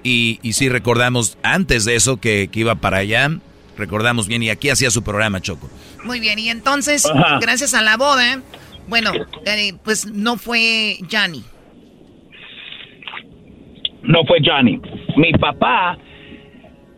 Y, 0.04 0.40
y 0.42 0.54
sí 0.54 0.68
recordamos 0.68 1.38
antes 1.44 1.86
de 1.86 1.96
eso 1.96 2.18
que, 2.18 2.50
que 2.52 2.62
iba 2.62 2.76
para 2.76 2.98
allá. 2.98 3.30
Recordamos 3.78 4.28
bien, 4.28 4.44
y 4.44 4.50
aquí 4.50 4.70
hacía 4.70 4.92
su 4.92 5.04
programa, 5.04 5.42
Choco. 5.42 5.70
Muy 6.04 6.20
bien, 6.20 6.40
y 6.40 6.50
entonces, 6.50 7.06
Ajá. 7.06 7.40
gracias 7.40 7.74
a 7.74 7.82
la 7.82 7.98
boda, 7.98 8.42
bueno, 8.88 9.12
eh, 9.46 9.74
pues 9.84 10.08
no 10.08 10.38
fue 10.38 10.98
Johnny. 11.12 11.44
No 14.04 14.24
fue 14.26 14.40
Johnny. 14.44 14.80
Mi 15.16 15.32
papá, 15.34 15.98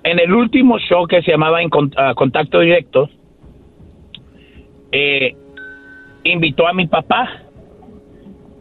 en 0.04 0.20
el 0.20 0.34
último 0.34 0.80
show 0.80 1.08
que 1.08 1.22
se 1.22 1.32
llamaba 1.32 1.62
en 1.62 1.70
ah, 1.98 2.14
Contacto 2.16 2.60
Directo, 2.60 3.10
eh, 4.92 5.36
invitó 6.24 6.68
a 6.68 6.74
mi 6.74 6.88
papá 6.88 7.30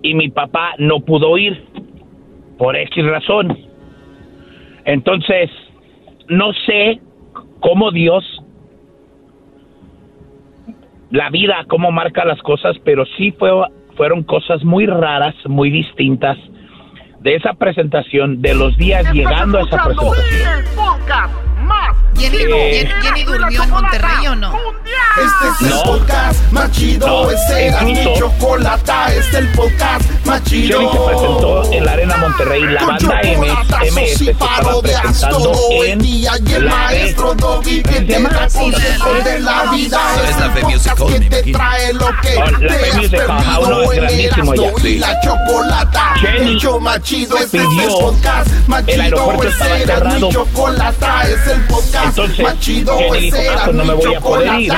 y 0.03 0.15
mi 0.15 0.29
papá 0.29 0.75
no 0.79 1.01
pudo 1.01 1.37
ir 1.39 1.65
por 2.59 2.77
X 2.77 3.05
razón. 3.07 3.57
Entonces, 4.85 5.51
no 6.29 6.53
sé 6.67 7.01
cómo 7.61 7.93
Dios, 7.93 8.25
la 11.11 11.31
vida, 11.31 11.65
cómo 11.69 11.93
marca 11.93 12.25
las 12.25 12.41
cosas, 12.43 12.77
pero 12.85 13.05
sí 13.17 13.31
fue, 13.33 13.51
fueron 13.97 14.25
cosas 14.25 14.65
muy 14.65 14.87
raras, 14.87 15.35
muy 15.47 15.71
distintas 15.71 16.39
de 17.23 17.37
esa 17.37 17.55
presentación, 17.55 18.43
de 18.43 18.55
los 18.55 18.77
días 18.77 19.13
llegando 19.13 19.59
a 19.59 19.63
esa 19.63 19.85
presentación. 19.85 20.59
el 20.59 20.65
podcast 20.75 21.35
más 21.61 22.02
Jenny, 22.23 22.37
Eh. 22.39 22.87
Jenny- 22.89 23.03
Jenny 23.03 23.25
durmió 23.25 23.63
en 23.65 23.71
Monterrey 23.71 24.27
o 24.29 24.35
no? 24.37 24.55
Este 25.17 25.67
es 25.67 25.73
el 25.73 25.79
podcast 25.83 26.53
más 26.53 26.71
chido. 26.71 27.07
No, 27.07 27.31
Este 27.31 27.67
era 27.67 27.83
mi 27.83 28.15
chocolata. 28.19 29.07
Este 29.13 29.21
es 29.21 29.35
el 29.35 29.49
podcast 29.53 30.05
más 30.25 30.43
chido. 30.45 30.79
Jenny 30.79 30.93
se 30.93 30.99
presentó 30.99 31.73
en 31.73 31.85
la 31.85 31.93
Arena 31.93 32.17
Monterrey, 32.19 32.63
la 32.63 32.79
Con 32.81 32.89
banda 32.89 33.21
M- 33.23 33.35
chocolatazos 33.35 33.93
MS 33.93 34.13
y 34.13 34.25
se 34.25 34.31
estaba 34.31 34.81
presentando 34.83 35.53
en 35.85 35.99
día. 35.99 36.33
Y 36.47 36.53
el 36.53 36.65
la 36.67 36.75
maestro 36.77 37.35
Doggy 37.35 37.83
que 37.83 37.93
¿Cómo 37.93 37.99
se 37.99 38.05
te 38.07 38.23
da 38.23 38.49
Sí, 38.49 38.59
consejos 38.59 39.25
de 39.25 39.39
la 39.41 39.63
vida. 39.73 40.01
Es 40.29 40.37
la 40.39 40.51
Fe 40.51 40.61
que 41.09 41.21
te 41.43 41.53
trae 41.53 41.93
lo 41.95 42.07
que 42.23 42.37
Oh, 42.37 42.51
la 42.51 42.59
te 42.59 42.67
has 42.67 43.09
perdido. 43.09 43.93
El 43.93 44.01
grandísimo 44.01 44.55
Erasmo 44.55 44.79
y 44.79 44.83
Sí. 44.83 44.99
la 44.99 45.21
chocolata. 45.21 46.15
Jenny 46.21 46.51
El 46.53 46.59
show 46.61 46.81
más 46.81 47.03
chido. 47.03 47.37
Este 47.37 47.59
es 47.59 47.65
el 47.65 47.89
podcast 47.89 48.49
más 48.69 48.81
el 48.81 48.87
chido. 48.87 49.03
aeropuerto 49.03 49.43
Ese 49.49 49.51
estaba 49.53 49.77
era 49.79 49.95
cerrado. 49.97 50.15
mi 50.21 50.33
chocolata. 50.33 51.23
Es 51.29 51.47
el 51.49 51.61
podcast 51.67 52.12
Entonces. 52.13 52.61
Jenny 52.61 53.21
dijo, 53.21 53.39
ah, 53.51 53.63
pues 53.65 53.77
no 53.77 53.85
me 53.85 53.95
voy 53.95 54.15
a 54.15 54.21
poder 54.21 54.61
ir. 54.61 54.73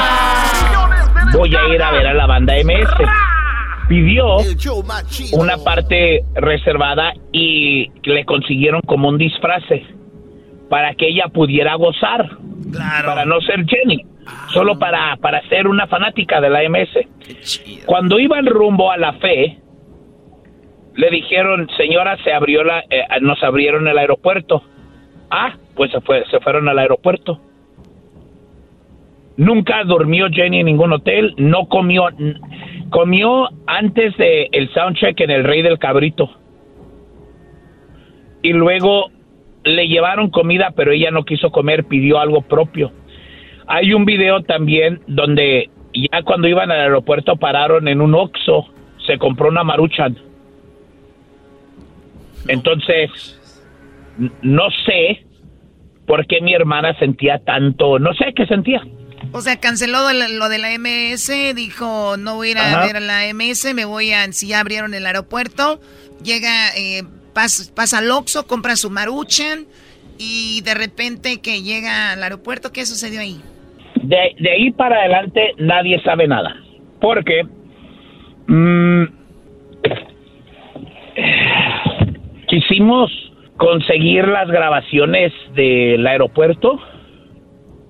Voy 1.32 1.54
a 1.54 1.74
ir 1.74 1.82
a 1.82 1.90
ver 1.90 2.06
a 2.06 2.14
la 2.14 2.26
banda 2.26 2.54
MS. 2.54 3.88
Pidió 3.88 4.36
una 5.32 5.58
parte 5.58 6.24
reservada 6.34 7.12
y 7.32 7.90
le 8.04 8.24
consiguieron 8.24 8.80
como 8.82 9.08
un 9.08 9.18
disfraz 9.18 9.64
para 10.70 10.94
que 10.94 11.08
ella 11.08 11.24
pudiera 11.32 11.74
gozar. 11.74 12.38
Para 13.04 13.24
no 13.24 13.40
ser 13.40 13.66
Jenny, 13.66 14.06
solo 14.52 14.78
para, 14.78 15.16
para 15.16 15.46
ser 15.48 15.66
una 15.66 15.86
fanática 15.88 16.40
de 16.40 16.50
la 16.50 16.60
MS. 16.68 17.84
Cuando 17.84 18.18
iban 18.20 18.46
rumbo 18.46 18.90
a 18.90 18.96
la 18.96 19.12
fe, 19.14 19.58
le 20.94 21.10
dijeron, 21.10 21.68
señora, 21.76 22.16
se 22.22 22.32
abrió 22.32 22.62
la, 22.62 22.80
eh, 22.88 23.04
nos 23.20 23.42
abrieron 23.42 23.88
el 23.88 23.98
aeropuerto. 23.98 24.62
Ah, 25.36 25.56
pues 25.74 25.90
se, 25.90 26.00
fue, 26.00 26.24
se 26.30 26.38
fueron 26.38 26.68
al 26.68 26.78
aeropuerto. 26.78 27.40
Nunca 29.36 29.82
durmió 29.82 30.28
Jenny 30.30 30.60
en 30.60 30.66
ningún 30.66 30.92
hotel, 30.92 31.34
no 31.38 31.66
comió, 31.66 32.06
comió 32.90 33.48
antes 33.66 34.16
de 34.16 34.48
el 34.52 34.72
soundcheck 34.72 35.20
en 35.22 35.30
el 35.32 35.42
Rey 35.42 35.62
del 35.62 35.80
Cabrito. 35.80 36.30
Y 38.42 38.52
luego 38.52 39.10
le 39.64 39.88
llevaron 39.88 40.30
comida, 40.30 40.70
pero 40.76 40.92
ella 40.92 41.10
no 41.10 41.24
quiso 41.24 41.50
comer, 41.50 41.84
pidió 41.86 42.20
algo 42.20 42.42
propio. 42.42 42.92
Hay 43.66 43.92
un 43.92 44.04
video 44.04 44.42
también 44.42 45.00
donde 45.08 45.68
ya 45.94 46.22
cuando 46.22 46.46
iban 46.46 46.70
al 46.70 46.80
aeropuerto 46.80 47.34
pararon 47.34 47.88
en 47.88 48.00
un 48.00 48.14
Oxxo, 48.14 48.66
se 49.04 49.18
compró 49.18 49.48
una 49.48 49.64
Maruchan. 49.64 50.16
Entonces, 52.46 53.10
n- 53.10 53.43
no 54.42 54.62
sé 54.86 55.24
por 56.06 56.26
qué 56.26 56.40
mi 56.40 56.54
hermana 56.54 56.96
sentía 56.98 57.38
tanto, 57.38 57.98
no 57.98 58.12
sé 58.14 58.32
qué 58.36 58.46
sentía. 58.46 58.82
O 59.32 59.40
sea, 59.40 59.58
canceló 59.58 60.08
el- 60.10 60.38
lo 60.38 60.48
de 60.48 60.58
la 60.58 60.72
MS, 60.72 61.54
dijo, 61.54 62.16
no 62.18 62.34
voy 62.36 62.48
a 62.48 62.50
ir 62.52 62.58
a 62.58 62.86
ver 62.86 62.96
a 62.96 63.00
la 63.00 63.26
MS, 63.26 63.72
me 63.74 63.84
voy 63.86 64.12
a, 64.12 64.30
si 64.32 64.48
ya 64.48 64.60
abrieron 64.60 64.92
el 64.94 65.06
aeropuerto, 65.06 65.80
llega, 66.22 66.68
eh, 66.76 67.02
pas- 67.34 67.72
pasa 67.74 67.98
al 67.98 68.10
Oxxo, 68.10 68.46
compra 68.46 68.76
su 68.76 68.90
maruchan, 68.90 69.64
y 70.18 70.60
de 70.62 70.74
repente 70.74 71.40
que 71.40 71.62
llega 71.62 72.12
al 72.12 72.22
aeropuerto, 72.22 72.70
¿qué 72.72 72.84
sucedió 72.86 73.20
ahí? 73.20 73.40
de, 73.96 74.34
de 74.38 74.50
ahí 74.50 74.70
para 74.72 74.96
adelante 74.98 75.52
nadie 75.56 75.98
sabe 76.02 76.28
nada. 76.28 76.54
Porque 77.00 77.42
mm, 78.46 79.04
quisimos 82.48 83.10
conseguir 83.56 84.26
las 84.28 84.48
grabaciones 84.48 85.32
del 85.54 86.06
aeropuerto, 86.06 86.78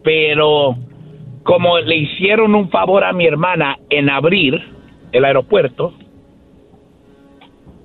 pero 0.02 0.76
como 1.42 1.78
le 1.78 1.96
hicieron 1.96 2.54
un 2.54 2.70
favor 2.70 3.04
a 3.04 3.12
mi 3.12 3.26
hermana 3.26 3.78
en 3.90 4.10
abrir 4.10 4.60
el 5.12 5.24
aeropuerto, 5.24 5.94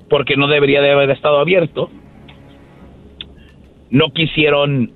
porque 0.09 0.35
no 0.35 0.47
debería 0.47 0.81
de 0.81 0.91
haber 0.91 1.11
estado 1.11 1.39
abierto, 1.39 1.89
no 3.89 4.11
quisieron 4.11 4.91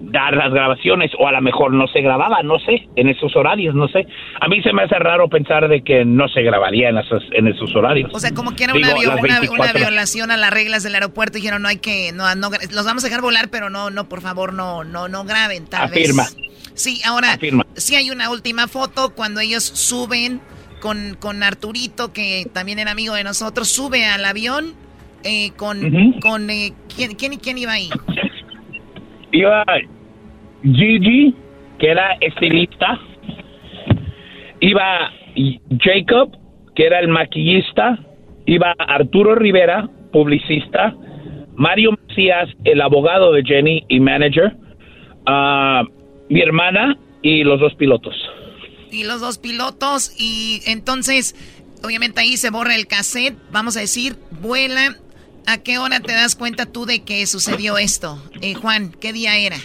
dar 0.00 0.34
las 0.36 0.52
grabaciones 0.52 1.10
o 1.18 1.26
a 1.26 1.32
lo 1.32 1.40
mejor 1.40 1.72
no 1.72 1.86
se 1.88 2.00
grababa, 2.00 2.42
no 2.42 2.58
sé, 2.60 2.88
en 2.96 3.08
esos 3.08 3.34
horarios, 3.36 3.74
no 3.74 3.88
sé. 3.88 4.06
A 4.40 4.48
mí 4.48 4.62
se 4.62 4.72
me 4.72 4.82
hace 4.84 4.96
raro 4.98 5.28
pensar 5.28 5.68
de 5.68 5.82
que 5.82 6.04
no 6.04 6.28
se 6.28 6.42
grabaría 6.42 6.88
en 6.90 6.98
esos, 6.98 7.22
en 7.32 7.48
esos 7.48 7.74
horarios. 7.74 8.10
O 8.14 8.20
sea, 8.20 8.32
como 8.32 8.54
que 8.54 8.64
era 8.64 8.74
una, 8.74 8.86
Digo, 8.88 9.00
vio- 9.00 9.08
las 9.14 9.18
una- 9.24 9.40
24 9.40 9.54
una 9.64 9.72
violación 9.88 10.30
a 10.30 10.36
las 10.36 10.50
reglas 10.52 10.82
del 10.82 10.94
aeropuerto. 10.94 11.34
Dijeron, 11.38 11.62
no 11.62 11.68
hay 11.68 11.78
que, 11.78 12.12
no, 12.12 12.32
no, 12.36 12.50
los 12.72 12.84
vamos 12.84 13.02
a 13.04 13.08
dejar 13.08 13.22
volar, 13.22 13.48
pero 13.50 13.70
no, 13.70 13.90
no, 13.90 14.08
por 14.08 14.20
favor, 14.20 14.52
no, 14.52 14.84
no, 14.84 15.08
no 15.08 15.24
graben, 15.24 15.66
tal 15.66 15.84
Afirma. 15.84 16.24
vez. 16.24 16.36
Sí, 16.74 17.00
ahora, 17.04 17.32
Afirma. 17.32 17.66
sí 17.74 17.96
hay 17.96 18.10
una 18.10 18.30
última 18.30 18.68
foto 18.68 19.10
cuando 19.14 19.40
ellos 19.40 19.64
suben 19.64 20.40
con, 20.80 21.16
con 21.18 21.42
Arturito, 21.42 22.12
que 22.12 22.46
también 22.52 22.78
era 22.78 22.92
amigo 22.92 23.14
de 23.14 23.24
nosotros, 23.24 23.68
sube 23.68 24.06
al 24.06 24.24
avión 24.24 24.74
eh, 25.24 25.50
con, 25.56 25.84
Ujú. 25.84 26.20
con 26.20 26.48
eh, 26.50 26.72
¿quién, 26.94 27.16
quién, 27.16 27.36
quién 27.38 27.58
iba 27.58 27.72
ahí? 27.72 27.90
Iba 29.32 29.64
Gigi, 30.62 31.34
que 31.78 31.90
era 31.90 32.12
estilista. 32.20 33.00
Iba 34.60 35.12
Jacob, 35.80 36.36
que 36.74 36.86
era 36.86 37.00
el 37.00 37.08
maquillista. 37.08 37.98
Iba 38.46 38.74
Arturo 38.78 39.34
Rivera, 39.34 39.88
publicista. 40.12 40.94
Mario 41.54 41.92
Macías, 41.92 42.48
el 42.64 42.80
abogado 42.80 43.32
de 43.32 43.42
Jenny 43.44 43.84
y 43.88 44.00
manager. 44.00 44.56
ah, 45.26 45.82
mi 46.28 46.40
hermana 46.40 46.96
y 47.22 47.44
los 47.44 47.60
dos 47.60 47.74
pilotos. 47.74 48.14
Y 48.90 49.04
los 49.04 49.20
dos 49.20 49.38
pilotos, 49.38 50.14
y 50.18 50.60
entonces, 50.66 51.34
obviamente 51.84 52.20
ahí 52.20 52.36
se 52.36 52.50
borra 52.50 52.74
el 52.74 52.86
cassette, 52.86 53.36
vamos 53.50 53.76
a 53.76 53.80
decir, 53.80 54.16
vuela. 54.40 54.96
¿A 55.46 55.62
qué 55.62 55.78
hora 55.78 56.00
te 56.00 56.12
das 56.12 56.36
cuenta 56.36 56.66
tú 56.66 56.84
de 56.84 57.04
que 57.04 57.26
sucedió 57.26 57.78
esto? 57.78 58.18
Eh, 58.42 58.54
Juan, 58.54 58.92
¿qué 59.00 59.12
día 59.12 59.38
era? 59.38 59.56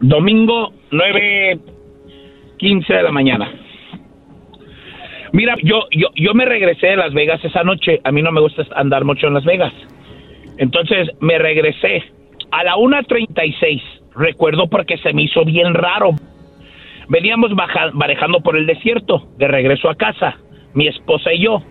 Domingo 0.00 0.72
9.15 0.90 2.86
de 2.86 3.02
la 3.02 3.12
mañana. 3.12 3.52
Mira, 5.32 5.54
yo, 5.62 5.84
yo, 5.92 6.08
yo 6.16 6.34
me 6.34 6.44
regresé 6.44 6.88
de 6.88 6.96
Las 6.96 7.12
Vegas 7.14 7.44
esa 7.44 7.62
noche. 7.62 8.00
A 8.02 8.10
mí 8.10 8.22
no 8.22 8.32
me 8.32 8.40
gusta 8.40 8.64
andar 8.74 9.04
mucho 9.04 9.28
en 9.28 9.34
Las 9.34 9.44
Vegas. 9.44 9.72
Entonces 10.58 11.08
me 11.20 11.38
regresé 11.38 12.02
a 12.50 12.64
la 12.64 12.74
1.36. 12.74 13.82
Recuerdo 14.16 14.68
porque 14.68 14.98
se 14.98 15.12
me 15.12 15.22
hizo 15.22 15.44
bien 15.44 15.74
raro. 15.74 16.10
Veníamos 17.08 17.50
manejando 17.92 18.40
por 18.40 18.56
el 18.56 18.66
desierto, 18.66 19.28
de 19.36 19.48
regreso 19.48 19.88
a 19.88 19.94
casa, 19.94 20.36
mi 20.74 20.86
esposa 20.88 21.32
y 21.32 21.44
yo. 21.44 21.62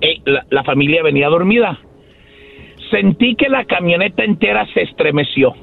Eh, 0.00 0.20
la, 0.24 0.46
la 0.50 0.64
familia 0.64 1.02
venía 1.02 1.28
dormida. 1.28 1.78
Sentí 2.90 3.34
que 3.34 3.48
la 3.48 3.64
camioneta 3.64 4.24
entera 4.24 4.66
se 4.72 4.82
estremeció 4.82 5.54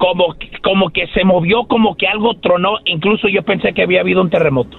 como, 0.00 0.34
como 0.62 0.88
que 0.90 1.06
se 1.08 1.24
movió, 1.24 1.64
como 1.64 1.94
que 1.94 2.06
algo 2.06 2.34
tronó. 2.38 2.78
Incluso 2.86 3.28
yo 3.28 3.42
pensé 3.42 3.74
que 3.74 3.82
había 3.82 4.00
habido 4.00 4.22
un 4.22 4.30
terremoto. 4.30 4.78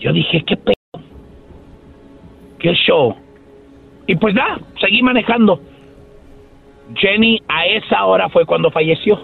Yo 0.00 0.10
dije, 0.10 0.42
¿qué 0.46 0.56
pedo? 0.56 1.04
¿Qué 2.58 2.72
show? 2.72 3.14
Y 4.06 4.16
pues 4.16 4.34
nada, 4.34 4.58
seguí 4.80 5.02
manejando. 5.02 5.60
Jenny 6.94 7.42
a 7.46 7.66
esa 7.66 8.06
hora 8.06 8.30
fue 8.30 8.46
cuando 8.46 8.70
falleció. 8.70 9.20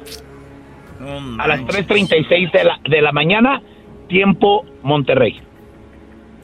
a 1.39 1.49
las 1.49 1.63
3.36 1.63 2.53
de 2.53 2.65
la, 2.65 2.79
de 2.87 3.01
la 3.01 3.13
mañana, 3.13 3.63
tiempo 4.09 4.67
Monterrey. 4.83 5.41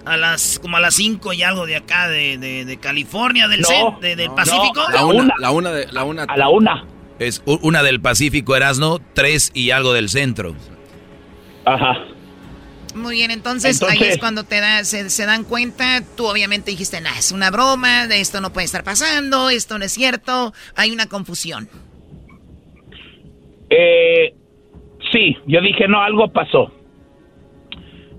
A 0.04 0.16
las, 0.16 0.58
como 0.60 0.78
a 0.78 0.80
las 0.80 0.94
5 0.94 1.32
y 1.34 1.42
algo 1.42 1.66
de 1.66 1.76
acá, 1.76 2.08
de, 2.08 2.38
de, 2.38 2.64
de 2.64 2.76
California, 2.78 3.48
del, 3.48 3.60
No, 3.60 3.68
cen- 3.68 3.98
de- 4.00 4.16
del 4.16 4.28
no, 4.28 4.34
Pacífico. 4.34 4.82
La 4.92 5.04
una, 5.04 5.34
la 5.38 5.50
una 5.50 5.70
de 5.72 5.86
la 5.92 6.04
una. 6.04 6.22
A 6.24 6.36
la 6.36 6.48
una. 6.48 6.84
Es 7.18 7.42
una 7.44 7.82
del 7.82 8.00
Pacífico, 8.00 8.56
Erasno, 8.56 8.98
tres 9.12 9.50
y 9.52 9.72
algo 9.72 9.92
del 9.92 10.08
centro. 10.08 10.56
Ajá. 11.66 11.98
Muy 12.94 13.16
bien, 13.16 13.30
entonces, 13.30 13.80
ahí 13.82 14.02
es 14.02 14.18
cuando 14.18 14.42
te 14.44 14.58
da, 14.60 14.82
se, 14.84 15.10
se 15.10 15.24
dan 15.26 15.44
cuenta, 15.44 16.02
tú 16.16 16.26
obviamente 16.26 16.70
dijiste, 16.72 17.00
nah, 17.00 17.16
es 17.16 17.30
una 17.30 17.50
broma, 17.50 18.08
de 18.08 18.20
esto 18.20 18.40
no 18.40 18.52
puede 18.52 18.64
estar 18.64 18.82
pasando, 18.82 19.48
esto 19.50 19.78
no 19.78 19.84
es 19.84 19.92
cierto, 19.92 20.52
hay 20.74 20.90
una 20.90 21.06
confusión. 21.06 21.68
Eh, 23.68 24.34
sí, 25.12 25.36
yo 25.46 25.60
dije, 25.60 25.86
no, 25.88 26.02
algo 26.02 26.32
pasó. 26.32 26.72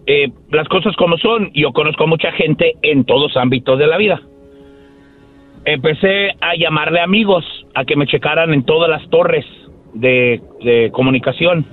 Eh, 0.06 0.32
las 0.52 0.68
cosas 0.68 0.96
como 0.96 1.18
son, 1.18 1.52
yo 1.54 1.72
conozco 1.72 2.04
a 2.04 2.08
mucha 2.08 2.32
gente 2.32 2.76
en 2.82 3.06
todos 3.06 3.38
ámbitos 3.38 3.78
de 3.78 3.88
la 3.88 3.98
vida. 3.98 4.22
Empecé 5.64 6.32
a 6.42 6.56
llamarle 6.56 7.02
amigos 7.02 7.46
a 7.76 7.86
que 7.86 7.96
me 7.96 8.08
checaran 8.08 8.54
en 8.54 8.64
todas 8.64 8.90
las 8.90 9.08
torres 9.10 9.46
de, 9.94 10.42
de 10.64 10.90
comunicación. 10.92 11.66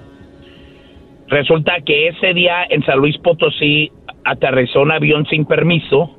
Resulta 1.28 1.80
que 1.80 2.08
ese 2.08 2.34
día 2.34 2.64
en 2.68 2.82
San 2.84 2.98
Luis 2.98 3.16
Potosí 3.18 3.90
aterrizó 4.24 4.82
un 4.82 4.92
avión 4.92 5.26
sin 5.26 5.46
permiso, 5.46 6.16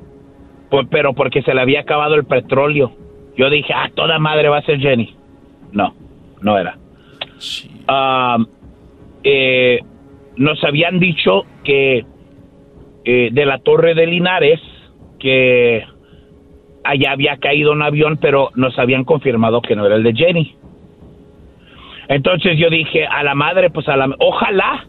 pues, 0.70 0.88
pero 0.89 1.14
porque 1.14 1.41
se 1.43 1.53
le 1.53 1.62
había 1.62 1.82
acabado 1.82 2.16
el 2.16 2.26
petróleo. 2.26 2.91
Yo 3.38 3.49
dije, 3.49 3.74
ah, 3.74 3.89
toda 3.93 4.20
madre 4.20 4.49
va 4.49 4.57
a 4.57 4.64
ser 4.64 4.80
Jenny. 4.80 5.16
No, 5.72 5.93
no 6.41 6.57
era. 6.57 6.78
Ah, 7.88 8.38
eh, 9.24 9.80
nos 10.40 10.64
habían 10.64 11.00
dicho 11.00 11.44
que 11.66 12.06
eh, 13.04 13.30
de 13.32 13.46
la 13.46 13.60
torre 13.60 13.94
de 13.94 14.08
Linares 14.08 14.62
que 15.20 15.84
allá 16.86 17.12
había 17.12 17.38
caído 17.38 17.74
un 17.74 17.82
avión, 17.82 18.18
pero 18.22 18.50
nos 18.56 18.80
habían 18.80 19.04
confirmado 19.04 19.62
que 19.62 19.76
no 19.76 19.86
era 19.86 19.96
el 19.96 20.04
de 20.04 20.14
Jenny. 20.14 20.56
Entonces 22.08 22.58
yo 22.58 22.70
dije, 22.70 23.06
a 23.06 23.22
la 23.22 23.36
madre, 23.36 23.70
pues 23.70 23.88
a 23.90 23.98
la... 23.98 24.16
Ojalá 24.20 24.86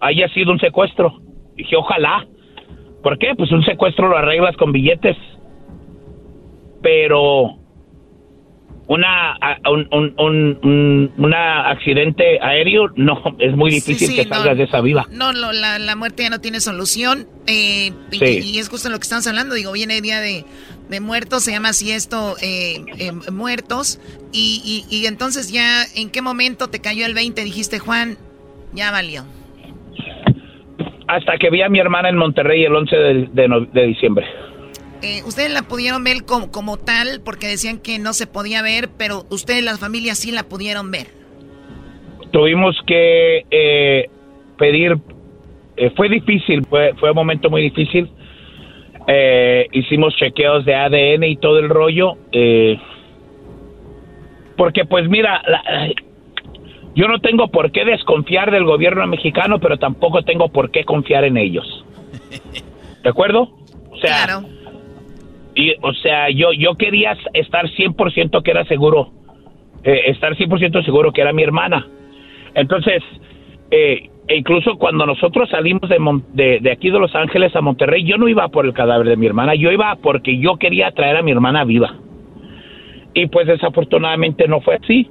haya 0.00 0.28
sido 0.30 0.50
un 0.50 0.58
secuestro. 0.58 1.20
Dije, 1.56 1.76
ojalá. 1.76 2.26
¿Por 3.02 3.18
qué? 3.18 3.34
Pues 3.36 3.52
un 3.52 3.62
secuestro 3.62 4.08
lo 4.08 4.16
arreglas 4.16 4.56
con 4.56 4.72
billetes. 4.72 5.16
Pero 6.82 7.58
una 8.92 9.38
un, 9.70 9.86
un, 9.92 10.14
un, 10.18 10.58
un- 10.64 11.12
una 11.16 11.70
accidente 11.70 12.40
aéreo 12.42 12.88
no 12.96 13.22
es 13.38 13.54
muy 13.54 13.70
difícil 13.70 14.08
sí, 14.08 14.16
que 14.16 14.26
no. 14.26 14.34
salgas 14.34 14.58
de 14.58 14.64
esa 14.64 14.80
viva. 14.80 15.06
No, 15.12 15.32
lo- 15.32 15.52
la, 15.52 15.78
la 15.78 15.94
muerte 15.94 16.24
ya 16.24 16.30
no 16.30 16.40
tiene 16.40 16.58
solución. 16.60 17.26
eh, 17.46 17.92
y- 18.10 18.18
Sí. 18.18 18.40
y, 18.54 18.58
es 18.58 18.68
justo 18.68 18.88
lo 18.88 18.98
que 18.98 19.04
estamos 19.04 19.26
hablando. 19.28 19.54
Digo, 19.54 19.70
viene 19.70 19.96
el 19.98 20.02
día 20.02 20.18
de, 20.20 20.44
de 20.88 21.00
muertos, 21.00 21.44
se 21.44 21.52
llama 21.52 21.68
así 21.68 21.92
esto, 21.92 22.34
eh, 22.42 22.84
eh, 22.98 23.12
muertos. 23.30 24.00
Y, 24.32 24.60
y, 24.90 24.96
y 24.96 25.06
entonces 25.06 25.52
ya, 25.52 25.84
¿en 25.94 26.10
qué 26.10 26.20
momento 26.20 26.66
te 26.68 26.80
cayó 26.80 27.06
el 27.06 27.14
20? 27.14 27.44
Dijiste, 27.44 27.78
Juan, 27.78 28.16
ya 28.72 28.90
valió. 28.90 29.22
Hasta 31.06 31.38
que 31.38 31.50
vi 31.50 31.62
a 31.62 31.68
mi 31.68 31.78
hermana 31.78 32.08
en 32.08 32.16
Monterrey 32.16 32.64
el 32.64 32.74
11 32.74 32.96
de, 32.96 33.14
de 33.32 33.66
de 33.72 33.86
diciembre. 33.86 34.26
Eh, 35.02 35.22
ustedes 35.26 35.50
la 35.52 35.62
pudieron 35.62 36.04
ver 36.04 36.24
como, 36.26 36.50
como 36.50 36.76
tal 36.76 37.20
porque 37.24 37.46
decían 37.46 37.78
que 37.78 37.98
no 37.98 38.12
se 38.12 38.26
podía 38.26 38.62
ver, 38.62 38.90
pero 38.98 39.24
ustedes, 39.30 39.64
las 39.64 39.78
familias, 39.80 40.18
sí 40.18 40.30
la 40.30 40.42
pudieron 40.42 40.90
ver. 40.90 41.06
Tuvimos 42.32 42.76
que 42.86 43.44
eh, 43.50 44.10
pedir, 44.58 44.98
eh, 45.76 45.90
fue 45.96 46.08
difícil, 46.08 46.64
fue, 46.66 46.92
fue 47.00 47.10
un 47.10 47.16
momento 47.16 47.48
muy 47.50 47.62
difícil. 47.62 48.10
Eh, 49.08 49.66
hicimos 49.72 50.14
chequeos 50.16 50.64
de 50.64 50.74
ADN 50.74 51.24
y 51.24 51.36
todo 51.36 51.58
el 51.58 51.68
rollo. 51.68 52.16
porque 54.56 54.84
pues 54.84 55.08
mira, 55.08 55.42
la- 55.48 55.88
yo 56.94 57.06
no 57.08 57.20
tengo 57.20 57.48
por 57.48 57.70
qué 57.72 57.84
desconfiar 57.84 58.50
del 58.50 58.64
gobierno 58.64 59.06
mexicano, 59.06 59.58
pero 59.58 59.78
tampoco 59.78 60.22
tengo 60.22 60.48
por 60.50 60.70
qué 60.70 60.84
confiar 60.84 61.24
en 61.24 61.36
ellos. 61.38 61.84
¿De 63.02 63.08
acuerdo? 63.08 63.48
O 63.90 63.96
sea, 63.96 64.42
o 65.82 65.92
sea 65.94 66.30
yo, 66.30 66.52
yo 66.52 66.74
quería 66.76 67.16
estar 67.34 67.66
100% 67.68 68.42
que 68.42 68.50
era 68.50 68.64
seguro, 68.64 69.10
eh, 69.84 70.02
estar 70.06 70.34
100% 70.36 70.84
seguro 70.84 71.12
que 71.12 71.20
era 71.20 71.32
mi 71.32 71.42
hermana. 71.42 71.86
Entonces, 72.54 73.02
eh, 73.70 74.08
e 74.28 74.36
incluso 74.36 74.76
cuando 74.76 75.06
nosotros 75.06 75.48
salimos 75.50 75.88
de, 75.88 75.98
Mon- 75.98 76.24
de, 76.34 76.60
de 76.60 76.70
aquí 76.72 76.90
de 76.90 76.98
Los 76.98 77.14
Ángeles 77.14 77.54
a 77.56 77.60
Monterrey, 77.60 78.04
yo 78.04 78.16
no 78.16 78.28
iba 78.28 78.46
por 78.48 78.64
el 78.66 78.72
cadáver 78.74 79.06
de 79.08 79.16
mi 79.16 79.26
hermana, 79.26 79.54
yo 79.54 79.70
iba 79.72 79.96
porque 80.02 80.38
yo 80.38 80.56
quería 80.56 80.90
traer 80.92 81.16
a 81.16 81.22
mi 81.22 81.32
hermana 81.32 81.64
viva. 81.64 81.94
Y 83.14 83.26
pues 83.26 83.46
desafortunadamente 83.48 84.46
no 84.46 84.60
fue 84.60 84.76
así. 84.76 85.08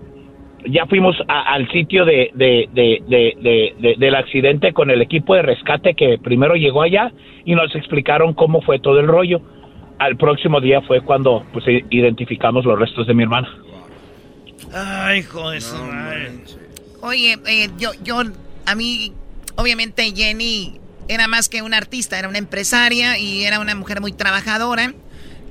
ya 0.65 0.85
fuimos 0.85 1.15
al 1.27 1.69
sitio 1.71 2.05
de, 2.05 2.31
del 3.97 4.15
accidente 4.15 4.73
con 4.73 4.89
el 4.89 5.01
equipo 5.01 5.35
de 5.35 5.41
rescate 5.41 5.93
que 5.95 6.17
primero 6.17 6.55
llegó 6.55 6.81
allá 6.81 7.11
y 7.45 7.55
nos 7.55 7.73
explicaron 7.75 8.33
cómo 8.33 8.61
fue 8.61 8.79
todo 8.79 8.99
el 8.99 9.07
rollo. 9.07 9.41
Al 9.99 10.15
próximo 10.17 10.61
día 10.61 10.81
fue 10.81 11.01
cuando 11.01 11.45
pues 11.51 11.65
identificamos 11.89 12.65
los 12.65 12.79
restos 12.79 13.05
de 13.05 13.13
mi 13.13 13.23
hermana. 13.23 13.49
Ay, 14.73 15.23
joder, 15.23 15.61
Oye, 17.01 17.37
eh, 17.47 17.69
yo, 17.77 17.91
yo, 18.03 18.21
a 18.65 18.75
mí, 18.75 19.13
obviamente 19.55 20.13
Jenny 20.15 20.79
era 21.07 21.27
más 21.27 21.49
que 21.49 21.61
una 21.61 21.77
artista, 21.77 22.19
era 22.19 22.27
una 22.27 22.37
empresaria 22.37 23.17
y 23.17 23.43
era 23.43 23.59
una 23.59 23.75
mujer 23.75 24.01
muy 24.01 24.11
trabajadora. 24.11 24.93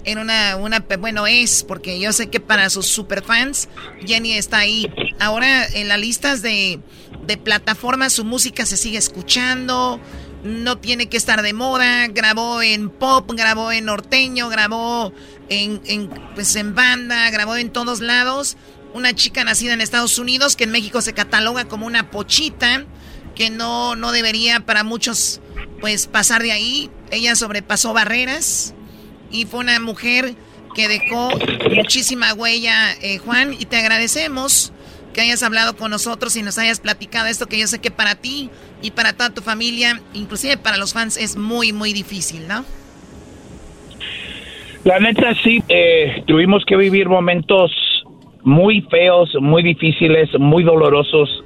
Era 0.05 0.21
una, 0.23 0.57
una, 0.57 0.85
bueno, 0.99 1.27
es, 1.27 1.65
porque 1.65 1.99
yo 2.01 2.13
sé 2.13 2.31
que 2.31 2.41
para 2.41 2.71
sus 2.71 2.87
superfans, 2.87 3.69
Jenny 4.07 4.33
está 4.33 4.59
ahí. 4.59 4.91
Ahora 5.21 5.67
en 5.67 5.89
las 5.89 5.99
listas 5.99 6.41
de, 6.41 6.81
de 7.27 7.37
plataformas 7.37 8.13
su 8.13 8.25
música 8.25 8.65
se 8.65 8.77
sigue 8.77 8.99
escuchando, 8.99 10.01
no 10.43 10.79
tiene 10.79 11.09
que 11.09 11.17
estar 11.17 11.43
de 11.43 11.53
moda, 11.53 12.07
grabó 12.09 12.63
en 12.63 12.91
pop, 12.91 13.31
grabó 13.35 13.73
en 13.73 13.87
norteño, 13.87 14.49
grabó 14.49 15.13
en, 15.49 16.11
pues 16.35 16.55
en 16.57 16.75
banda, 16.75 17.29
grabó 17.31 17.57
en 17.57 17.71
todos 17.71 18.01
lados 18.01 18.57
una 18.95 19.15
chica 19.15 19.45
nacida 19.45 19.75
en 19.75 19.81
Estados 19.81 20.19
Unidos 20.19 20.57
que 20.57 20.65
en 20.65 20.71
México 20.71 21.01
se 21.03 21.13
cataloga 21.13 21.67
como 21.67 21.87
una 21.87 22.11
pochita, 22.11 22.85
que 23.35 23.51
no, 23.51 23.97
no 23.97 24.13
debería 24.13 24.61
para 24.61 24.83
muchos 24.83 25.41
pues 25.81 26.07
pasar 26.07 26.43
de 26.43 26.53
ahí. 26.53 26.91
Ella 27.11 27.37
sobrepasó 27.37 27.93
barreras 27.93 28.75
y 29.31 29.45
fue 29.45 29.61
una 29.61 29.79
mujer 29.81 30.35
que 30.75 30.89
dejó 30.89 31.31
muchísima 31.75 32.35
huella, 32.35 32.93
eh, 33.01 33.19
Juan, 33.19 33.53
y 33.53 33.67
te 33.67 33.77
agradecemos 33.77 34.73
que 35.13 35.21
hayas 35.23 35.43
hablado 35.43 35.77
con 35.77 35.91
nosotros 35.91 36.37
y 36.37 36.43
nos 36.43 36.59
hayas 36.59 36.81
platicado 36.81 37.27
esto 37.27 37.47
que 37.47 37.59
yo 37.59 37.67
sé 37.67 37.79
que 37.81 37.91
para 37.91 38.15
ti 38.15 38.51
y 38.83 38.91
para 38.91 39.13
toda 39.13 39.35
tu 39.35 39.41
familia, 39.41 40.01
inclusive 40.15 40.57
para 40.57 40.77
los 40.77 40.93
fans, 40.93 41.17
es 41.17 41.37
muy, 41.37 41.73
muy 41.73 41.93
difícil, 41.93 42.47
¿no? 42.47 42.65
La 44.85 45.01
neta 45.01 45.35
sí, 45.43 45.63
eh, 45.69 46.23
tuvimos 46.27 46.65
que 46.65 46.77
vivir 46.77 47.09
momentos 47.09 47.73
muy 48.43 48.81
feos, 48.83 49.35
muy 49.41 49.63
difíciles, 49.63 50.31
muy 50.39 50.63
dolorosos. 50.63 51.45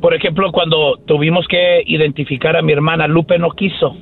Por 0.00 0.14
ejemplo, 0.14 0.52
cuando 0.52 0.98
tuvimos 1.06 1.46
que 1.48 1.82
identificar 1.86 2.56
a 2.56 2.62
mi 2.62 2.72
hermana, 2.72 3.06
Lupe 3.06 3.38
no 3.38 3.50
quiso. 3.52 3.96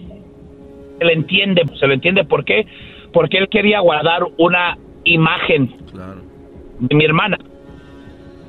Se 0.99 1.05
le 1.05 1.13
entiende, 1.13 1.63
se 1.79 1.87
le 1.87 1.95
entiende 1.95 2.25
por 2.25 2.45
qué. 2.45 2.67
Porque 3.13 3.39
él 3.39 3.49
quería 3.49 3.81
guardar 3.81 4.23
una 4.39 4.79
imagen 5.05 5.77
de 6.81 6.97
mi 6.97 7.05
hermana. 7.05 7.39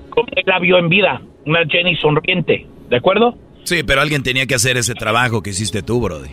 Como 0.10 0.28
él 0.36 0.44
la 0.48 0.60
vio 0.60 0.78
en 0.78 0.90
vida, 0.90 1.22
una 1.46 1.66
Jenny 1.68 1.96
sonriente, 1.98 2.66
¿de 2.94 2.98
acuerdo? 2.98 3.36
Sí, 3.64 3.82
pero 3.82 4.02
alguien 4.02 4.22
tenía 4.22 4.46
que 4.46 4.54
hacer 4.54 4.78
ese 4.78 4.94
trabajo 4.94 5.42
que 5.42 5.50
hiciste 5.50 5.82
tú, 5.82 6.00
Brody. 6.00 6.30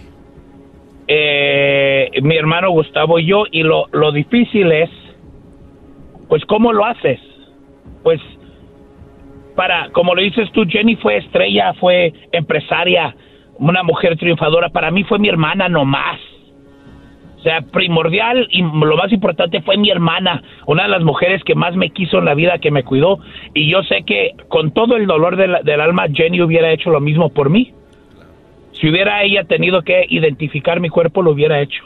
Eh, 1.09 2.11
mi 2.21 2.37
hermano 2.37 2.71
Gustavo 2.71 3.19
y 3.19 3.25
yo, 3.25 3.45
y 3.51 3.63
lo, 3.63 3.87
lo 3.93 4.13
difícil 4.13 4.71
es 4.71 4.91
pues 6.29 6.45
¿cómo 6.45 6.71
lo 6.75 6.85
haces? 6.85 7.19
Pues 8.03 8.21
para, 9.57 9.89
como 9.93 10.15
lo 10.15 10.21
dices 10.21 10.53
tú, 10.53 10.65
Jenny 10.69 10.97
fue 10.97 11.17
estrella, 11.17 11.73
fue 11.81 12.13
empresaria, 12.31 13.17
una 13.57 13.83
mujer 13.83 14.19
triunfadora. 14.19 14.69
Para 14.69 14.91
mí 14.91 15.03
fue 15.05 15.19
mi 15.19 15.31
hermana 15.31 15.71
nomás. 15.71 16.21
O 17.41 17.43
sea, 17.43 17.62
primordial 17.62 18.47
y 18.51 18.61
lo 18.61 18.97
más 18.99 19.11
importante 19.12 19.62
fue 19.62 19.78
mi 19.78 19.88
hermana, 19.88 20.43
una 20.66 20.82
de 20.82 20.91
las 20.91 21.03
mujeres 21.03 21.43
que 21.43 21.55
más 21.55 21.74
me 21.74 21.88
quiso 21.88 22.18
en 22.18 22.26
la 22.26 22.34
vida, 22.34 22.59
que 22.59 22.70
me 22.70 22.84
cuidó. 22.84 23.18
Y 23.55 23.72
yo 23.72 23.82
sé 23.82 24.03
que 24.07 24.32
con 24.49 24.72
todo 24.72 24.97
el 24.97 25.07
dolor 25.07 25.36
del 25.36 25.80
alma, 25.80 26.05
Jenny 26.12 26.43
hubiera 26.43 26.70
hecho 26.70 26.91
lo 26.91 27.01
mismo 27.01 27.30
por 27.30 27.49
mí. 27.49 27.72
Si 28.78 28.91
hubiera 28.91 29.22
ella 29.22 29.45
tenido 29.45 29.80
que 29.80 30.05
identificar 30.11 30.80
mi 30.80 30.91
cuerpo, 30.91 31.22
lo 31.22 31.30
hubiera 31.30 31.62
hecho. 31.62 31.82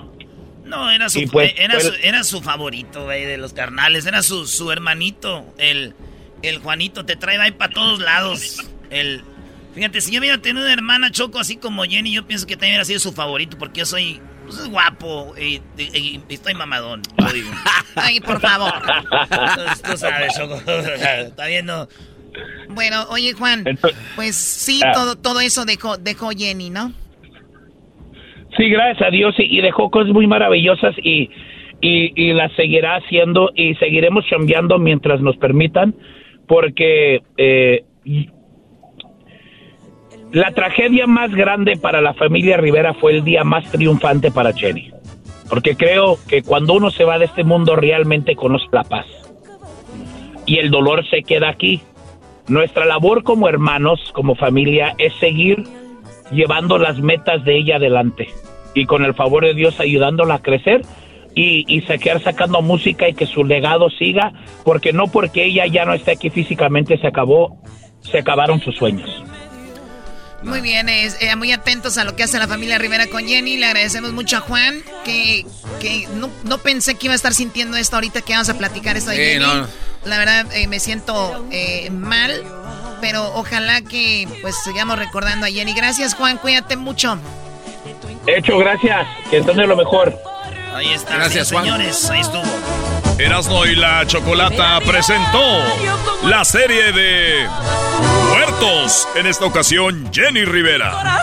No, 0.64 0.90
era 0.90 1.08
su, 1.08 1.22
pues, 1.30 1.54
era, 1.56 1.78
su 1.78 1.92
era 2.02 2.24
su 2.24 2.40
favorito, 2.40 3.04
güey, 3.04 3.24
de 3.24 3.36
los 3.36 3.52
carnales. 3.52 4.06
Era 4.06 4.22
su, 4.22 4.46
su 4.46 4.72
hermanito, 4.72 5.44
el, 5.58 5.94
el 6.42 6.58
Juanito. 6.58 7.04
Te 7.04 7.14
trae 7.14 7.38
ahí 7.38 7.52
para 7.52 7.72
todos 7.72 8.00
lados. 8.00 8.68
El, 8.90 9.22
fíjate, 9.72 10.00
si 10.00 10.12
yo 10.12 10.18
hubiera 10.18 10.38
tenido 10.38 10.64
una 10.64 10.72
hermana 10.72 11.12
Choco 11.12 11.38
así 11.38 11.56
como 11.56 11.84
Jenny, 11.84 12.12
yo 12.12 12.26
pienso 12.26 12.44
que 12.44 12.56
también 12.56 12.72
hubiera 12.72 12.84
sido 12.86 12.98
su 12.98 13.12
favorito 13.12 13.56
porque 13.56 13.80
yo 13.80 13.86
soy 13.86 14.20
pues, 14.44 14.68
guapo 14.68 15.34
y, 15.38 15.60
estoy 16.28 16.54
mamadón. 16.54 17.02
digo. 17.32 17.50
Ay, 17.96 18.20
por 18.20 18.40
favor. 18.40 18.72
Tú, 19.86 19.96
sabes, 19.96 20.34
Choco. 20.36 20.54
Está 20.66 21.46
viendo. 21.46 21.88
Bueno, 22.70 23.04
oye, 23.10 23.32
Juan, 23.32 23.64
pues 24.16 24.34
sí, 24.34 24.80
ah. 24.84 24.92
todo, 24.92 25.16
todo 25.16 25.40
eso 25.40 25.64
dejó, 25.64 25.96
dejó 25.96 26.30
Jenny, 26.30 26.70
¿no? 26.70 26.92
Sí, 28.56 28.68
gracias 28.68 29.06
a 29.06 29.10
Dios 29.10 29.34
y, 29.38 29.60
dejó 29.60 29.90
cosas 29.90 30.12
muy 30.12 30.26
maravillosas 30.26 30.94
y, 31.02 31.30
y, 31.80 32.32
las 32.32 32.52
seguirá 32.54 32.96
haciendo 32.96 33.50
y 33.54 33.74
seguiremos 33.76 34.24
cambiando 34.28 34.78
mientras 34.78 35.20
nos 35.20 35.36
permitan 35.36 35.94
porque 36.46 37.22
eh, 37.36 37.84
la 40.34 40.50
tragedia 40.50 41.06
más 41.06 41.30
grande 41.30 41.76
para 41.76 42.00
la 42.00 42.12
familia 42.12 42.56
Rivera 42.56 42.92
fue 42.92 43.12
el 43.12 43.22
día 43.22 43.44
más 43.44 43.70
triunfante 43.70 44.32
para 44.32 44.52
Jenny. 44.52 44.90
Porque 45.48 45.76
creo 45.76 46.18
que 46.28 46.42
cuando 46.42 46.74
uno 46.74 46.90
se 46.90 47.04
va 47.04 47.20
de 47.20 47.26
este 47.26 47.44
mundo 47.44 47.76
realmente 47.76 48.34
conoce 48.34 48.66
la 48.72 48.82
paz. 48.82 49.06
Y 50.44 50.58
el 50.58 50.72
dolor 50.72 51.08
se 51.08 51.22
queda 51.22 51.50
aquí. 51.50 51.82
Nuestra 52.48 52.84
labor 52.84 53.22
como 53.22 53.48
hermanos, 53.48 54.10
como 54.12 54.34
familia, 54.34 54.96
es 54.98 55.14
seguir 55.20 55.62
llevando 56.32 56.78
las 56.78 56.98
metas 56.98 57.44
de 57.44 57.56
ella 57.56 57.76
adelante 57.76 58.26
y 58.74 58.86
con 58.86 59.04
el 59.04 59.14
favor 59.14 59.44
de 59.44 59.54
Dios 59.54 59.78
ayudándola 59.78 60.34
a 60.34 60.42
crecer 60.42 60.82
y, 61.36 61.64
y 61.68 61.82
se 61.82 62.00
quedar 62.00 62.20
sacando 62.20 62.60
música 62.60 63.08
y 63.08 63.14
que 63.14 63.26
su 63.26 63.44
legado 63.44 63.88
siga, 63.88 64.32
porque 64.64 64.92
no 64.92 65.06
porque 65.06 65.44
ella 65.44 65.66
ya 65.66 65.84
no 65.84 65.94
esté 65.94 66.10
aquí 66.10 66.28
físicamente 66.28 66.98
se 66.98 67.06
acabó, 67.06 67.56
se 68.00 68.18
acabaron 68.18 68.58
sus 68.58 68.74
sueños. 68.76 69.24
Muy 70.44 70.60
bien, 70.60 70.88
es, 70.88 71.16
eh, 71.20 71.34
muy 71.36 71.52
atentos 71.52 71.96
a 71.96 72.04
lo 72.04 72.14
que 72.16 72.22
hace 72.22 72.38
la 72.38 72.46
familia 72.46 72.78
Rivera 72.78 73.06
con 73.06 73.26
Jenny. 73.26 73.56
Le 73.56 73.66
agradecemos 73.66 74.12
mucho 74.12 74.36
a 74.36 74.40
Juan, 74.40 74.82
que, 75.04 75.46
que 75.80 76.06
no, 76.14 76.30
no, 76.44 76.58
pensé 76.58 76.96
que 76.96 77.06
iba 77.06 77.14
a 77.14 77.16
estar 77.16 77.32
sintiendo 77.32 77.76
esto 77.76 77.96
ahorita 77.96 78.20
que 78.20 78.34
vamos 78.34 78.48
a 78.50 78.58
platicar 78.58 78.96
esto 78.96 79.10
de 79.10 79.16
Jenny. 79.16 79.66
La 80.04 80.18
verdad, 80.18 80.46
eh, 80.52 80.66
me 80.66 80.80
siento 80.80 81.46
eh, 81.50 81.88
mal, 81.90 82.44
pero 83.00 83.34
ojalá 83.34 83.80
que 83.80 84.28
pues 84.42 84.54
sigamos 84.62 84.98
recordando 84.98 85.46
a 85.46 85.48
Jenny. 85.48 85.72
Gracias, 85.72 86.14
Juan, 86.14 86.36
cuídate 86.36 86.76
mucho. 86.76 87.18
Hecho, 88.26 88.58
gracias. 88.58 89.06
Que 89.30 89.38
entonces 89.38 89.66
lo 89.66 89.76
mejor. 89.76 90.14
Ahí 90.74 90.92
está, 90.92 91.16
gracias, 91.16 91.48
señores. 91.48 92.10
Ahí 92.10 92.20
estuvo. 92.20 92.42
Erasno 93.18 93.64
y 93.64 93.76
la 93.76 94.04
Chocolata 94.06 94.80
presentó 94.80 95.40
la 96.24 96.44
serie 96.44 96.92
de 96.92 97.48
Muertos. 98.30 99.06
En 99.14 99.26
esta 99.26 99.44
ocasión, 99.44 100.10
Jenny 100.12 100.44
Rivera. 100.44 101.20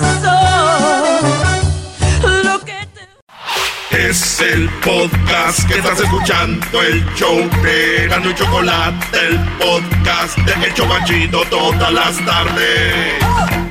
Es 3.91 4.39
el 4.39 4.69
podcast 4.69 5.67
que 5.67 5.79
estás 5.79 5.99
escuchando, 5.99 6.81
el 6.81 7.05
show 7.15 7.37
de 7.61 8.07
y 8.07 8.35
Chocolate, 8.35 9.27
el 9.27 9.39
podcast 9.57 10.37
de 10.37 10.67
El 10.67 10.73
todas 11.49 11.91
las 11.91 12.25
tardes. 12.25 13.70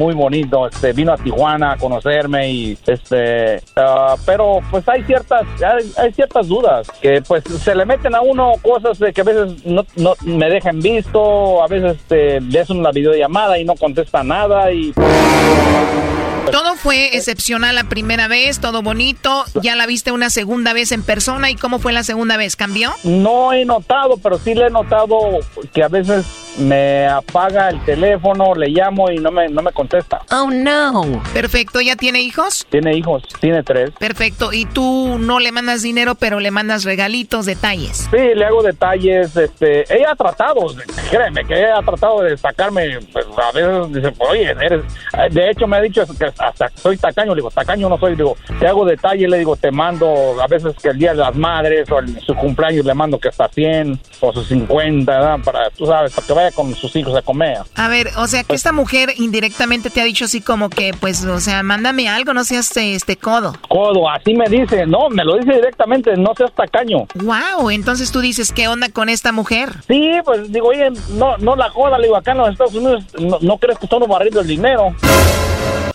muy 0.01 0.15
bonito. 0.15 0.67
Este, 0.67 0.93
vino 0.93 1.13
a 1.13 1.17
Tijuana 1.17 1.73
a 1.73 1.77
conocerme 1.77 2.49
y 2.49 2.77
este, 2.87 3.61
ah, 3.75 4.15
pero 4.25 4.59
pues 4.71 4.87
hay 4.89 5.03
ciertas, 5.03 5.43
hay, 5.97 6.11
ciertas 6.13 6.47
dudas 6.47 6.87
que 7.01 7.21
pues 7.21 7.43
se 7.43 7.75
le 7.75 7.85
meten 7.85 8.15
a 8.15 8.21
uno 8.21 8.53
cosas 8.61 8.97
de 8.97 9.13
que 9.13 9.21
a 9.21 9.23
veces 9.23 9.65
no, 9.65 9.85
no 9.97 10.13
me 10.23 10.49
dejan 10.49 10.79
visto, 10.79 11.63
a 11.63 11.67
veces 11.67 11.97
este, 11.97 12.41
le 12.41 12.59
hacen 12.59 12.79
una 12.79 12.91
videollamada 12.91 13.59
y 13.59 13.65
no 13.65 13.75
contesta 13.75 14.23
nada 14.23 14.71
y 14.71 14.91
todo 16.51 16.75
fue 16.75 17.15
excepcional 17.15 17.75
la 17.75 17.83
primera 17.83 18.27
vez, 18.27 18.59
todo 18.59 18.81
bonito. 18.81 19.45
¿Ya 19.61 19.75
la 19.75 19.85
viste 19.85 20.11
una 20.11 20.29
segunda 20.29 20.73
vez 20.73 20.91
en 20.91 21.03
persona? 21.03 21.49
¿Y 21.49 21.55
cómo 21.55 21.79
fue 21.79 21.93
la 21.93 22.03
segunda 22.03 22.37
vez? 22.37 22.55
¿Cambió? 22.55 22.91
No 23.03 23.53
he 23.53 23.65
notado, 23.65 24.17
pero 24.17 24.37
sí 24.37 24.53
le 24.53 24.67
he 24.67 24.69
notado 24.69 25.17
que 25.73 25.83
a 25.83 25.87
veces 25.87 26.25
me 26.57 27.07
apaga 27.07 27.69
el 27.69 27.83
teléfono, 27.85 28.53
le 28.55 28.69
llamo 28.69 29.09
y 29.09 29.17
no 29.17 29.31
me, 29.31 29.47
no 29.47 29.61
me 29.61 29.71
contesta. 29.71 30.21
Oh, 30.31 30.49
no. 30.51 31.23
Perfecto. 31.33 31.81
¿Ya 31.81 31.95
tiene 31.95 32.21
hijos? 32.21 32.65
Tiene 32.69 32.95
hijos, 32.95 33.23
tiene 33.39 33.63
tres. 33.63 33.91
Perfecto. 33.97 34.51
¿Y 34.51 34.65
tú 34.65 35.17
no 35.19 35.39
le 35.39 35.51
mandas 35.51 35.81
dinero, 35.81 36.15
pero 36.15 36.39
le 36.39 36.51
mandas 36.51 36.83
regalitos, 36.83 37.45
detalles? 37.45 38.09
Sí, 38.11 38.17
le 38.35 38.45
hago 38.45 38.63
detalles. 38.63 39.35
Este, 39.35 39.81
ella 39.93 40.11
ha 40.11 40.15
tratado, 40.15 40.61
créeme, 41.09 41.45
que 41.45 41.57
ella 41.57 41.77
ha 41.77 41.83
tratado 41.83 42.21
de 42.21 42.37
sacarme, 42.37 42.99
pues, 43.13 43.25
a 43.37 43.51
veces 43.51 43.93
dice, 43.93 44.13
oye, 44.19 44.51
eres... 44.51 44.83
De 45.31 45.49
hecho, 45.49 45.67
me 45.67 45.77
ha 45.77 45.81
dicho 45.81 46.05
que 46.17 46.30
hasta 46.37 46.69
soy 46.75 46.97
tacaño. 46.97 47.35
Le 47.35 47.41
digo, 47.41 47.51
tacaño 47.51 47.89
no 47.89 47.97
soy. 47.97 48.11
Le 48.11 48.17
digo, 48.17 48.37
te 48.59 48.67
hago 48.67 48.85
detalles, 48.85 49.29
le 49.29 49.37
digo, 49.37 49.55
te 49.55 49.71
mando 49.71 50.41
a 50.41 50.47
veces 50.47 50.75
que 50.81 50.89
el 50.89 50.97
día 50.97 51.11
de 51.11 51.17
las 51.17 51.35
madres 51.35 51.89
o 51.91 51.99
el, 51.99 52.19
su 52.21 52.35
cumpleaños 52.35 52.85
le 52.85 52.93
mando 52.93 53.19
que 53.19 53.29
hasta 53.29 53.47
100 53.47 53.99
o 54.19 54.33
sus 54.33 54.47
50, 54.47 55.11
¿verdad? 55.11 55.39
Para, 55.43 55.69
tú 55.71 55.85
sabes, 55.85 56.13
para 56.13 56.27
que 56.27 56.33
vaya 56.33 56.51
con 56.51 56.73
sus 56.75 56.95
hijos 56.95 57.15
a 57.15 57.21
comer. 57.21 57.59
A 57.75 57.87
ver, 57.87 58.09
o 58.17 58.27
sea, 58.27 58.43
que 58.43 58.55
esta 58.55 58.71
mujer 58.71 59.13
indirectamente 59.17 59.89
te 59.89 60.01
ha 60.01 60.03
dicho 60.03 60.25
así 60.25 60.41
como 60.41 60.69
que, 60.69 60.93
pues, 60.99 61.25
o 61.25 61.39
sea, 61.39 61.63
mándame 61.63 62.09
algo, 62.09 62.33
no 62.33 62.43
seas 62.43 62.71
este 62.75 63.17
codo. 63.17 63.53
Codo, 63.67 64.09
así 64.09 64.33
me 64.33 64.49
dice, 64.49 64.85
no, 64.85 65.09
me 65.09 65.23
lo 65.23 65.37
dice 65.37 65.53
directamente, 65.53 66.15
no 66.17 66.33
seas 66.35 66.53
tacaño. 66.53 67.07
Wow, 67.15 67.69
entonces 67.69 68.11
tú 68.11 68.21
dices, 68.21 68.51
¿qué 68.51 68.67
onda 68.67 68.89
con 68.89 69.09
esta 69.09 69.31
mujer? 69.31 69.69
Sí, 69.87 70.11
pues 70.23 70.51
digo, 70.51 70.67
oye, 70.67 70.89
no, 71.11 71.37
no 71.37 71.55
la 71.55 71.69
joda, 71.69 71.97
le 71.97 72.05
digo, 72.05 72.15
acá 72.15 72.31
en 72.31 72.37
los 72.39 72.49
Estados 72.49 72.75
Unidos 72.75 73.03
no, 73.19 73.37
no 73.41 73.57
crees 73.57 73.79
que 73.79 73.85
estamos 73.85 74.07
barriendo 74.07 74.41
el 74.41 74.47
dinero. 74.47 74.95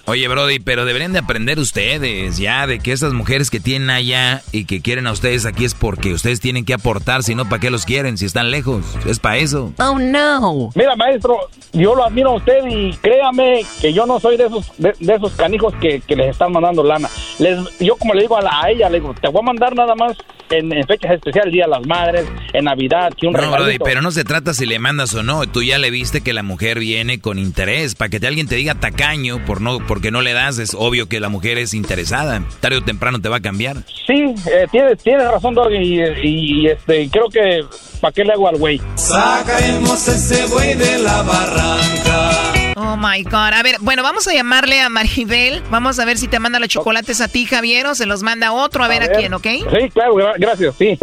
Oye, 0.08 0.25
Brody, 0.28 0.58
pero 0.58 0.84
deberían 0.84 1.12
de 1.12 1.18
aprender 1.18 1.58
ustedes 1.58 2.38
ya 2.38 2.66
de 2.66 2.78
que 2.78 2.92
esas 2.92 3.12
mujeres 3.12 3.50
que 3.50 3.60
tienen 3.60 3.90
allá 3.90 4.42
y 4.52 4.64
que 4.64 4.80
quieren 4.80 5.06
a 5.06 5.12
ustedes 5.12 5.46
aquí 5.46 5.64
es 5.64 5.74
porque 5.74 6.12
ustedes 6.12 6.40
tienen 6.40 6.64
que 6.64 6.74
aportar, 6.74 7.22
si 7.22 7.34
no, 7.34 7.48
¿para 7.48 7.60
qué 7.60 7.70
los 7.70 7.84
quieren 7.84 8.18
si 8.18 8.26
están 8.26 8.50
lejos? 8.50 8.84
Es 9.06 9.18
para 9.18 9.36
eso. 9.38 9.72
Oh, 9.78 9.98
no. 9.98 10.70
Mira, 10.74 10.96
maestro, 10.96 11.38
yo 11.72 11.94
lo 11.94 12.04
admiro 12.04 12.30
a 12.30 12.34
usted 12.36 12.64
y 12.68 12.92
créame 12.96 13.64
que 13.80 13.92
yo 13.92 14.06
no 14.06 14.20
soy 14.20 14.36
de 14.36 14.46
esos 14.46 14.72
de, 14.78 14.94
esos 15.00 15.32
canijos 15.32 15.74
que, 15.80 16.02
les 16.08 16.30
están 16.30 16.52
mandando 16.52 16.82
lana. 16.82 17.08
Les, 17.38 17.58
yo 17.78 17.96
como 17.96 18.14
le 18.14 18.22
digo 18.22 18.36
a, 18.36 18.42
la, 18.42 18.62
a 18.62 18.70
ella, 18.70 18.88
le 18.88 19.00
digo, 19.00 19.14
te 19.20 19.28
voy 19.28 19.40
a 19.40 19.44
mandar 19.44 19.74
nada 19.74 19.94
más 19.94 20.16
en, 20.50 20.70
fechas 20.86 21.12
especiales, 21.12 21.52
Día 21.52 21.64
de 21.64 21.70
las 21.70 21.86
Madres, 21.86 22.26
en 22.52 22.64
Navidad, 22.64 23.12
que 23.18 23.26
un 23.26 23.32
No, 23.32 23.50
Brody, 23.50 23.78
pero 23.78 24.02
no 24.02 24.10
se 24.10 24.24
trata 24.24 24.54
si 24.54 24.66
le 24.66 24.78
mandas 24.78 25.14
o 25.14 25.22
no. 25.22 25.46
Tú 25.46 25.62
ya 25.62 25.78
le 25.78 25.90
viste 25.90 26.20
que 26.20 26.32
la 26.32 26.42
mujer 26.42 26.78
viene 26.78 27.20
con 27.20 27.38
interés. 27.38 27.94
Para 27.94 28.08
que 28.08 28.20
te, 28.20 28.26
alguien 28.26 28.46
te 28.46 28.56
diga 28.56 28.74
tacaño 28.74 29.44
por 29.44 29.60
no 29.60 29.78
porque 29.86 30.10
no 30.10 30.15
le 30.22 30.32
das, 30.32 30.58
es 30.58 30.74
obvio 30.74 31.08
que 31.08 31.20
la 31.20 31.28
mujer 31.28 31.58
es 31.58 31.74
interesada. 31.74 32.42
Tarde 32.60 32.78
o 32.78 32.82
temprano 32.82 33.20
te 33.20 33.28
va 33.28 33.36
a 33.36 33.40
cambiar. 33.40 33.78
Sí, 34.06 34.34
eh, 34.46 34.66
tienes, 34.70 35.02
tienes 35.02 35.30
razón, 35.30 35.54
Doggy, 35.54 36.02
y, 36.22 36.66
este, 36.68 37.08
creo 37.10 37.28
que 37.28 37.64
¿para 38.00 38.12
qué 38.12 38.24
le 38.24 38.32
hago 38.32 38.48
al 38.48 38.56
güey? 38.56 38.80
Sacaremos 38.94 40.08
ese 40.08 40.46
güey 40.46 40.74
de 40.74 40.98
la 40.98 41.22
barranca. 41.22 42.52
Oh 42.76 42.96
my 42.96 43.22
God. 43.22 43.54
A 43.54 43.62
ver, 43.62 43.76
bueno, 43.80 44.02
vamos 44.02 44.28
a 44.28 44.34
llamarle 44.34 44.80
a 44.80 44.88
Maribel. 44.88 45.62
Vamos 45.70 45.98
a 45.98 46.04
ver 46.04 46.18
si 46.18 46.28
te 46.28 46.38
manda 46.38 46.58
los 46.58 46.68
chocolates 46.68 47.20
a 47.20 47.28
ti, 47.28 47.46
Javier, 47.46 47.86
o 47.86 47.94
se 47.94 48.06
los 48.06 48.22
manda 48.22 48.52
otro, 48.52 48.84
a, 48.84 48.88
ver, 48.88 49.02
a 49.02 49.08
quién, 49.08 49.32
¿ok? 49.32 49.46
Sí, 49.46 49.90
claro, 49.92 50.14
gracias, 50.38 50.74
sí. 50.76 50.98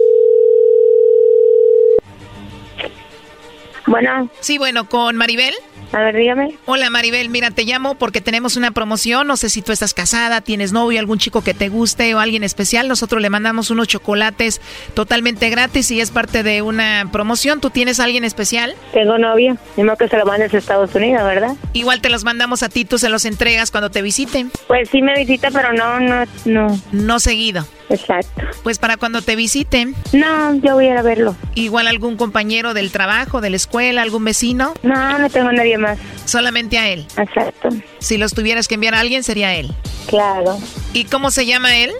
Bueno. 3.87 4.29
Sí, 4.39 4.57
bueno, 4.57 4.87
con 4.87 5.15
Maribel. 5.15 5.53
A 5.93 6.01
ver, 6.01 6.15
dígame. 6.15 6.57
Hola 6.65 6.89
Maribel, 6.89 7.29
mira, 7.29 7.51
te 7.51 7.63
llamo 7.65 7.95
porque 7.95 8.19
tenemos 8.19 8.57
una 8.57 8.71
promoción. 8.71 9.27
No 9.27 9.37
sé 9.37 9.49
si 9.49 9.61
tú 9.61 9.71
estás 9.71 9.93
casada, 9.93 10.41
tienes 10.41 10.73
novio, 10.73 10.99
algún 10.99 11.19
chico 11.19 11.43
que 11.43 11.53
te 11.53 11.69
guste 11.69 12.13
o 12.15 12.19
alguien 12.19 12.43
especial. 12.43 12.87
Nosotros 12.87 13.21
le 13.21 13.29
mandamos 13.29 13.69
unos 13.69 13.87
chocolates 13.87 14.59
totalmente 14.95 15.49
gratis 15.51 15.91
y 15.91 16.01
es 16.01 16.09
parte 16.09 16.41
de 16.41 16.63
una 16.63 17.07
promoción. 17.11 17.61
¿Tú 17.61 17.69
tienes 17.69 17.99
alguien 17.99 18.23
especial? 18.23 18.73
Tengo 18.91 19.19
novio. 19.19 19.55
Dime 19.77 19.93
que 19.97 20.07
se 20.07 20.17
lo 20.17 20.25
mandes 20.25 20.53
a 20.53 20.57
Estados 20.57 20.95
Unidos, 20.95 21.23
¿verdad? 21.23 21.55
Igual 21.73 22.01
te 22.01 22.09
los 22.09 22.23
mandamos 22.23 22.63
a 22.63 22.69
ti, 22.69 22.85
tú 22.85 22.97
se 22.97 23.09
los 23.09 23.25
entregas 23.25 23.69
cuando 23.69 23.91
te 23.91 24.01
visiten. 24.01 24.51
Pues 24.67 24.89
sí 24.89 25.01
me 25.01 25.13
visita, 25.13 25.51
pero 25.51 25.73
no, 25.73 25.99
no, 25.99 26.25
no. 26.45 26.79
No 26.91 27.19
seguido. 27.19 27.67
Exacto. 27.89 28.41
Pues 28.63 28.79
para 28.79 28.97
cuando 28.97 29.21
te 29.21 29.35
visiten. 29.35 29.95
No, 30.13 30.55
yo 30.55 30.75
voy 30.75 30.87
a 30.87 30.91
ir 30.91 30.97
a 30.97 31.01
verlo. 31.01 31.35
Igual 31.55 31.87
algún 31.87 32.17
compañero 32.17 32.73
del 32.73 32.91
trabajo, 32.91 33.41
de 33.41 33.49
la 33.49 33.55
escuela, 33.55 34.01
algún 34.01 34.23
vecino. 34.25 34.73
No, 34.83 35.17
no 35.19 35.29
tengo 35.29 35.51
nadie 35.51 35.77
más. 35.77 35.99
Solamente 36.25 36.77
a 36.77 36.89
él. 36.89 37.05
Exacto. 37.17 37.69
Si 37.99 38.17
los 38.17 38.33
tuvieras 38.33 38.67
que 38.67 38.75
enviar 38.75 38.95
a 38.95 38.99
alguien, 38.99 39.23
sería 39.23 39.55
él. 39.55 39.73
Claro. 40.07 40.57
¿Y 40.93 41.05
cómo 41.05 41.31
se 41.31 41.45
llama 41.45 41.75
él? 41.77 41.91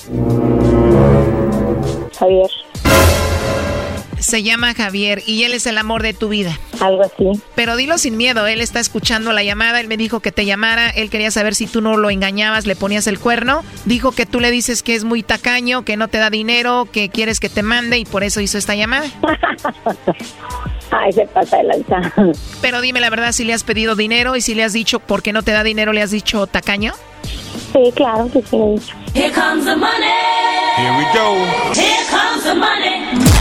Javier. 2.18 2.50
Se 4.24 4.42
llama 4.42 4.74
Javier 4.74 5.22
y 5.28 5.44
él 5.44 5.54
es 5.54 5.68
el 5.68 5.78
amor 5.78 6.02
de 6.02 6.14
tu 6.14 6.30
vida. 6.30 6.58
Algo 6.80 7.04
así. 7.04 7.42
Pero 7.56 7.76
dilo 7.76 7.98
sin 7.98 8.16
miedo, 8.16 8.48
él 8.48 8.62
está 8.62 8.80
escuchando 8.80 9.34
la 9.34 9.44
llamada, 9.44 9.82
él 9.82 9.90
me 9.90 9.98
dijo 9.98 10.22
que 10.22 10.32
te 10.32 10.46
llamara, 10.46 10.90
él 10.90 11.10
quería 11.10 11.30
saber 11.30 11.56
si 11.56 11.68
tú 11.68 11.82
no 11.82 11.98
lo 11.98 12.10
engañabas, 12.10 12.66
le 12.66 12.78
ponías 12.78 13.06
el 13.08 13.20
cuerno. 13.20 13.64
Dijo 13.84 14.14
que 14.14 14.26
tú 14.26 14.40
le 14.40 14.50
dices 14.50 14.82
que 14.82 14.96
es 14.96 15.04
muy 15.04 15.24
tacaño, 15.24 15.84
que 15.84 15.98
no 15.98 16.08
te 16.08 16.20
da 16.20 16.30
dinero, 16.30 16.88
que 16.90 17.10
quieres 17.10 17.42
que 17.42 17.50
te 17.50 17.64
mande 17.64 17.98
y 17.98 18.06
por 18.06 18.24
eso 18.24 18.40
hizo 18.40 18.58
esta 18.58 18.76
llamada. 18.76 19.08
Ay, 20.92 21.12
se 21.12 21.26
pasa 21.28 21.58
de 21.58 21.64
lanza. 21.64 22.14
Pero 22.62 22.80
dime 22.80 23.02
la 23.02 23.10
verdad, 23.10 23.34
si 23.34 23.44
le 23.44 23.54
has 23.54 23.66
pedido 23.66 23.96
dinero 23.98 24.38
y 24.38 24.42
si 24.42 24.56
le 24.56 24.64
has 24.64 24.72
dicho 24.72 25.02
por 25.02 25.22
qué 25.22 25.34
no 25.34 25.44
te 25.44 25.52
da 25.52 25.66
dinero, 25.66 25.92
le 25.92 26.02
has 26.02 26.12
dicho 26.12 26.48
tacaño. 26.48 26.94
Sí, 27.74 27.92
claro 27.94 28.30
que 28.32 28.42
sí 28.42 28.56
le 28.56 28.64
he 28.64 28.72
dicho. 28.80 28.96
Here 29.14 29.34
comes 29.34 29.66
the 29.66 29.76
money. 29.76 29.92
Here 30.78 30.98
we 30.98 31.04
go. 31.14 31.36
Here 31.76 32.06
comes 32.10 32.44
the 32.46 32.56
money. 32.56 33.33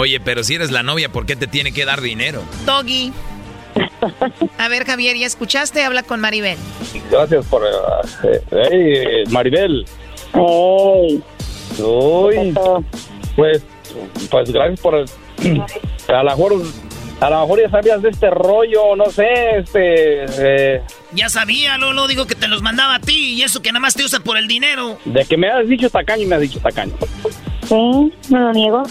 Oye, 0.00 0.18
pero 0.18 0.42
si 0.42 0.54
eres 0.54 0.70
la 0.70 0.82
novia, 0.82 1.10
¿por 1.10 1.26
qué 1.26 1.36
te 1.36 1.46
tiene 1.46 1.72
que 1.72 1.84
dar 1.84 2.00
dinero? 2.00 2.42
Doggy. 2.64 3.12
A 4.56 4.68
ver, 4.68 4.86
Javier, 4.86 5.14
¿ya 5.14 5.26
escuchaste? 5.26 5.84
Habla 5.84 6.02
con 6.02 6.20
Maribel. 6.20 6.56
Gracias 7.10 7.44
por... 7.44 7.62
Eh, 7.66 8.40
hey, 8.50 9.24
Maribel. 9.28 9.84
Hey. 10.32 11.22
Uy. 11.84 12.54
Pues, 13.36 13.62
pues 14.30 14.50
gracias 14.50 14.80
por... 14.80 14.94
A 14.94 16.22
lo 16.22 16.24
mejor... 16.24 16.62
A 17.20 17.28
lo 17.28 17.40
mejor 17.42 17.60
ya 17.60 17.68
sabías 17.68 18.00
de 18.00 18.08
este 18.08 18.30
rollo, 18.30 18.96
no 18.96 19.10
sé, 19.10 19.28
este... 19.58 20.24
Eh. 20.38 20.82
Ya 21.12 21.28
sabía, 21.28 21.76
Lolo, 21.76 22.08
digo 22.08 22.26
que 22.26 22.34
te 22.34 22.48
los 22.48 22.62
mandaba 22.62 22.94
a 22.94 23.00
ti 23.00 23.34
y 23.34 23.42
eso 23.42 23.60
que 23.60 23.70
nada 23.70 23.80
más 23.80 23.92
te 23.92 24.02
usa 24.02 24.20
por 24.20 24.38
el 24.38 24.48
dinero. 24.48 24.98
De 25.04 25.26
que 25.26 25.36
me 25.36 25.50
has 25.50 25.68
dicho 25.68 25.90
tacaño 25.90 26.22
y 26.22 26.26
me 26.26 26.36
has 26.36 26.40
dicho 26.40 26.58
tacaño. 26.60 26.94
Sí, 27.70 28.12
no 28.30 28.38
lo 28.40 28.52
niego. 28.52 28.82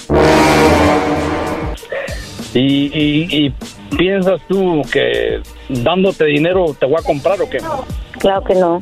¿Y, 2.54 3.46
y, 3.46 3.54
piensas 3.98 4.40
tú 4.48 4.82
que 4.90 5.42
dándote 5.68 6.24
dinero 6.24 6.74
te 6.80 6.86
voy 6.86 6.96
a 6.98 7.04
comprar 7.04 7.42
o 7.42 7.50
qué? 7.50 7.58
Claro 8.20 8.42
que 8.46 8.56
no. 8.56 8.80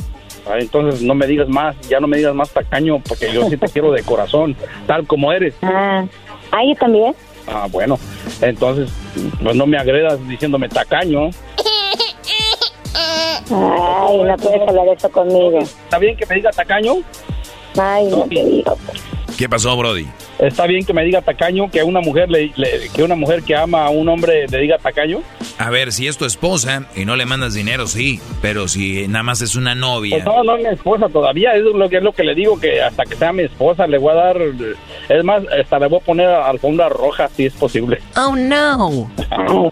Ah, 0.48 0.60
entonces 0.60 1.02
no 1.02 1.16
me 1.16 1.26
digas 1.26 1.50
más, 1.50 1.76
ya 1.90 2.00
no 2.00 2.06
me 2.06 2.18
digas 2.18 2.36
más 2.36 2.52
tacaño, 2.52 3.00
porque 3.00 3.34
yo 3.34 3.50
sí 3.50 3.58
te 3.58 3.68
quiero 3.70 3.92
de 3.92 4.04
corazón, 4.04 4.56
tal 4.86 5.08
como 5.08 5.32
eres. 5.32 5.56
Ah, 5.64 6.06
¿ah 6.52 6.62
yo 6.64 6.76
también? 6.76 7.16
Ah, 7.48 7.68
bueno, 7.68 7.98
entonces, 8.40 8.92
pues 9.42 9.56
no 9.56 9.66
me 9.66 9.80
agredas 9.80 10.20
diciéndome 10.28 10.70
tacaño. 10.70 11.32
Ay, 13.50 14.22
no 14.24 14.38
puedes 14.38 14.62
hablar 14.62 14.90
eso 14.96 15.10
conmigo. 15.10 15.58
¿Está 15.58 15.98
bien 15.98 16.16
que 16.16 16.28
me 16.28 16.36
diga 16.36 16.52
tacaño? 16.52 16.98
Ay, 17.76 18.10
no 18.12 18.26
te 18.26 18.46
digo. 18.46 18.78
¿Qué 19.38 19.48
pasó, 19.48 19.78
Brody? 19.78 20.08
Está 20.40 20.68
bien 20.68 20.86
que 20.86 20.94
me 20.94 21.04
diga 21.04 21.22
tacaño, 21.22 21.70
que 21.72 21.84
una 21.84 22.02
mujer 22.02 22.30
le, 22.30 22.52
le- 22.56 22.90
que 22.94 23.04
una 23.04 23.16
mujer 23.16 23.44
que 23.44 23.56
ama 23.56 23.86
a 23.86 23.90
un 23.90 24.08
hombre 24.10 24.46
le 24.48 24.58
diga 24.60 24.78
tacaño. 24.78 25.22
A 25.58 25.70
ver, 25.70 25.92
si 25.92 26.08
es 26.08 26.18
tu 26.18 26.26
esposa 26.26 26.86
y 26.96 27.06
no 27.06 27.16
le 27.16 27.26
mandas 27.26 27.54
dinero, 27.54 27.88
sí. 27.88 28.20
Pero 28.42 28.68
si 28.68 29.08
nada 29.08 29.24
más 29.24 29.42
es 29.42 29.56
una 29.56 29.74
novia. 29.76 30.16
Pues 30.18 30.26
no, 30.26 30.44
no 30.44 30.58
es 30.58 30.64
mi 30.64 30.70
esposa 30.70 31.08
todavía, 31.10 31.54
es 31.56 31.64
lo 31.64 31.90
que 31.90 31.98
es 31.98 32.04
lo 32.04 32.12
que 32.14 32.24
le 32.24 32.36
digo 32.36 32.60
que 32.60 32.82
hasta 32.82 33.04
que 33.06 33.16
sea 33.16 33.34
mi 33.34 33.44
esposa 33.44 33.88
le 33.88 33.98
voy 33.98 34.12
a 34.12 34.16
dar, 34.16 34.38
es 35.10 35.24
más, 35.24 35.44
hasta 35.60 35.80
le 35.80 35.88
voy 35.88 36.00
a 36.00 36.04
poner 36.06 36.28
alfombra 36.28 36.90
roja 36.90 37.30
si 37.36 37.46
es 37.46 37.54
posible. 37.54 38.00
Oh 38.16 38.36
no. 38.36 39.12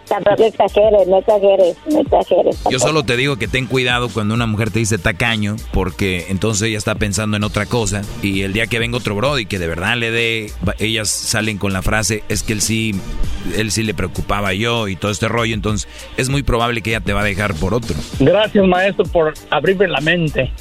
Tampoco 0.08 0.44
exageres, 0.44 1.08
no 1.08 1.20
exageres, 1.20 1.78
no 1.92 2.00
exageres. 2.02 2.64
Yo 2.70 2.80
solo 2.80 3.04
te 3.04 3.18
digo 3.18 3.38
que 3.38 3.48
ten 3.48 3.68
cuidado 3.68 4.10
cuando 4.10 4.34
una 4.34 4.46
mujer 4.46 4.72
te 4.72 4.80
dice 4.80 4.98
tacaño, 4.98 5.56
porque 5.72 6.26
entonces 6.30 6.68
ella 6.70 6.78
está 6.78 6.96
pensando 6.96 7.38
en 7.38 7.44
otra 7.44 7.66
cosa. 7.66 8.02
Y 8.22 8.42
el 8.42 8.54
día 8.54 8.68
que 8.68 8.80
venga 8.80 8.98
otro 8.98 9.16
brody 9.16 9.46
que 9.46 9.60
de 9.60 9.68
verdad 9.68 9.96
le 9.98 10.12
dé, 10.12 10.52
ellas 10.80 11.10
salen 11.10 11.58
con 11.58 11.74
la 11.74 11.82
frase, 11.82 12.24
es 12.30 12.44
que 12.44 12.54
él 12.54 12.62
sí, 12.62 12.94
él 13.56 13.72
sí 13.72 13.84
le 13.84 13.94
preocupaba 13.94 14.54
yo 14.54 14.88
y 14.88 14.96
todo 14.96 15.12
este 15.12 15.28
rollo. 15.28 15.54
Entonces 15.54 15.88
es 16.18 16.30
muy 16.30 16.44
probable 16.44 16.82
que 16.82 16.92
ella 16.92 17.02
te 17.02 17.14
va 17.14 17.22
a 17.22 17.26
dejar 17.26 17.54
por 17.56 17.74
otro. 17.74 17.96
Gracias 18.20 18.66
maestro 18.66 19.06
por 19.06 19.34
abrirme 19.50 19.88
la 19.88 20.02
mente. 20.02 20.52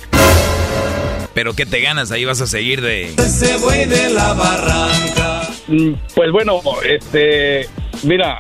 Pero 1.35 1.55
¿qué 1.55 1.67
te 1.67 1.81
ganas? 1.81 2.13
Ahí 2.13 2.25
vas 2.25 2.41
a 2.41 2.47
seguir 2.47 2.81
de... 2.81 3.07
Ese 3.17 3.57
güey 3.59 3.87
de 3.87 4.11
la 4.11 4.33
barranca. 4.35 5.49
Mm, 5.67 5.95
Pues 6.15 6.31
bueno, 6.31 6.61
este, 6.89 7.69
mira, 8.05 8.39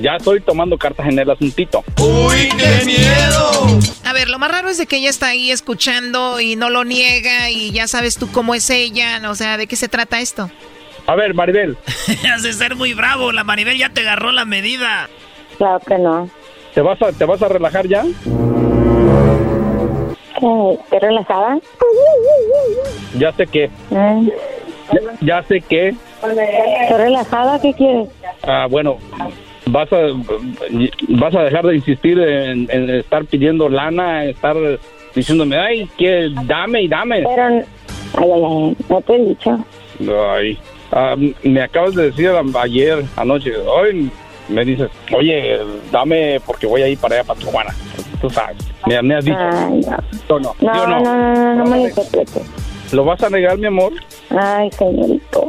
ya 0.00 0.16
estoy 0.16 0.40
tomando 0.40 0.78
cartas 0.78 1.08
en 1.08 1.18
el 1.18 1.28
asuntito. 1.30 1.82
¡Uy, 1.98 2.48
qué 2.56 2.84
miedo! 2.84 3.78
A 4.04 4.12
ver, 4.12 4.28
lo 4.28 4.38
más 4.38 4.50
raro 4.52 4.68
es 4.68 4.78
de 4.78 4.86
que 4.86 4.98
ella 4.98 5.10
está 5.10 5.28
ahí 5.28 5.50
escuchando 5.50 6.40
y 6.40 6.54
no 6.56 6.70
lo 6.70 6.84
niega 6.84 7.50
y 7.50 7.72
ya 7.72 7.88
sabes 7.88 8.16
tú 8.16 8.30
cómo 8.30 8.54
es 8.54 8.70
ella, 8.70 9.20
o 9.28 9.34
sea, 9.34 9.56
¿de 9.56 9.66
qué 9.66 9.74
se 9.76 9.88
trata 9.88 10.20
esto? 10.20 10.48
A 11.08 11.14
ver, 11.16 11.34
Maribel. 11.34 11.76
Hace 12.34 12.52
ser 12.52 12.76
muy 12.76 12.92
bravo. 12.94 13.32
La 13.32 13.42
Maribel 13.42 13.76
ya 13.78 13.88
te 13.88 14.02
agarró 14.02 14.30
la 14.30 14.44
medida. 14.44 15.08
Claro 15.56 15.80
que 15.80 15.98
no. 15.98 16.28
¿Te 16.74 16.82
vas 16.82 17.00
a, 17.02 17.10
te 17.12 17.24
vas 17.24 17.42
a 17.42 17.48
relajar 17.48 17.88
ya? 17.88 18.04
Eh, 20.40 20.78
¿Te 20.90 21.00
relajada? 21.00 21.58
Ya 23.18 23.32
sé 23.32 23.46
que, 23.46 23.68
Mm. 23.90 24.28
ya, 24.92 25.00
ya 25.20 25.42
sé 25.42 25.60
que, 25.62 25.94
¿Te 26.20 26.96
relajada? 26.96 27.60
¿Qué 27.60 27.72
quieres? 27.74 28.08
ah, 28.42 28.66
bueno, 28.70 28.98
vas 29.66 29.92
a, 29.92 29.96
vas 31.08 31.34
a 31.34 31.42
dejar 31.42 31.66
de 31.66 31.76
insistir 31.76 32.18
en, 32.20 32.68
en 32.70 32.90
estar 32.90 33.24
pidiendo 33.24 33.68
lana, 33.68 34.24
estar 34.26 34.54
diciéndome, 35.14 35.56
ay, 35.58 35.88
que 35.98 36.28
dame 36.44 36.82
y 36.82 36.88
dame. 36.88 37.24
Pero, 37.24 37.42
ay, 37.42 37.64
ay, 38.14 38.30
ay, 38.30 38.76
no 38.88 39.00
te 39.00 39.14
he 39.16 39.24
dicho. 39.24 39.58
Ay, 40.36 40.56
me 41.42 41.62
acabas 41.62 41.94
de 41.94 42.10
decir 42.10 42.30
ayer, 42.60 43.04
anoche, 43.16 43.56
hoy 43.56 44.10
me 44.48 44.64
dices, 44.64 44.88
oye, 45.14 45.58
dame 45.92 46.40
porque 46.44 46.66
voy 46.66 46.82
a 46.82 46.88
ir 46.88 46.98
para 46.98 47.16
allá, 47.16 47.24
para 47.24 47.40
Tijuana. 47.40 47.74
Tú 48.20 48.28
sabes, 48.30 48.56
me, 48.86 49.00
me 49.02 49.14
has 49.16 49.24
dicho. 49.24 49.36
Ay, 49.38 49.80
no. 49.80 49.96
Yo 50.28 50.38
no, 50.40 50.54
No, 50.60 50.72
no, 50.74 50.86
no. 50.86 51.00
no, 51.00 51.34
no, 51.34 51.54
no, 51.56 51.64
me 51.64 51.76
lo 51.76 51.88
interpretes. 51.88 52.42
¿Lo 52.92 53.04
vas 53.04 53.22
a 53.22 53.28
negar, 53.30 53.58
mi 53.58 53.66
amor? 53.66 53.92
Ay, 54.30 54.70
señorito. 54.72 55.48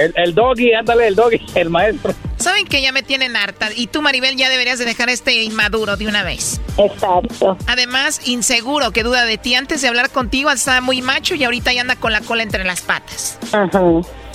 El, 0.00 0.12
el 0.16 0.34
Doggy, 0.34 0.72
ándale, 0.72 1.08
el 1.08 1.14
Doggy, 1.14 1.40
el 1.54 1.70
maestro. 1.70 2.14
Saben 2.36 2.66
que 2.66 2.80
ya 2.80 2.90
me 2.90 3.02
tienen 3.02 3.36
harta 3.36 3.68
y 3.74 3.88
tú, 3.88 4.00
Maribel, 4.00 4.36
ya 4.36 4.48
deberías 4.48 4.78
de 4.78 4.86
dejar 4.86 5.10
este 5.10 5.42
inmaduro 5.42 5.96
de 5.96 6.06
una 6.06 6.22
vez. 6.22 6.60
Exacto. 6.78 7.58
Además, 7.66 8.26
inseguro, 8.26 8.92
que 8.92 9.02
duda 9.02 9.26
de 9.26 9.36
ti. 9.36 9.54
Antes 9.54 9.82
de 9.82 9.88
hablar 9.88 10.08
contigo 10.10 10.50
estaba 10.50 10.80
muy 10.80 11.02
macho 11.02 11.34
y 11.34 11.44
ahorita 11.44 11.72
ya 11.72 11.82
anda 11.82 11.96
con 11.96 12.12
la 12.12 12.22
cola 12.22 12.42
entre 12.42 12.64
las 12.64 12.80
patas. 12.80 13.38
Ajá. 13.52 13.82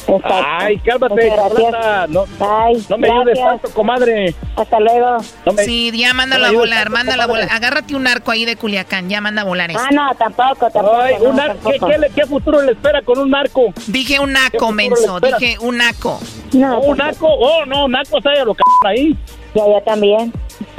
Exacto. 0.07 0.35
Ay, 0.59 0.77
cálmate, 0.79 1.29
chocolata. 1.35 2.07
No, 2.07 2.25
Ay, 2.39 2.85
no 2.89 2.97
me 2.97 3.09
ayudes 3.09 3.39
tanto, 3.39 3.69
comadre. 3.71 4.35
Hasta 4.55 4.79
luego. 4.79 5.17
No 5.45 5.53
me- 5.53 5.63
Sí, 5.65 5.91
ya 5.97 6.13
mándalo 6.13 6.45
no 6.45 6.49
a 6.57 6.59
volar, 6.59 6.89
mándalo 6.89 7.23
a 7.23 7.27
volar. 7.27 7.47
Agárrate 7.51 7.95
un 7.95 8.05
arco 8.07 8.31
ahí 8.31 8.45
de 8.45 8.55
Culiacán, 8.55 9.09
ya 9.09 9.19
manda 9.21 9.41
a 9.41 9.45
volar 9.45 9.71
eso. 9.71 9.79
Ah, 9.81 9.89
no, 9.91 10.13
tampoco, 10.15 10.69
tampoco. 10.69 10.95
Ay, 10.97 11.15
un 11.19 11.35
¿qué, 11.35 11.41
tampoco. 11.47 11.87
qué 11.87 11.97
le- 11.97 12.09
qué 12.11 12.25
futuro 12.25 12.61
le 12.61 12.71
espera 12.73 13.01
con 13.01 13.17
un 13.19 13.29
narco? 13.31 13.73
Dije 13.87 14.19
un 14.19 14.27
¿Qué 14.27 14.33
naco, 14.33 14.71
menso, 14.71 15.19
dije 15.19 15.57
un 15.59 15.77
naco. 15.77 16.19
No, 16.53 16.77
Oh, 16.77 16.91
un 16.91 16.97
narco, 16.97 17.27
oh, 17.27 17.65
no, 17.65 17.87
narco, 17.87 18.21
se 18.21 18.45
lo 18.45 18.53
c 18.53 18.59
ahí. 18.85 19.17
Ya, 19.55 19.63
ya 19.67 19.81
también. 19.85 20.33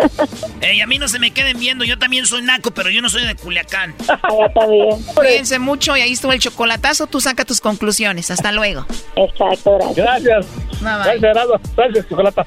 Ey, 0.60 0.80
a 0.80 0.86
mí 0.86 0.98
no 0.98 1.08
se 1.08 1.18
me 1.18 1.30
queden 1.32 1.58
viendo. 1.58 1.84
Yo 1.84 1.98
también 1.98 2.26
soy 2.26 2.42
naco, 2.42 2.70
pero 2.70 2.90
yo 2.90 3.00
no 3.00 3.08
soy 3.08 3.26
de 3.26 3.34
Culiacán. 3.34 3.94
Ya 4.06 4.52
también. 4.52 5.02
Cuídense 5.14 5.58
mucho 5.58 5.96
y 5.96 6.00
ahí 6.00 6.12
estuvo 6.12 6.32
el 6.32 6.40
chocolatazo. 6.40 7.06
Tú 7.06 7.20
saca 7.20 7.44
tus 7.44 7.60
conclusiones. 7.60 8.30
Hasta 8.30 8.52
luego. 8.52 8.84
Exacto, 9.16 9.78
gracias. 9.78 9.96
Gracias. 9.96 10.46
Bye, 10.80 11.18
bye. 11.18 11.32
Gracias. 11.32 11.60
Gracias, 11.74 12.08
chocolata. 12.08 12.46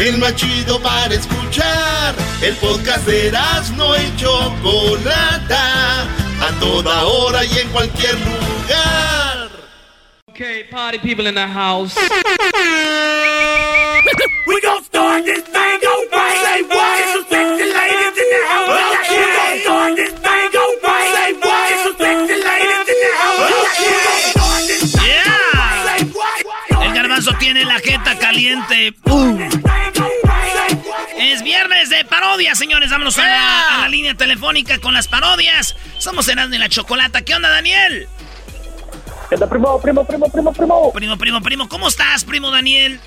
El 0.00 0.16
más 0.16 0.34
chido 0.34 0.80
para 0.80 1.14
escuchar. 1.14 2.14
El 2.40 2.56
podcast 2.56 3.06
de 3.06 3.30
no 3.76 3.94
y 3.94 4.16
Chocolata. 4.16 6.04
A 6.40 6.50
toda 6.58 7.04
hora 7.04 7.44
y 7.44 7.58
en 7.58 7.68
cualquier 7.68 8.14
lugar. 8.14 9.50
Okay, 10.30 10.64
party 10.70 10.98
people 10.98 11.26
in 11.26 11.34
the 11.34 11.46
house. 11.46 11.94
We 14.46 14.58
gon' 14.62 14.82
start 14.84 15.26
this 15.26 15.44
thing 15.44 15.80
over. 15.84 16.30
Say 16.44 16.62
what? 16.62 16.96
Disrespect 16.96 17.58
the 17.58 17.66
ladies 17.68 18.16
in 18.16 18.28
the 18.32 18.40
house. 18.48 18.68
We 18.70 19.20
gon' 19.36 19.60
start 19.60 19.96
this 19.96 20.14
thing 20.16 20.56
over. 20.64 20.96
Say 21.12 21.32
what? 21.44 21.68
Disrespect 21.68 22.20
the 22.26 22.38
ladies 22.40 22.88
in 22.88 22.98
the 23.04 23.12
house. 23.20 23.52
We 23.84 23.92
gon' 24.00 24.22
start 24.32 24.62
this 24.66 24.80
thing 24.96 25.12
Yeah. 25.12 25.28
over. 25.60 25.84
Say 25.84 26.00
what? 26.16 26.84
El 26.86 26.90
garbanzo 26.94 27.32
tiene 27.38 27.66
la 27.66 27.78
jeta 27.80 28.18
caliente. 28.18 28.94
Uh. 29.04 29.69
Es 31.20 31.42
viernes 31.42 31.90
de 31.90 32.02
parodias, 32.06 32.56
señores. 32.56 32.90
Vámonos 32.90 33.18
a 33.18 33.26
la, 33.26 33.76
a 33.76 33.78
la 33.82 33.88
línea 33.88 34.14
telefónica 34.14 34.78
con 34.78 34.94
las 34.94 35.06
parodias. 35.06 35.76
Somos 35.98 36.26
Erasmo 36.28 36.54
y 36.54 36.58
la 36.58 36.70
Chocolata. 36.70 37.22
¿Qué 37.22 37.34
onda, 37.34 37.50
Daniel? 37.50 38.08
¿Qué 39.28 39.34
onda, 39.34 39.46
primo, 39.46 39.78
primo, 39.80 40.04
primo, 40.06 40.30
primo, 40.30 40.52
primo? 40.52 40.92
Primo, 40.92 41.18
primo, 41.18 41.40
primo. 41.42 41.68
¿Cómo 41.68 41.88
estás, 41.88 42.24
primo 42.24 42.50
Daniel? 42.50 42.98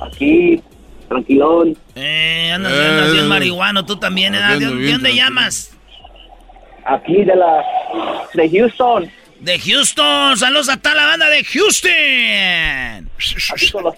Aquí, 0.00 0.62
tranquilón. 1.06 1.76
Eh, 1.94 2.50
andas, 2.54 2.72
andas 2.72 3.12
bien 3.12 3.28
marihuano. 3.28 3.84
Tú 3.84 3.98
también, 3.98 4.34
¿eh? 4.34 4.58
¿De, 4.58 4.92
dónde 4.92 5.14
llamas? 5.14 5.76
Aquí 6.86 7.24
de 7.24 7.36
la. 7.36 7.62
de 8.32 8.48
Houston. 8.48 9.12
De 9.40 9.58
Houston. 9.60 10.38
Saludos 10.38 10.70
a 10.70 10.78
toda 10.78 10.94
la 10.94 11.06
banda 11.06 11.28
de 11.28 11.44
Houston. 11.44 13.10
Aquí 13.52 13.70
con 13.70 13.84
los. 13.84 13.94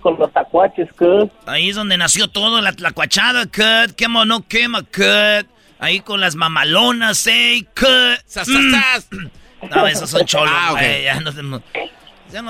Con 0.00 0.18
los 0.18 0.32
tacuaches, 0.32 0.88
que. 0.98 1.30
Ahí 1.46 1.70
es 1.70 1.76
donde 1.76 1.96
nació 1.98 2.28
todo, 2.28 2.60
la 2.60 2.72
tlacuachada, 2.72 3.46
cut, 3.46 3.94
quema 3.96 4.22
o 4.22 4.24
no 4.24 4.46
quema, 4.46 4.82
cut. 4.82 5.46
Ahí 5.78 6.00
con 6.00 6.20
las 6.20 6.34
mamalonas, 6.36 7.26
eh, 7.26 7.64
cut. 7.78 8.20
Sas, 8.26 8.48
Mm. 8.48 8.72
sas, 8.72 9.08
sas. 9.10 9.20
No, 9.74 9.86
esos 9.86 10.08
son 10.10 10.24
cholos, 10.24 10.52
Ah, 10.56 10.72
ok. 10.72 10.78
güey, 10.78 11.04
ya 11.04 11.20
no 11.20 11.30
tenemos... 11.32 11.62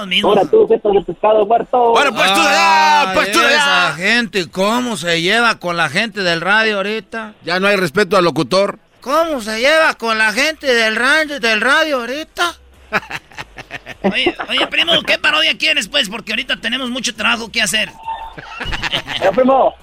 Mismos. 0.08 0.36
Ahora 0.36 0.50
tú, 0.50 0.66
feto 0.66 0.90
de 0.90 1.00
pescado 1.02 1.46
muerto. 1.46 1.90
Bueno, 1.92 2.12
pues 2.12 2.32
tú 2.34 2.40
de 2.40 2.48
allá, 2.48 3.10
pues 3.14 3.30
tú 3.30 3.38
de 3.38 3.54
esa 3.54 3.92
gente, 3.94 4.50
¿cómo 4.50 4.96
se 4.96 5.20
lleva 5.22 5.60
con 5.60 5.76
la 5.76 5.88
gente 5.90 6.22
del 6.22 6.40
radio 6.40 6.78
ahorita? 6.78 7.34
Ya 7.44 7.60
no 7.60 7.68
hay 7.68 7.76
respeto 7.76 8.16
al 8.16 8.24
locutor. 8.24 8.80
¿Cómo 9.00 9.40
se 9.42 9.60
lleva 9.60 9.94
con 9.94 10.18
la 10.18 10.32
gente 10.32 10.66
del 10.74 10.96
radio, 10.96 11.38
del 11.38 11.60
radio 11.60 12.00
ahorita? 12.00 12.54
Oye, 14.02 14.34
oye, 14.48 14.66
primo, 14.68 14.92
¿qué 15.06 15.18
parodia 15.18 15.56
quieres, 15.56 15.88
pues? 15.88 16.08
Porque 16.08 16.32
ahorita 16.32 16.56
tenemos 16.56 16.90
mucho 16.90 17.14
trabajo 17.14 17.50
que 17.50 17.62
hacer. 17.62 17.88
Eh, 17.88 19.30
primo, 19.34 19.74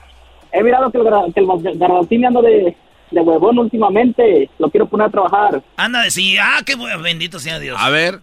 he 0.52 0.64
mirado 0.64 0.92
que 0.92 0.98
el, 0.98 1.34
que 1.34 1.40
el 1.70 1.78
Garbanzini 1.80 2.26
anda 2.26 2.42
de, 2.42 2.76
de 3.12 3.22
huevón 3.22 3.60
últimamente. 3.60 4.50
Lo 4.60 4.70
quiero 4.70 4.88
poner 4.88 5.08
a 5.08 5.12
trabajar. 5.12 5.62
Anda 5.78 6.02
de 6.02 6.12
sí, 6.12 6.38
ah, 6.38 6.60
qué 6.66 6.76
bueno, 6.76 7.02
bendito 7.02 7.40
sea 7.40 7.60
Dios. 7.60 7.80
A 7.82 7.90
ver. 7.90 8.20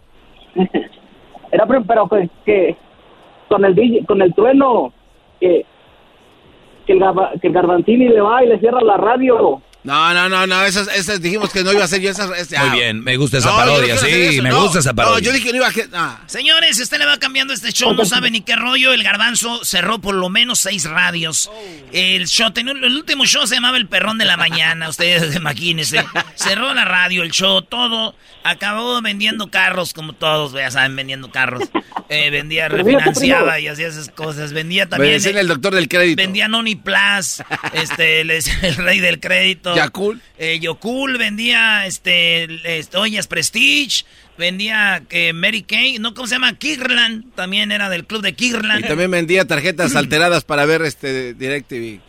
Era, 1.51 1.65
pero, 1.65 1.83
pero 1.83 2.07
que, 2.07 2.29
que 2.45 2.77
con 3.49 3.65
el 3.65 3.75
DJ 3.75 4.05
con 4.05 4.21
el 4.21 4.33
trueno, 4.33 4.93
que, 5.39 5.65
que, 6.85 6.93
el, 6.93 7.01
que 7.41 7.47
el 7.47 7.53
Garbanzini 7.53 8.07
le 8.07 8.21
va 8.21 8.43
y 8.43 8.47
le 8.47 8.59
cierra 8.59 8.81
la 8.81 8.97
radio. 8.97 9.61
No, 9.83 10.13
no, 10.13 10.29
no, 10.29 10.45
no, 10.45 10.63
esas, 10.63 10.87
esas 10.95 11.19
dijimos 11.21 11.51
que 11.51 11.63
no 11.63 11.71
iba 11.73 11.83
a 11.83 11.87
ser 11.87 12.01
yo 12.01 12.11
esas. 12.11 12.29
ese- 12.37 12.57
Muy 12.59 12.77
bien, 12.77 13.03
me 13.03 13.17
gusta 13.17 13.39
esa 13.39 13.49
No, 13.49 13.55
parodia, 13.57 13.97
sí, 13.97 14.39
me 14.41 14.49
no. 14.49 14.61
gusta 14.61 14.77
esa 14.79 14.93
parodia. 14.93 15.17
No, 15.17 15.25
yo 15.25 15.31
dije 15.31 15.45
que 15.47 15.51
no 15.51 15.57
iba 15.57 15.67
a... 15.67 15.71
ah. 15.93 16.19
Señores, 16.27 16.79
usted 16.79 16.99
le 16.99 17.05
va 17.07 17.17
cambiando 17.17 17.51
este 17.51 17.71
show, 17.71 17.91
no 17.95 18.05
sabe 18.05 18.29
ni 18.29 18.41
qué 18.41 18.55
rollo. 18.55 18.93
El 18.93 19.01
garbanzo 19.03 19.65
cerró 19.65 19.97
por 19.99 20.13
lo 20.13 20.29
menos 20.29 20.59
seis 20.59 20.85
radios. 20.85 21.49
El 21.91 22.27
show, 22.27 22.51
tenía- 22.51 22.73
el 22.73 22.95
último 22.95 23.25
show 23.25 23.47
se 23.47 23.55
llamaba 23.55 23.77
El 23.77 23.87
Perrón 23.87 24.19
de 24.19 24.25
la 24.25 24.37
Mañana. 24.37 24.87
Ustedes 24.87 25.35
imagínense. 25.41 26.05
Cerró 26.35 26.73
la 26.75 26.85
radio, 26.85 27.23
el 27.23 27.31
show, 27.31 27.63
todo. 27.63 28.15
Acabó 28.43 29.01
vendiendo 29.01 29.49
carros, 29.49 29.93
como 29.93 30.13
todos, 30.13 30.53
ya 30.53 30.69
saben, 30.71 30.95
vendiendo 30.95 31.31
carros. 31.31 31.63
Eh, 32.09 32.29
vendía, 32.29 32.67
refinanciaba 32.69 33.59
y 33.59 33.67
hacía 33.67 33.87
esas 33.87 34.09
cosas. 34.09 34.51
Vendía 34.53 34.85
Me 34.85 34.89
también. 34.89 35.13
decían 35.13 35.37
el 35.37 35.47
doctor 35.47 35.73
del 35.73 35.87
crédito. 35.87 36.21
Vendía 36.21 36.47
Noni 36.47 36.75
Plus, 36.75 37.41
este, 37.73 38.21
el 38.21 38.75
rey 38.77 38.99
del 38.99 39.19
crédito. 39.19 39.70
Yakul. 39.75 40.21
Eh, 40.37 40.59
Yokul 40.59 41.17
vendía, 41.17 41.85
este, 41.85 42.77
este, 42.79 42.97
ollas 42.97 43.27
Prestige, 43.27 44.05
vendía 44.37 45.03
eh, 45.09 45.33
Mary 45.33 45.63
Kay, 45.63 45.99
¿no? 45.99 46.13
¿Cómo 46.13 46.27
se 46.27 46.35
llama? 46.35 46.53
Kirland, 46.57 47.33
también 47.35 47.71
era 47.71 47.89
del 47.89 48.05
club 48.05 48.21
de 48.21 48.29
Y 48.29 48.33
Kirland. 48.33 48.87
también 48.87 49.11
vendía 49.11 49.45
tarjetas 49.45 49.95
alteradas 49.95 50.43
para 50.43 50.65
ver 50.65 50.81
este 50.81 51.33
DirecTV. 51.33 51.99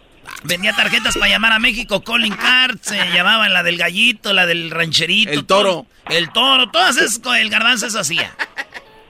Vendía 0.44 0.72
tarjetas 0.72 1.16
para 1.16 1.30
llamar 1.30 1.52
a 1.52 1.58
México, 1.58 2.02
calling 2.02 2.34
cards, 2.34 2.80
se 2.82 2.96
llamaba 3.12 3.48
la 3.48 3.62
del 3.62 3.76
gallito, 3.76 4.32
la 4.32 4.46
del 4.46 4.70
rancherito. 4.70 5.32
El 5.32 5.44
toro. 5.44 5.86
todo. 6.04 6.16
el 6.16 6.30
toro, 6.30 6.70
todas 6.70 6.96
esas, 6.96 7.20
el 7.38 7.50
garbanzo 7.50 7.86
eso 7.86 8.00
hacía. 8.00 8.32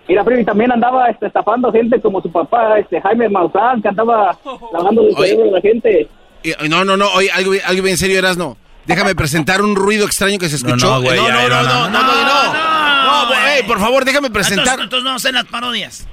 Mira, 0.08 0.24
primo, 0.24 0.40
y 0.40 0.44
también 0.44 0.72
andaba 0.72 1.08
este, 1.08 1.26
estafando 1.26 1.70
gente 1.70 2.00
como 2.00 2.20
su 2.20 2.30
papá, 2.30 2.78
este 2.78 3.00
Jaime 3.00 3.28
Maussan, 3.28 3.80
que 3.80 3.88
andaba 3.88 4.36
lavando 4.72 5.06
el 5.06 5.14
cerebro 5.16 5.44
de 5.44 5.50
la 5.52 5.60
gente. 5.60 6.08
No, 6.68 6.84
no, 6.84 6.96
no, 6.96 7.08
oye, 7.12 7.30
algo, 7.30 7.52
bien- 7.52 7.64
algo 7.66 7.82
bien 7.82 7.96
serio, 7.96 8.18
Erasno. 8.18 8.56
Déjame 8.86 9.14
presentar 9.14 9.62
un 9.62 9.76
ruido 9.76 10.04
extraño 10.06 10.38
que 10.38 10.48
se 10.48 10.56
escuchó. 10.56 10.76
no, 10.76 11.02
güey, 11.02 11.16
no, 11.16 11.28
ya, 11.28 11.34
no, 11.34 11.48
no, 11.48 11.62
no, 11.62 11.88
no, 11.88 12.02
no, 12.02 12.24
no, 12.24 12.52
no. 12.52 13.04
No, 13.04 13.26
güey. 13.28 13.40
güey, 13.40 13.66
por 13.66 13.78
favor, 13.78 14.04
déjame 14.04 14.30
presentar. 14.30 14.64
Entonces, 14.80 14.84
entonces 14.84 15.04
no 15.04 15.14
hacen 15.14 15.34
las 15.34 15.44
parodias. 15.44 16.08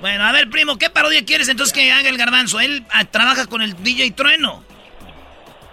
Bueno, 0.00 0.24
a 0.24 0.32
ver, 0.32 0.48
primo, 0.48 0.76
¿qué 0.76 0.90
parodia 0.90 1.24
quieres 1.24 1.48
entonces 1.48 1.72
que 1.72 1.90
haga 1.92 2.08
el 2.08 2.16
garbanzo? 2.16 2.60
Él 2.60 2.84
ah, 2.92 3.04
trabaja 3.04 3.46
con 3.46 3.62
el 3.62 3.80
DJ 3.82 4.12
Trueno. 4.12 4.62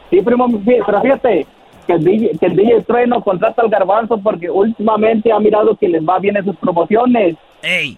Sí, 0.09 0.21
primo, 0.21 0.47
pero 0.65 1.01
fíjate 1.01 1.47
que 1.85 1.93
el, 1.93 2.03
DJ, 2.03 2.31
que 2.39 2.45
el 2.47 2.55
DJ 2.55 2.81
Trueno 2.83 3.21
contrata 3.21 3.61
al 3.61 3.69
garbanzo 3.69 4.19
porque 4.19 4.49
últimamente 4.49 5.31
ha 5.31 5.39
mirado 5.39 5.75
que 5.75 5.87
les 5.87 6.03
va 6.03 6.19
bien 6.19 6.37
en 6.37 6.45
sus 6.45 6.55
promociones. 6.57 7.35
Ey. 7.61 7.97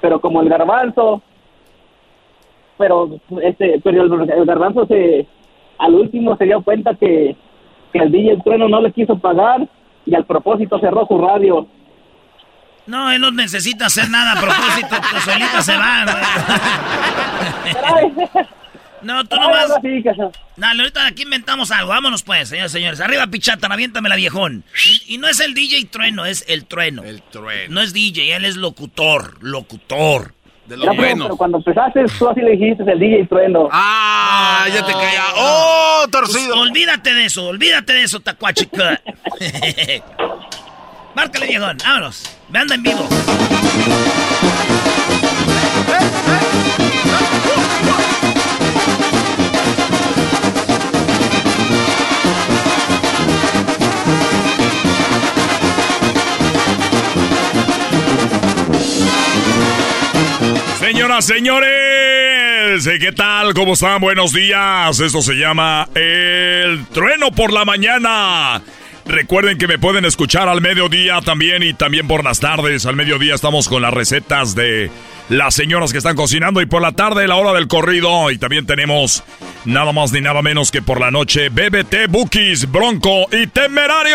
Pero 0.00 0.20
como 0.20 0.42
el 0.42 0.48
garbanzo, 0.48 1.22
pero 2.78 3.20
este, 3.42 3.80
pero 3.82 4.02
el, 4.02 4.30
el 4.30 4.46
garbanzo 4.46 4.86
se, 4.86 5.26
al 5.78 5.94
último 5.94 6.36
se 6.36 6.44
dio 6.44 6.62
cuenta 6.62 6.94
que, 6.94 7.36
que 7.92 7.98
el 7.98 8.10
DJ 8.10 8.38
Trueno 8.44 8.68
no 8.68 8.80
le 8.80 8.92
quiso 8.92 9.18
pagar 9.18 9.68
y 10.06 10.14
al 10.14 10.24
propósito 10.24 10.78
cerró 10.80 11.06
su 11.06 11.18
radio. 11.18 11.66
No, 12.86 13.12
él 13.12 13.20
no 13.20 13.30
necesita 13.30 13.86
hacer 13.86 14.10
nada 14.10 14.32
a 14.32 14.40
propósito, 14.40 14.96
que 15.12 15.20
solito 15.20 15.62
se 15.62 15.76
va. 15.76 16.04
No, 19.02 19.24
tú 19.24 19.36
nomás. 19.36 19.68
Dale, 20.56 20.82
ahorita 20.82 21.06
aquí 21.06 21.22
inventamos 21.22 21.70
algo. 21.70 21.90
Vámonos 21.90 22.22
pues, 22.22 22.48
señores 22.48 22.72
señores. 22.72 23.00
Arriba, 23.00 23.26
pichata, 23.26 23.66
aviéntamela, 23.66 24.16
viejón. 24.16 24.64
Y, 24.84 25.14
y 25.14 25.18
no 25.18 25.28
es 25.28 25.40
el 25.40 25.54
DJ 25.54 25.86
Trueno, 25.86 26.24
es 26.24 26.44
el 26.48 26.66
Trueno. 26.66 27.02
El 27.02 27.22
Trueno. 27.22 27.74
No 27.74 27.80
es 27.80 27.92
DJ, 27.92 28.36
él 28.36 28.44
es 28.44 28.56
locutor, 28.56 29.42
locutor. 29.42 30.34
De 30.66 30.78
Ya, 30.78 30.90
primo, 30.92 31.24
pero 31.24 31.36
cuando 31.36 31.58
empezaste 31.58 32.04
tú 32.18 32.28
así 32.28 32.40
le 32.40 32.52
dijiste 32.52 32.84
el 32.90 32.98
DJ 32.98 33.26
Trueno. 33.26 33.68
Ah, 33.72 34.66
ya 34.72 34.86
te 34.86 34.92
caía. 34.92 35.24
¡Oh, 35.36 36.06
torcido! 36.10 36.54
Pues, 36.54 36.68
olvídate 36.70 37.14
de 37.14 37.24
eso, 37.26 37.46
olvídate 37.46 37.92
de 37.94 38.02
eso, 38.04 38.20
tacuachica. 38.20 39.00
Márcale, 41.14 41.46
viejón, 41.46 41.76
vámonos. 41.84 42.38
Me 42.48 42.60
anda 42.60 42.74
en 42.74 42.82
vivo. 42.82 43.08
Señoras, 60.92 61.24
señores, 61.24 62.86
¿eh, 62.86 62.98
¿qué 63.00 63.12
tal? 63.12 63.54
¿Cómo 63.54 63.72
están? 63.72 63.98
Buenos 63.98 64.34
días. 64.34 65.00
Esto 65.00 65.22
se 65.22 65.36
llama 65.36 65.88
El 65.94 66.84
Trueno 66.88 67.32
por 67.32 67.50
la 67.50 67.64
Mañana. 67.64 68.60
Recuerden 69.06 69.56
que 69.56 69.66
me 69.66 69.78
pueden 69.78 70.04
escuchar 70.04 70.50
al 70.50 70.60
mediodía 70.60 71.22
también 71.22 71.62
y 71.62 71.72
también 71.72 72.06
por 72.06 72.22
las 72.22 72.40
tardes. 72.40 72.84
Al 72.84 72.94
mediodía 72.94 73.34
estamos 73.34 73.70
con 73.70 73.80
las 73.80 73.94
recetas 73.94 74.54
de 74.54 74.90
las 75.30 75.54
señoras 75.54 75.92
que 75.92 75.98
están 75.98 76.14
cocinando 76.14 76.60
y 76.60 76.66
por 76.66 76.82
la 76.82 76.92
tarde 76.92 77.26
la 77.26 77.36
hora 77.36 77.54
del 77.54 77.68
corrido. 77.68 78.30
Y 78.30 78.36
también 78.36 78.66
tenemos 78.66 79.24
nada 79.64 79.92
más 79.92 80.12
ni 80.12 80.20
nada 80.20 80.42
menos 80.42 80.70
que 80.70 80.82
por 80.82 81.00
la 81.00 81.10
noche 81.10 81.48
BBT, 81.48 82.10
Bookies, 82.10 82.70
Bronco 82.70 83.28
y 83.32 83.46
Temerarios. 83.46 84.12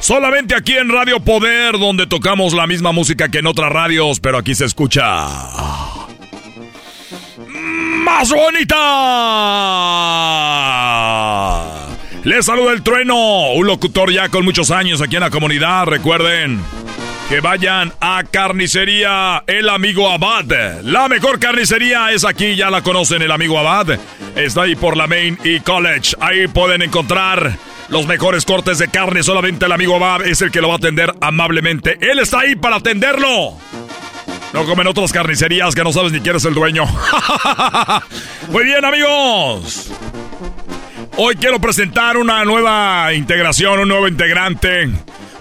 Solamente 0.00 0.54
aquí 0.54 0.76
en 0.76 0.88
Radio 0.88 1.20
Poder, 1.20 1.78
donde 1.78 2.06
tocamos 2.06 2.54
la 2.54 2.66
misma 2.66 2.90
música 2.90 3.28
que 3.28 3.38
en 3.38 3.46
otras 3.46 3.70
radios, 3.70 4.18
pero 4.18 4.38
aquí 4.38 4.54
se 4.54 4.64
escucha. 4.64 5.28
¡Más 7.46 8.30
bonita! 8.32 8.76
Les 12.24 12.44
saluda 12.46 12.72
el 12.72 12.82
trueno, 12.82 13.52
un 13.52 13.66
locutor 13.66 14.10
ya 14.12 14.28
con 14.30 14.44
muchos 14.44 14.70
años 14.70 15.00
aquí 15.02 15.16
en 15.16 15.22
la 15.22 15.30
comunidad. 15.30 15.84
Recuerden 15.86 16.60
que 17.28 17.40
vayan 17.40 17.92
a 18.00 18.24
Carnicería 18.24 19.44
El 19.46 19.68
Amigo 19.68 20.10
Abad. 20.10 20.82
La 20.82 21.08
mejor 21.08 21.38
carnicería 21.38 22.10
es 22.10 22.24
aquí, 22.24 22.56
ya 22.56 22.70
la 22.70 22.82
conocen, 22.82 23.22
El 23.22 23.30
Amigo 23.30 23.58
Abad. 23.58 23.98
Está 24.34 24.62
ahí 24.62 24.76
por 24.76 24.96
la 24.96 25.06
Main 25.06 25.38
y 25.44 25.60
College. 25.60 26.16
Ahí 26.20 26.48
pueden 26.48 26.82
encontrar 26.82 27.56
los 27.90 28.06
mejores 28.06 28.44
cortes 28.44 28.78
de 28.78 28.88
carne. 28.88 29.22
Solamente 29.22 29.66
el 29.66 29.72
amigo 29.72 29.96
Abad 29.96 30.26
es 30.26 30.40
el 30.40 30.50
que 30.50 30.60
lo 30.60 30.68
va 30.68 30.74
a 30.74 30.78
atender 30.78 31.12
amablemente. 31.20 31.98
Él 32.00 32.18
está 32.18 32.40
ahí 32.40 32.56
para 32.56 32.76
atenderlo. 32.76 33.56
No 34.52 34.64
como 34.64 34.82
en 34.82 34.88
otras 34.88 35.12
carnicerías 35.12 35.74
que 35.74 35.84
no 35.84 35.92
sabes 35.92 36.12
ni 36.12 36.20
quién 36.20 36.36
es 36.36 36.44
el 36.44 36.54
dueño. 36.54 36.84
Muy 38.50 38.64
bien, 38.64 38.84
amigos. 38.84 39.90
Hoy 41.16 41.36
quiero 41.36 41.60
presentar 41.60 42.16
una 42.16 42.44
nueva 42.44 43.12
integración, 43.12 43.80
un 43.80 43.88
nuevo 43.88 44.08
integrante. 44.08 44.88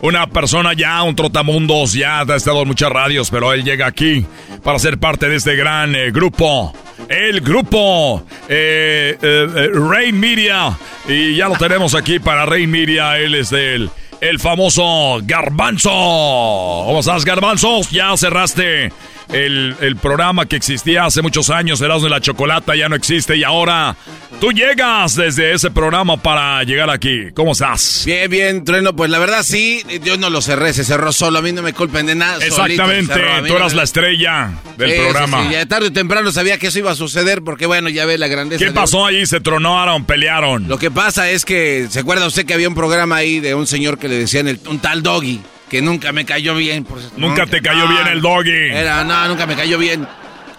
Una 0.02 0.28
persona 0.28 0.74
ya, 0.74 1.04
un 1.04 1.16
trotamundos, 1.16 1.94
ya 1.94 2.22
ha 2.22 2.36
estado 2.36 2.62
en 2.62 2.68
muchas 2.70 2.90
radios, 2.90 3.30
pero 3.30 3.54
él 3.54 3.64
llega 3.64 3.88
aquí 3.88 4.26
para 4.64 4.80
ser 4.80 4.98
parte 4.98 5.28
de 5.28 5.36
este 5.36 5.56
gran 5.56 5.96
eh, 5.96 6.12
grupo. 6.12 6.74
El 7.08 7.42
grupo 7.42 8.24
eh, 8.48 9.18
eh, 9.22 9.48
eh, 9.56 9.70
Rain 9.74 10.20
Media. 10.20 10.78
Y 11.08 11.36
ya 11.36 11.48
lo 11.48 11.56
tenemos 11.56 11.96
aquí 11.96 12.20
para 12.20 12.46
Rain 12.46 12.70
Media. 12.70 13.18
Él 13.18 13.36
es 13.36 13.50
del 13.50 13.90
el 14.22 14.40
famoso 14.40 15.20
Garbanzo. 15.24 15.90
¿Cómo 15.90 17.00
estás, 17.00 17.26
Garbanzo? 17.26 17.82
Ya 17.92 18.16
cerraste 18.18 18.92
el, 19.32 19.76
el 19.82 19.96
programa 19.96 20.46
que 20.48 20.56
existía 20.56 21.06
hace 21.06 21.22
muchos 21.22 21.50
años, 21.50 21.80
Erasmo 21.82 22.06
de 22.06 22.10
la 22.10 22.22
Chocolata, 22.22 22.76
ya 22.76 22.90
no 22.90 22.96
existe 22.96 23.36
y 23.38 23.44
ahora 23.44 23.96
tú 24.42 24.52
llegas 24.52 25.16
desde 25.16 25.54
ese 25.54 25.70
programa 25.72 26.18
para 26.18 26.64
llegar 26.64 26.90
aquí. 26.90 27.32
¿Cómo 27.36 27.52
estás? 27.52 28.04
Bien, 28.06 28.30
bien, 28.30 28.64
Trueno. 28.64 28.96
Pues 28.96 29.12
la 29.12 29.20
verdad 29.20 29.44
sí, 29.44 29.84
yo 30.04 30.18
no 30.18 30.30
lo 30.30 30.42
cerré, 30.42 30.74
se 30.74 30.84
cerró 30.84 31.12
solo. 31.12 31.40
A 31.40 31.42
mí 31.42 31.52
no 31.52 31.62
me 31.62 31.74
culpen 31.74 32.06
de 32.08 32.16
nada. 32.16 32.44
Exactamente, 32.44 33.14
cerró, 33.14 33.46
tú 33.46 33.56
eras 33.56 33.74
la 33.74 33.84
estrella 33.84 34.52
del 34.78 34.90
Sí, 34.92 34.96
sí, 34.98 35.02
programa. 35.04 35.44
sí, 35.48 35.54
ya 35.54 35.66
tarde 35.68 35.88
o 35.88 35.94
temprano 35.94 36.32
sabía 36.32 36.58
que 36.58 36.68
eso 36.68 36.80
iba 36.80 36.92
a 36.92 36.96
suceder 36.96 37.44
porque, 37.44 37.66
bueno, 37.66 37.90
ya 37.90 38.06
ve 38.06 38.18
la 38.18 38.28
grandeza. 38.28 38.60
¿Qué 38.60 38.66
de- 38.72 38.72
pasó 38.76 39.06
ahí? 39.06 39.26
¿Se 39.26 39.40
tronaron? 39.40 40.06
¿Pelearon? 40.06 40.68
Lo 40.68 40.78
que 40.80 40.90
pasa 40.92 41.30
es 41.30 41.46
que, 41.46 41.88
¿se 41.90 42.00
acuerda 42.00 42.26
usted 42.26 42.46
que 42.46 42.54
había 42.56 42.68
un 42.68 42.76
programa 42.76 43.18
ahí 43.18 43.40
de 43.40 43.54
un 43.54 43.68
señor 43.68 44.00
que 44.00 44.08
le 44.08 44.16
decían 44.16 44.48
el- 44.48 44.60
un 44.68 44.80
tal 44.80 45.04
Doggy? 45.04 45.40
Que 45.70 45.82
nunca 45.82 46.12
me 46.12 46.26
cayó 46.26 46.56
bien. 46.56 46.84
por- 46.84 47.00
Nunca 47.18 47.46
te 47.46 47.62
cayó 47.62 47.88
bien 47.88 48.08
el 48.08 48.22
Doggy. 48.22 48.72
Era, 48.72 49.04
no, 49.04 49.28
nunca 49.28 49.46
me 49.46 49.56
cayó 49.56 49.78
bien. 49.78 50.08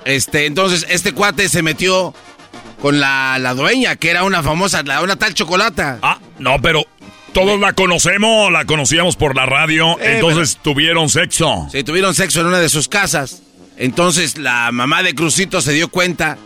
Este, 0.04 0.46
entonces, 0.46 0.86
este 0.88 1.12
cuate 1.12 1.48
se 1.48 1.62
metió 1.62 2.14
con 2.80 3.00
la, 3.00 3.38
la 3.40 3.54
dueña, 3.54 3.96
que 3.96 4.10
era 4.10 4.22
una 4.24 4.42
famosa, 4.42 4.82
la, 4.82 5.02
una 5.02 5.16
tal 5.16 5.34
chocolata. 5.34 5.98
Ah, 6.02 6.18
no, 6.38 6.60
pero 6.62 6.86
todos 7.32 7.60
la 7.60 7.72
conocemos, 7.74 8.50
la 8.50 8.64
conocíamos 8.64 9.16
por 9.16 9.36
la 9.36 9.46
radio, 9.46 9.98
Eh, 10.00 10.14
entonces 10.14 10.58
tuvieron 10.62 11.08
sexo. 11.10 11.66
Sí, 11.70 11.82
tuvieron 11.84 12.14
sexo 12.14 12.40
en 12.40 12.46
una 12.46 12.58
de 12.60 12.68
sus 12.68 12.88
casas. 12.88 13.42
Entonces 13.76 14.38
la 14.38 14.70
mamá 14.72 15.02
de 15.02 15.14
Crucito 15.14 15.60
se 15.62 15.72
dio 15.72 15.88
cuenta 15.88 16.36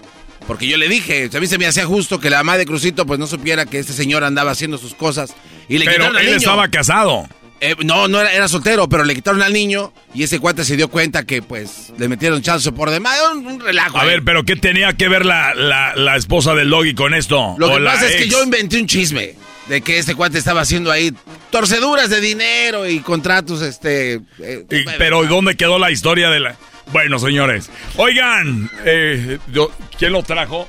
Porque 0.46 0.68
yo 0.68 0.76
le 0.76 0.88
dije, 0.88 1.30
a 1.34 1.40
mí 1.40 1.46
se 1.46 1.56
me 1.58 1.66
hacía 1.66 1.84
justo 1.86 2.20
que 2.20 2.28
la 2.30 2.38
mamá 2.38 2.58
de 2.58 2.66
Crucito 2.66 3.06
pues 3.06 3.18
no 3.18 3.26
supiera 3.26 3.64
que 3.66 3.78
este 3.78 3.92
señor 3.94 4.24
andaba 4.24 4.50
haciendo 4.50 4.76
sus 4.78 4.94
cosas. 4.94 5.34
Y 5.68 5.78
le 5.78 5.86
Pero 5.86 6.06
él 6.08 6.26
niño. 6.26 6.36
estaba 6.36 6.68
casado. 6.68 7.26
Eh, 7.60 7.76
no, 7.84 8.08
no 8.08 8.20
era, 8.20 8.32
era 8.32 8.46
soltero, 8.48 8.88
pero 8.88 9.04
le 9.04 9.14
quitaron 9.14 9.40
al 9.42 9.52
niño 9.52 9.92
y 10.12 10.22
ese 10.24 10.38
cuate 10.38 10.64
se 10.64 10.76
dio 10.76 10.88
cuenta 10.88 11.24
que 11.24 11.40
pues 11.40 11.92
le 11.96 12.08
metieron 12.08 12.42
chance 12.42 12.70
por 12.72 12.90
demás. 12.90 13.18
Un, 13.32 13.46
un 13.46 13.60
relajo. 13.60 13.96
A 13.98 14.02
ahí. 14.02 14.08
ver, 14.08 14.22
pero 14.24 14.44
¿qué 14.44 14.56
tenía 14.56 14.92
que 14.94 15.08
ver 15.08 15.24
la, 15.24 15.54
la, 15.54 15.94
la 15.96 16.16
esposa 16.16 16.54
del 16.54 16.68
Doggy 16.68 16.94
con 16.94 17.14
esto? 17.14 17.54
Lo 17.58 17.72
O 17.72 17.76
que 17.78 17.84
pasa 17.84 18.06
es 18.06 18.16
que 18.16 18.28
yo 18.28 18.42
inventé 18.42 18.78
un 18.80 18.86
chisme 18.86 19.34
de 19.68 19.80
que 19.80 19.98
este 19.98 20.14
cuate 20.14 20.36
estaba 20.36 20.60
haciendo 20.60 20.90
ahí 20.92 21.12
torceduras 21.50 22.10
de 22.10 22.20
dinero 22.20 22.86
y 22.86 22.98
contratos, 23.00 23.62
este... 23.62 24.20
eh, 24.40 24.66
Y- 24.70 24.84
pero 24.98 25.24
¿dónde 25.24 25.56
quedó 25.56 25.78
la 25.78 25.90
historia 25.90 26.28
de 26.28 26.40
la...? 26.40 26.56
Bueno, 26.92 27.18
señores. 27.18 27.70
Oigan, 27.96 28.70
eh, 28.84 29.38
yo- 29.52 29.72
¿quién 29.98 30.12
lo 30.12 30.22
trajo? 30.22 30.68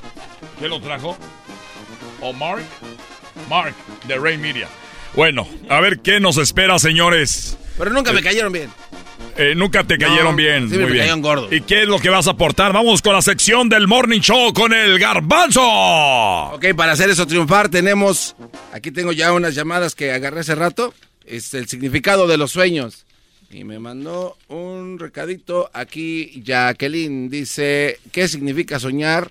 ¿Quién 0.58 0.70
lo 0.70 0.80
trajo? 0.80 1.18
¿O 2.22 2.32
Mark? 2.32 2.62
Mark, 3.50 3.74
de 4.08 4.16
Ray 4.16 4.38
Media. 4.38 4.66
Bueno, 5.16 5.48
a 5.68 5.80
ver 5.80 6.00
qué 6.00 6.20
nos 6.20 6.36
espera, 6.36 6.78
señores. 6.78 7.56
Pero 7.78 7.90
nunca 7.90 8.12
me 8.12 8.22
cayeron 8.22 8.52
bien. 8.52 8.70
Eh, 9.38 9.54
nunca 9.54 9.84
te 9.84 9.98
cayeron 9.98 10.30
No, 10.32 10.36
bien. 10.36 10.68
siempre 10.68 10.78
Muy 10.78 10.86
me 10.86 10.92
bien. 10.92 10.98
cayeron 11.02 11.22
gordo. 11.22 11.48
¿Y 11.54 11.60
qué 11.62 11.82
es 11.82 11.88
lo 11.88 11.98
que 11.98 12.08
vas 12.10 12.26
a 12.26 12.32
aportar? 12.32 12.72
Vamos 12.72 13.02
con 13.02 13.12
la 13.14 13.22
sección 13.22 13.68
del 13.68 13.86
Morning 13.88 14.20
Show 14.20 14.52
con 14.52 14.72
el 14.72 14.98
garbanzo. 14.98 15.62
Ok, 15.62 16.66
para 16.76 16.92
hacer 16.92 17.10
eso 17.10 17.26
triunfar 17.26 17.68
tenemos... 17.70 18.36
Aquí 18.72 18.90
tengo 18.90 19.12
ya 19.12 19.32
unas 19.32 19.54
llamadas 19.54 19.94
que 19.94 20.12
agarré 20.12 20.40
hace 20.40 20.54
rato. 20.54 20.94
Es 21.26 21.52
el 21.54 21.66
significado 21.68 22.26
de 22.26 22.36
los 22.36 22.52
sueños. 22.52 23.04
Y 23.50 23.64
me 23.64 23.78
mandó 23.78 24.36
un 24.48 24.98
recadito 24.98 25.70
aquí 25.72 26.42
Jacqueline. 26.44 27.28
Dice, 27.30 27.98
¿qué 28.12 28.28
significa 28.28 28.78
soñar 28.78 29.30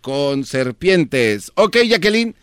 con 0.00 0.44
serpientes? 0.44 1.50
Ok, 1.56 1.78
Jacqueline. 1.86 2.34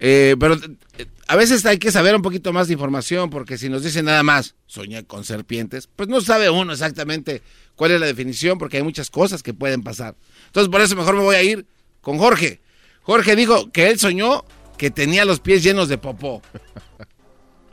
eh, 0.00 0.36
pero 0.40 0.54
eh, 0.98 1.06
a 1.30 1.36
veces 1.36 1.64
hay 1.64 1.78
que 1.78 1.92
saber 1.92 2.16
un 2.16 2.22
poquito 2.22 2.52
más 2.52 2.66
de 2.66 2.72
información 2.72 3.30
porque 3.30 3.56
si 3.56 3.68
nos 3.68 3.84
dicen 3.84 4.06
nada 4.06 4.24
más, 4.24 4.56
soñar 4.66 5.06
con 5.06 5.24
serpientes, 5.24 5.88
pues 5.94 6.08
no 6.08 6.20
sabe 6.20 6.50
uno 6.50 6.72
exactamente 6.72 7.40
cuál 7.76 7.92
es 7.92 8.00
la 8.00 8.06
definición 8.06 8.58
porque 8.58 8.78
hay 8.78 8.82
muchas 8.82 9.10
cosas 9.10 9.44
que 9.44 9.54
pueden 9.54 9.84
pasar. 9.84 10.16
Entonces 10.46 10.68
por 10.68 10.80
eso 10.80 10.96
mejor 10.96 11.14
me 11.14 11.22
voy 11.22 11.36
a 11.36 11.42
ir 11.44 11.66
con 12.00 12.18
Jorge. 12.18 12.60
Jorge 13.02 13.36
dijo 13.36 13.70
que 13.70 13.90
él 13.90 14.00
soñó 14.00 14.44
que 14.76 14.90
tenía 14.90 15.24
los 15.24 15.38
pies 15.38 15.62
llenos 15.62 15.88
de 15.88 15.98
popó. 15.98 16.42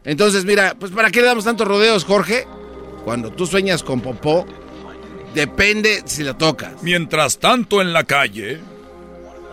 Entonces, 0.04 0.46
mira, 0.46 0.76
pues 0.80 0.92
¿para 0.92 1.10
qué 1.10 1.22
le 1.22 1.26
damos 1.26 1.46
tantos 1.46 1.68
rodeos, 1.68 2.04
Jorge? 2.04 2.46
Cuando 3.06 3.32
tú 3.32 3.48
sueñas 3.48 3.82
con 3.82 4.02
popó, 4.02 4.46
depende 5.34 6.04
si 6.06 6.22
la 6.22 6.38
tocas. 6.38 6.84
Mientras 6.84 7.40
tanto 7.40 7.82
en 7.82 7.92
la 7.92 8.04
calle... 8.04 8.60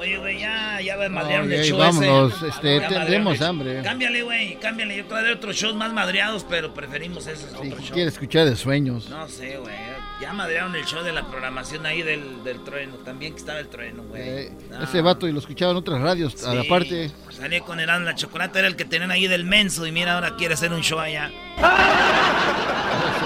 Oye, 0.05 0.19
güey, 0.19 0.39
ya, 0.39 0.81
ya 0.83 0.95
el 0.97 1.65
show 1.65 1.79
vámonos, 1.79 2.35
ese. 2.37 2.49
este, 2.49 2.81
Ya 2.81 2.89
tendremos 2.89 3.41
hambre. 3.41 3.81
Cámbiale, 3.83 4.23
güey, 4.23 4.59
cámbiale. 4.61 4.99
Yo 4.99 5.07
traeré 5.07 5.33
otros 5.33 5.57
shows 5.57 5.75
más 5.75 5.95
madreados, 5.95 6.45
pero 6.47 6.75
preferimos 6.75 7.27
esos 7.27 7.55
otros 7.55 7.69
shows. 7.81 7.91
Quiere 7.91 8.11
escuchar 8.11 8.45
de 8.45 8.55
sueños. 8.55 9.09
No 9.09 9.27
sé, 9.29 9.57
güey. 9.57 9.75
Ya 10.21 10.35
madrearon 10.35 10.77
el 10.77 10.85
show 10.85 11.03
de 11.03 11.13
la 11.13 11.27
programación 11.27 11.87
ahí 11.87 12.03
del, 12.03 12.45
del 12.45 12.63
trueno. 12.65 12.97
También 12.97 13.33
que 13.33 13.39
estaba 13.39 13.59
el 13.61 13.69
trueno, 13.69 14.03
güey. 14.05 14.23
Eh, 14.23 14.53
No. 14.71 14.83
Ese 14.85 15.01
vato 15.01 15.27
y 15.27 15.33
lo 15.33 15.39
escuchaba 15.39 15.71
en 15.73 15.79
otras 15.79 16.01
radios. 16.03 16.45
A 16.45 16.55
la 16.55 16.63
Sí, 16.63 16.69
parte. 16.69 17.11
Salí 17.31 17.61
con 17.61 17.81
el 17.81 17.87
la 17.87 18.15
chocolate, 18.15 18.59
era 18.59 18.69
el 18.69 18.77
que 18.77 18.85
tenían 18.85 19.11
ahí 19.11 19.27
del 19.27 19.45
menso. 19.45 19.87
Y 19.87 19.93
mira, 19.93 20.15
ahora 20.15 20.37
quiere 20.37 20.53
hacer 20.55 20.71
un 20.73 20.83
show 20.83 20.99
allá. 20.99 21.31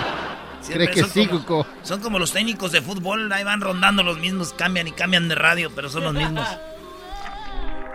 Siempre 0.69 0.91
Cree 0.91 0.95
que 0.95 1.01
son 1.01 1.11
sí, 1.11 1.45
como-. 1.47 1.67
Son 1.83 2.01
como 2.01 2.19
los 2.19 2.33
técnicos 2.33 2.73
de 2.73 2.83
fútbol, 2.83 3.33
ahí 3.33 3.43
van 3.43 3.61
rondando 3.61 4.03
los 4.03 4.19
mismos, 4.19 4.53
cambian 4.53 4.87
y 4.87 4.93
cambian 4.93 5.29
de 5.29 5.35
radio, 5.35 5.71
pero 5.75 5.89
son 5.89 6.05
los 6.05 6.13
mismos. 6.13 6.47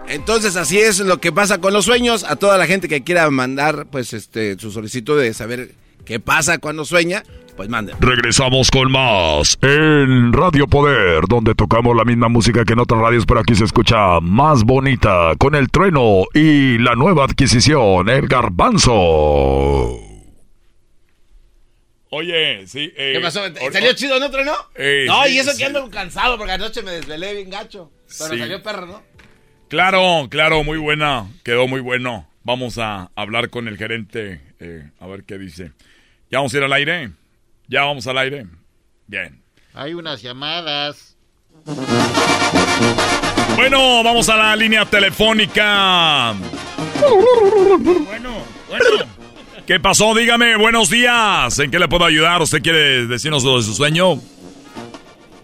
Entonces 0.07 0.55
así 0.55 0.79
es 0.79 0.99
lo 0.99 1.19
que 1.19 1.31
pasa 1.31 1.59
con 1.59 1.71
los 1.73 1.85
sueños. 1.85 2.23
A 2.23 2.35
toda 2.35 2.57
la 2.57 2.65
gente 2.65 2.87
que 2.87 3.03
quiera 3.03 3.29
mandar 3.29 3.85
pues 3.89 4.13
este 4.13 4.57
su 4.59 4.71
solicitud 4.71 5.19
de 5.19 5.33
saber 5.33 5.75
qué 6.03 6.19
pasa 6.19 6.57
cuando 6.57 6.83
sueña, 6.83 7.23
pues 7.55 7.69
manden. 7.69 7.95
Regresamos 7.99 8.69
con 8.69 8.91
más 8.91 9.57
en 9.61 10.33
Radio 10.33 10.67
Poder, 10.67 11.25
donde 11.29 11.55
tocamos 11.55 11.95
la 11.95 12.03
misma 12.03 12.27
música 12.27 12.65
que 12.65 12.73
en 12.73 12.79
otras 12.79 12.99
radios, 12.99 13.25
pero 13.25 13.39
aquí 13.39 13.55
se 13.55 13.65
escucha 13.65 14.19
más 14.19 14.63
bonita 14.63 15.33
con 15.37 15.55
el 15.55 15.69
trueno 15.69 16.23
y 16.33 16.79
la 16.79 16.95
nueva 16.95 17.25
adquisición, 17.25 18.09
el 18.09 18.27
garbanzo. 18.27 20.12
Oye, 22.15 22.68
sí. 22.68 22.94
eh, 22.95 23.14
¿Qué 23.15 23.19
pasó? 23.19 23.41
¿Salió 23.72 23.94
chido 23.94 24.19
no 24.19 24.27
otro 24.27 24.45
no? 24.45 24.53
Eh, 24.76 25.06
no, 25.07 25.23
sí, 25.23 25.31
y 25.34 25.40
eso 25.40 25.52
sí. 25.52 25.57
que 25.57 25.65
ando 25.65 25.90
cansado 25.90 26.38
porque 26.38 26.52
anoche 26.53 26.84
me 26.84 26.91
desvelé 26.91 27.34
bien 27.34 27.49
gacho. 27.49 27.91
Pero 28.19 28.34
Sí. 28.34 28.38
salió 28.40 28.61
perro, 28.61 28.85
¿no? 28.85 29.03
Claro, 29.68 30.27
claro, 30.30 30.64
muy 30.64 30.77
buena. 30.77 31.27
Quedó 31.44 31.68
muy 31.68 31.81
bueno. 31.81 32.30
Vamos 32.44 32.77
a 32.77 33.10
hablar 33.15 33.49
con 33.49 33.68
el 33.68 33.77
gerente 33.77 34.41
eh, 34.60 34.91
a 34.99 35.07
ver 35.07 35.23
qué 35.23 35.40
dice. 35.40 35.72
¿Ya 36.30 36.38
vamos 36.38 36.53
a 36.53 36.57
ir 36.57 36.64
al 36.64 36.73
aire? 36.73 37.10
¿Ya 37.68 37.81
vamos 37.84 38.06
al 38.06 38.18
aire? 38.19 38.45
Bien. 39.07 39.41
Hay 39.73 39.95
unas 39.95 40.22
llamadas. 40.22 41.18
Bueno, 43.56 44.03
vamos 44.03 44.30
a 44.30 44.38
la 44.38 44.56
línea 44.56 44.85
telefónica. 44.85 46.35
Bueno, 48.06 48.44
bueno. 48.69 49.12
¿Qué 49.68 49.80
pasó? 49.80 50.14
Dígame, 50.14 50.57
buenos 50.57 50.90
días. 50.90 51.57
¿En 51.60 51.72
qué 51.72 51.80
le 51.80 51.88
puedo 51.88 52.03
ayudar? 52.03 52.41
¿Usted 52.41 52.61
quiere 52.61 53.07
decirnos 53.07 53.45
lo 53.45 53.57
de 53.57 53.64
su 53.64 53.73
sueño? 53.73 54.19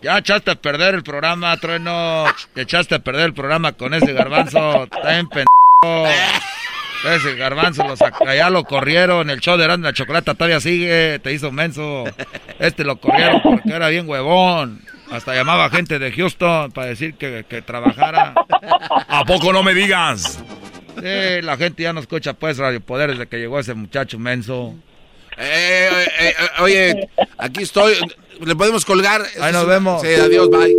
Ya 0.02 0.18
echaste 0.18 0.52
a 0.52 0.56
perder 0.56 0.96
el 0.96 1.04
programa, 1.04 1.56
Trueno. 1.56 2.26
Echaste 2.54 2.96
a 2.96 3.00
perder 3.00 3.28
el 3.28 3.34
programa 3.34 3.72
con 3.74 3.94
ese 3.94 4.12
garbanzo. 4.12 4.84
Está 4.84 5.12
bien 5.12 5.30
pendejo. 5.30 6.10
Ese 7.06 7.36
garbanzo 7.36 7.88
lo 7.88 7.96
saca, 7.96 8.36
ya 8.36 8.50
lo 8.50 8.66
corrieron. 8.66 9.30
El 9.30 9.40
show 9.40 9.58
de 9.58 9.64
Erasmo 9.64 9.86
la 9.86 9.94
Chocolata 9.94 10.34
todavía 10.34 10.60
sigue. 10.60 11.20
Te 11.20 11.32
hizo 11.32 11.50
menso. 11.52 12.04
Este 12.60 12.84
lo 12.84 12.98
corrieron 12.98 13.41
porque 13.41 13.70
era 13.72 13.88
bien 13.88 14.08
huevón. 14.10 14.82
Hasta 15.10 15.34
llamaba 15.34 15.70
gente 15.70 15.98
de 15.98 16.12
Houston 16.12 16.72
para 16.74 16.88
decir 16.88 17.14
que, 17.16 17.46
que 17.48 17.62
trabajara. 17.62 18.34
¿A 19.08 19.24
poco 19.24 19.54
no 19.54 19.64
me 19.64 19.74
digas? 19.74 20.44
Sí, 21.01 21.41
la 21.45 21.57
gente 21.57 21.84
ya 21.84 21.93
no 21.93 21.99
escucha 21.99 22.34
pues 22.34 22.57
Radio 22.57 22.81
Poder 22.81 23.11
desde 23.11 23.27
que 23.27 23.38
llegó 23.38 23.59
ese 23.59 23.73
muchacho 23.73 24.17
menso. 24.19 24.76
Eh, 25.38 25.89
eh, 26.19 26.34
eh, 26.39 26.61
oye, 26.61 27.09
aquí 27.38 27.63
estoy. 27.63 27.93
¿Le 28.45 28.55
podemos 28.55 28.84
colgar? 28.85 29.21
Ahí 29.41 29.53
nos 29.53 29.67
vemos. 29.67 30.01
Sí, 30.01 30.07
adiós, 30.13 30.49
bye. 30.49 30.76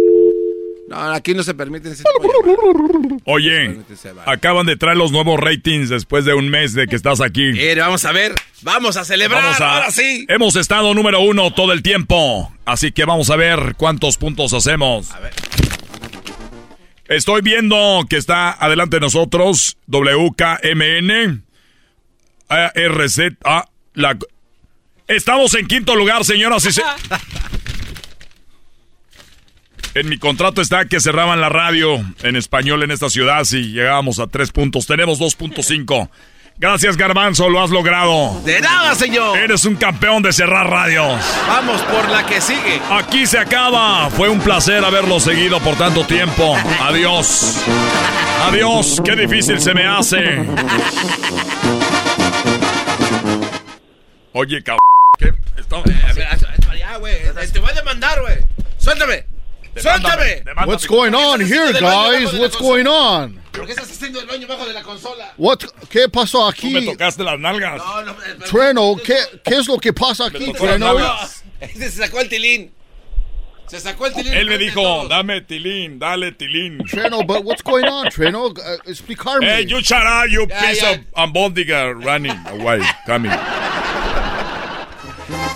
No, 0.88 1.12
aquí 1.12 1.34
no 1.34 1.42
se 1.44 1.54
permiten 1.54 1.92
ese 1.92 2.02
tipo 2.02 2.20
de 2.22 2.52
llamadas. 2.52 3.22
Oye, 3.24 3.78
acaban 4.26 4.66
de 4.66 4.76
traer 4.76 4.96
los 4.96 5.12
nuevos 5.12 5.38
ratings 5.38 5.88
después 5.88 6.24
de 6.24 6.34
un 6.34 6.48
mes 6.50 6.72
de 6.74 6.88
que 6.88 6.96
estás 6.96 7.20
aquí. 7.20 7.52
Mire, 7.52 7.80
vamos 7.80 8.04
a 8.04 8.12
ver. 8.12 8.34
Vamos 8.62 8.96
a 8.96 9.04
celebrar. 9.04 9.40
Vamos 9.42 9.60
a- 9.60 9.74
Ahora 9.76 9.90
sí. 9.92 10.26
Hemos 10.28 10.56
estado 10.56 10.92
número 10.94 11.20
uno 11.20 11.52
todo 11.52 11.72
el 11.72 11.82
tiempo. 11.82 12.52
Así 12.64 12.90
que 12.92 13.04
vamos 13.04 13.30
a 13.30 13.36
ver 13.36 13.74
cuántos 13.76 14.16
puntos 14.16 14.52
hacemos. 14.52 15.08
Estoy 17.10 17.42
viendo 17.42 18.06
que 18.08 18.16
está 18.16 18.52
adelante 18.52 18.96
de 18.96 19.00
nosotros 19.00 19.76
WKMN. 19.88 21.42
ARZ. 22.48 23.18
Ah, 23.44 23.64
la... 23.94 24.16
Estamos 25.08 25.54
en 25.56 25.66
quinto 25.66 25.96
lugar, 25.96 26.24
señoras 26.24 26.64
y 26.66 26.72
se... 26.72 26.82
En 29.94 30.08
mi 30.08 30.18
contrato 30.18 30.62
está 30.62 30.84
que 30.84 31.00
cerraban 31.00 31.40
la 31.40 31.48
radio 31.48 32.00
en 32.22 32.36
español 32.36 32.84
en 32.84 32.92
esta 32.92 33.10
ciudad 33.10 33.42
si 33.42 33.72
llegábamos 33.72 34.20
a 34.20 34.28
tres 34.28 34.52
puntos. 34.52 34.86
Tenemos 34.86 35.18
2.5. 35.18 36.08
Gracias, 36.60 36.94
Garbanzo, 36.98 37.48
lo 37.48 37.62
has 37.62 37.70
logrado. 37.70 38.38
De 38.44 38.60
nada, 38.60 38.94
señor. 38.94 39.38
Eres 39.38 39.64
un 39.64 39.76
campeón 39.76 40.22
de 40.22 40.30
cerrar 40.30 40.68
radios. 40.68 41.18
Vamos 41.48 41.80
por 41.84 42.06
la 42.10 42.26
que 42.26 42.38
sigue. 42.42 42.78
Aquí 42.90 43.26
se 43.26 43.38
acaba. 43.38 44.10
Fue 44.10 44.28
un 44.28 44.38
placer 44.40 44.84
haberlo 44.84 45.18
seguido 45.20 45.58
por 45.60 45.76
tanto 45.76 46.04
tiempo. 46.04 46.54
Adiós. 46.82 47.64
Adiós. 48.46 49.00
Qué 49.02 49.16
difícil 49.16 49.58
se 49.58 49.72
me 49.72 49.86
hace. 49.86 50.18
Oye, 54.34 54.62
cabrón. 54.62 54.78
¿Qué? 55.18 55.32
Está- 55.56 55.82
Ya, 56.78 56.96
güey. 56.98 57.16
Te 57.52 57.58
voy 57.58 57.70
a 57.70 57.74
demandar, 57.74 58.20
güey. 58.20 58.36
Suéltame. 58.76 59.29
Suéltame. 59.80 60.42
What's 60.66 60.86
going 60.86 61.14
on 61.14 61.40
here, 61.40 61.72
guys? 61.72 62.32
What's 62.38 62.56
going 62.56 62.86
on? 62.86 63.40
¿Por 63.52 63.66
qué 63.66 63.72
estás 63.72 63.90
haciendo 63.90 64.20
el 64.20 64.26
baño 64.26 64.46
bajo 64.46 64.64
de 64.64 64.72
la 64.72 64.82
consola? 64.82 65.32
What, 65.36 65.58
¿Qué 65.90 66.08
pasó 66.08 66.38
Tú 66.38 66.48
aquí? 66.48 66.70
me 66.72 66.82
tocaste 66.82 67.24
las 67.24 67.38
nalgas. 67.38 67.78
No, 67.78 68.02
no, 68.04 68.14
Trueno, 68.46 68.96
¿qué, 69.04 69.16
¿qué 69.44 69.56
es 69.56 69.66
lo 69.66 69.76
que 69.78 69.92
pasa 69.92 70.26
aquí. 70.26 70.52
Ese 71.60 71.90
se 71.90 72.02
sacó 72.02 72.20
el 72.20 72.28
tilín. 72.28 72.72
Se 73.66 73.80
sacó 73.80 74.06
el 74.06 74.14
tilín. 74.14 74.34
Él 74.34 74.46
me 74.48 74.56
dijo, 74.58 75.06
dame 75.08 75.40
tilín, 75.42 75.98
dale 75.98 76.32
tilín. 76.32 76.78
Trueno, 76.88 77.22
but 77.26 77.44
what's 77.44 77.62
going 77.62 77.86
on, 77.86 78.08
Trueno? 78.08 78.46
Uh, 78.46 78.78
explicarme. 78.86 79.44
Hey, 79.44 79.64
you 79.66 79.80
shut 79.80 80.06
up, 80.06 80.28
you 80.28 80.46
Ya, 80.48 80.60
piece 80.60 80.80
ya. 80.80 80.92
of 80.92 80.98
ambondiga 81.16 81.92
running 82.04 82.36
away, 82.48 82.80
coming. 83.06 83.30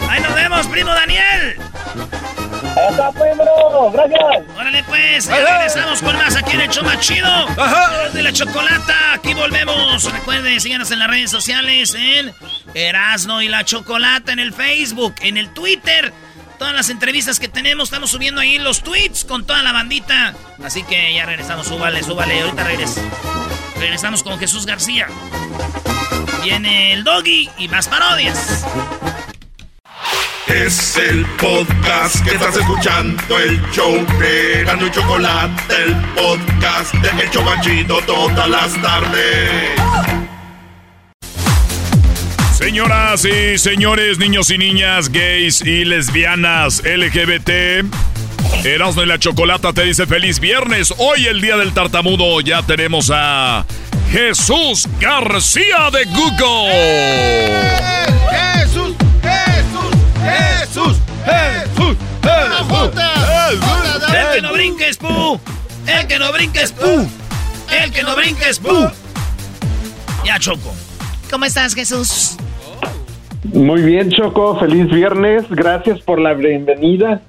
Ahí 0.09 0.21
nos 0.21 0.35
vemos, 0.35 0.67
primo 0.67 0.91
Daniel. 0.93 1.57
¡Está 2.77 3.13
primero! 3.13 3.91
¡Gracias! 3.93 4.21
¡Órale, 4.57 4.83
pues! 4.85 5.27
Ya 5.27 5.37
regresamos 5.37 6.03
con 6.03 6.17
más 6.17 6.37
aquí 6.37 6.53
en 6.53 6.61
el 6.63 6.69
show 6.69 6.85
más 6.85 7.01
chido. 7.01 7.29
De 8.13 8.23
la 8.23 8.33
chocolata. 8.33 9.15
Aquí 9.15 9.35
volvemos. 9.35 10.13
Recuerden, 10.13 10.61
síganos 10.61 10.91
en 10.91 10.99
las 10.99 11.09
redes 11.09 11.31
sociales 11.31 11.95
en 11.95 12.35
Erasno 12.75 13.43
y 13.43 13.49
la 13.49 13.65
Chocolata, 13.65 14.33
en 14.33 14.41
el 14.41 14.53
Facebook, 14.53 15.15
en 15.21 15.37
el 15.37 15.53
Twitter. 15.53 16.13
Todas 16.59 16.75
las 16.75 16.89
entrevistas 16.89 17.41
que 17.41 17.49
tenemos, 17.49 17.89
estamos 17.89 18.11
subiendo 18.11 18.41
ahí 18.41 18.59
los 18.59 18.83
tweets 18.83 19.25
con 19.25 19.45
toda 19.45 19.63
la 19.63 19.73
bandita. 19.73 20.35
Así 20.65 20.83
que 20.85 21.15
ya 21.15 21.27
regresamos, 21.27 21.67
súbale, 21.67 22.03
súbale. 22.03 22.41
Ahorita 22.41 22.65
regresamos. 22.65 23.11
Regresamos 23.79 24.23
con 24.23 24.39
Jesús 24.39 24.67
García. 24.67 25.09
Viene 26.43 26.93
el 26.93 27.05
doggy 27.05 27.51
y 27.59 27.69
más 27.69 27.89
parodias. 27.89 28.65
Es 30.47 30.99
el 30.99 31.25
podcast 31.39 32.23
que 32.23 32.35
estás 32.35 32.55
escuchando, 32.57 33.39
el 33.39 33.61
show 33.73 33.95
de 34.19 34.63
Gano 34.65 34.87
y 34.87 34.91
Chocolate, 34.91 35.75
el 35.75 35.95
podcast 36.15 36.93
de 36.95 37.23
El 37.23 37.31
Chocachito 37.31 37.99
todas 38.07 38.49
las 38.49 38.75
tardes. 38.83 39.71
Señoras 42.53 43.25
y 43.25 43.57
señores, 43.57 44.19
niños 44.19 44.51
y 44.51 44.59
niñas, 44.59 45.09
gays 45.09 45.63
y 45.63 45.85
lesbianas, 45.87 46.83
LGBT. 46.85 47.85
Erasmo 48.65 49.03
y 49.03 49.07
la 49.07 49.19
Chocolata 49.19 49.73
te 49.73 49.85
dice 49.85 50.07
feliz 50.07 50.41
viernes. 50.41 50.93
Hoy 50.99 51.27
el 51.27 51.41
día 51.41 51.57
del 51.57 51.73
tartamudo 51.73 52.43
ya 52.43 52.63
tenemos 52.63 53.11
a 53.13 53.65
Jesús 54.11 54.87
García 55.01 55.91
de 55.91 56.05
Google. 56.05 57.15
Jesús, 57.73 58.54
Jesús, 60.25 60.97
Jesús, 61.25 61.97
Jesús, 62.23 62.91
El 64.15 64.33
que 64.35 64.43
no 64.43 64.53
brinques, 64.53 64.97
pu. 64.97 65.41
El 65.87 66.07
que 66.07 66.19
no 66.19 66.33
brinques, 66.33 66.73
pu. 66.73 67.09
El 67.71 67.93
que 67.93 68.03
no 68.03 68.17
brinques, 68.17 68.59
pu. 68.59 68.91
Ya, 70.25 70.39
Choco. 70.39 70.75
¿Cómo 71.31 71.45
estás, 71.45 71.75
Jesús? 71.75 72.37
Muy 73.53 73.83
bien, 73.83 74.11
Choco. 74.11 74.59
Feliz 74.59 74.89
viernes. 74.91 75.45
Gracias 75.51 76.01
por 76.01 76.19
la 76.21 76.33
bienvenida 76.33 77.21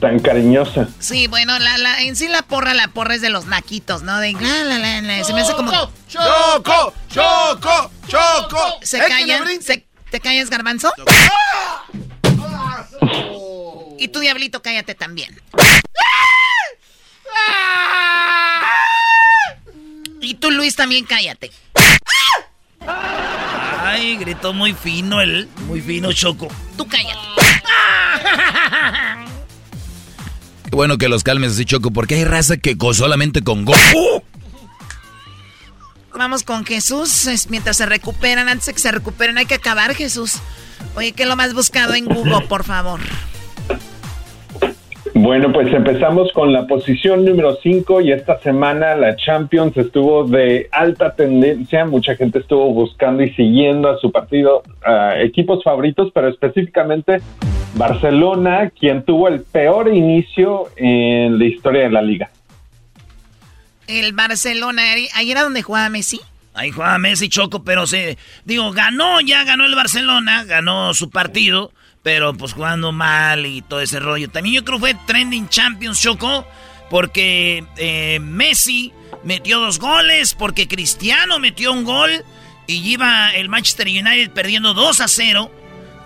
tan 0.00 0.18
cariñosa. 0.18 0.88
Sí, 0.98 1.26
bueno, 1.28 1.58
la, 1.58 1.76
la, 1.78 2.00
en 2.00 2.16
sí 2.16 2.26
la 2.26 2.42
porra, 2.42 2.72
la 2.74 2.88
porra 2.88 3.14
es 3.14 3.20
de 3.20 3.28
los 3.30 3.46
naquitos, 3.46 4.02
¿no? 4.02 4.18
De 4.18 4.32
la, 4.32 4.64
la, 4.64 4.78
la, 4.78 5.00
la, 5.02 5.24
se 5.24 5.32
me 5.34 5.42
hace 5.42 5.52
como... 5.54 5.70
Choco, 6.08 6.94
Choco, 7.08 7.90
Choco. 8.08 8.78
¿Se 8.82 8.98
callan? 8.98 9.40
no 9.40 9.44
brinque. 9.44 9.62
¿Se- 9.64 9.86
¿Te 10.10 10.18
callas, 10.20 10.50
garbanzo? 10.50 10.90
Y 13.98 14.08
tú, 14.08 14.20
diablito, 14.20 14.62
cállate 14.62 14.94
también. 14.94 15.40
Y 20.20 20.34
tú, 20.34 20.50
Luis, 20.50 20.76
también 20.76 21.04
cállate. 21.04 21.50
Ay, 23.82 24.16
gritó 24.16 24.52
muy 24.52 24.74
fino 24.74 25.20
el... 25.20 25.48
Muy 25.66 25.80
fino, 25.80 26.12
Choco. 26.12 26.48
Tú 26.76 26.86
cállate. 26.86 27.18
Qué 30.64 30.76
bueno 30.76 30.98
que 30.98 31.08
los 31.08 31.24
calmes 31.24 31.52
así, 31.52 31.64
Choco, 31.64 31.90
porque 31.90 32.14
hay 32.16 32.24
raza 32.24 32.56
que 32.56 32.76
co- 32.78 32.94
solamente 32.94 33.42
con 33.42 33.64
go. 33.64 33.74
Vamos 36.14 36.42
con 36.42 36.64
Jesús. 36.66 37.26
es 37.26 37.48
mientras 37.50 37.76
se 37.78 37.86
recuperan, 37.86 38.48
antes 38.48 38.66
de 38.66 38.74
que 38.74 38.78
se 38.78 38.92
recuperen, 38.92 39.38
hay 39.38 39.46
que 39.46 39.54
acabar, 39.54 39.94
Jesús. 39.94 40.34
Oye, 40.94 41.12
¿qué 41.12 41.22
es 41.22 41.28
lo 41.28 41.36
más 41.36 41.54
buscado 41.54 41.94
en 41.94 42.06
Google, 42.06 42.46
por 42.48 42.64
favor? 42.64 43.00
Bueno, 45.14 45.52
pues 45.52 45.72
empezamos 45.72 46.32
con 46.32 46.52
la 46.52 46.66
posición 46.66 47.24
número 47.24 47.58
5 47.62 48.00
y 48.00 48.12
esta 48.12 48.38
semana 48.40 48.94
la 48.94 49.16
Champions 49.16 49.76
estuvo 49.76 50.24
de 50.24 50.68
alta 50.72 51.14
tendencia. 51.14 51.84
Mucha 51.84 52.16
gente 52.16 52.38
estuvo 52.38 52.72
buscando 52.72 53.22
y 53.22 53.30
siguiendo 53.34 53.90
a 53.90 53.98
su 53.98 54.10
partido, 54.10 54.62
a 54.82 55.20
equipos 55.20 55.62
favoritos, 55.62 56.10
pero 56.14 56.28
específicamente 56.28 57.20
Barcelona, 57.74 58.70
quien 58.70 59.04
tuvo 59.04 59.28
el 59.28 59.42
peor 59.42 59.88
inicio 59.94 60.68
en 60.76 61.38
la 61.38 61.44
historia 61.44 61.82
de 61.82 61.90
la 61.90 62.02
liga. 62.02 62.30
El 63.86 64.12
Barcelona, 64.12 64.82
ahí 65.14 65.30
era 65.30 65.42
donde 65.42 65.62
jugaba 65.62 65.88
Messi. 65.88 66.20
Ahí 66.54 66.72
jugaba 66.72 66.98
Messi 66.98 67.28
Choco, 67.28 67.62
pero 67.62 67.86
se. 67.86 68.18
Digo, 68.44 68.72
ganó, 68.72 69.20
ya 69.20 69.44
ganó 69.44 69.64
el 69.64 69.74
Barcelona, 69.74 70.44
ganó 70.44 70.92
su 70.94 71.10
partido, 71.10 71.72
pero 72.02 72.34
pues 72.34 72.54
jugando 72.54 72.92
mal 72.92 73.46
y 73.46 73.62
todo 73.62 73.80
ese 73.80 74.00
rollo. 74.00 74.30
También 74.30 74.56
yo 74.56 74.64
creo 74.64 74.78
que 74.78 74.80
fue 74.80 74.94
Trending 75.06 75.48
Champions 75.48 76.00
Choco, 76.00 76.46
porque 76.90 77.64
eh, 77.76 78.18
Messi 78.20 78.92
metió 79.24 79.60
dos 79.60 79.78
goles, 79.78 80.34
porque 80.34 80.66
Cristiano 80.66 81.38
metió 81.38 81.72
un 81.72 81.84
gol 81.84 82.24
y 82.66 82.74
iba 82.90 83.30
el 83.34 83.48
Manchester 83.48 83.86
United 83.86 84.30
perdiendo 84.30 84.74
2 84.74 85.00
a 85.00 85.08
0 85.08 85.50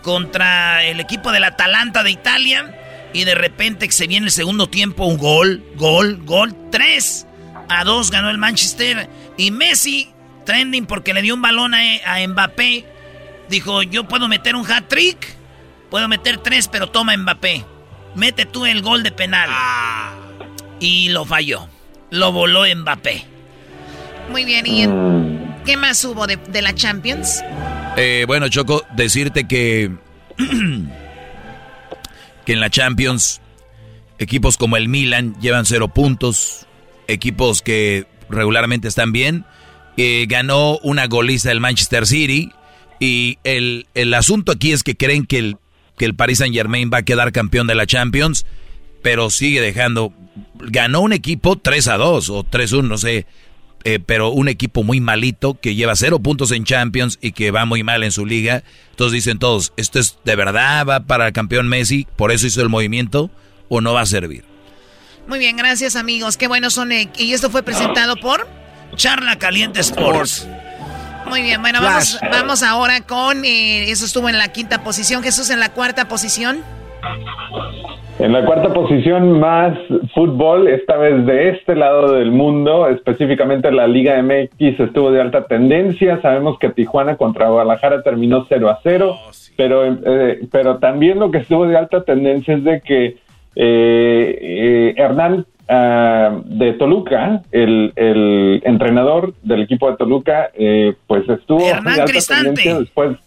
contra 0.02 0.84
el 0.84 1.00
equipo 1.00 1.32
del 1.32 1.44
Atalanta 1.44 2.02
de 2.02 2.10
Italia. 2.10 2.80
Y 3.12 3.24
de 3.24 3.34
repente 3.34 3.90
se 3.92 4.06
viene 4.06 4.26
el 4.26 4.32
segundo 4.32 4.68
tiempo, 4.68 5.04
un 5.04 5.16
gol, 5.18 5.64
gol, 5.76 6.22
gol, 6.24 6.54
3 6.70 7.26
a 7.68 7.84
2 7.84 8.10
ganó 8.10 8.30
el 8.30 8.38
Manchester. 8.38 9.08
Y 9.36 9.50
Messi, 9.50 10.13
trending 10.44 10.86
porque 10.86 11.14
le 11.14 11.22
dio 11.22 11.34
un 11.34 11.42
balón 11.42 11.74
a, 11.74 11.80
a 12.04 12.26
Mbappé, 12.26 12.84
dijo, 13.48 13.82
yo 13.82 14.04
puedo 14.08 14.28
meter 14.28 14.56
un 14.56 14.70
hat-trick, 14.70 15.26
puedo 15.90 16.08
meter 16.08 16.38
tres, 16.38 16.68
pero 16.68 16.88
toma 16.88 17.16
Mbappé. 17.16 17.64
Mete 18.14 18.46
tú 18.46 18.64
el 18.66 18.80
gol 18.82 19.02
de 19.02 19.10
penal. 19.12 19.50
Y 20.80 21.08
lo 21.08 21.24
falló. 21.24 21.68
Lo 22.10 22.30
voló 22.32 22.62
Mbappé. 22.74 23.24
Muy 24.30 24.44
bien, 24.44 24.66
¿y 24.66 24.82
en- 24.82 25.54
qué 25.66 25.76
más 25.76 26.04
hubo 26.04 26.26
de, 26.26 26.36
de 26.36 26.62
la 26.62 26.74
Champions? 26.74 27.42
Eh, 27.96 28.24
bueno, 28.26 28.48
Choco, 28.48 28.84
decirte 28.96 29.46
que, 29.48 29.90
que 32.44 32.52
en 32.52 32.60
la 32.60 32.70
Champions 32.70 33.40
equipos 34.18 34.56
como 34.56 34.76
el 34.76 34.88
Milan 34.88 35.34
llevan 35.40 35.66
cero 35.66 35.88
puntos, 35.88 36.66
equipos 37.08 37.62
que 37.62 38.06
regularmente 38.28 38.88
están 38.88 39.12
bien. 39.12 39.44
Ganó 39.96 40.78
una 40.78 41.06
goliza 41.06 41.48
del 41.50 41.60
Manchester 41.60 42.06
City 42.06 42.50
y 43.00 43.38
el, 43.44 43.86
el 43.94 44.14
asunto 44.14 44.52
aquí 44.52 44.72
es 44.72 44.82
que 44.82 44.96
creen 44.96 45.26
que 45.26 45.38
el, 45.38 45.56
que 45.98 46.04
el 46.04 46.14
Paris 46.14 46.38
Saint 46.38 46.54
Germain 46.54 46.90
va 46.92 46.98
a 46.98 47.02
quedar 47.04 47.32
campeón 47.32 47.66
de 47.66 47.74
la 47.74 47.86
Champions, 47.86 48.46
pero 49.02 49.30
sigue 49.30 49.60
dejando... 49.60 50.12
Ganó 50.58 51.00
un 51.00 51.12
equipo 51.12 51.56
3 51.56 51.88
a 51.88 51.96
2 51.96 52.30
o 52.30 52.42
3 52.42 52.72
a 52.72 52.76
1, 52.78 52.88
no 52.88 52.98
sé, 52.98 53.26
eh, 53.84 54.00
pero 54.04 54.30
un 54.30 54.48
equipo 54.48 54.82
muy 54.82 55.00
malito 55.00 55.60
que 55.60 55.74
lleva 55.76 55.94
cero 55.94 56.18
puntos 56.18 56.50
en 56.52 56.64
Champions 56.64 57.18
y 57.20 57.32
que 57.32 57.50
va 57.52 57.66
muy 57.66 57.82
mal 57.84 58.02
en 58.02 58.10
su 58.10 58.24
liga. 58.26 58.64
Entonces 58.90 59.12
dicen 59.12 59.38
todos, 59.38 59.72
¿esto 59.76 60.00
es 60.00 60.18
de 60.24 60.34
verdad 60.34 60.86
va 60.86 61.00
para 61.00 61.26
el 61.28 61.32
campeón 61.32 61.68
Messi? 61.68 62.06
¿Por 62.16 62.32
eso 62.32 62.46
hizo 62.46 62.62
el 62.62 62.68
movimiento 62.68 63.30
o 63.68 63.80
no 63.80 63.92
va 63.92 64.00
a 64.00 64.06
servir? 64.06 64.44
Muy 65.28 65.38
bien, 65.38 65.56
gracias 65.56 65.94
amigos. 65.96 66.36
Qué 66.36 66.48
buenos 66.48 66.72
son. 66.74 66.90
eh, 66.92 67.08
Y 67.18 67.32
esto 67.32 67.50
fue 67.50 67.62
presentado 67.62 68.16
por 68.16 68.48
Charla 68.96 69.36
Caliente 69.36 69.80
Sports. 69.80 70.48
Muy 71.28 71.42
bien, 71.42 71.60
bueno, 71.62 71.80
vamos, 71.80 72.20
vamos 72.30 72.62
ahora 72.62 73.00
con. 73.00 73.44
eh, 73.44 73.90
eso 73.90 74.04
estuvo 74.04 74.28
en 74.28 74.38
la 74.38 74.48
quinta 74.48 74.82
posición. 74.84 75.22
Jesús 75.22 75.50
en 75.50 75.60
la 75.60 75.70
cuarta 75.70 76.06
posición. 76.06 76.58
En 78.18 78.32
la 78.32 78.44
cuarta 78.44 78.72
posición, 78.72 79.40
más 79.40 79.76
fútbol, 80.14 80.68
esta 80.68 80.96
vez 80.96 81.26
de 81.26 81.50
este 81.50 81.74
lado 81.74 82.12
del 82.12 82.30
mundo, 82.30 82.88
específicamente 82.88 83.72
la 83.72 83.88
Liga 83.88 84.22
MX 84.22 84.80
estuvo 84.80 85.10
de 85.10 85.20
alta 85.20 85.46
tendencia. 85.46 86.20
Sabemos 86.22 86.58
que 86.58 86.70
Tijuana 86.70 87.16
contra 87.16 87.48
Guadalajara 87.48 88.02
terminó 88.02 88.46
0 88.48 88.70
a 88.70 88.78
0, 88.82 89.16
pero, 89.56 89.84
eh, 89.86 90.40
pero 90.52 90.78
también 90.78 91.18
lo 91.18 91.32
que 91.32 91.38
estuvo 91.38 91.66
de 91.66 91.76
alta 91.76 92.04
tendencia 92.04 92.54
es 92.54 92.62
de 92.62 92.80
que 92.82 93.04
eh, 93.06 94.38
eh, 94.40 94.94
Hernán 94.96 95.44
ah, 95.68 96.38
de 96.44 96.72
Toluca, 96.74 97.42
el, 97.52 97.92
el 97.96 98.62
entrenador 98.64 99.34
del 99.42 99.62
equipo 99.62 99.90
de 99.90 99.96
Toluca, 99.96 100.50
eh, 100.54 100.94
pues 101.06 101.28
estuvo 101.28 101.60
Hernán 101.66 101.94
de 101.94 102.00
alta 102.02 102.12
Cristante. 102.12 102.44
tendencia 102.44 102.78
después. 102.80 103.18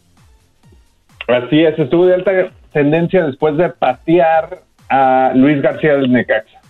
Así 1.27 1.59
es, 1.61 1.77
estuvo 1.77 2.05
de 2.05 2.15
alta 2.15 2.31
tendencia 2.71 3.25
después 3.25 3.57
de 3.57 3.69
patear 3.69 4.61
a 4.89 5.31
Luis 5.35 5.61
García 5.61 5.93
del 5.95 6.11
Necaxa. 6.11 6.61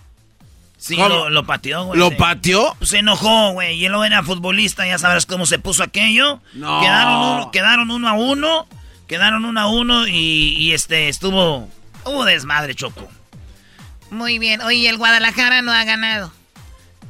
Sí, 0.76 0.96
lo, 0.96 1.28
lo 1.28 1.44
pateó, 1.44 1.86
güey. 1.86 1.98
¿Lo 1.98 2.08
Se- 2.10 2.16
pateó? 2.16 2.74
Se 2.82 2.98
enojó, 2.98 3.52
güey. 3.52 3.76
Y 3.76 3.86
él 3.86 3.92
no 3.92 4.04
era 4.04 4.22
futbolista, 4.22 4.86
ya 4.86 4.96
sabrás 4.98 5.26
cómo 5.26 5.44
se 5.44 5.58
puso 5.58 5.82
aquello. 5.82 6.40
No. 6.54 6.80
Quedaron 6.80 7.14
uno, 7.14 7.50
quedaron 7.50 7.90
uno 7.90 8.08
a 8.08 8.12
uno. 8.12 8.66
Quedaron 9.08 9.44
uno 9.44 9.58
a 9.60 9.66
uno 9.72 10.06
y, 10.06 10.54
y, 10.56 10.72
este 10.72 11.08
estuvo. 11.08 11.66
Hubo 12.04 12.24
desmadre, 12.24 12.74
Choco. 12.74 13.08
Muy 14.10 14.38
bien. 14.38 14.60
Oye, 14.62 14.88
el 14.88 14.96
Guadalajara 14.96 15.62
no 15.62 15.72
ha 15.72 15.84
ganado. 15.84 16.32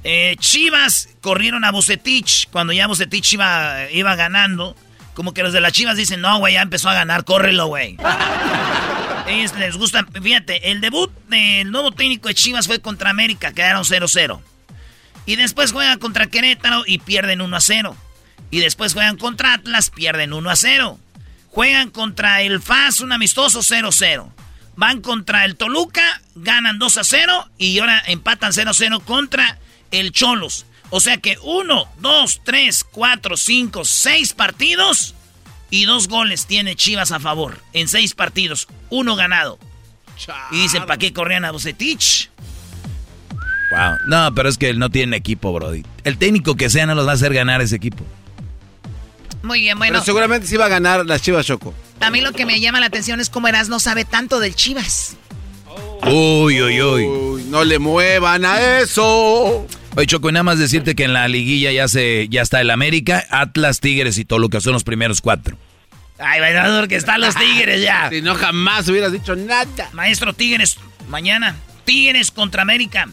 Eh, 0.05 0.37
Chivas 0.39 1.09
corrieron 1.20 1.65
a 1.65 1.73
Bucetich 1.73 2.49
cuando 2.51 2.73
ya 2.73 2.87
Bucetich 2.87 3.33
iba, 3.33 3.91
iba 3.91 4.16
ganando. 4.16 4.77
Como 5.15 5.35
que 5.35 5.43
los 5.43 5.53
de 5.53 5.61
las 5.61 5.73
Chivas 5.73 5.97
dicen, 5.97 6.20
no, 6.20 6.39
güey, 6.39 6.55
ya 6.55 6.62
empezó 6.62 6.89
a 6.89 6.95
ganar, 6.95 7.25
córrelo, 7.25 7.66
güey. 7.66 7.97
Ellos 9.29 9.55
les 9.57 9.77
gusta, 9.77 10.07
fíjate, 10.23 10.70
el 10.70 10.81
debut 10.81 11.11
del 11.29 11.70
nuevo 11.70 11.91
técnico 11.93 12.29
de 12.29 12.35
Chivas 12.35 12.66
fue 12.66 12.81
contra 12.81 13.11
América, 13.11 13.53
quedaron 13.53 13.83
0-0. 13.85 14.41
Y 15.27 15.37
después 15.37 15.73
juegan 15.73 15.99
contra 15.99 16.29
Querétaro 16.29 16.85
y 16.87 16.99
pierden 16.99 17.41
1-0. 17.41 17.95
Y 18.51 18.61
después 18.61 18.95
juegan 18.95 19.19
contra 19.19 19.55
Atlas, 19.55 19.91
pierden 19.91 20.31
1-0. 20.31 20.97
Juegan 21.51 21.91
contra 21.91 22.41
el 22.41 22.62
FAS, 22.62 23.01
un 23.01 23.12
amistoso 23.12 23.61
0-0. 23.61 24.31
Van 24.78 25.00
contra 25.00 25.44
el 25.44 25.56
Toluca, 25.56 26.22
ganan 26.36 26.78
2-0 26.78 27.48
y 27.59 27.80
ahora 27.80 28.00
empatan 28.06 28.52
0-0 28.52 29.02
contra 29.02 29.59
el 29.90 30.12
Cholos. 30.12 30.66
O 30.90 31.00
sea 31.00 31.16
que 31.16 31.36
1, 31.42 31.88
2, 31.98 32.40
3, 32.44 32.84
4, 32.92 33.36
5, 33.36 33.84
6 33.84 34.32
partidos 34.34 35.16
y 35.68 35.84
dos 35.84 36.06
goles 36.06 36.46
tiene 36.46 36.76
Chivas 36.76 37.10
a 37.10 37.18
favor 37.18 37.60
en 37.72 37.88
seis 37.88 38.14
partidos, 38.14 38.68
uno 38.88 39.16
ganado. 39.16 39.59
Y 40.52 40.62
dicen, 40.62 40.86
¿para 40.86 40.96
qué 40.96 41.12
corrían 41.12 41.44
a 41.44 41.50
Bucetich? 41.50 42.30
Wow. 43.72 43.98
No, 44.06 44.32
pero 44.32 44.48
es 44.48 44.59
que 44.59 44.70
él 44.70 44.78
no 44.78 44.90
tiene 44.90 45.16
equipo, 45.16 45.52
Brody. 45.52 45.84
El 46.05 46.18
técnico 46.18 46.55
que 46.55 46.70
sea 46.70 46.86
no 46.86 46.94
los 46.94 47.05
va 47.05 47.10
a 47.10 47.14
hacer 47.14 47.34
ganar 47.34 47.60
ese 47.62 47.74
equipo. 47.74 48.05
Muy 49.43 49.60
bien, 49.60 49.78
bueno. 49.78 49.94
Pero 49.94 50.05
seguramente 50.05 50.47
sí 50.47 50.56
va 50.56 50.66
a 50.66 50.69
ganar 50.69 51.06
las 51.06 51.23
Chivas 51.23 51.47
Choco. 51.47 51.74
A 52.01 52.10
mí 52.10 52.20
lo 52.20 52.32
que 52.32 52.47
me 52.47 52.60
llama 52.60 52.81
la 52.81 52.86
atención 52.86 53.20
es 53.20 53.31
cómo 53.31 53.48
Eras 53.48 53.69
no 53.69 53.81
sabe 53.81 54.05
tanto 54.05 54.40
del 54.40 54.55
Chivas. 54.55 55.16
Uy, 56.06 56.60
uy, 56.62 56.81
uy. 56.82 57.44
no 57.44 57.65
le 57.65 57.78
muevan 57.78 58.44
a 58.44 58.81
eso. 58.81 59.66
Oye, 59.97 60.06
Choco, 60.06 60.28
y 60.28 60.32
nada 60.32 60.43
más 60.44 60.59
decirte 60.59 60.94
que 60.94 61.05
en 61.05 61.12
la 61.12 61.27
liguilla 61.28 61.73
ya 61.73 61.89
se 61.89 62.28
ya 62.28 62.43
está 62.43 62.60
el 62.60 62.70
América, 62.70 63.24
Atlas, 63.31 63.81
Tigres 63.81 64.19
y 64.19 64.24
todo 64.24 64.39
lo 64.39 64.48
que 64.48 64.60
son 64.60 64.73
los 64.73 64.85
primeros 64.85 65.20
cuatro. 65.20 65.56
Ay, 66.19 66.40
bailador, 66.40 66.89
que 66.89 66.97
están 66.97 67.20
los 67.20 67.35
Tigres 67.35 67.82
ya. 67.82 68.09
Si 68.12 68.23
no, 68.23 68.35
jamás 68.35 68.89
hubieras 68.89 69.12
dicho 69.12 69.35
nada. 69.36 69.66
Maestro 69.93 70.32
Tigres, 70.32 70.78
mañana. 71.09 71.56
Tigres 71.85 72.31
contra 72.31 72.62
América. 72.62 73.09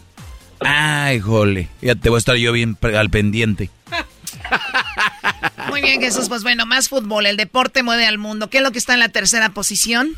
Ay, 0.60 1.20
jole. 1.20 1.70
Ya 1.82 1.96
te 1.96 2.10
voy 2.10 2.18
a 2.18 2.20
estar 2.20 2.36
yo 2.36 2.52
bien 2.52 2.78
al 2.82 3.10
pendiente. 3.10 3.70
Muy 5.76 5.82
bien, 5.82 6.00
Jesús. 6.00 6.30
Pues 6.30 6.44
bueno, 6.44 6.66
más 6.66 6.88
fútbol. 6.88 7.26
El 7.26 7.36
deporte 7.36 7.84
mueve 7.84 8.06
al 8.06 8.18
mundo. 8.18 8.48
¿Qué 8.50 8.60
es 8.60 8.64
lo 8.64 8.72
que 8.72 8.78
está 8.78 8.94
en 8.94 9.02
la 9.02 9.10
tercera 9.10 9.50
posición? 9.50 10.12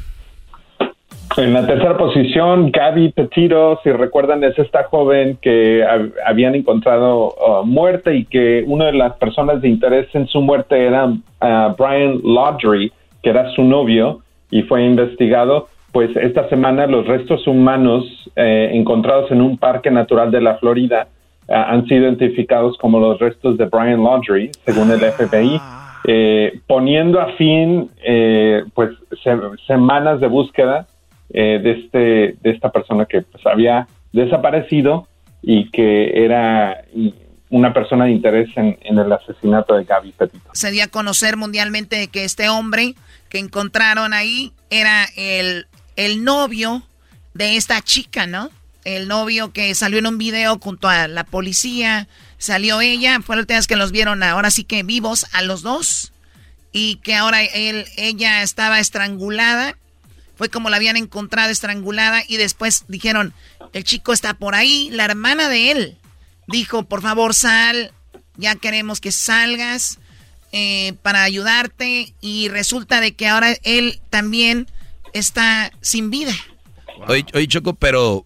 En 1.35 1.51
la 1.51 1.65
tercera 1.65 1.97
posición, 1.97 2.69
Gaby 2.69 3.11
Petito, 3.13 3.79
si 3.84 3.91
recuerdan, 3.91 4.43
es 4.43 4.57
esta 4.59 4.84
joven 4.84 5.39
que 5.41 5.84
habían 6.27 6.53
encontrado 6.53 7.34
uh, 7.34 7.65
muerta 7.65 8.13
y 8.13 8.25
que 8.25 8.65
una 8.67 8.85
de 8.85 8.93
las 8.93 9.13
personas 9.13 9.59
de 9.59 9.69
interés 9.69 10.07
en 10.13 10.27
su 10.27 10.41
muerte 10.41 10.85
era 10.85 11.07
uh, 11.07 11.75
Brian 11.75 12.21
Laudry, 12.23 12.91
que 13.23 13.31
era 13.31 13.49
su 13.55 13.63
novio 13.63 14.21
y 14.51 14.61
fue 14.61 14.84
investigado. 14.84 15.69
Pues 15.91 16.15
esta 16.17 16.47
semana 16.49 16.85
los 16.85 17.07
restos 17.07 17.47
humanos 17.47 18.05
eh, 18.35 18.69
encontrados 18.73 19.31
en 19.31 19.41
un 19.41 19.57
parque 19.57 19.89
natural 19.89 20.29
de 20.29 20.41
la 20.41 20.57
Florida 20.57 21.07
han 21.47 21.85
sido 21.87 22.03
identificados 22.03 22.77
como 22.77 22.99
los 22.99 23.19
restos 23.19 23.57
de 23.57 23.65
Brian 23.65 24.03
Laudry, 24.03 24.51
según 24.65 24.91
el 24.91 24.99
FBI. 24.99 25.61
Eh, 26.09 26.61
poniendo 26.67 27.19
a 27.19 27.33
fin 27.33 27.89
eh, 28.01 28.63
pues 28.73 28.91
semanas 29.65 30.21
de 30.21 30.27
búsqueda 30.27 30.87
eh, 31.33 31.59
de, 31.61 31.71
este, 31.71 31.99
de 32.41 32.51
esta 32.51 32.71
persona 32.71 33.05
que 33.05 33.23
pues, 33.23 33.45
había 33.45 33.87
desaparecido 34.13 35.07
y 35.41 35.69
que 35.71 36.23
era 36.23 36.83
una 37.49 37.73
persona 37.73 38.05
de 38.05 38.11
interés 38.11 38.49
en, 38.55 38.77
el 38.81 39.11
asesinato 39.11 39.75
de 39.75 39.83
Gaby 39.83 40.11
Petito. 40.13 40.49
Se 40.53 40.71
dio 40.71 40.83
a 40.83 40.87
conocer 40.87 41.35
mundialmente 41.35 42.07
que 42.07 42.23
este 42.23 42.47
hombre 42.47 42.95
que 43.29 43.39
encontraron 43.39 44.13
ahí 44.13 44.53
era 44.69 45.05
el, 45.17 45.67
el 45.95 46.23
novio 46.23 46.83
de 47.33 47.55
esta 47.55 47.81
chica, 47.81 48.27
¿no? 48.27 48.49
El 48.88 49.09
novio 49.09 49.51
que 49.51 49.76
salió 49.76 49.99
en 49.99 50.07
un 50.07 50.18
video 50.18 50.57
junto 50.59 50.88
a 50.88 51.09
la 51.09 51.26
policía, 51.26 52.07
salió 52.38 52.80
ella, 52.80 53.19
fue 53.22 53.35
la 53.35 53.41
última 53.41 53.59
vez 53.59 53.68
que 53.68 53.76
los 53.76 53.91
vieron 53.91 54.23
ahora 54.23 54.49
sí 54.49 54.64
que 54.64 54.84
vivos 54.84 55.26
a 55.34 55.41
los 55.41 55.61
dos 55.61 56.14
y 56.72 56.95
que 56.97 57.14
ahora 57.14 57.43
él, 57.43 57.85
ella 57.97 58.41
estaba 58.43 58.80
estrangulada 58.80 59.76
fue 60.38 60.49
como 60.49 60.69
la 60.69 60.77
habían 60.77 60.97
encontrado 60.97 61.49
estrangulada 61.49 62.22
y 62.27 62.38
después 62.38 62.85
dijeron, 62.88 63.34
el 63.73 63.84
chico 63.84 64.14
está 64.14 64.35
por 64.35 64.53
ahí, 64.55 64.89
la 64.91 65.05
hermana 65.05 65.49
de 65.49 65.72
él 65.72 65.97
dijo, 66.47 66.84
por 66.84 67.01
favor 67.01 67.34
sal, 67.34 67.91
ya 68.38 68.55
queremos 68.55 69.01
que 69.01 69.11
salgas 69.11 69.97
eh, 70.51 70.93
para 71.01 71.23
ayudarte 71.23 72.14
y 72.22 72.49
resulta 72.49 73.01
de 73.01 73.15
que 73.15 73.27
ahora 73.27 73.57
él 73.64 73.99
también 74.11 74.68
está 75.11 75.72
sin 75.81 76.11
vida. 76.11 76.34
Oye, 77.07 77.47
Choco, 77.47 77.73
pero 77.73 78.26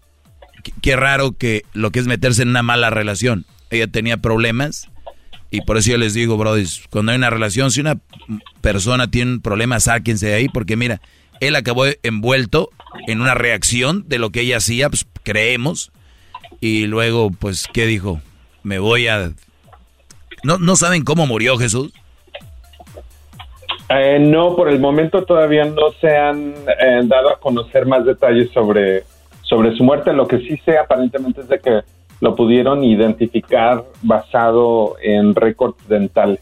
qué 0.62 0.96
raro 0.96 1.32
que 1.32 1.62
lo 1.72 1.90
que 1.90 2.00
es 2.00 2.06
meterse 2.06 2.42
en 2.42 2.48
una 2.48 2.62
mala 2.62 2.90
relación. 2.90 3.44
Ella 3.70 3.86
tenía 3.86 4.16
problemas 4.18 4.88
y 5.50 5.60
por 5.60 5.76
eso 5.76 5.90
yo 5.90 5.98
les 5.98 6.14
digo, 6.14 6.36
brothers, 6.36 6.82
cuando 6.90 7.12
hay 7.12 7.18
una 7.18 7.30
relación, 7.30 7.70
si 7.70 7.80
una 7.80 7.98
persona 8.60 9.10
tiene 9.10 9.32
un 9.32 9.40
problema, 9.42 9.80
sáquense 9.80 10.28
de 10.28 10.34
ahí 10.34 10.48
porque 10.48 10.76
mira, 10.76 11.00
él 11.40 11.56
acabó 11.56 11.84
envuelto 12.02 12.70
en 13.06 13.20
una 13.20 13.34
reacción 13.34 14.04
de 14.08 14.18
lo 14.18 14.30
que 14.30 14.42
ella 14.42 14.58
hacía, 14.58 14.88
pues 14.88 15.06
creemos. 15.24 15.90
Y 16.60 16.86
luego, 16.86 17.30
pues, 17.30 17.68
¿qué 17.72 17.86
dijo? 17.86 18.20
Me 18.62 18.78
voy 18.78 19.08
a... 19.08 19.32
¿No, 20.44 20.58
no 20.58 20.76
saben 20.76 21.02
cómo 21.02 21.26
murió 21.26 21.58
Jesús? 21.58 21.92
Eh, 23.88 24.18
no, 24.20 24.56
por 24.56 24.68
el 24.70 24.78
momento 24.78 25.24
todavía 25.24 25.64
no 25.64 25.90
se 26.00 26.16
han 26.16 26.54
eh, 26.80 27.00
dado 27.04 27.30
a 27.30 27.40
conocer 27.40 27.86
más 27.86 28.04
detalles 28.06 28.50
sobre, 28.52 29.04
sobre 29.52 29.76
su 29.76 29.84
muerte. 29.84 30.14
Lo 30.14 30.26
que 30.26 30.38
sí 30.38 30.58
sé 30.64 30.78
aparentemente 30.78 31.42
es 31.42 31.48
de 31.48 31.60
que 31.60 31.82
lo 32.20 32.34
pudieron 32.34 32.82
identificar 32.82 33.84
basado 34.00 34.96
en 35.02 35.34
récords 35.34 35.76
dentales. 35.88 36.40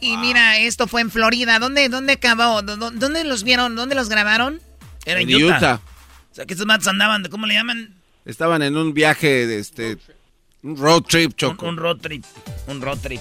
Y 0.00 0.16
mira, 0.16 0.58
esto 0.58 0.86
fue 0.86 1.02
en 1.02 1.10
Florida. 1.10 1.58
¿Dónde, 1.58 1.90
dónde 1.90 2.14
acabó? 2.14 2.62
¿Dónde 2.62 3.24
los 3.24 3.44
vieron? 3.44 3.76
¿Dónde 3.76 3.94
los 3.94 4.08
grabaron? 4.08 4.60
Era 5.04 5.20
en, 5.20 5.34
Utah. 5.34 5.80
O 6.32 6.34
sea, 6.34 6.46
que 6.46 6.54
estos 6.54 6.66
matos 6.66 6.88
andaban, 6.88 7.24
¿cómo 7.24 7.46
le 7.46 7.54
llaman? 7.54 7.94
Estaban 8.24 8.62
en 8.62 8.76
un 8.76 8.94
viaje 8.94 9.46
de 9.46 9.58
este... 9.58 9.98
Un 10.62 10.76
road 10.76 11.02
trip, 11.02 11.34
Choco. 11.36 11.66
Un, 11.66 11.76
road 11.76 11.98
trip. 11.98 12.24
Un 12.68 12.80
road 12.80 12.98
trip. 12.98 13.20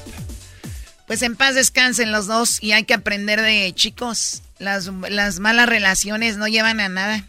Pues 1.08 1.22
en 1.24 1.36
paz 1.36 1.56
descansen 1.56 2.12
los 2.12 2.28
dos 2.28 2.64
y 2.64 2.72
hay 2.72 2.86
que 2.86 2.94
aprender 2.94 3.42
de 3.42 3.72
chicos. 3.76 4.44
Las, 4.60 4.92
las 5.10 5.40
malas 5.40 5.68
relaciones 5.68 6.38
no 6.38 6.48
llevan 6.48 6.80
a 6.80 6.90
nada. 6.90 7.26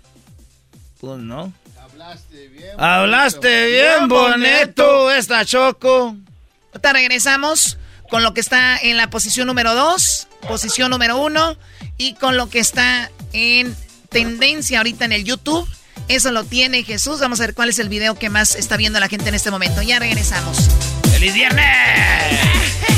Pues 1.00 1.18
no. 1.20 1.52
Hablaste 1.80 2.48
bien. 2.48 2.70
Hablaste 2.78 3.66
bien, 3.66 4.08
bonito, 4.08 5.10
esta 5.12 5.44
Choco. 5.44 6.16
Ahorita 6.72 6.92
regresamos 6.92 7.78
con 8.10 8.22
lo 8.22 8.34
que 8.34 8.40
está 8.40 8.76
en 8.78 8.96
la 8.96 9.10
posición 9.10 9.46
número 9.46 9.74
2, 9.74 10.28
posición 10.48 10.90
número 10.90 11.18
1 11.18 11.56
y 11.98 12.14
con 12.14 12.36
lo 12.36 12.48
que 12.48 12.58
está 12.58 13.10
en 13.32 13.76
tendencia 14.08 14.78
ahorita 14.78 15.04
en 15.04 15.12
el 15.12 15.24
YouTube. 15.24 15.68
Eso 16.08 16.32
lo 16.32 16.44
tiene 16.44 16.82
Jesús. 16.82 17.20
Vamos 17.20 17.40
a 17.40 17.44
ver 17.44 17.54
cuál 17.54 17.68
es 17.68 17.78
el 17.78 17.88
video 17.88 18.14
que 18.18 18.30
más 18.30 18.54
está 18.54 18.76
viendo 18.76 18.98
la 18.98 19.08
gente 19.08 19.28
en 19.28 19.34
este 19.34 19.50
momento. 19.50 19.82
Ya 19.82 19.98
regresamos. 19.98 20.68
¡Feliz 21.10 21.34
viernes! 21.34 21.64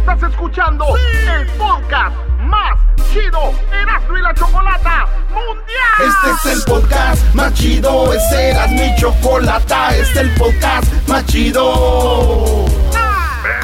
Estás 0.00 0.22
escuchando 0.30 0.84
el 0.96 1.46
podcast 1.58 2.16
más 2.40 2.78
chido 3.12 3.52
Erasmo 3.70 4.16
y 4.16 4.22
la 4.22 4.34
Chocolata 4.34 5.06
Mundial. 5.28 6.08
Este 6.08 6.48
es 6.48 6.56
el 6.56 6.62
podcast 6.64 7.34
más 7.34 7.52
chido, 7.54 8.12
este 8.14 8.50
era 8.50 8.66
mi 8.68 8.94
chocolata, 8.96 9.94
este 9.94 10.02
es 10.02 10.16
el 10.16 10.34
podcast 10.34 11.08
más 11.08 11.24
chido. 11.26 12.64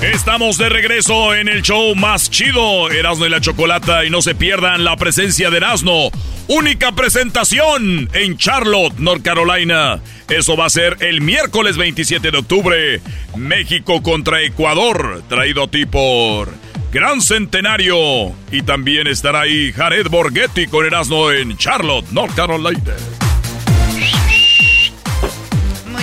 Estamos 0.00 0.58
de 0.58 0.68
regreso 0.68 1.34
en 1.34 1.48
el 1.48 1.62
show 1.62 1.94
más 1.94 2.30
chido, 2.30 2.90
Erasmo 2.90 3.26
y 3.26 3.30
la 3.30 3.40
Chocolata, 3.40 4.04
y 4.04 4.10
no 4.10 4.20
se 4.20 4.34
pierdan 4.34 4.84
la 4.84 4.96
presencia 4.96 5.50
de 5.50 5.56
Erasmo. 5.56 6.10
Única 6.46 6.92
presentación 6.92 8.10
en 8.12 8.36
Charlotte, 8.36 8.98
North 8.98 9.22
Carolina. 9.22 10.00
Eso 10.28 10.56
va 10.56 10.66
a 10.66 10.70
ser 10.70 10.98
el 11.00 11.22
miércoles 11.22 11.78
27 11.78 12.30
de 12.30 12.38
octubre. 12.38 13.00
México 13.34 14.02
contra 14.02 14.42
Ecuador, 14.42 15.22
traído 15.28 15.64
a 15.64 15.68
ti 15.68 15.86
por 15.86 16.52
Gran 16.92 17.22
Centenario. 17.22 18.32
Y 18.52 18.62
también 18.62 19.06
estará 19.06 19.42
ahí 19.42 19.72
Jared 19.72 20.08
Borghetti 20.08 20.66
con 20.66 20.84
Erasmo 20.84 21.30
en 21.30 21.56
Charlotte, 21.56 22.10
North 22.10 22.34
Carolina. 22.34 22.94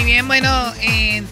Muy 0.01 0.13
bien, 0.13 0.27
bueno, 0.27 0.73
eh, 0.81 1.23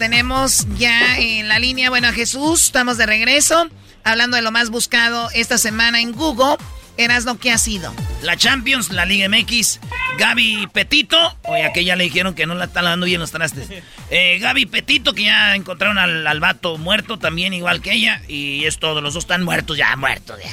tenemos 0.00 0.66
ya 0.76 1.16
en 1.16 1.46
la 1.46 1.60
línea, 1.60 1.90
bueno, 1.90 2.08
a 2.08 2.12
Jesús, 2.12 2.64
estamos 2.64 2.98
de 2.98 3.06
regreso, 3.06 3.70
hablando 4.02 4.34
de 4.34 4.42
lo 4.42 4.50
más 4.50 4.68
buscado 4.68 5.30
esta 5.32 5.58
semana 5.58 6.00
en 6.00 6.10
Google. 6.10 6.56
Erasmo, 6.96 7.38
¿qué 7.38 7.52
ha 7.52 7.58
sido? 7.58 7.94
La 8.22 8.36
Champions, 8.36 8.90
la 8.90 9.04
Liga 9.04 9.28
MX, 9.28 9.78
Gaby 10.18 10.66
Petito, 10.72 11.38
oye, 11.44 11.66
a 11.66 11.72
que 11.72 11.84
ya 11.84 11.94
le 11.94 12.02
dijeron 12.02 12.34
que 12.34 12.46
no 12.46 12.56
la 12.56 12.64
está 12.64 12.82
lavando 12.82 13.06
bien 13.06 13.20
los 13.20 13.30
trastes. 13.30 13.68
Eh, 14.10 14.38
Gaby 14.40 14.66
Petito, 14.66 15.12
que 15.12 15.26
ya 15.26 15.54
encontraron 15.54 15.98
al, 15.98 16.26
al 16.26 16.40
vato 16.40 16.78
muerto 16.78 17.16
también, 17.16 17.54
igual 17.54 17.80
que 17.80 17.92
ella, 17.92 18.22
y 18.26 18.64
es 18.64 18.80
todo, 18.80 19.00
los 19.00 19.14
dos 19.14 19.22
están 19.22 19.44
muertos, 19.44 19.76
ya 19.76 19.94
muertos. 19.94 20.36
Ya. 20.42 20.50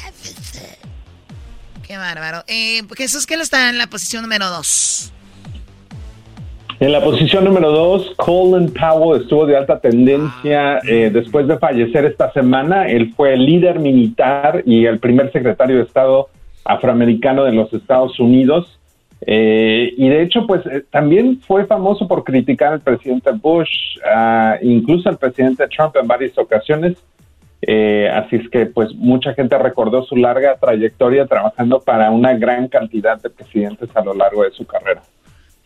Qué 1.81 1.97
bárbaro. 1.97 2.43
Eh, 2.45 2.83
Jesús, 2.95 3.25
¿qué 3.25 3.33
está 3.33 3.69
en 3.69 3.79
la 3.79 3.87
posición 3.87 4.21
número 4.21 4.47
dos? 4.51 5.11
En 6.79 6.91
la 6.91 7.01
posición 7.01 7.43
número 7.43 7.71
dos, 7.71 8.13
Colin 8.17 8.71
Powell 8.71 9.21
estuvo 9.21 9.47
de 9.47 9.57
alta 9.57 9.79
tendencia 9.79 10.79
eh, 10.87 11.09
después 11.11 11.47
de 11.47 11.57
fallecer 11.57 12.05
esta 12.05 12.31
semana. 12.33 12.87
Él 12.87 13.13
fue 13.15 13.33
el 13.33 13.45
líder 13.47 13.79
militar 13.79 14.61
y 14.63 14.85
el 14.85 14.99
primer 14.99 15.31
secretario 15.31 15.77
de 15.77 15.83
Estado 15.83 16.29
afroamericano 16.63 17.45
de 17.45 17.53
los 17.53 17.73
Estados 17.73 18.19
Unidos. 18.19 18.77
Eh, 19.21 19.91
y 19.97 20.07
de 20.07 20.21
hecho, 20.21 20.45
pues 20.45 20.63
eh, 20.67 20.83
también 20.91 21.39
fue 21.41 21.65
famoso 21.65 22.07
por 22.07 22.23
criticar 22.23 22.73
al 22.73 22.81
presidente 22.81 23.31
Bush, 23.31 23.97
uh, 24.05 24.63
incluso 24.63 25.09
al 25.09 25.17
presidente 25.17 25.67
Trump 25.75 25.95
en 25.95 26.07
varias 26.07 26.37
ocasiones. 26.37 27.03
Eh, 27.63 28.07
así 28.13 28.35
es 28.35 28.47
que, 28.49 28.67
pues, 28.67 28.93
mucha 28.93 29.33
gente 29.33 29.57
recordó 29.57 30.03
su 30.03 30.15
larga 30.15 30.57
trayectoria 30.57 31.25
trabajando 31.25 31.79
para 31.79 32.11
una 32.11 32.35
gran 32.35 32.67
cantidad 32.67 33.19
de 33.19 33.31
presidentes 33.31 33.89
a 33.95 34.03
lo 34.03 34.13
largo 34.13 34.43
de 34.43 34.51
su 34.51 34.65
carrera. 34.65 35.01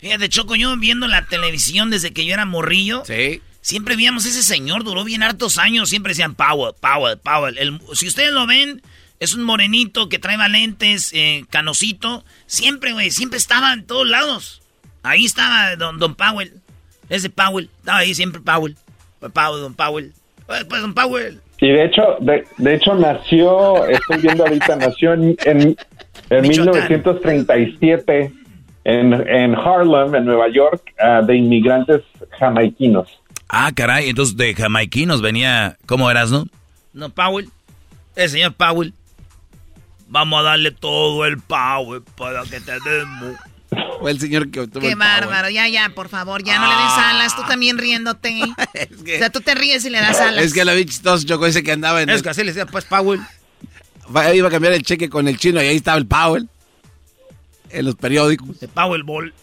Fíjate, 0.02 0.30
Choco, 0.30 0.56
yo 0.56 0.76
viendo 0.78 1.08
la 1.08 1.28
televisión 1.28 1.92
desde 1.92 2.12
que 2.12 2.26
yo 2.26 2.34
era 2.34 2.46
morrillo. 2.46 3.06
Sí. 3.06 3.40
Siempre 3.62 3.96
veíamos 3.96 4.26
ese 4.26 4.42
señor, 4.42 4.84
duró 4.84 5.04
bien 5.04 5.22
hartos 5.22 5.60
años. 5.60 5.90
Siempre 5.90 6.10
decían 6.10 6.34
Powell, 6.34 6.74
Powell, 6.82 7.20
Powell. 7.20 7.58
El, 7.60 7.80
si 7.94 8.08
ustedes 8.08 8.32
lo 8.32 8.48
ven, 8.48 8.82
es 9.20 9.36
un 9.36 9.44
morenito 9.44 10.10
que 10.10 10.18
trae 10.18 10.38
lentes, 10.50 11.12
eh, 11.14 11.46
canosito. 11.52 12.26
Siempre, 12.48 12.94
güey, 12.94 13.12
siempre 13.12 13.38
estaba 13.38 13.74
en 13.74 13.86
todos 13.86 14.08
lados. 14.08 14.64
Ahí 15.04 15.26
estaba 15.26 15.76
don, 15.76 16.00
don 16.00 16.16
Powell. 16.16 16.52
Ese 17.08 17.30
Powell. 17.30 17.70
Estaba 17.78 18.00
ahí 18.00 18.16
siempre 18.16 18.42
Powell. 18.42 18.76
Powell, 19.20 19.62
don 19.62 19.76
Powell. 19.76 20.14
Pues, 20.48 20.64
pues 20.64 20.82
don 20.82 20.96
Powell. 20.96 21.40
Y 21.60 21.68
de 21.68 21.86
hecho, 21.86 22.18
de, 22.22 22.44
de 22.58 22.74
hecho 22.74 22.96
nació, 22.96 23.86
estoy 23.86 24.18
viendo 24.18 24.46
ahorita, 24.46 24.78
nació 24.78 25.14
en, 25.14 25.38
en, 25.46 25.78
en 26.32 26.42
1937 26.42 28.41
en, 28.84 29.14
en 29.14 29.56
Harlem, 29.56 30.16
en 30.16 30.26
Nueva 30.26 30.50
York, 30.50 30.94
uh, 31.00 31.26
de 31.26 31.36
inmigrantes 31.36 32.02
jamaiquinos. 32.40 33.08
Ah, 33.50 33.72
caray, 33.76 34.10
entonces 34.10 34.38
de 34.38 34.56
jamaiquinos 34.56 35.22
venía, 35.22 35.78
¿cómo 35.86 36.10
eras, 36.10 36.32
no? 36.32 36.46
No, 36.94 37.10
Powell. 37.10 37.50
El 38.16 38.30
señor 38.30 38.54
Powell. 38.54 38.94
Vamos 40.08 40.40
a 40.40 40.44
darle 40.44 40.72
todo 40.72 41.26
el 41.26 41.38
Powell 41.38 42.02
para 42.18 42.44
que 42.44 42.60
te 42.60 42.74
demos. 42.80 43.36
Fue 44.00 44.12
el 44.12 44.20
señor 44.20 44.52
que 44.52 44.68
tuvo 44.68 44.82
Qué 44.82 44.90
el 44.90 44.96
bárbaro, 44.98 45.50
ya, 45.50 45.68
ya, 45.70 45.90
por 45.96 46.10
favor, 46.10 46.44
ya 46.44 46.60
no 46.60 46.68
le 46.68 46.76
des 46.76 46.94
alas, 46.98 47.36
tú 47.36 47.44
también 47.48 47.78
riéndote. 47.78 48.42
O 49.02 49.18
sea, 49.18 49.30
tú 49.30 49.42
te 49.42 49.56
ríes 49.56 49.86
y 49.86 49.90
le 49.90 50.00
das 50.00 50.20
alas. 50.20 50.44
Es 50.44 50.54
que 50.54 50.66
lo 50.66 50.74
vi 50.74 50.86
chistoso, 50.86 51.26
Choco, 51.26 51.46
ese 51.46 51.64
que 51.64 51.72
andaba 51.72 52.02
en... 52.02 52.10
Es 52.10 52.24
que 52.24 52.30
así 52.30 52.42
le 52.42 52.48
decía, 52.48 52.66
pues, 52.66 52.86
Powell. 52.86 53.22
Iba 54.34 54.48
a 54.48 54.52
cambiar 54.52 54.74
el 54.74 54.84
cheque 54.84 55.10
con 55.10 55.28
el 55.28 55.38
chino 55.38 55.62
y 55.62 55.68
ahí 55.68 55.76
estaba 55.76 55.98
el 55.98 56.08
Powell. 56.08 56.50
En 57.74 57.86
los 57.86 57.96
periódicos. 57.96 58.60
De 58.60 58.68
Powell 58.68 59.04
Ball. 59.04 59.34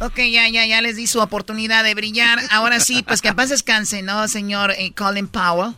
Ok, 0.00 0.16
ya, 0.16 0.48
ya, 0.48 0.66
ya 0.66 0.82
les 0.82 0.96
di 0.96 1.06
su 1.06 1.20
oportunidad 1.20 1.84
de 1.84 1.94
brillar. 1.94 2.38
Ahora 2.50 2.80
sí, 2.80 3.02
pues 3.06 3.22
que 3.22 3.32
paz 3.32 3.50
descanse, 3.50 4.02
¿no, 4.02 4.26
señor 4.28 4.72
eh, 4.72 4.92
Colin 4.92 5.28
Powell? 5.28 5.74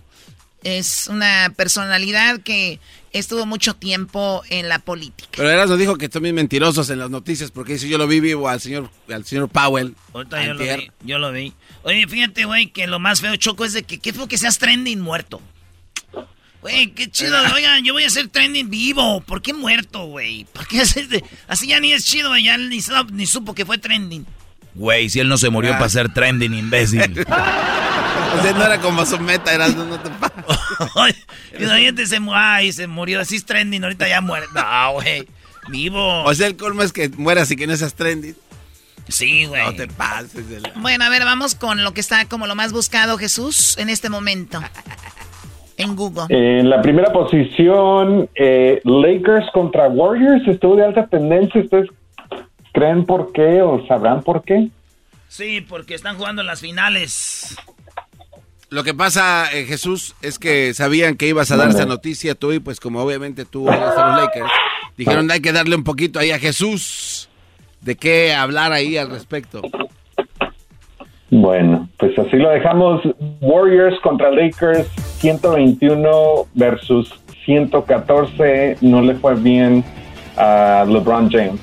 Es 0.64 1.06
una 1.06 1.52
personalidad 1.54 2.40
que 2.40 2.80
estuvo 3.12 3.46
mucho 3.46 3.74
tiempo 3.74 4.42
en 4.48 4.68
la 4.68 4.78
política. 4.78 5.30
Pero 5.36 5.50
Erasmo 5.50 5.76
dijo 5.76 5.96
que 5.96 6.08
bien 6.18 6.34
mentirosos 6.34 6.90
en 6.90 6.98
las 6.98 7.10
noticias 7.10 7.50
porque 7.50 7.74
dice 7.74 7.88
yo 7.88 7.98
lo 7.98 8.08
vi 8.08 8.20
vivo 8.20 8.48
al 8.48 8.60
señor, 8.60 8.90
al 9.08 9.24
señor 9.24 9.48
Powell. 9.48 9.94
Ahorita 10.12 10.44
yo 10.44 10.54
lo 10.54 10.64
vi, 10.64 10.90
yo 11.04 11.18
lo 11.18 11.32
vi. 11.32 11.52
Oye, 11.82 12.06
fíjate, 12.08 12.46
güey, 12.46 12.66
que 12.68 12.86
lo 12.86 12.98
más 12.98 13.20
feo, 13.20 13.36
Choco, 13.36 13.64
es 13.64 13.74
de 13.74 13.84
que 13.84 13.98
qué 13.98 14.12
feo 14.12 14.26
que 14.26 14.38
seas 14.38 14.58
trending 14.58 15.00
muerto. 15.00 15.40
Güey, 16.70 16.90
qué 16.92 17.10
chido. 17.10 17.36
Oigan, 17.54 17.84
yo 17.84 17.92
voy 17.92 18.04
a 18.04 18.10
ser 18.10 18.28
trending 18.28 18.68
vivo. 18.70 19.20
¿Por 19.20 19.40
qué 19.42 19.52
muerto, 19.52 20.04
güey? 20.06 20.44
¿Por 20.52 20.66
qué 20.66 20.80
haces 20.80 21.08
de- 21.08 21.24
Así 21.48 21.68
ya 21.68 21.78
ni 21.80 21.92
es 21.92 22.04
chido, 22.04 22.30
güey. 22.30 22.44
Ya 22.44 22.56
ni, 22.58 22.80
ni 23.12 23.26
supo 23.26 23.54
que 23.54 23.64
fue 23.64 23.78
trending. 23.78 24.26
Güey, 24.74 25.08
si 25.08 25.20
él 25.20 25.28
no 25.28 25.38
se 25.38 25.48
murió 25.48 25.74
Ah. 25.74 25.78
para 25.78 25.88
ser 25.88 26.12
trending, 26.12 26.54
imbécil. 26.54 27.24
O 28.38 28.42
sea, 28.42 28.52
no 28.52 28.66
era 28.66 28.80
como 28.80 29.06
su 29.06 29.18
meta, 29.18 29.52
Erasmo, 29.54 29.84
no 29.84 29.98
te 30.00 30.10
pases. 30.10 31.16
Y 31.58 31.64
la 31.64 31.76
gente 31.78 32.06
se, 32.06 32.18
ay, 32.34 32.72
se 32.72 32.86
murió. 32.86 33.20
Así 33.20 33.36
es 33.36 33.46
trending. 33.46 33.82
Ahorita 33.84 34.06
ya 34.08 34.20
muere. 34.20 34.46
No, 34.54 34.92
güey. 34.94 35.26
Vivo. 35.68 36.24
O 36.24 36.34
sea, 36.34 36.46
el 36.48 36.56
colmo 36.56 36.82
es 36.82 36.92
que 36.92 37.08
mueras 37.10 37.50
y 37.50 37.56
que 37.56 37.66
no 37.66 37.74
seas 37.76 37.94
trendy. 37.94 38.34
Sí, 39.08 39.46
güey. 39.46 39.64
No 39.64 39.74
te 39.74 39.86
pases. 39.86 40.48
de 40.50 40.60
la- 40.60 40.72
Bueno, 40.76 41.04
a 41.04 41.08
ver, 41.08 41.24
vamos 41.24 41.54
con 41.54 41.82
lo 41.84 41.94
que 41.94 42.00
está 42.00 42.26
como 42.26 42.46
lo 42.46 42.54
más 42.56 42.72
buscado, 42.72 43.16
Jesús, 43.16 43.76
en 43.78 43.88
este 43.88 44.10
momento. 44.10 44.60
En 45.78 45.94
Google. 45.94 46.24
En 46.28 46.70
la 46.70 46.80
primera 46.80 47.12
posición, 47.12 48.28
eh, 48.34 48.80
Lakers 48.84 49.50
contra 49.52 49.88
Warriors 49.88 50.46
estuvo 50.48 50.76
de 50.76 50.84
alta 50.84 51.06
tendencia. 51.06 51.60
¿Ustedes 51.60 51.90
creen 52.72 53.04
por 53.04 53.32
qué 53.32 53.62
o 53.62 53.86
sabrán 53.86 54.22
por 54.22 54.42
qué? 54.42 54.68
Sí, 55.28 55.60
porque 55.60 55.94
están 55.94 56.16
jugando 56.16 56.42
en 56.42 56.46
las 56.46 56.60
finales. 56.60 57.56
Lo 58.68 58.82
que 58.84 58.94
pasa, 58.94 59.46
eh, 59.52 59.64
Jesús, 59.64 60.16
es 60.22 60.38
que 60.38 60.74
sabían 60.74 61.16
que 61.16 61.28
ibas 61.28 61.50
a 61.50 61.56
dar 61.56 61.68
esa 61.68 61.86
noticia 61.86 62.34
tú 62.34 62.52
y 62.52 62.58
pues 62.58 62.80
como 62.80 63.00
obviamente 63.00 63.44
tú 63.44 63.68
eres 63.68 63.80
de 63.80 63.86
los 63.86 64.20
Lakers, 64.20 64.50
dijeron 64.96 65.30
hay 65.30 65.40
que 65.40 65.52
darle 65.52 65.76
un 65.76 65.84
poquito 65.84 66.18
ahí 66.18 66.32
a 66.32 66.38
Jesús 66.38 67.28
de 67.80 67.94
qué 67.96 68.34
hablar 68.34 68.72
ahí 68.72 68.96
al 68.96 69.10
respecto. 69.10 69.62
Bueno, 71.30 71.88
pues 71.98 72.18
así 72.18 72.36
lo 72.36 72.50
dejamos. 72.50 73.02
Warriors 73.40 73.98
contra 74.00 74.30
Lakers, 74.30 74.88
121 75.20 76.46
versus 76.54 77.08
114. 77.44 78.78
No 78.80 79.02
le 79.02 79.14
fue 79.16 79.34
bien 79.34 79.84
a 80.36 80.84
LeBron 80.88 81.30
James. 81.30 81.60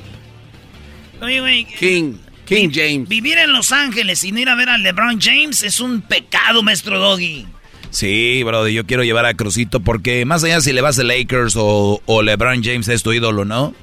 Oye, 1.21 1.39
güey. 1.39 1.65
King, 1.65 2.13
King 2.45 2.69
James. 2.73 3.07
Vivir 3.09 3.37
en 3.37 3.51
Los 3.53 3.71
Ángeles 3.71 4.23
y 4.23 4.31
no 4.31 4.39
ir 4.39 4.49
a 4.49 4.55
ver 4.55 4.69
a 4.69 4.77
LeBron 4.77 5.19
James 5.21 5.63
es 5.63 5.79
un 5.79 6.01
pecado, 6.01 6.63
maestro 6.63 6.99
Doggy. 6.99 7.45
Sí, 7.89 8.41
brother, 8.43 8.71
yo 8.73 8.85
quiero 8.85 9.03
llevar 9.03 9.25
a 9.25 9.35
Crucito 9.35 9.79
porque 9.79 10.25
más 10.25 10.43
allá 10.43 10.59
si 10.61 10.73
le 10.73 10.81
vas 10.81 10.97
a 10.97 11.03
Lakers 11.03 11.55
o, 11.57 12.01
o 12.05 12.21
LeBron 12.23 12.63
James 12.63 12.87
es 12.87 13.03
tu 13.03 13.13
ídolo, 13.13 13.45
¿no? 13.45 13.73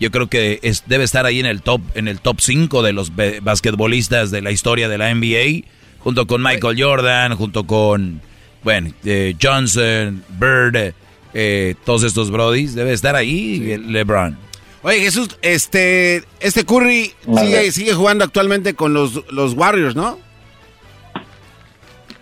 Yo 0.00 0.10
creo 0.10 0.28
que 0.28 0.58
es- 0.62 0.82
debe 0.86 1.04
estar 1.04 1.26
ahí 1.26 1.38
en 1.38 1.46
el 1.46 1.62
top 1.62 1.80
en 1.94 2.08
el 2.08 2.18
top 2.20 2.40
5 2.40 2.82
de 2.82 2.92
los 2.92 3.14
be- 3.14 3.38
basquetbolistas 3.40 4.32
de 4.32 4.42
la 4.42 4.50
historia 4.50 4.88
de 4.88 4.98
la 4.98 5.14
NBA, 5.14 5.64
junto 6.00 6.26
con 6.26 6.42
Michael 6.42 6.82
Jordan, 6.82 7.36
junto 7.36 7.64
con 7.68 8.20
bueno, 8.64 8.90
eh, 9.04 9.34
Johnson, 9.40 10.22
Bird, 10.38 10.94
eh, 11.34 11.74
todos 11.84 12.02
estos 12.04 12.30
brodies, 12.30 12.74
debe 12.74 12.92
estar 12.92 13.16
ahí 13.16 13.72
el 13.72 13.92
LeBron. 13.92 14.36
Oye, 14.82 15.00
Jesús, 15.00 15.36
este 15.42 16.22
este 16.40 16.64
Curry 16.64 17.12
sigue, 17.38 17.70
sigue 17.70 17.94
jugando 17.94 18.24
actualmente 18.24 18.74
con 18.74 18.92
los, 18.92 19.22
los 19.32 19.54
Warriors, 19.54 19.94
¿no? 19.94 20.18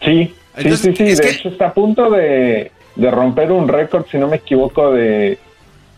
Sí, 0.05 0.35
Entonces, 0.57 0.81
sí, 0.81 0.91
sí, 0.97 0.97
sí. 0.97 1.11
es 1.13 1.19
De 1.19 1.25
que- 1.25 1.31
hecho, 1.31 1.49
está 1.49 1.69
a 1.69 1.75
punto 1.75 2.11
de, 2.11 2.71
de 2.97 3.11
romper 3.11 3.53
un 3.53 3.69
récord, 3.69 4.07
si 4.11 4.19
no 4.19 4.29
me 4.29 4.37
equivoco, 4.37 4.93
de, 4.93 5.39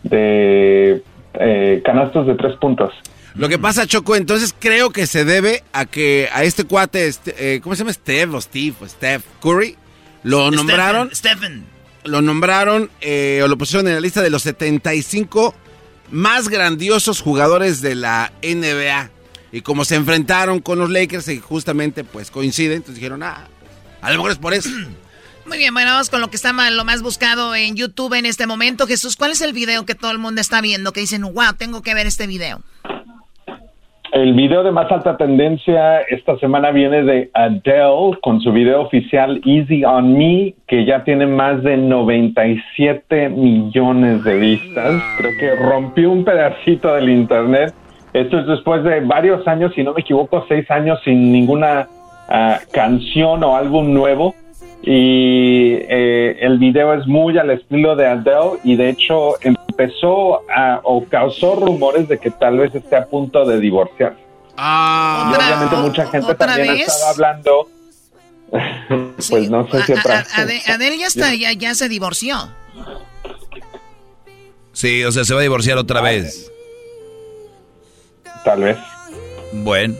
de 0.03 1.01
eh, 1.35 1.81
canastos 1.85 2.27
de 2.27 2.35
tres 2.35 2.55
puntos. 2.57 2.93
Lo 3.35 3.49
que 3.49 3.57
pasa, 3.57 3.87
Choco, 3.87 4.15
entonces 4.15 4.53
creo 4.57 4.91
que 4.91 5.07
se 5.07 5.25
debe 5.25 5.63
a 5.73 5.85
que 5.85 6.29
a 6.31 6.43
este 6.43 6.65
cuate, 6.65 7.07
este, 7.07 7.55
eh, 7.55 7.61
¿cómo 7.61 7.75
se 7.75 7.79
llama? 7.79 7.93
Steve 7.93 8.35
o 8.35 8.41
Steve 8.41 8.75
o 8.81 8.87
Steph 8.87 9.23
Curry, 9.41 9.75
lo 10.23 10.51
nombraron, 10.51 11.09
Stephen. 11.13 11.65
lo 12.03 12.21
nombraron 12.21 12.89
eh, 13.01 13.41
o 13.43 13.47
lo 13.47 13.57
pusieron 13.57 13.87
en 13.87 13.93
la 13.95 13.99
lista 14.01 14.21
de 14.21 14.29
los 14.29 14.43
75 14.43 15.55
más 16.11 16.49
grandiosos 16.49 17.21
jugadores 17.21 17.81
de 17.81 17.95
la 17.95 18.31
NBA. 18.43 19.09
Y 19.51 19.61
como 19.61 19.85
se 19.85 19.95
enfrentaron 19.95 20.59
con 20.61 20.79
los 20.79 20.89
Lakers 20.89 21.27
y 21.27 21.39
justamente 21.39 22.03
pues 22.03 22.31
coinciden, 22.31 22.77
entonces 22.77 22.95
dijeron, 22.95 23.21
ah, 23.23 23.47
a 24.01 24.09
lo 24.11 24.17
mejor 24.17 24.31
es 24.31 24.37
por 24.37 24.53
eso. 24.53 24.69
Muy 25.45 25.57
bien, 25.57 25.73
bueno, 25.73 25.91
vamos 25.91 26.09
con 26.09 26.21
lo 26.21 26.29
que 26.29 26.37
está 26.37 26.53
ma- 26.53 26.71
lo 26.71 26.85
más 26.85 27.01
buscado 27.01 27.53
en 27.53 27.75
YouTube 27.75 28.13
en 28.13 28.25
este 28.25 28.47
momento. 28.47 28.87
Jesús, 28.87 29.17
¿cuál 29.17 29.31
es 29.31 29.41
el 29.41 29.51
video 29.51 29.85
que 29.85 29.93
todo 29.93 30.11
el 30.11 30.17
mundo 30.17 30.39
está 30.39 30.61
viendo? 30.61 30.93
Que 30.93 31.01
dicen, 31.01 31.21
wow, 31.21 31.53
tengo 31.57 31.81
que 31.81 31.93
ver 31.93 32.07
este 32.07 32.27
video. 32.27 32.61
El 34.13 34.35
video 34.35 34.61
de 34.61 34.69
más 34.69 34.91
alta 34.91 35.17
tendencia 35.17 36.01
esta 36.01 36.37
semana 36.37 36.69
viene 36.69 37.01
de 37.01 37.31
Adele 37.33 38.15
con 38.21 38.41
su 38.41 38.51
video 38.51 38.81
oficial 38.81 39.41
Easy 39.43 39.83
on 39.83 40.15
Me, 40.15 40.53
que 40.67 40.85
ya 40.85 41.03
tiene 41.03 41.25
más 41.25 41.63
de 41.63 41.77
97 41.77 43.29
millones 43.29 44.23
de 44.23 44.35
vistas. 44.35 45.01
Creo 45.17 45.31
que 45.39 45.55
rompió 45.55 46.11
un 46.11 46.23
pedacito 46.23 46.93
del 46.93 47.09
internet. 47.09 47.73
Esto 48.13 48.37
es 48.37 48.45
después 48.45 48.83
de 48.83 48.99
varios 48.99 49.47
años, 49.47 49.73
si 49.73 49.81
no 49.81 49.95
me 49.95 50.01
equivoco, 50.01 50.45
seis 50.47 50.69
años 50.69 50.99
sin 51.03 51.31
ninguna 51.31 51.87
ah, 52.29 52.59
canción 52.71 53.43
o 53.43 53.55
álbum 53.55 53.95
nuevo. 53.95 54.35
Y 54.83 55.73
eh, 55.89 56.37
el 56.39 56.59
video 56.59 56.93
es 56.93 57.07
muy 57.07 57.35
al 57.39 57.49
estilo 57.49 57.95
de 57.95 58.05
Adele 58.05 58.59
y 58.63 58.75
de 58.75 58.89
hecho 58.89 59.31
empezó 59.77 60.41
a, 60.49 60.79
o 60.83 61.03
causó 61.05 61.55
rumores 61.55 62.07
de 62.07 62.19
que 62.19 62.29
tal 62.31 62.57
vez 62.59 62.73
esté 62.75 62.95
a 62.95 63.05
punto 63.05 63.43
de 63.45 63.59
divorciar. 63.59 64.15
Ah, 64.55 65.31
y 65.31 65.35
obviamente 65.35 65.75
mucha 65.77 66.05
gente 66.07 66.35
también 66.35 66.75
vez? 66.75 66.87
estaba 66.87 67.11
hablando. 67.11 67.69
pues 69.29 69.49
no 69.49 69.67
sé 69.69 69.83
si 69.83 69.93
otra. 69.93 70.19
a- 70.19 70.41
Ade- 70.41 70.61
Adele 70.67 70.97
ya, 70.99 71.07
está, 71.07 71.33
ya, 71.33 71.53
ya 71.53 71.73
se 71.73 71.89
divorció. 71.89 72.37
Sí, 74.73 75.03
o 75.03 75.11
sea, 75.11 75.23
se 75.23 75.33
va 75.33 75.39
a 75.39 75.43
divorciar 75.43 75.77
otra 75.77 76.01
vez. 76.01 76.51
Tal 78.43 78.61
vez. 78.61 78.77
Bueno. 79.53 79.95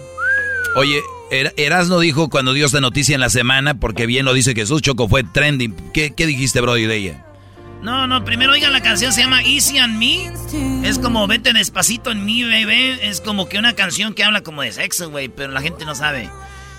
Oye, 0.75 0.99
Er- 1.31 1.53
Erasno 1.57 1.99
dijo 1.99 2.29
cuando 2.29 2.53
dio 2.53 2.65
esta 2.65 2.79
noticia 2.81 3.15
en 3.15 3.21
la 3.21 3.29
semana, 3.29 3.79
porque 3.79 4.05
bien 4.05 4.25
lo 4.25 4.33
dice 4.33 4.53
Jesús, 4.53 4.81
Choco, 4.81 5.07
fue 5.07 5.23
trending. 5.23 5.75
¿Qué, 5.93 6.11
qué 6.13 6.25
dijiste, 6.27 6.61
Brody, 6.61 6.85
de 6.85 6.95
ella? 6.95 7.25
No, 7.83 8.07
no, 8.07 8.23
primero 8.23 8.53
oigan 8.53 8.71
la 8.71 8.81
canción, 8.81 9.11
se 9.11 9.21
llama 9.21 9.43
Easy 9.43 9.77
on 9.77 9.99
Me. 9.99 10.31
Es 10.87 10.99
como 10.99 11.27
vete 11.27 11.51
despacito 11.51 12.11
en 12.11 12.23
mí, 12.23 12.41
bebé. 12.43 13.09
Es 13.09 13.19
como 13.19 13.49
que 13.49 13.59
una 13.59 13.73
canción 13.73 14.13
que 14.13 14.23
habla 14.23 14.41
como 14.41 14.61
de 14.61 14.71
sexo, 14.71 15.09
güey, 15.09 15.27
pero 15.27 15.51
la 15.51 15.61
gente 15.61 15.83
no 15.83 15.93
sabe. 15.93 16.29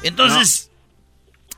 Entonces, 0.02 0.70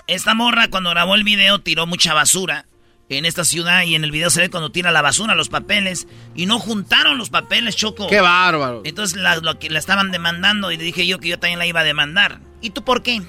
esta 0.08 0.34
morra 0.34 0.66
cuando 0.68 0.90
grabó 0.90 1.14
el 1.14 1.22
video 1.22 1.60
tiró 1.60 1.86
mucha 1.86 2.12
basura 2.12 2.66
en 3.08 3.24
esta 3.24 3.44
ciudad 3.44 3.84
y 3.84 3.94
en 3.94 4.02
el 4.02 4.10
video 4.10 4.30
se 4.30 4.40
ve 4.40 4.50
cuando 4.50 4.72
tira 4.72 4.90
la 4.90 5.00
basura, 5.00 5.36
los 5.36 5.48
papeles, 5.48 6.08
y 6.34 6.46
no 6.46 6.58
juntaron 6.58 7.16
los 7.16 7.30
papeles, 7.30 7.76
Choco. 7.76 8.08
Qué 8.08 8.20
bárbaro. 8.20 8.82
Entonces 8.84 9.16
la, 9.16 9.36
lo 9.36 9.60
que 9.60 9.70
la 9.70 9.78
estaban 9.78 10.10
demandando 10.10 10.72
y 10.72 10.76
le 10.76 10.82
dije 10.82 11.06
yo 11.06 11.20
que 11.20 11.28
yo 11.28 11.38
también 11.38 11.60
la 11.60 11.66
iba 11.66 11.80
a 11.80 11.84
demandar. 11.84 12.40
¿Y 12.60 12.70
tú 12.70 12.82
por 12.82 13.04
qué? 13.04 13.22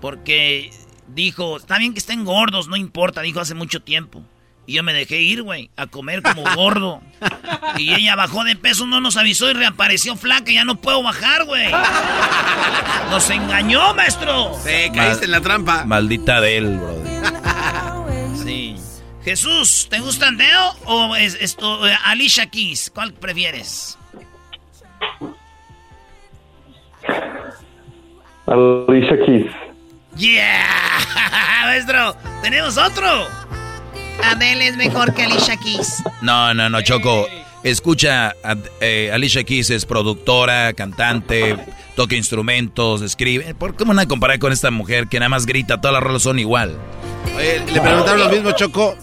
Porque 0.00 0.72
dijo, 1.06 1.58
está 1.58 1.78
bien 1.78 1.92
que 1.92 2.00
estén 2.00 2.24
gordos, 2.24 2.66
no 2.66 2.74
importa, 2.74 3.20
dijo 3.20 3.38
hace 3.38 3.54
mucho 3.54 3.80
tiempo. 3.80 4.24
Y 4.66 4.74
yo 4.74 4.82
me 4.82 4.92
dejé 4.92 5.20
ir, 5.20 5.42
güey, 5.42 5.70
a 5.76 5.86
comer 5.86 6.22
como 6.22 6.42
gordo. 6.56 7.00
Y 7.78 7.94
ella 7.94 8.16
bajó 8.16 8.44
de 8.44 8.56
peso, 8.56 8.86
no 8.86 9.00
nos 9.00 9.16
avisó 9.16 9.48
y 9.50 9.54
reapareció 9.54 10.16
flaca. 10.16 10.50
Ya 10.50 10.64
no 10.64 10.76
puedo 10.76 11.02
bajar, 11.02 11.44
güey. 11.44 11.70
Nos 13.10 13.30
engañó, 13.30 13.94
maestro. 13.94 14.54
Sí, 14.64 14.90
caíste 14.92 15.26
en 15.26 15.30
la 15.30 15.40
trampa. 15.40 15.84
Maldita 15.84 16.40
de 16.40 16.56
él, 16.58 16.78
Brody. 16.78 18.42
Sí. 18.42 18.76
Jesús, 19.24 19.88
¿te 19.88 20.00
gusta 20.00 20.30
Deo 20.30 20.72
o 20.84 21.16
es 21.16 21.36
esto 21.40 21.86
eh, 21.86 21.96
Alicia 22.04 22.46
Keys? 22.46 22.90
¿Cuál 22.94 23.12
prefieres? 23.12 23.98
Alicia 28.46 29.18
Keys. 29.24 29.52
Yeah, 30.16 30.64
maestro, 31.64 32.16
tenemos 32.42 32.78
otro. 32.78 33.28
Adele 34.22 34.68
es 34.68 34.76
mejor 34.76 35.14
que 35.14 35.22
Alicia 35.24 35.56
Keys. 35.56 36.02
No, 36.22 36.52
no, 36.54 36.68
no, 36.68 36.80
Choco. 36.82 37.26
Escucha, 37.62 38.28
a- 38.44 38.56
eh, 38.80 39.10
Alicia 39.12 39.42
Keys 39.42 39.70
es 39.70 39.86
productora, 39.86 40.72
cantante, 40.72 41.56
toca 41.96 42.14
instrumentos, 42.14 43.02
escribe. 43.02 43.54
¿Por 43.54 43.76
qué 43.76 43.84
me 43.84 43.88
van 43.88 43.98
a 44.00 44.06
comparar 44.06 44.38
con 44.38 44.52
esta 44.52 44.70
mujer 44.70 45.08
que 45.08 45.18
nada 45.18 45.28
más 45.30 45.46
grita? 45.46 45.80
Todas 45.80 45.94
las 45.94 46.02
rolas 46.02 46.22
son 46.22 46.38
igual. 46.38 46.78
Oye, 47.36 47.60
le 47.72 47.80
preguntaron 47.80 48.20
lo 48.20 48.28
mismo, 48.28 48.52
Choco, 48.52 48.96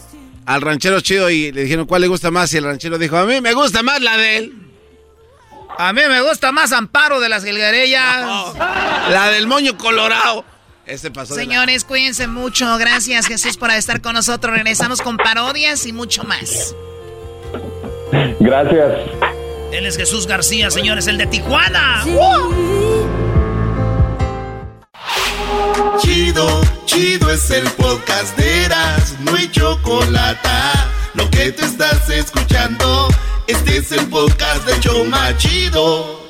al 0.46 0.62
ranchero 0.62 1.02
chido 1.02 1.30
y 1.30 1.52
le 1.52 1.64
dijeron 1.64 1.86
cuál 1.86 2.02
le 2.04 2.08
gusta 2.08 2.32
más 2.32 2.54
y 2.54 2.58
el 2.58 2.64
ranchero 2.64 2.98
dijo, 2.98 3.18
a 3.18 3.26
mí 3.26 3.42
me 3.42 3.54
gusta 3.54 3.84
más 3.84 4.02
la 4.02 4.16
de 4.18 4.38
él. 4.38 4.54
A 5.78 5.92
mí 5.92 6.02
me 6.08 6.22
gusta 6.22 6.52
más 6.54 6.72
Amparo 6.72 7.20
de 7.20 7.28
las 7.30 7.44
Gilgarellas. 7.44 8.56
La 9.10 9.30
del 9.30 9.48
moño 9.48 9.78
colorado. 9.78 10.46
Este 10.86 11.12
pasó 11.12 11.36
la- 11.36 11.42
Señores, 11.42 11.84
cuídense 11.86 12.28
mucho. 12.28 12.78
Gracias, 12.78 13.28
Jesús, 13.28 13.58
por 13.58 13.72
estar 13.72 14.02
con 14.02 14.14
nosotros. 14.14 14.54
Regresamos 14.54 15.02
con 15.02 15.18
parodias 15.18 15.86
y 15.86 15.94
mucho 15.94 16.24
más. 16.24 16.76
Gracias. 18.40 18.92
Él 19.72 19.86
es 19.86 19.98
Jesús 19.98 20.28
García, 20.28 20.70
señores, 20.70 21.08
el 21.08 21.18
de 21.18 21.26
Tijuana. 21.26 22.04
Chido, 26.00 26.62
chido 26.86 27.32
es 27.32 27.50
el 27.50 27.64
podcast 27.72 28.38
de 28.38 28.66
Eras, 28.66 29.16
no 29.22 29.36
hay 29.36 29.50
chocolate. 29.50 30.50
Lo 31.16 31.30
que 31.30 31.52
te 31.52 31.66
estás 31.66 32.10
escuchando, 32.10 33.08
este 33.48 33.78
es 33.78 33.92
el 33.92 34.06
podcast 34.10 34.66
de 34.68 34.80
Choma 34.80 35.36
Chido. 35.38 36.22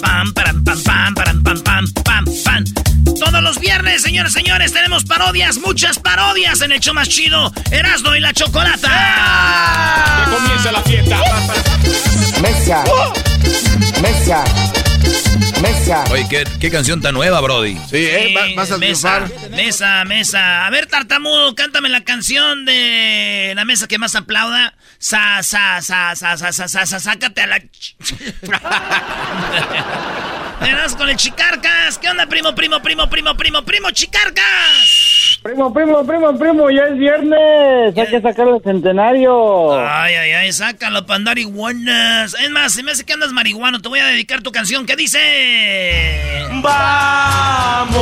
Pam, 0.00 0.32
param, 0.32 0.64
pam, 0.64 0.82
pam, 0.82 1.14
param, 1.14 1.42
pam, 1.42 1.60
pam, 1.62 1.86
pam, 2.04 2.24
pam. 2.44 2.64
Todos 3.18 3.42
los 3.42 3.58
viernes, 3.58 4.02
señores, 4.02 4.32
señores, 4.32 4.72
tenemos 4.72 5.04
parodias, 5.04 5.58
muchas 5.58 5.98
parodias 5.98 6.60
en 6.62 6.72
el 6.72 6.80
show 6.80 6.94
más 6.94 7.08
chido, 7.08 7.52
Erasmo 7.70 8.14
y 8.14 8.20
la 8.20 8.32
Chocolata. 8.32 10.24
Que 10.24 10.30
comience 10.36 10.72
la 10.72 10.82
fiesta. 10.82 11.20
Mesa. 12.40 12.84
Mesa. 14.00 14.44
Mesa. 15.60 16.04
Oye, 16.10 16.26
¿qué, 16.30 16.44
qué 16.58 16.70
canción 16.70 17.00
tan 17.02 17.14
nueva, 17.14 17.40
Brody. 17.40 17.74
Sí, 17.90 17.96
¿eh? 17.96 18.34
Va- 18.34 18.46
vas 18.62 18.70
a 18.70 18.78
mesa, 18.78 19.18
triunfar. 19.26 19.50
mesa, 19.50 20.04
mesa. 20.04 20.66
A 20.66 20.70
ver, 20.70 20.86
tartamudo, 20.86 21.54
cántame 21.54 21.88
la 21.90 22.02
canción 22.02 22.64
de 22.64 23.52
la 23.54 23.64
mesa 23.64 23.86
que 23.86 23.98
más 23.98 24.14
aplauda 24.14 24.74
sa, 25.00 25.40
sa, 25.42 25.80
sa, 25.80 26.14
sa, 26.14 26.36
sa, 26.36 26.52
sa, 26.52 26.68
sa, 26.68 26.84
sa 26.84 27.00
sácate 27.00 27.40
a 27.40 27.46
la... 27.46 27.58
das 30.60 30.94
con 30.98 31.08
el 31.08 31.16
Chicarcas. 31.16 31.96
¿Qué 31.96 32.10
onda, 32.10 32.26
primo, 32.26 32.54
primo, 32.54 32.82
primo, 32.82 33.08
primo, 33.08 33.34
primo, 33.34 33.62
primo, 33.64 33.90
Chicarcas? 33.92 35.40
Primo, 35.42 35.72
primo, 35.72 36.04
primo, 36.04 36.38
primo, 36.38 36.70
ya 36.70 36.84
es 36.84 36.98
viernes. 36.98 37.96
Hay 37.96 38.06
que 38.08 38.20
sacar 38.20 38.46
el 38.48 38.62
centenario. 38.62 39.72
Ay, 39.72 40.16
ay, 40.16 40.32
ay, 40.32 40.52
sácalo 40.52 41.06
para 41.06 41.16
andar 41.16 41.38
iguanas. 41.38 42.34
Es 42.34 42.50
más, 42.50 42.74
si 42.74 42.82
me 42.82 42.92
hace 42.92 43.06
que 43.06 43.14
andas 43.14 43.32
marihuano, 43.32 43.80
te 43.80 43.88
voy 43.88 44.00
a 44.00 44.06
dedicar 44.06 44.42
tu 44.42 44.52
canción. 44.52 44.84
¿Qué 44.84 44.96
dice? 44.96 46.46
Vamos 46.62 47.96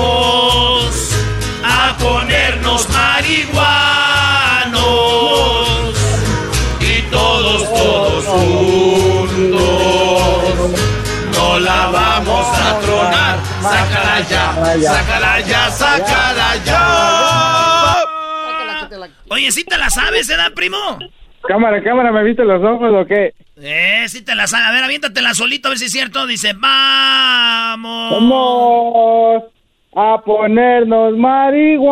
a 1.62 1.97
ponernos 1.97 2.89
marihuana. 2.91 4.07
Sácala 13.70 14.20
ya, 14.28 14.45
sácala 14.81 15.40
ya, 15.40 15.70
sácala 15.70 16.57
ya. 16.65 17.99
Oye, 19.31 19.53
¿sí 19.53 19.65
te 19.65 19.77
la 19.77 19.90
sabes, 19.90 20.31
eh, 20.31 20.36
primo? 20.55 20.99
Cámara, 21.47 21.82
cámara, 21.82 22.11
¿me 22.12 22.24
viste 22.24 22.45
los 22.45 22.62
ojos 22.65 22.93
o 22.95 23.07
qué? 23.07 23.35
Eh, 23.61 24.05
sí 24.09 24.24
te 24.24 24.35
la 24.35 24.47
sabes. 24.47 24.66
A 24.66 24.73
ver, 24.73 24.85
aviéntatela 24.85 25.35
solito 25.35 25.69
a 25.69 25.70
ver 25.70 25.78
si 25.78 25.85
es 25.86 25.93
cierto. 25.93 26.27
Dice, 26.27 26.55
vamos. 26.55 28.11
Vamos 28.12 29.45
a 29.95 30.23
ponernos 30.24 31.16
marihuanos. 31.16 31.89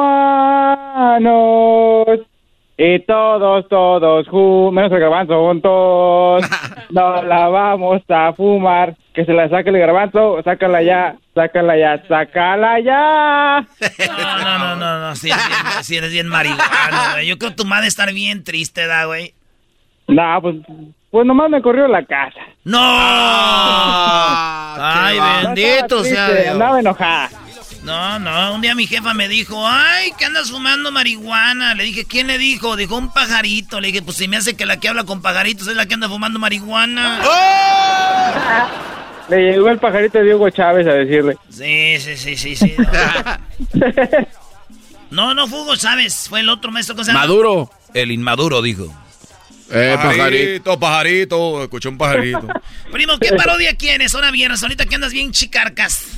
Y 2.78 2.98
todos, 3.06 3.66
todos, 3.68 4.26
ju- 4.28 4.70
menos 4.70 4.92
el 4.92 5.00
garbanzo, 5.00 5.46
juntos. 5.46 6.44
No 6.90 7.20
la 7.22 7.48
vamos 7.48 8.00
a 8.08 8.32
fumar. 8.34 8.94
Que 9.12 9.24
se 9.24 9.32
la 9.32 9.48
saque 9.48 9.70
el 9.70 9.78
garbanzo, 9.78 10.40
sácala 10.44 10.82
ya, 10.82 11.16
sácala 11.34 11.76
ya, 11.76 12.00
sácala 12.06 12.78
ya. 12.80 13.66
No, 14.06 14.38
no, 14.44 14.58
no, 14.58 14.76
no, 14.76 14.98
no. 15.08 15.16
Si 15.16 15.28
eres 15.30 15.46
bien, 15.48 15.82
sí 15.84 15.96
eres 15.96 16.12
bien 16.12 16.28
marihuano, 16.28 17.12
güey. 17.14 17.26
Yo 17.26 17.38
creo 17.38 17.50
que 17.50 17.56
tu 17.56 17.64
madre 17.64 17.88
estar 17.88 18.12
bien 18.12 18.44
triste, 18.44 18.86
¿da, 18.86 19.06
güey? 19.06 19.32
No, 20.06 20.38
pues, 20.42 20.56
pues 21.10 21.26
nomás 21.26 21.48
me 21.50 21.60
corrió 21.62 21.88
la 21.88 22.04
casa. 22.04 22.40
¡No! 22.64 22.78
Ay, 24.78 25.18
No 25.18 25.48
bendito 25.54 26.04
sea 26.04 26.26
triste, 26.26 26.42
Dios. 26.42 26.52
Andaba 26.54 26.80
enojada. 26.80 27.30
No, 27.86 28.18
no, 28.18 28.52
un 28.52 28.60
día 28.60 28.74
mi 28.74 28.88
jefa 28.88 29.14
me 29.14 29.28
dijo, 29.28 29.64
ay, 29.64 30.10
que 30.18 30.24
andas 30.24 30.50
fumando 30.50 30.90
marihuana. 30.90 31.72
Le 31.76 31.84
dije, 31.84 32.04
¿quién 32.04 32.26
le 32.26 32.36
dijo? 32.36 32.74
Dijo 32.74 32.96
un 32.96 33.12
pajarito. 33.12 33.80
Le 33.80 33.86
dije, 33.86 34.02
pues 34.02 34.16
si 34.16 34.26
me 34.26 34.36
hace 34.36 34.56
que 34.56 34.66
la 34.66 34.80
que 34.80 34.88
habla 34.88 35.04
con 35.04 35.22
pajaritos 35.22 35.68
es 35.68 35.76
la 35.76 35.86
que 35.86 35.94
anda 35.94 36.08
fumando 36.08 36.40
marihuana. 36.40 37.20
Le 39.28 39.52
llegó 39.52 39.68
el 39.68 39.78
pajarito 39.78 40.18
de 40.18 40.24
Diego 40.24 40.50
Chávez 40.50 40.84
a 40.88 40.94
decirle. 40.94 41.36
Sí, 41.48 41.96
sí, 42.00 42.16
sí, 42.16 42.36
sí, 42.36 42.56
sí. 42.56 42.74
No, 43.72 43.86
no, 45.10 45.34
no 45.34 45.46
fue 45.46 45.60
Hugo 45.60 45.76
Chávez, 45.76 46.26
fue 46.28 46.40
el 46.40 46.48
otro 46.48 46.72
maestro 46.72 46.96
que 46.96 47.04
se 47.04 47.12
llama. 47.12 47.20
Maduro. 47.20 47.70
El 47.94 48.10
inmaduro, 48.10 48.62
dijo. 48.62 48.92
Eh, 49.70 49.96
pajarito, 49.96 50.78
pajarito, 50.78 51.62
escuché 51.62 51.88
un 51.88 51.98
pajarito. 51.98 52.48
Primo, 52.90 53.16
¿qué 53.18 53.32
parodia 53.32 53.76
quieres? 53.76 54.12
Ahora 54.14 54.32
viernes, 54.32 54.62
ahorita 54.62 54.86
que 54.86 54.94
andas 54.96 55.12
bien 55.12 55.30
chicarcas. 55.30 56.15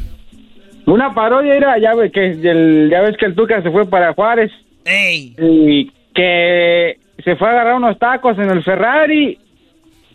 Una 0.90 1.15
parodia 1.15 1.55
era, 1.55 1.78
ya 1.78 1.94
ves 1.94 2.10
que 2.12 2.27
el, 2.31 2.89
ya 2.90 3.01
ves 3.02 3.16
que 3.16 3.27
el 3.27 3.35
Tuca 3.35 3.62
se 3.62 3.70
fue 3.70 3.86
para 3.89 4.12
Juárez. 4.15 4.51
Ey. 4.85 5.35
Y 5.39 5.93
que 6.15 6.97
se 7.24 7.36
fue 7.36 7.48
a 7.48 7.52
agarrar 7.52 7.74
unos 7.74 7.98
tacos 7.98 8.39
en 8.39 8.51
el 8.51 8.62
Ferrari 8.62 9.39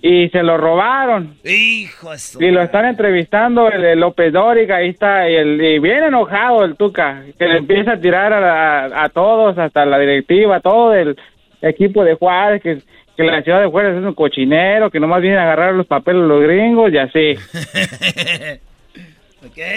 y 0.02 0.30
se 0.30 0.44
lo 0.44 0.58
robaron. 0.58 1.36
Hijo 1.46 2.10
Y 2.40 2.52
lo 2.52 2.62
están 2.62 2.86
entrevistando 2.86 3.70
el, 3.72 3.84
el 3.86 4.00
López 4.00 4.34
Dóriga, 4.34 4.78
ahí 4.78 4.90
está, 4.90 5.30
y, 5.30 5.36
el, 5.36 5.62
y 5.62 5.80
bien 5.80 6.04
enojado 6.06 6.66
el 6.66 6.76
Tuca, 6.76 7.24
que 7.38 7.48
le 7.48 7.58
empieza 7.60 7.94
a 7.94 8.00
tirar 8.00 8.34
a, 8.34 8.40
la- 8.42 9.04
a 9.04 9.10
todos, 9.10 9.58
hasta 9.58 9.86
la 9.86 10.00
directiva, 10.00 10.60
todo 10.60 10.94
el 10.94 11.16
equipo 11.62 12.04
de 12.04 12.16
Juárez, 12.16 12.62
que, 12.62 12.80
que 13.16 13.24
la 13.24 13.42
ciudad 13.44 13.62
de 13.62 13.68
Juárez 13.68 13.96
es 13.98 14.04
un 14.04 14.14
cochinero, 14.14 14.90
que 14.90 15.00
nomás 15.00 15.22
vienen 15.22 15.40
a 15.40 15.44
agarrar 15.44 15.74
los 15.74 15.88
papeles 15.88 16.24
los 16.24 16.42
gringos 16.42 16.92
y 16.92 16.98
así. 16.98 17.36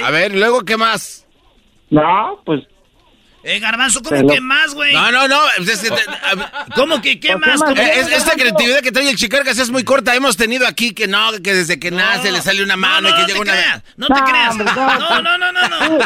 A 0.05 0.11
ver, 0.11 0.35
luego, 0.35 0.65
¿qué 0.65 0.77
más? 0.77 1.27
No, 1.91 2.41
pues... 2.45 2.63
Eh, 3.49 3.61
Garbanzo, 3.61 4.01
¿cómo 4.03 4.11
Pero- 4.17 4.29
que 4.29 4.41
más, 4.41 4.75
güey? 4.75 4.93
No, 4.93 5.13
no, 5.13 5.29
no. 5.29 5.39
¿Cómo 6.75 7.01
que 7.01 7.21
qué 7.21 7.37
más? 7.37 7.63
¿Cómo- 7.63 7.81
Eh, 7.81 8.01
es- 8.01 8.09
esta 8.11 8.33
creatividad 8.33 8.81
que 8.81 8.91
trae 8.91 9.09
el 9.09 9.15
Chicarcas 9.17 9.57
es 9.59 9.71
muy 9.71 9.85
corta. 9.85 10.17
Hemos 10.17 10.37
tenido 10.37 10.67
aquí 10.67 10.93
que 10.93 11.07
no, 11.07 11.31
que 11.45 11.55
desde 11.55 11.79
que 11.79 11.93
nace 11.93 12.33
le 12.33 12.43
sale 12.43 12.61
una 12.65 12.77
mano 12.77 13.09
no, 13.09 13.11
y 13.11 13.13
que 13.15 13.21
no 13.21 13.27
llega 13.29 13.41
una. 13.41 13.53
creas, 13.53 13.83
no 13.97 14.07
te 14.09 14.21
creas. 14.21 14.57
No, 14.57 15.23
no, 15.23 15.39
no, 15.39 15.53
no, 15.53 15.69
no. 15.69 15.99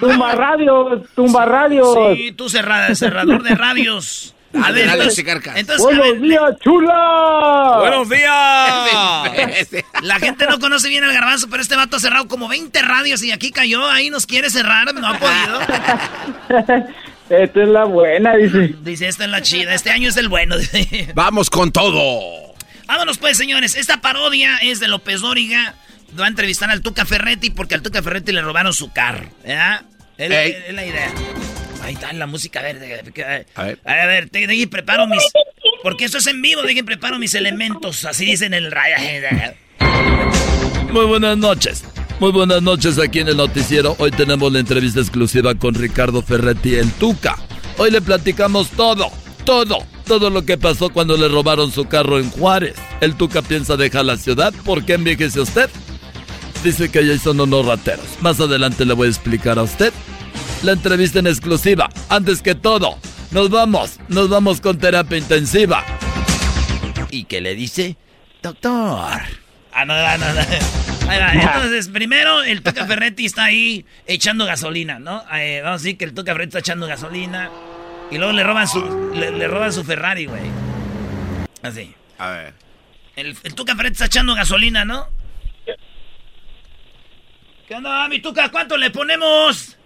Tumba 0.00 0.34
radio, 0.34 1.04
tumba 1.14 1.44
radio. 1.44 2.14
Sí, 2.16 2.32
tú 2.32 2.48
cerrada, 2.48 2.92
cerrador 2.96 3.44
de 3.44 3.54
radios. 3.54 4.34
A 4.54 4.60
Dale, 4.60 4.80
ver, 4.86 4.90
entonces, 4.90 5.24
entonces, 5.56 5.84
a 5.86 5.88
ver, 5.90 5.98
Buenos 5.98 6.22
días, 6.22 6.42
chula. 6.60 7.76
Buenos 7.80 8.08
días. 8.08 9.84
la 10.02 10.18
gente 10.18 10.46
no 10.46 10.58
conoce 10.58 10.88
bien 10.88 11.04
al 11.04 11.12
garbanzo, 11.12 11.50
pero 11.50 11.62
este 11.62 11.76
vato 11.76 11.96
ha 11.96 12.00
cerrado 12.00 12.28
como 12.28 12.48
20 12.48 12.80
radios 12.80 13.22
y 13.22 13.30
aquí 13.30 13.50
cayó, 13.50 13.86
ahí 13.86 14.08
nos 14.08 14.26
quiere 14.26 14.48
cerrar, 14.48 14.94
no 14.94 15.06
ha 15.06 15.18
podido. 15.18 15.60
Esta 17.30 17.62
es 17.62 17.68
la 17.68 17.84
buena, 17.84 18.36
dice. 18.36 18.74
Dice, 18.80 19.06
esta 19.06 19.24
es 19.24 19.30
la 19.30 19.42
chida, 19.42 19.74
este 19.74 19.90
año 19.90 20.08
es 20.08 20.16
el 20.16 20.28
bueno. 20.30 20.56
dice. 20.56 21.12
Vamos 21.14 21.50
con 21.50 21.70
todo. 21.70 22.54
Vámonos 22.86 23.18
pues, 23.18 23.36
señores. 23.36 23.74
Esta 23.76 24.00
parodia 24.00 24.56
es 24.62 24.80
de 24.80 24.88
López 24.88 25.20
Dóriga. 25.20 25.74
Va 26.18 26.24
a 26.24 26.28
entrevistar 26.28 26.70
al 26.70 26.80
Tuca 26.80 27.04
Ferretti 27.04 27.50
porque 27.50 27.74
al 27.74 27.82
Tuca 27.82 28.02
Ferretti 28.02 28.32
le 28.32 28.40
robaron 28.40 28.72
su 28.72 28.90
carro. 28.94 29.28
¿Ya? 29.46 29.84
Es, 30.16 30.30
es 30.68 30.74
la 30.74 30.86
idea. 30.86 31.12
Ahí 31.88 31.94
está 31.94 32.12
la 32.12 32.26
música. 32.26 32.60
A 32.60 32.64
ver, 32.64 32.76
A 33.54 33.62
ver. 33.64 33.78
a 33.86 34.06
ver, 34.06 34.28
te- 34.28 34.66
preparo 34.66 35.06
mis... 35.06 35.22
Porque 35.82 36.04
esto 36.04 36.18
es 36.18 36.26
en 36.26 36.42
vivo, 36.42 36.60
dejen 36.60 36.84
preparo 36.84 37.18
mis 37.18 37.34
elementos. 37.34 38.04
Así 38.04 38.26
dicen 38.26 38.52
en 38.52 38.64
el. 38.66 38.74
Muy 40.92 41.06
buenas 41.06 41.38
noches. 41.38 41.84
Muy 42.20 42.30
buenas 42.30 42.60
noches 42.60 42.98
aquí 42.98 43.20
en 43.20 43.28
el 43.28 43.38
noticiero. 43.38 43.96
Hoy 43.98 44.10
tenemos 44.10 44.52
la 44.52 44.58
entrevista 44.58 45.00
exclusiva 45.00 45.54
con 45.54 45.74
Ricardo 45.74 46.20
Ferretti 46.20 46.74
el 46.74 46.92
Tuca. 46.92 47.36
Hoy 47.78 47.90
le 47.90 48.02
platicamos 48.02 48.68
todo, 48.70 49.10
todo, 49.46 49.78
todo 50.06 50.28
lo 50.28 50.44
que 50.44 50.58
pasó 50.58 50.90
cuando 50.90 51.16
le 51.16 51.28
robaron 51.28 51.72
su 51.72 51.86
carro 51.86 52.18
en 52.18 52.28
Juárez. 52.30 52.74
El 53.00 53.14
Tuca 53.14 53.40
piensa 53.40 53.78
dejar 53.78 54.04
la 54.04 54.18
ciudad. 54.18 54.52
¿Por 54.62 54.84
qué 54.84 54.92
envejece 54.92 55.40
usted? 55.40 55.70
Dice 56.62 56.90
que 56.90 57.06
ya 57.06 57.16
son 57.18 57.40
unos 57.40 57.64
rateros. 57.64 58.04
Más 58.20 58.38
adelante 58.40 58.84
le 58.84 58.92
voy 58.92 59.06
a 59.06 59.10
explicar 59.10 59.58
a 59.58 59.62
usted 59.62 59.90
la 60.62 60.72
entrevista 60.72 61.18
en 61.18 61.26
exclusiva. 61.26 61.88
Antes 62.08 62.42
que 62.42 62.54
todo, 62.54 62.98
nos 63.30 63.50
vamos, 63.50 63.98
nos 64.08 64.28
vamos 64.28 64.60
con 64.60 64.78
terapia 64.78 65.18
intensiva. 65.18 65.84
¿Y 67.10 67.24
qué 67.24 67.40
le 67.40 67.54
dice? 67.54 67.96
Doctor. 68.42 69.20
Ah, 69.72 69.84
no, 69.84 69.94
no, 69.94 70.34
no. 70.34 70.40
Entonces, 71.10 71.88
primero, 71.88 72.42
el 72.42 72.62
Tuca 72.62 72.86
Ferretti 72.86 73.24
está 73.24 73.44
ahí 73.44 73.86
echando 74.06 74.44
gasolina, 74.44 74.98
¿no? 74.98 75.24
Eh, 75.34 75.60
vamos 75.62 75.80
a 75.80 75.84
decir 75.84 75.96
que 75.96 76.04
el 76.04 76.14
Tuca 76.14 76.32
Ferretti 76.32 76.48
está 76.48 76.58
echando 76.58 76.86
gasolina. 76.86 77.50
Y 78.10 78.18
luego 78.18 78.32
le 78.32 78.42
roban 78.42 78.66
su, 78.66 79.12
le, 79.14 79.30
le 79.30 79.48
roban 79.48 79.72
su 79.72 79.84
Ferrari, 79.84 80.26
güey. 80.26 80.42
Así. 81.62 81.94
A 82.18 82.30
ver. 82.30 82.54
El, 83.16 83.36
el 83.42 83.54
Tuca 83.54 83.74
Ferretti 83.76 83.94
está 83.94 84.06
echando 84.06 84.34
gasolina, 84.34 84.84
¿no? 84.84 85.08
¿Qué 87.66 87.74
onda, 87.74 88.08
mi 88.08 88.20
Tuca? 88.20 88.50
¿Cuánto 88.50 88.76
le 88.76 88.90
ponemos? 88.90 89.77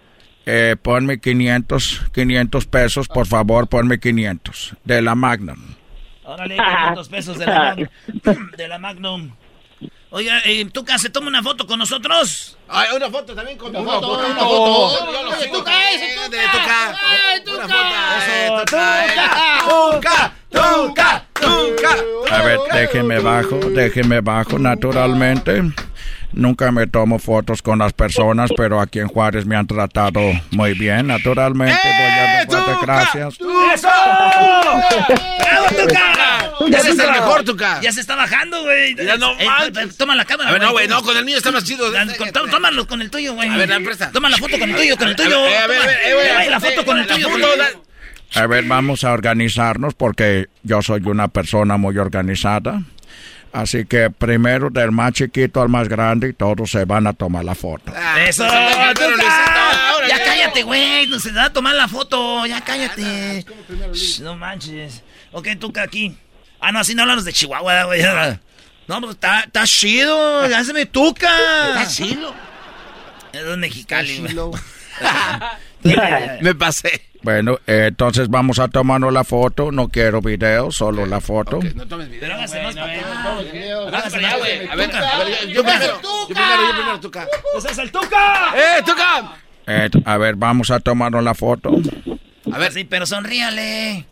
Eh, 0.45 0.75
ponme 0.81 1.19
500, 1.19 2.01
500 2.13 2.65
pesos, 2.65 3.07
por 3.07 3.25
favor, 3.27 3.67
ponme 3.67 3.99
500. 3.99 4.75
De 4.83 5.01
la 5.01 5.15
Magnum. 5.15 5.75
Órale, 6.25 6.55
500 6.55 7.09
pesos 7.09 7.37
de 7.39 7.45
la, 7.45 7.59
Magnum, 7.75 7.87
de 8.57 8.67
la 8.67 8.77
Magnum. 8.77 9.31
Oiga, 10.09 10.39
eh, 10.45 10.63
Tuca, 10.71 10.97
¿se 10.99 11.09
toma 11.09 11.27
una 11.27 11.41
foto 11.41 11.65
con 11.65 11.79
nosotros? 11.79 12.57
Ay, 12.67 12.87
una 12.95 13.09
foto 13.09 13.33
también 13.33 13.57
con 13.57 13.69
Una 13.75 13.79
tu 13.79 13.85
foto, 13.85 14.07
foto. 14.09 14.25
una 14.27 14.35
foto. 14.39 15.11
Yo 15.11 15.23
lo 15.23 15.29
Oye. 15.31 15.47
Tuca, 15.47 15.71
Eh, 15.91 16.15
Tuca. 16.15 16.29
de 16.29 16.43
Tuca. 16.51 16.97
Ay, 17.01 17.41
Una 17.47 17.63
Tuca. 17.63 17.67
foto. 17.67 18.77
Eso, 18.77 19.25
Tuca. 19.65 20.33
Tuca. 20.51 21.25
Tuca. 21.25 21.25
Tuca. 21.33 22.35
A 22.35 22.41
ver, 22.43 22.59
déjenme 22.73 23.19
bajo, 23.19 23.55
déjenme 23.57 24.21
bajo, 24.21 24.59
naturalmente. 24.59 25.63
Nunca 26.33 26.71
me 26.71 26.87
tomo 26.87 27.19
fotos 27.19 27.61
con 27.61 27.79
las 27.79 27.93
personas, 27.93 28.51
pero 28.57 28.81
aquí 28.81 28.99
en 28.99 29.07
Juárez 29.07 29.45
me 29.45 29.55
han 29.55 29.67
tratado 29.67 30.19
muy 30.51 30.73
bien, 30.73 31.07
naturalmente. 31.07 31.77
Voy 32.47 32.55
a 32.57 32.59
darte 32.59 32.71
gracias. 32.85 33.37
¡Eso! 33.73 33.87
¡Bravo, 35.39 35.67
Tuca! 35.69 36.69
Ya 36.69 36.77
eres 36.79 36.99
el 36.99 37.11
mejor, 37.11 37.43
Tuca. 37.43 37.81
Ya 37.81 37.91
se 37.91 38.01
está 38.01 38.15
bajando, 38.15 38.61
güey. 38.63 38.95
Ya 38.95 39.17
no 39.17 39.31
Eh, 39.39 39.45
manches. 39.45 39.97
Toma 39.97 40.15
la 40.15 40.25
cámara. 40.25 40.49
A 40.49 40.53
ver, 40.53 40.61
no, 40.61 40.71
güey. 40.71 40.87
no, 40.87 41.01
con 41.03 41.15
el 41.17 41.25
mío 41.25 41.37
está 41.37 41.51
más 41.51 41.63
chido. 41.63 41.91
Tómalo 42.51 42.87
con 42.87 43.01
el 43.01 43.09
tuyo, 43.11 43.33
güey. 43.35 43.49
A 43.49 43.57
ver, 43.57 43.69
dame, 43.69 43.85
presta. 43.85 44.11
Toma 44.11 44.29
la 44.29 44.37
foto 44.37 44.57
con 44.57 44.69
el 44.69 44.75
tuyo, 44.75 44.97
con 44.97 45.07
el 45.07 45.13
A 45.13 45.17
tuyo. 45.17 45.41
ver, 45.43 45.51
eh, 45.51 45.57
a 45.57 45.67
ver, 45.67 45.79
Toma. 45.79 45.91
eh, 45.91 46.13
güey, 46.13 46.33
Güey, 46.33 46.49
la 46.49 46.57
apunte, 46.57 46.75
foto 46.75 46.85
con 46.87 46.97
el 46.99 47.07
la 47.07 47.13
tuyo. 47.13 47.29
con 47.29 47.41
foto, 47.41 47.53
el- 47.53 47.59
la- 47.59 48.41
A 48.43 48.47
ver, 48.47 48.63
vamos 48.65 49.03
a 49.03 49.11
organizarnos 49.11 49.93
porque 49.93 50.47
yo 50.63 50.81
soy 50.81 51.01
una 51.05 51.27
persona 51.27 51.77
muy 51.77 51.97
organizada. 51.97 52.81
Así 53.53 53.85
que 53.85 54.09
primero 54.09 54.71
del 54.71 54.91
más 54.91 55.13
chiquito 55.13 55.61
al 55.61 55.69
más 55.69 55.87
grande 55.87 56.29
y 56.29 56.33
todos 56.33 56.71
se 56.71 56.85
van 56.85 57.05
a 57.05 57.13
tomar 57.13 57.45
la 57.45 57.53
foto. 57.53 57.93
¡Eso! 58.27 58.47
Primero, 58.47 58.93
Tuca. 58.95 59.07
Luisito, 59.09 60.07
Ya 60.09 60.23
cállate, 60.25 60.63
güey. 60.63 61.05
No 61.05 61.19
se 61.19 61.31
da 61.31 61.45
a 61.45 61.53
tomar 61.53 61.75
la 61.75 61.87
foto. 61.87 62.47
Ya 62.47 62.61
cállate. 62.61 63.45
Shh, 63.93 64.21
No 64.21 64.35
manches. 64.35 65.03
Ok, 65.31 65.49
Tuca, 65.59 65.83
aquí. 65.83 66.17
Ah, 66.59 66.71
no, 66.71 66.79
así 66.79 66.95
no 66.95 67.03
hablamos 67.03 67.25
de 67.25 67.33
Chihuahua, 67.33 67.83
güey. 67.83 68.01
No, 68.87 68.99
pues 69.01 69.13
está, 69.13 69.41
está 69.41 69.67
chido. 69.67 70.41
Hazme 70.45 70.87
Tuca. 70.87 71.29
Está 71.69 71.87
chido. 71.87 72.33
Es 73.33 73.57
Mexicali, 73.57 74.17
güey. 74.19 74.35
Me 76.41 76.55
pasé. 76.55 77.03
Bueno, 77.23 77.57
eh, 77.67 77.85
entonces 77.87 78.27
vamos 78.29 78.59
a 78.59 78.67
tomarnos 78.67 79.13
la 79.13 79.23
foto. 79.23 79.71
No 79.71 79.87
quiero 79.87 80.21
video, 80.21 80.71
solo 80.71 81.05
la 81.05 81.21
foto. 81.21 81.59
No 81.75 81.87
tomes 81.87 82.07
video. 82.09 82.21
Pero 82.21 82.33
hágase 82.35 82.61
más 82.61 82.75
para 82.75 82.91
allá, 82.91 84.37
güey. 84.37 84.67
A 84.67 84.75
ver, 84.75 84.95
a 84.95 85.17
ver, 85.23 85.47
yo- 85.49 85.63
primero. 85.63 86.01
Yo 86.01 86.27
primero, 86.27 86.61
yo 86.67 86.75
primero, 86.75 86.99
Tuca. 86.99 87.27
¡Ese 87.57 87.71
es 87.71 87.77
el 87.77 87.91
Tuca! 87.91 88.53
¡Eh, 88.55 88.81
Tuca! 88.85 89.31
Eh, 89.67 89.89
a 90.05 90.17
ver, 90.17 90.35
vamos 90.35 90.69
a 90.71 90.79
tomarnos 90.81 91.23
la 91.23 91.33
foto. 91.33 91.71
A 92.51 92.57
ver. 92.57 92.71
Sí, 92.73 92.83
pero 92.83 93.05
sonríale. 93.05 94.05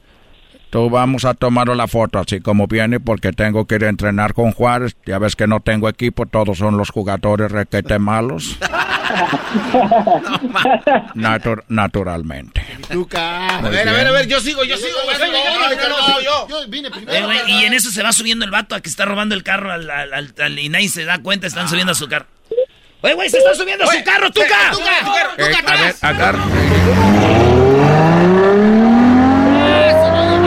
Tú 0.69 0.89
vamos 0.89 1.25
a 1.25 1.33
tomarnos 1.33 1.75
la 1.75 1.88
foto 1.89 2.17
así 2.19 2.39
como 2.39 2.65
viene 2.65 3.01
porque 3.01 3.33
tengo 3.33 3.65
que 3.65 3.75
ir 3.75 3.83
a 3.83 3.89
entrenar 3.89 4.33
con 4.33 4.53
Juárez. 4.53 4.95
Ya 5.05 5.19
ves 5.19 5.35
que 5.35 5.45
no 5.47 5.59
tengo 5.59 5.89
equipo, 5.89 6.25
todos 6.27 6.59
son 6.59 6.77
los 6.77 6.91
jugadores 6.91 7.51
requete 7.51 7.99
malos. 7.99 8.57
Natur- 11.15 11.63
naturalmente. 11.67 12.63
Tuca. 12.89 13.57
A 13.57 13.61
ver, 13.69 13.88
a 13.88 13.91
ver, 13.91 14.07
a 14.07 14.11
ver, 14.11 14.27
yo 14.27 14.39
sigo, 14.39 14.63
yo 14.63 14.77
sigo. 14.77 14.97
Yo 16.49 16.67
vine 16.67 16.88
Eh, 16.88 16.91
primero. 16.91 17.25
güey, 17.27 17.39
y 17.47 17.65
en 17.65 17.73
eso 17.73 17.91
se 17.91 18.01
va 18.03 18.11
subiendo 18.13 18.45
el 18.45 18.51
vato 18.51 18.75
a 18.75 18.81
que 18.81 18.89
está 18.89 19.05
robando 19.05 19.35
el 19.35 19.43
carro 19.43 19.71
al, 19.71 19.89
al- 19.89 20.13
al- 20.13 20.33
al- 20.39 20.59
y 20.59 20.69
nadie 20.69 20.89
se 20.89 21.05
da 21.05 21.19
cuenta, 21.19 21.47
están 21.47 21.67
subiendo 21.69 21.91
a 21.93 21.95
su 21.95 22.07
carro. 22.07 22.25
¡Oye, 23.01 23.13
güey, 23.15 23.29
se 23.29 23.39
está 23.39 23.55
subiendo 23.55 23.83
a 23.83 23.88
su 23.91 24.03
carro, 24.03 24.29
Tuca! 24.31 24.71
Eh, 25.38 25.51
a 25.65 25.75
ver, 25.77 25.95
agarra. 26.01 26.43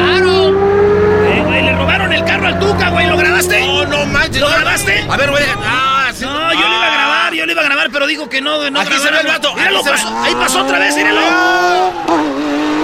Eh, 0.07 1.43
güey, 1.47 1.63
le 1.63 1.73
robaron 1.77 2.13
el 2.13 2.25
carro 2.25 2.47
al 2.47 2.59
Tuca, 2.59 2.91
güey, 2.91 3.07
¿lo 3.07 3.17
grabaste? 3.17 3.61
No, 3.67 3.85
no 3.87 4.07
manches. 4.07 4.41
¿Lo 4.41 4.49
no, 4.49 4.55
grabaste? 4.57 5.05
A 5.09 5.17
ver, 5.17 5.31
güey. 5.31 5.43
Ah, 5.59 6.11
sí. 6.15 6.25
No, 6.25 6.53
yo 6.53 6.61
lo 6.69 6.75
iba 6.77 6.87
a 6.87 6.91
grabar, 7.65 7.91
pero 7.93 8.07
digo 8.07 8.29
que 8.29 8.41
no, 8.41 8.71
no 8.71 8.81
Aquí 8.81 8.93
se 8.95 9.11
ve 9.11 9.21
el 9.21 9.27
vato, 9.27 9.55
Míralo, 9.55 9.83
pasó, 9.83 10.19
ahí 10.23 10.35
pasó 10.35 10.63
otra 10.63 10.79
vez, 10.79 10.97
míralo. 10.97 11.21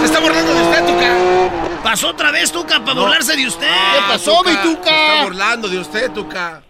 Se 0.01 0.07
está 0.07 0.21
burlando 0.21 0.55
de 0.55 0.63
usted, 0.63 0.87
Tuca. 0.87 1.81
Pasó 1.83 2.09
otra 2.09 2.31
vez, 2.31 2.53
Tuca, 2.53 2.85
para 2.85 3.01
burlarse 3.01 3.37
de 3.37 3.47
usted. 3.47 3.67
¿Qué 3.67 4.01
pasó, 4.09 4.43
mi 4.45 4.51
Se 4.51 4.57
está 4.59 4.63
Tuca? 4.63 5.25
burlando 5.25 5.69
de 5.69 5.79
usted, 5.79 6.11
Tuca. 6.13 6.63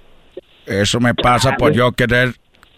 Eso 0.67 1.01
me 1.01 1.15
pasa 1.15 1.53
por 1.57 1.73
yo 1.73 1.93
querer 1.93 2.37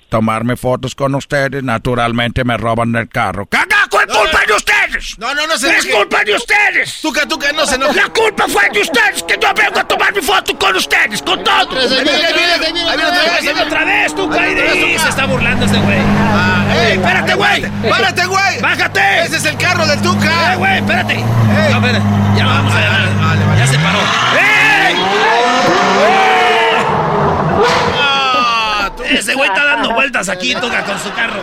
tomarme 0.08 0.56
fotos 0.56 0.94
con 0.94 1.14
ustedes. 1.14 1.62
Naturalmente 1.62 2.44
me 2.44 2.56
roban 2.56 2.94
el 2.96 3.08
carro. 3.08 3.46
¡Caca, 3.46 3.71
fue 4.06 4.22
culpa 4.22 4.40
de 4.46 4.52
ustedes. 4.54 5.18
No, 5.18 5.34
no, 5.34 5.46
no 5.46 5.56
se 5.58 5.76
Es 5.76 5.86
culpa 5.86 6.24
de 6.24 6.34
ustedes. 6.34 7.00
Tuca, 7.00 7.26
Tuca, 7.26 7.52
no 7.52 7.66
se 7.66 7.74
enoje. 7.76 7.94
La 7.94 8.08
culpa 8.08 8.46
fue 8.48 8.68
de 8.70 8.80
ustedes 8.80 9.22
que 9.22 9.38
yo 9.40 9.54
vengo 9.54 9.78
a 9.80 9.84
tomar 9.84 10.14
mi 10.14 10.22
foto 10.22 10.58
con 10.58 10.76
ustedes, 10.76 11.22
con 11.22 11.42
todos. 11.44 11.92
Ahí 11.92 12.02
viene, 12.04 12.26
ahí 12.26 12.34
viene, 12.34 12.54
ahí 12.54 12.96
viene, 12.96 13.04
otra 13.04 13.24
vez, 13.40 13.60
otra 13.66 13.84
vez, 13.84 14.14
tú, 14.14 14.32
Ahí. 14.32 14.94
Tuca. 14.94 15.02
Se 15.02 15.08
está 15.08 15.26
burlando 15.26 15.66
ese 15.66 15.78
güey. 15.78 15.98
Ah, 15.98 16.64
¡Ey, 16.74 16.92
espérate, 16.92 17.34
güey! 17.34 17.62
¡Párate, 17.88 18.26
güey! 18.26 18.60
¡Bájate! 18.60 19.24
¡Ese 19.24 19.36
es 19.36 19.44
el 19.44 19.56
carro 19.56 19.86
del 19.86 20.00
Tuca! 20.02 20.52
¡Eh, 20.52 20.56
güey, 20.56 20.78
espérate! 20.78 21.14
No, 21.16 21.76
espera, 21.76 22.00
ya 22.36 22.46
vamos 22.46 22.74
a 22.74 22.80
llamar. 22.80 23.58
Ya 23.58 23.66
se 23.66 23.78
paró. 23.78 23.98
¡Ey! 24.38 24.96
Ese 29.18 29.34
güey 29.34 29.48
está 29.48 29.64
dando 29.64 29.92
vueltas 29.92 30.28
aquí, 30.28 30.54
toca 30.54 30.82
con 30.84 30.98
su 30.98 31.12
carro. 31.12 31.42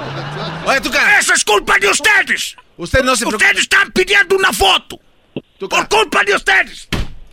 Oye, 0.65 0.81
Tuca. 0.81 1.19
¡Eso 1.19 1.33
es 1.33 1.43
culpa 1.43 1.77
de 1.79 1.87
ustedes! 1.87 2.55
Usted 2.77 3.03
no 3.03 3.15
se. 3.15 3.25
Ustedes 3.25 3.59
están 3.59 3.91
pidiendo 3.91 4.35
una 4.35 4.53
foto. 4.53 4.99
Por 5.59 5.87
culpa 5.89 6.23
de 6.23 6.35
ustedes. 6.35 6.87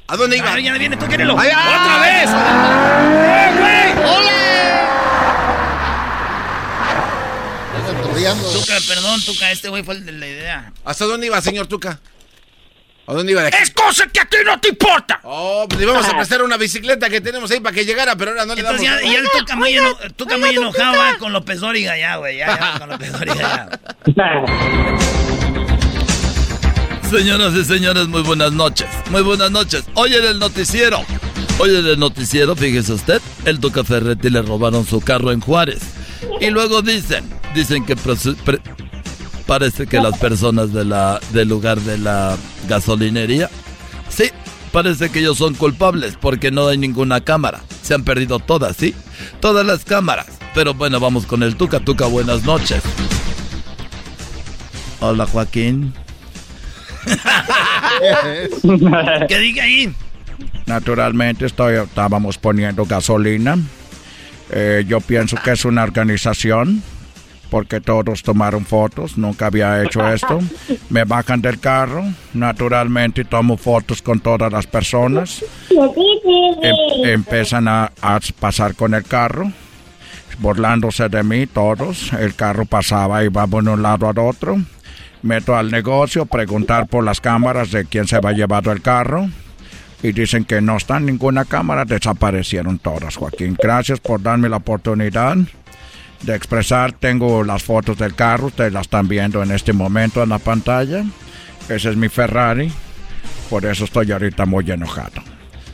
¿A 0.09 0.16
dónde 0.16 0.36
iba? 0.36 0.53
Ah, 0.53 0.61
ya 0.61 0.73
viene, 0.73 0.97
tú 0.97 1.07
quérelo. 1.07 1.36
Ah. 1.39 1.44
¡Otra 1.44 1.98
vez! 2.01 2.31
¡Eh, 2.31 3.61
güey! 3.61 3.86
Tuca, 8.35 8.78
perdón, 8.89 9.20
Tuca, 9.20 9.53
este 9.53 9.69
güey 9.69 9.82
fue 9.82 9.94
el 9.94 10.07
de 10.07 10.12
la 10.12 10.27
idea. 10.27 10.73
¿Hasta 10.85 11.05
dónde 11.05 11.27
iba, 11.27 11.40
señor 11.40 11.66
Tuca? 11.66 12.01
¿A 13.08 13.14
dónde 13.14 13.32
iba 13.32 13.42
de 13.42 13.48
aquí? 13.48 13.58
Es 13.62 13.70
cosa 13.70 14.06
que 14.08 14.18
a 14.20 14.24
ti 14.24 14.36
no 14.44 14.58
te 14.60 14.68
importa. 14.70 15.20
Oh, 15.22 15.66
pues 15.68 15.78
le 15.78 15.84
íbamos 15.86 16.06
a 16.06 16.16
prestar 16.16 16.42
una 16.42 16.56
bicicleta 16.56 17.08
que 17.08 17.20
tenemos 17.20 17.48
ahí 17.50 17.60
para 17.60 17.74
que 17.74 17.84
llegara, 17.84 18.16
pero 18.16 18.32
ahora 18.32 18.44
no 18.46 18.54
le 18.54 18.62
damos. 18.62 18.80
Entonces 18.82 19.04
ya, 19.04 19.12
y 19.12 19.14
el 19.14 19.28
Tuca 19.30 19.54
muy, 19.56 19.72
eno- 19.76 19.96
Tuca 20.16 20.36
muy 20.38 20.50
enojado 20.56 20.98
va 20.98 21.16
con 21.18 21.32
López 21.32 21.60
Dóriga 21.60 21.96
ya, 21.96 22.16
güey. 22.16 22.38
Ya, 22.38 22.58
ya, 22.58 22.78
con 22.80 22.88
López 22.90 23.12
Dóriga 23.12 23.68
ya. 24.16 24.36
Señoras 27.10 27.54
y 27.54 27.64
señores, 27.64 28.08
muy 28.08 28.22
buenas 28.22 28.52
noches. 28.52 28.88
Muy 29.10 29.22
buenas 29.22 29.50
noches. 29.52 29.84
Hoy 29.94 30.12
en 30.14 30.24
el 30.24 30.38
noticiero. 30.40 31.04
Hoy 31.58 31.70
en 31.76 31.86
el 31.86 31.98
noticiero, 31.98 32.56
fíjese 32.56 32.92
usted, 32.92 33.22
el 33.44 33.60
Tuca 33.60 33.84
Ferretti 33.84 34.28
le 34.28 34.42
robaron 34.42 34.84
su 34.84 35.00
carro 35.00 35.30
en 35.30 35.40
Juárez. 35.40 35.80
Y 36.40 36.50
luego 36.50 36.82
dicen, 36.82 37.24
dicen 37.54 37.86
que 37.86 37.94
pre- 37.96 38.60
parece 39.47 39.86
que 39.86 40.01
las 40.01 40.18
personas 40.18 40.73
de 40.73 40.85
la, 40.85 41.20
del 41.32 41.48
lugar 41.48 41.81
de 41.81 41.98
la 41.98 42.36
gasolinería, 42.68 43.48
sí, 44.09 44.31
parece 44.73 45.10
que 45.10 45.20
ellos 45.20 45.39
son 45.39 45.55
culpables 45.55 46.16
porque 46.20 46.51
no 46.51 46.66
hay 46.68 46.78
ninguna 46.78 47.23
cámara. 47.23 47.60
Se 47.82 47.94
han 47.94 48.05
perdido 48.05 48.40
todas, 48.40 48.77
¿sí? 48.77 48.94
Todas 49.40 49.64
las 49.64 49.85
cámaras. 49.85 50.27
Pero 50.55 50.74
bueno, 50.74 51.01
vamos 51.01 51.27
con 51.27 51.43
el 51.43 51.56
Tuca. 51.56 51.81
Tuca, 51.81 52.06
buenas 52.06 52.44
noches. 52.44 52.82
Hola, 55.01 55.27
Joaquín. 55.27 55.94
¿Qué 59.28 59.39
diga 59.39 59.64
ahí? 59.64 59.94
Naturalmente 60.66 61.47
estoy, 61.47 61.77
estábamos 61.77 62.39
poniendo 62.39 62.85
gasolina. 62.85 63.56
Eh, 64.51 64.85
yo 64.89 65.01
pienso 65.01 65.36
que 65.43 65.52
es 65.52 65.64
una 65.64 65.85
organización 65.85 66.82
porque 67.51 67.81
todos 67.81 68.23
tomaron 68.23 68.64
fotos, 68.64 69.16
nunca 69.16 69.47
había 69.47 69.82
hecho 69.82 70.06
esto. 70.09 70.40
Me 70.90 71.05
bajan 71.05 71.40
del 71.40 71.60
carro, 71.60 72.05
naturalmente 72.35 73.24
tomo 73.24 73.56
fotos 73.56 74.02
con 74.02 74.20
todas 74.20 74.52
las 74.52 74.66
personas. 74.66 75.44
Em- 75.70 77.10
empiezan 77.10 77.68
a, 77.68 77.93
a 78.01 78.20
pasar 78.39 78.74
con 78.74 78.94
el 78.94 79.05
carro, 79.05 79.51
burlándose 80.39 81.09
de 81.09 81.23
mí 81.23 81.47
todos. 81.47 82.12
El 82.12 82.35
carro 82.35 82.66
pasaba 82.66 83.24
y 83.24 83.28
va 83.28 83.47
de 83.47 83.56
un 83.56 83.82
lado 83.82 84.09
al 84.09 84.18
otro. 84.18 84.56
Meto 85.23 85.56
al 85.56 85.70
negocio, 85.70 86.27
preguntar 86.27 86.86
por 86.86 87.02
las 87.02 87.20
cámaras 87.20 87.70
de 87.70 87.85
quién 87.85 88.06
se 88.06 88.20
va 88.20 88.32
llevado 88.32 88.70
el 88.73 88.82
carro. 88.82 89.28
Y 90.02 90.12
dicen 90.12 90.44
que 90.44 90.60
no 90.60 90.77
está 90.77 90.98
en 90.98 91.06
ninguna 91.06 91.47
cámara, 91.47 91.85
desaparecieron 91.85 92.78
todas, 92.78 93.16
Joaquín. 93.16 93.56
Gracias 93.60 93.98
por 93.98 94.23
darme 94.23 94.48
la 94.48 94.59
oportunidad 94.59 95.36
de 96.22 96.34
expresar. 96.34 96.93
Tengo 96.93 97.44
las 97.44 97.62
fotos 97.62 97.98
del 97.98 98.14
carro, 98.14 98.47
ustedes 98.47 98.72
las 98.72 98.82
están 98.82 99.09
viendo 99.09 99.43
en 99.43 99.51
este 99.51 99.72
momento 99.72 100.22
en 100.22 100.30
la 100.30 100.38
pantalla. 100.38 101.05
Ese 101.68 101.90
es 101.90 101.97
mi 101.97 102.09
Ferrari, 102.09 102.70
por 103.51 103.64
eso 103.64 103.84
estoy 103.84 104.12
ahorita 104.12 104.47
muy 104.47 104.70
enojado. 104.70 105.22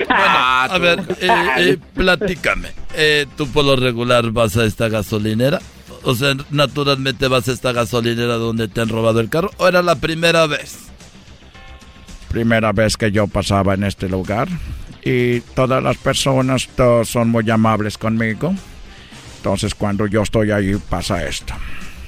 A 0.09 0.79
ver, 0.81 1.01
eh, 1.21 1.29
eh, 1.59 1.79
platícame. 1.95 2.69
Eh, 2.95 3.27
¿Tú 3.37 3.47
por 3.49 3.65
lo 3.65 3.77
regular 3.77 4.31
vas 4.31 4.57
a 4.57 4.65
esta 4.65 4.89
gasolinera? 4.89 5.61
O 6.03 6.15
sea, 6.15 6.35
naturalmente 6.51 7.29
vas 7.29 7.49
a 7.49 7.53
esta 7.53 7.73
gasolinera 7.73 8.35
donde 8.35 8.69
te 8.69 8.81
han 8.81 8.89
robado 8.89 9.21
el 9.21 9.29
carro. 9.29 9.51
¿O 9.59 9.69
era 9.69 9.83
la 9.83 9.97
primera 9.97 10.47
vez? 10.47 10.79
Primera 12.29 12.73
vez 12.73 12.97
que 12.97 13.13
yo 13.13 13.27
pasaba 13.27 13.75
en 13.75 13.85
este 13.85 14.09
lugar 14.09 14.49
y 15.05 15.41
todas 15.41 15.83
las 15.83 15.97
personas 15.99 16.69
todos 16.77 17.09
son 17.11 17.29
muy 17.29 17.49
amables 17.51 17.99
conmigo. 17.99 18.55
Entonces 19.43 19.75
cuando 19.75 20.07
yo 20.07 20.23
estoy 20.23 20.53
ahí 20.53 20.77
pasa 20.89 21.25
esto. 21.27 21.53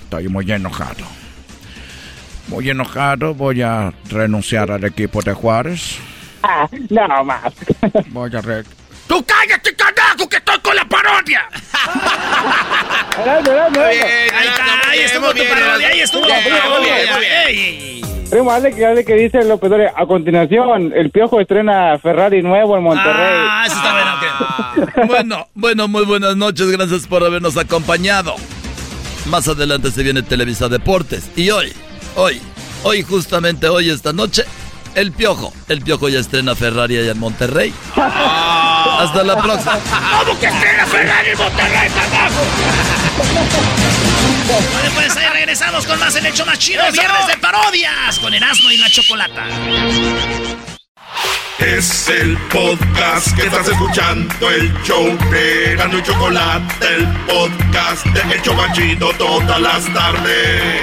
Estoy 0.05 0.29
muy 0.29 0.49
enojado. 0.53 1.05
Muy 2.47 2.71
enojado, 2.71 3.35
voy 3.35 3.61
a 3.61 3.93
renunciar 4.09 4.71
al 4.71 4.85
equipo 4.85 5.21
de 5.21 5.33
Juárez. 5.35 5.97
Ah, 6.45 6.69
no 6.91 7.25
más. 7.25 7.53
Voy 8.11 8.31
a 8.37 8.41
re- 8.41 8.63
¡Tú 9.09 9.25
cállate, 9.27 9.75
carajo, 9.75 10.29
que 10.29 10.37
estoy 10.37 10.59
con 10.61 10.77
la 10.77 10.85
parodia! 10.85 11.43
Ahí 13.17 13.99
está, 14.47 14.91
ahí 14.91 15.01
estuvo 15.01 15.35
tu 15.35 15.43
parodia, 15.49 15.89
ahí 15.89 16.01
estuvo 16.01 16.23
tu 16.23 16.29
parodia. 16.29 16.99
Ey, 17.01 17.09
ey, 17.49 17.57
ey. 17.57 18.14
Primo, 18.31 18.51
hazle 18.51 18.75
que, 18.75 18.85
hazle 18.85 19.05
que 19.05 19.15
dice 19.15 19.45
López 19.45 19.71
Dóriga. 19.71 19.93
A 19.97 20.07
continuación, 20.07 20.93
el 20.95 21.11
Piojo 21.11 21.41
estrena 21.41 21.99
Ferrari 21.99 22.43
nuevo 22.43 22.77
en 22.77 22.83
Monterrey. 22.83 23.33
Ah, 23.49 23.65
eso 23.67 23.77
está 23.77 23.93
bueno. 23.93 24.15
ok. 24.15 25.07
Bueno, 25.07 25.47
bueno, 25.55 25.89
muy 25.89 26.05
buenas 26.05 26.37
noches. 26.37 26.71
Gracias 26.71 27.07
por 27.07 27.25
habernos 27.25 27.57
acompañado. 27.57 28.35
Más 29.27 29.49
adelante 29.49 29.91
se 29.91 30.03
viene 30.03 30.23
Televisa 30.23 30.69
Deportes. 30.69 31.31
Y 31.37 31.51
hoy, 31.51 31.73
hoy, 32.17 32.41
hoy, 32.83 33.03
justamente 33.03 33.69
hoy, 33.69 33.91
esta 33.91 34.13
noche, 34.13 34.45
el 34.95 35.13
Piojo. 35.13 35.53
El 35.69 35.83
Piojo 35.83 36.09
ya 36.09 36.19
estrena 36.19 36.55
Ferrari 36.55 36.99
allá 36.99 37.13
en 37.13 37.19
Monterrey. 37.19 37.73
Hasta 37.97 39.23
la 39.23 39.37
próxima. 39.41 39.79
¿Cómo 40.25 40.39
que 40.39 40.47
estrena 40.47 40.87
Ferrari 40.87 41.31
en 41.31 41.39
Monterrey, 41.39 41.89
carajo? 41.91 42.43
Vale, 44.47 44.91
pues 44.95 45.17
ahí 45.17 45.27
regresamos 45.33 45.87
con 45.87 45.99
más 45.99 46.15
el 46.17 46.27
hecho 46.27 46.45
más 46.45 46.59
chido. 46.59 46.83
Viernes 46.93 47.27
de 47.27 47.37
parodias 47.39 48.19
con 48.19 48.35
Erasmo 48.35 48.71
y 48.71 48.77
la 48.77 48.91
Chocolata. 48.91 49.47
Es 51.59 52.09
el 52.09 52.37
podcast 52.53 53.35
que 53.37 53.47
estás 53.47 53.69
escuchando, 53.69 54.51
el 54.51 54.73
show 54.83 55.17
de 55.31 55.73
Erasmo 55.73 55.99
y 55.99 56.03
Chocolate, 56.03 56.87
el 56.95 57.07
podcast 57.27 58.05
de 58.07 58.35
El 58.35 58.43
Chobachito 58.43 59.13
todas 59.15 59.61
las 59.61 59.93
tardes. 59.95 60.83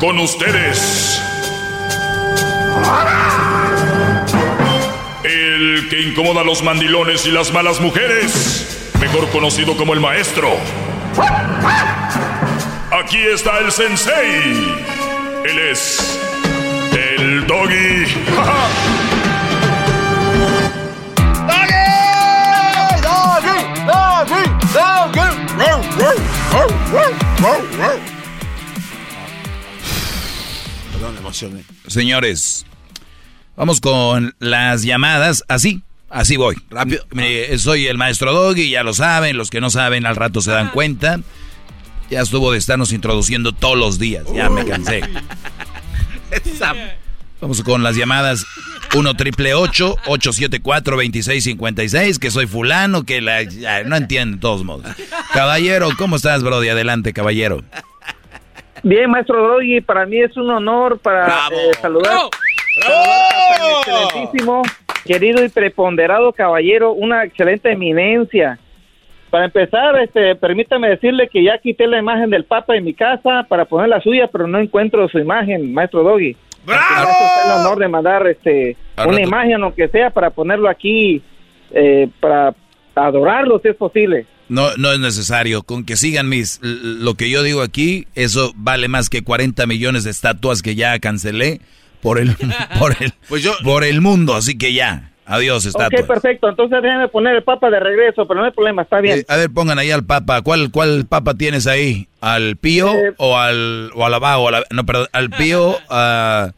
Con 0.00 0.18
ustedes. 0.18 1.20
El 2.76 3.39
incomoda 6.02 6.40
a 6.40 6.44
los 6.44 6.62
mandilones 6.62 7.26
y 7.26 7.30
las 7.30 7.52
malas 7.52 7.80
mujeres. 7.80 8.90
Mejor 9.00 9.28
conocido 9.30 9.76
como 9.76 9.94
el 9.94 10.00
maestro. 10.00 10.50
Aquí 12.92 13.18
está 13.18 13.58
el 13.58 13.72
sensei. 13.72 14.76
Él 15.44 15.58
es. 15.70 16.18
El 16.92 17.46
doggy. 17.46 18.04
Perdón, 30.92 31.14
me 31.14 31.20
emocioné. 31.20 31.64
Señores, 31.86 32.66
vamos 33.56 33.80
con 33.80 34.34
las 34.38 34.82
llamadas. 34.82 35.44
Así, 35.48 35.82
así 36.10 36.36
voy. 36.36 36.56
Rápido. 36.68 37.04
Mire, 37.12 37.56
soy 37.58 37.86
el 37.86 37.96
maestro 37.96 38.32
Doggy, 38.32 38.70
ya 38.70 38.82
lo 38.82 38.92
saben. 38.92 39.36
Los 39.36 39.50
que 39.50 39.60
no 39.60 39.70
saben, 39.70 40.04
al 40.04 40.16
rato 40.16 40.42
se 40.42 40.50
dan 40.50 40.70
cuenta. 40.70 41.20
Ya 42.10 42.20
estuvo 42.20 42.52
de 42.52 42.58
estarnos 42.58 42.92
introduciendo 42.92 43.52
todos 43.52 43.78
los 43.78 43.98
días. 43.98 44.26
Ya 44.34 44.50
me 44.50 44.64
cansé. 44.66 45.02
Vamos 47.40 47.62
con 47.62 47.82
las 47.82 47.96
llamadas 47.96 48.44
1 48.94 49.14
triple 49.14 49.54
874 49.54 50.96
2656 50.96 52.18
que 52.18 52.30
soy 52.30 52.46
fulano, 52.46 53.04
que 53.04 53.20
la, 53.20 53.42
ya, 53.42 53.82
no 53.84 53.96
entiendo 53.96 54.36
de 54.36 54.40
todos 54.40 54.64
modos. 54.64 54.86
Caballero, 55.32 55.88
¿cómo 55.96 56.16
estás, 56.16 56.42
Brody? 56.42 56.68
Adelante, 56.68 57.12
caballero. 57.12 57.62
Bien, 58.82 59.10
maestro 59.10 59.54
Doggy, 59.54 59.80
para 59.80 60.06
mí 60.06 60.20
es 60.20 60.36
un 60.36 60.50
honor 60.50 60.98
para 60.98 61.48
eh, 61.48 61.70
saludar, 61.80 62.28
excelentísimo, 63.78 64.62
querido 65.10 65.44
y 65.44 65.48
preponderado 65.48 66.32
caballero, 66.32 66.92
una 66.92 67.24
excelente 67.24 67.72
eminencia. 67.72 68.60
Para 69.28 69.46
empezar, 69.46 70.00
este, 70.00 70.36
permítame 70.36 70.88
decirle 70.88 71.28
que 71.28 71.42
ya 71.42 71.58
quité 71.58 71.88
la 71.88 71.98
imagen 71.98 72.30
del 72.30 72.44
Papa 72.44 72.76
en 72.76 72.84
mi 72.84 72.94
casa 72.94 73.44
para 73.48 73.64
poner 73.64 73.88
la 73.88 74.00
suya, 74.00 74.28
pero 74.30 74.46
no 74.46 74.60
encuentro 74.60 75.08
su 75.08 75.18
imagen, 75.18 75.74
maestro 75.74 76.04
Doggy. 76.04 76.36
¡Bravo! 76.64 77.10
el 77.44 77.50
honor 77.58 77.78
de 77.80 77.88
mandar 77.88 78.24
este, 78.28 78.76
una 79.04 79.20
imagen, 79.20 79.60
aunque 79.64 79.88
sea, 79.88 80.10
para 80.10 80.30
ponerlo 80.30 80.68
aquí, 80.68 81.20
eh, 81.72 82.06
para 82.20 82.54
adorarlo, 82.94 83.58
si 83.58 83.66
es 83.66 83.74
posible. 83.74 84.26
No, 84.48 84.76
no 84.76 84.92
es 84.92 85.00
necesario. 85.00 85.64
Con 85.64 85.84
que 85.84 85.96
sigan 85.96 86.28
mis, 86.28 86.60
lo 86.62 87.14
que 87.14 87.30
yo 87.30 87.42
digo 87.42 87.62
aquí, 87.62 88.06
eso 88.14 88.52
vale 88.54 88.86
más 88.86 89.10
que 89.10 89.24
40 89.24 89.66
millones 89.66 90.04
de 90.04 90.10
estatuas 90.10 90.62
que 90.62 90.76
ya 90.76 90.96
cancelé 91.00 91.60
por 92.02 92.18
el, 92.18 92.36
por 92.78 92.96
el, 93.00 93.12
pues 93.28 93.46
por 93.62 93.84
el 93.84 94.00
mundo. 94.00 94.34
Así 94.34 94.56
que 94.58 94.72
ya. 94.72 95.10
Adiós, 95.26 95.64
estatuas. 95.64 96.02
Ok, 96.02 96.08
perfecto. 96.08 96.48
Entonces 96.48 96.82
déjame 96.82 97.06
poner 97.06 97.36
el 97.36 97.44
papa 97.44 97.70
de 97.70 97.78
regreso, 97.78 98.26
pero 98.26 98.40
no 98.40 98.46
hay 98.46 98.52
problema, 98.52 98.82
está 98.82 99.00
bien. 99.00 99.20
Eh, 99.20 99.24
a 99.28 99.36
ver, 99.36 99.50
pongan 99.50 99.78
ahí 99.78 99.92
al 99.92 100.04
papa. 100.04 100.42
¿Cuál, 100.42 100.72
cuál 100.72 101.06
papa 101.08 101.34
tienes 101.34 101.68
ahí? 101.68 102.08
¿Al 102.20 102.56
Pío 102.56 102.92
eh, 102.92 103.14
o 103.16 103.38
al 103.38 103.92
o 103.94 104.04
al 104.04 104.14
abajo? 104.14 104.48
no, 104.70 104.86
perdón, 104.86 105.06
al 105.12 105.30
Pío, 105.30 105.76
al, 105.88 106.52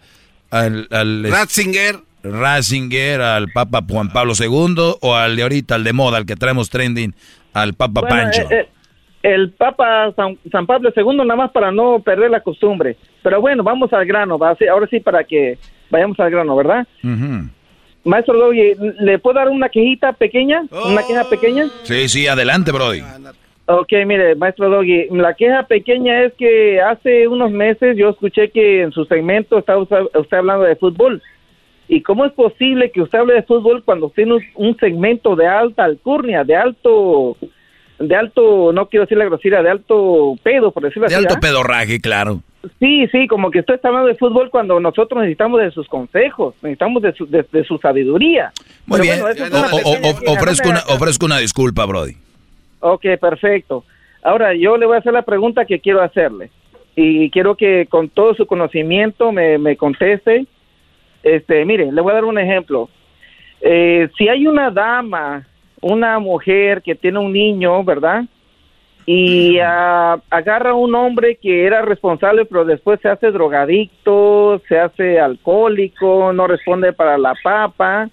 al 0.51 1.24
Ratzinger. 1.31 2.01
Ratzinger, 2.23 3.20
al 3.20 3.48
Papa 3.51 3.82
Juan 3.89 4.12
Pablo 4.12 4.32
II 4.39 4.97
o 5.01 5.16
al 5.16 5.36
de 5.36 5.43
ahorita, 5.43 5.74
al 5.74 5.85
de 5.85 5.93
moda, 5.93 6.19
al 6.19 6.27
que 6.27 6.36
traemos 6.36 6.70
trending, 6.70 7.14
al 7.52 7.74
Papa 7.74 8.02
Pancho. 8.02 8.43
Eh, 8.51 8.69
el 9.23 9.51
Papa 9.51 10.12
San, 10.16 10.66
Pablo 10.66 10.93
II, 10.94 11.16
nada 11.19 11.36
más 11.36 11.51
para 11.53 11.70
no 11.70 12.01
perder 12.01 12.31
la 12.31 12.40
costumbre. 12.40 12.97
Pero 13.23 13.40
bueno, 13.40 13.62
vamos 13.62 13.93
al 13.93 14.05
grano, 14.05 14.39
ahora 14.40 14.86
sí 14.90 15.01
para 15.01 15.24
que 15.24 15.59
vayamos 15.90 16.19
al 16.20 16.31
grano, 16.31 16.57
¿verdad? 16.57 16.86
Maestro 18.05 18.36
Doggy, 18.36 18.74
¿le 19.01 19.19
puedo 19.20 19.35
dar 19.35 19.49
una 19.49 19.69
quejita 19.69 20.12
pequeña? 20.12 20.65
¿Una 20.70 21.07
queja 21.07 21.24
pequeña? 21.28 21.66
Sí, 21.85 22.09
sí, 22.09 22.27
adelante, 22.27 22.73
Brody. 22.73 23.01
Ok, 23.66 23.93
mire, 24.07 24.35
maestro 24.35 24.69
Doggy, 24.69 25.07
la 25.12 25.35
queja 25.35 25.62
pequeña 25.69 26.24
es 26.24 26.32
que 26.35 26.81
hace 26.81 27.28
unos 27.28 27.53
meses 27.53 27.97
yo 27.97 28.09
escuché 28.09 28.51
que 28.51 28.82
en 28.82 28.90
su 28.90 29.05
segmento 29.05 29.57
estaba 29.57 29.82
usted, 29.82 30.36
hablando 30.36 30.65
de 30.65 30.74
fútbol. 30.74 31.23
¿Y 31.86 32.01
cómo 32.03 32.24
es 32.24 32.32
posible 32.32 32.90
que 32.90 33.03
usted 33.03 33.20
hable 33.20 33.35
de 33.35 33.43
fútbol 33.44 33.85
cuando 33.85 34.11
tiene 34.11 34.39
un 34.57 34.77
segmento 34.78 35.36
de 35.36 35.47
alta 35.47 35.85
alcurnia, 35.85 36.43
de 36.43 36.57
alto, 36.57 37.36
de 37.98 38.16
alto, 38.16 38.73
no 38.73 38.86
quiero 38.86 39.05
decir 39.05 39.19
la 39.19 39.24
grosería, 39.24 39.62
de 39.62 39.70
alto 39.70 40.35
pedo, 40.43 40.73
por 40.73 40.82
decirlo 40.82 41.06
así? 41.06 41.14
De 41.14 41.20
alto 41.20 41.40
pedorraje, 41.40 42.01
claro. 42.01 42.43
Sí, 42.78 43.06
sí, 43.09 43.27
como 43.27 43.51
que 43.51 43.60
usted 43.60 43.74
está 43.74 43.89
hablando 43.89 44.09
de 44.09 44.14
fútbol 44.14 44.51
cuando 44.51 44.78
nosotros 44.78 45.20
necesitamos 45.20 45.60
de 45.60 45.70
sus 45.73 45.89
consejos, 45.89 46.55
necesitamos 46.62 47.02
de 47.02 47.12
su, 47.12 47.27
de, 47.27 47.64
su 47.64 47.78
sabiduría. 47.78 48.52
Muy 48.86 49.01
bien, 49.01 49.20
ofrezco, 50.27 50.69
una, 50.69 50.81
ofrezco 50.89 51.27
una 51.27 51.39
disculpa, 51.39 51.86
Brody. 51.86 52.14
Ok, 52.81 53.05
perfecto. 53.20 53.85
Ahora, 54.23 54.55
yo 54.55 54.77
le 54.77 54.86
voy 54.86 54.97
a 54.97 55.01
hacer 55.01 55.12
la 55.12 55.23
pregunta 55.23 55.64
que 55.64 55.81
quiero 55.81 56.02
hacerle. 56.02 56.51
Y 56.94 57.31
quiero 57.31 57.56
que 57.56 57.86
con 57.89 58.09
todo 58.09 58.35
su 58.35 58.47
conocimiento 58.47 59.32
me, 59.32 59.59
me 59.59 59.77
conteste. 59.77 60.47
Este, 61.23 61.64
mire, 61.64 61.90
le 61.90 62.01
voy 62.01 62.12
a 62.12 62.16
dar 62.16 62.24
un 62.24 62.39
ejemplo. 62.39 62.89
Eh, 63.60 64.09
si 64.19 64.28
hay 64.28 64.47
una 64.47 64.70
dama, 64.70 65.47
una 65.83 66.19
mujer 66.19 66.81
que 66.81 66.95
tiene 66.95 67.19
un 67.19 67.33
niño, 67.33 67.85
¿verdad? 67.85 68.25
y 69.05 69.59
agarra 69.59 70.71
a 70.71 70.75
un 70.75 70.95
hombre 70.95 71.37
que 71.41 71.67
era 71.67 71.83
responsable, 71.83 72.45
pero 72.45 72.65
después 72.65 73.01
se 73.01 73.09
hace 73.09 73.33
drogadicto, 73.33 74.63
se 74.69 74.79
hace 74.79 75.19
alcohólico, 75.19 76.33
no 76.33 76.47
responde 76.47 76.93
para 76.93 77.19
la 77.19 77.35
papa. 77.43 78.09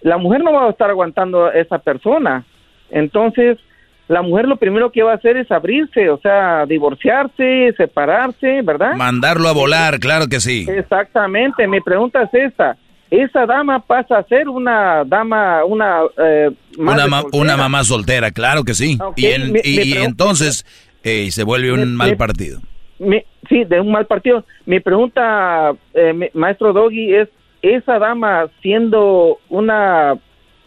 La 0.00 0.16
mujer 0.16 0.42
no 0.42 0.52
va 0.52 0.66
a 0.66 0.70
estar 0.70 0.88
aguantando 0.88 1.46
a 1.46 1.52
esa 1.52 1.78
persona. 1.78 2.44
Entonces, 2.90 3.58
la 4.06 4.22
mujer 4.22 4.48
lo 4.48 4.56
primero 4.56 4.90
que 4.90 5.02
va 5.02 5.12
a 5.12 5.16
hacer 5.16 5.36
es 5.36 5.50
abrirse, 5.50 6.08
o 6.08 6.18
sea, 6.18 6.64
divorciarse, 6.64 7.74
separarse, 7.76 8.62
¿verdad? 8.62 8.94
Mandarlo 8.94 9.48
a 9.48 9.52
volar, 9.52 9.98
claro 9.98 10.26
que 10.28 10.40
sí. 10.40 10.66
Exactamente. 10.70 11.66
Mi 11.66 11.82
pregunta 11.82 12.22
es 12.22 12.32
esta 12.32 12.78
esa 13.10 13.46
dama 13.46 13.80
pasa 13.80 14.18
a 14.18 14.22
ser 14.24 14.48
una 14.48 15.04
dama, 15.04 15.64
una... 15.64 16.00
Eh, 16.18 16.50
una, 17.32 17.56
mamá 17.56 17.84
soltera, 17.84 18.30
claro 18.30 18.64
que 18.64 18.74
sí. 18.74 18.98
y, 19.16 19.96
entonces 19.96 20.66
eh, 21.02 21.30
se 21.30 21.44
vuelve 21.44 21.72
un 21.72 21.96
mal 21.96 22.16
partido. 22.16 22.60
sí, 23.48 23.64
de 23.64 23.80
un 23.80 23.90
mal 23.90 24.06
partido. 24.06 24.44
Mi 24.66 24.80
pregunta, 24.80 25.72
eh, 25.94 26.30
maestro 26.34 26.72
Doggy, 26.72 27.14
es, 27.14 27.28
¿esa 27.62 27.98
dama 27.98 28.46
siendo 28.62 29.38
una 29.48 30.14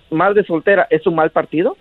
madre 0.09 0.43
soltera 0.43 0.87
es 0.89 1.05
un 1.07 1.15
mal 1.15 1.29
partido? 1.29 1.77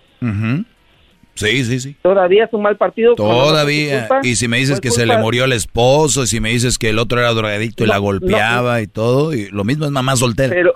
Sí, 1.33 1.63
sí, 1.63 1.79
sí. 1.79 1.95
¿Todavía 2.01 2.45
es 2.45 2.53
un 2.53 2.61
mal 2.61 2.77
partido? 2.77 3.15
Todavía. 3.15 4.07
Y 4.23 4.35
si 4.35 4.47
me 4.47 4.57
dices 4.57 4.81
que 4.81 4.91
se 4.91 5.05
le 5.05 5.17
murió 5.17 5.45
el 5.45 5.53
esposo, 5.53 6.23
y 6.23 6.27
si 6.27 6.39
me 6.39 6.49
dices 6.49 6.77
que 6.77 6.89
el 6.89 6.99
otro 6.99 7.19
era 7.19 7.33
drogadicto 7.33 7.83
y 7.83 7.87
la 7.87 7.97
golpeaba 7.97 8.81
y 8.81 8.87
todo, 8.87 9.33
y 9.33 9.49
lo 9.49 9.63
mismo 9.63 9.85
es 9.85 9.91
mamá 9.91 10.15
soltera. 10.15 10.53
Pero, 10.53 10.75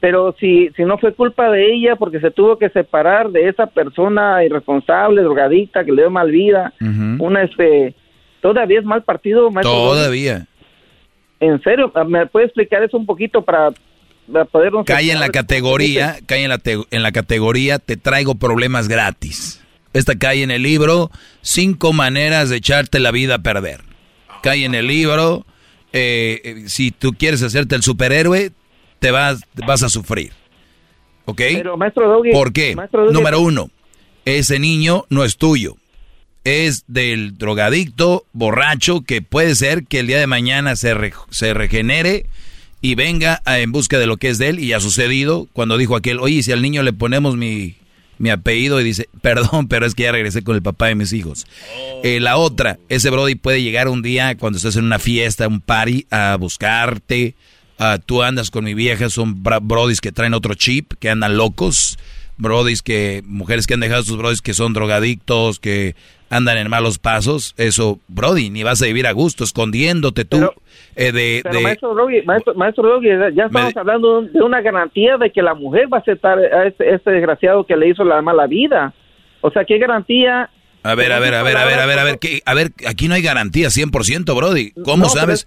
pero 0.00 0.34
si, 0.38 0.68
si 0.76 0.84
no 0.84 0.98
fue 0.98 1.14
culpa 1.14 1.50
de 1.50 1.74
ella 1.74 1.96
porque 1.96 2.20
se 2.20 2.30
tuvo 2.30 2.58
que 2.58 2.68
separar 2.68 3.30
de 3.30 3.48
esa 3.48 3.66
persona 3.66 4.44
irresponsable, 4.44 5.22
drogadicta, 5.22 5.84
que 5.84 5.92
le 5.92 6.02
dio 6.02 6.10
mal 6.10 6.30
vida, 6.30 6.72
una 7.18 7.42
este, 7.42 7.94
todavía 8.40 8.80
es 8.80 8.84
mal 8.84 9.02
partido, 9.02 9.48
Todavía. 9.62 10.46
¿En 11.40 11.60
serio? 11.62 11.92
¿Me 12.06 12.26
puede 12.26 12.46
explicar 12.46 12.82
eso 12.84 12.96
un 12.96 13.06
poquito 13.06 13.42
para 13.42 13.70
poder... 14.50 14.72
Cae 14.86 15.10
en 15.10 15.18
la 15.18 15.30
categoría, 15.30 16.18
cae 16.26 16.44
en 16.44 16.50
la, 16.50 16.60
en 16.64 17.02
la 17.02 17.12
categoría, 17.12 17.78
te 17.78 17.96
traigo 17.96 18.36
problemas 18.36 18.86
gratis. 18.86 19.61
Esta 19.92 20.16
cae 20.16 20.42
en 20.42 20.50
el 20.50 20.62
libro 20.62 21.10
Cinco 21.42 21.92
maneras 21.92 22.48
de 22.50 22.56
echarte 22.56 22.98
la 22.98 23.10
vida 23.10 23.36
a 23.36 23.38
perder. 23.40 23.82
Cae 24.42 24.64
en 24.64 24.74
el 24.74 24.86
libro 24.86 25.46
eh, 25.92 26.40
eh, 26.44 26.64
Si 26.66 26.90
tú 26.90 27.12
quieres 27.12 27.42
hacerte 27.42 27.74
el 27.74 27.82
superhéroe, 27.82 28.52
te 28.98 29.10
vas, 29.10 29.40
vas 29.66 29.82
a 29.82 29.88
sufrir. 29.88 30.32
¿Ok? 31.24 31.40
Pero, 31.54 31.76
maestro 31.76 32.08
Doggy, 32.08 32.32
¿Por 32.32 32.52
qué? 32.52 32.76
Número 33.12 33.40
uno, 33.40 33.70
ese 34.24 34.58
niño 34.58 35.04
no 35.10 35.24
es 35.24 35.36
tuyo. 35.36 35.76
Es 36.44 36.84
del 36.88 37.38
drogadicto, 37.38 38.24
borracho, 38.32 39.02
que 39.02 39.22
puede 39.22 39.54
ser 39.54 39.84
que 39.84 40.00
el 40.00 40.08
día 40.08 40.18
de 40.18 40.26
mañana 40.26 40.74
se, 40.74 40.94
se 41.30 41.54
regenere 41.54 42.26
y 42.80 42.96
venga 42.96 43.40
en 43.46 43.70
busca 43.70 43.98
de 43.98 44.06
lo 44.06 44.16
que 44.16 44.28
es 44.28 44.38
de 44.38 44.48
él. 44.48 44.58
Y 44.58 44.72
ha 44.72 44.80
sucedido 44.80 45.46
cuando 45.52 45.78
dijo 45.78 45.94
aquel, 45.94 46.18
oye, 46.18 46.42
si 46.42 46.50
al 46.50 46.62
niño 46.62 46.82
le 46.82 46.92
ponemos 46.92 47.36
mi 47.36 47.76
mi 48.22 48.30
apellido 48.30 48.80
y 48.80 48.84
dice, 48.84 49.08
perdón, 49.20 49.68
pero 49.68 49.84
es 49.84 49.94
que 49.94 50.04
ya 50.04 50.12
regresé 50.12 50.42
con 50.42 50.54
el 50.54 50.62
papá 50.62 50.86
de 50.86 50.94
mis 50.94 51.12
hijos. 51.12 51.44
Eh, 52.02 52.20
la 52.20 52.36
otra, 52.36 52.78
ese 52.88 53.10
Brody 53.10 53.34
puede 53.34 53.62
llegar 53.62 53.88
un 53.88 54.00
día 54.00 54.36
cuando 54.38 54.56
estás 54.56 54.76
en 54.76 54.84
una 54.84 55.00
fiesta, 55.00 55.48
un 55.48 55.60
party, 55.60 56.06
a 56.10 56.36
buscarte. 56.36 57.34
tú 58.06 58.22
andas 58.22 58.50
con 58.50 58.64
mi 58.64 58.74
vieja, 58.74 59.10
son 59.10 59.42
Brodis 59.42 60.00
que 60.00 60.12
traen 60.12 60.34
otro 60.34 60.54
chip, 60.54 60.92
que 61.00 61.10
andan 61.10 61.36
locos. 61.36 61.98
Brodis 62.36 62.82
que, 62.82 63.22
mujeres 63.26 63.66
que 63.66 63.74
han 63.74 63.80
dejado 63.80 64.00
a 64.00 64.04
sus 64.04 64.16
Brodis 64.16 64.42
que 64.42 64.54
son 64.54 64.72
drogadictos, 64.72 65.58
que 65.58 65.94
andan 66.32 66.56
en 66.56 66.70
malos 66.70 66.98
pasos, 66.98 67.54
eso, 67.58 68.00
Brody, 68.08 68.48
ni 68.48 68.62
vas 68.62 68.80
a 68.80 68.86
vivir 68.86 69.06
a 69.06 69.12
gusto, 69.12 69.44
escondiéndote 69.44 70.24
tú. 70.24 70.50
eh, 70.96 71.12
de, 71.12 71.42
maestro 71.60 71.92
Brody, 71.92 72.22
maestro, 72.22 73.02
ya 73.34 73.44
estamos 73.44 73.76
hablando 73.76 74.22
de 74.22 74.40
una 74.40 74.62
garantía 74.62 75.18
de 75.18 75.30
que 75.30 75.42
la 75.42 75.54
mujer 75.54 75.92
va 75.92 75.98
a 75.98 76.00
aceptar 76.00 76.38
a 76.38 76.66
este, 76.66 76.94
este, 76.94 77.10
desgraciado 77.10 77.66
que 77.66 77.76
le 77.76 77.90
hizo 77.90 78.02
la 78.02 78.22
mala 78.22 78.46
vida. 78.46 78.94
O 79.42 79.50
sea, 79.50 79.66
¿qué 79.66 79.76
garantía? 79.76 80.48
A 80.82 80.94
ver, 80.94 81.12
a 81.12 81.18
ver, 81.18 81.34
a 81.34 81.42
ver, 81.42 81.56
a 81.56 81.66
ver, 81.66 81.78
a 81.78 81.86
ver, 81.86 81.98
a 81.98 82.04
ver, 82.04 82.18
a 82.46 82.54
ver, 82.54 82.72
aquí 82.88 83.08
no 83.08 83.14
hay 83.14 83.22
garantía 83.22 83.68
100%, 83.68 84.34
Brody. 84.34 84.72
¿Cómo 84.84 85.10
sabes? 85.10 85.46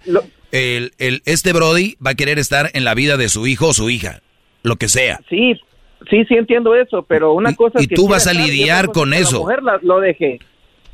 El, 0.52 0.92
el, 0.98 1.20
este 1.24 1.52
Brody 1.52 1.96
va 2.04 2.12
a 2.12 2.14
querer 2.14 2.38
estar 2.38 2.70
en 2.74 2.84
la 2.84 2.94
vida 2.94 3.16
de 3.16 3.28
su 3.28 3.48
hijo 3.48 3.68
o 3.68 3.74
su 3.74 3.90
hija, 3.90 4.20
lo 4.62 4.76
que 4.76 4.88
sea. 4.88 5.18
Sí, 5.28 5.60
sí, 6.10 6.24
sí 6.26 6.34
entiendo 6.34 6.74
eso, 6.74 7.02
pero 7.02 7.32
una 7.32 7.54
cosa 7.54 7.80
y, 7.80 7.86
tú 7.86 8.08
vas 8.08 8.26
a 8.26 8.32
lidiar 8.32 8.92
con 8.92 9.14
eso. 9.14 9.38
La 9.38 9.38
mujer 9.38 9.60
lo 9.82 10.00
deje. 10.00 10.38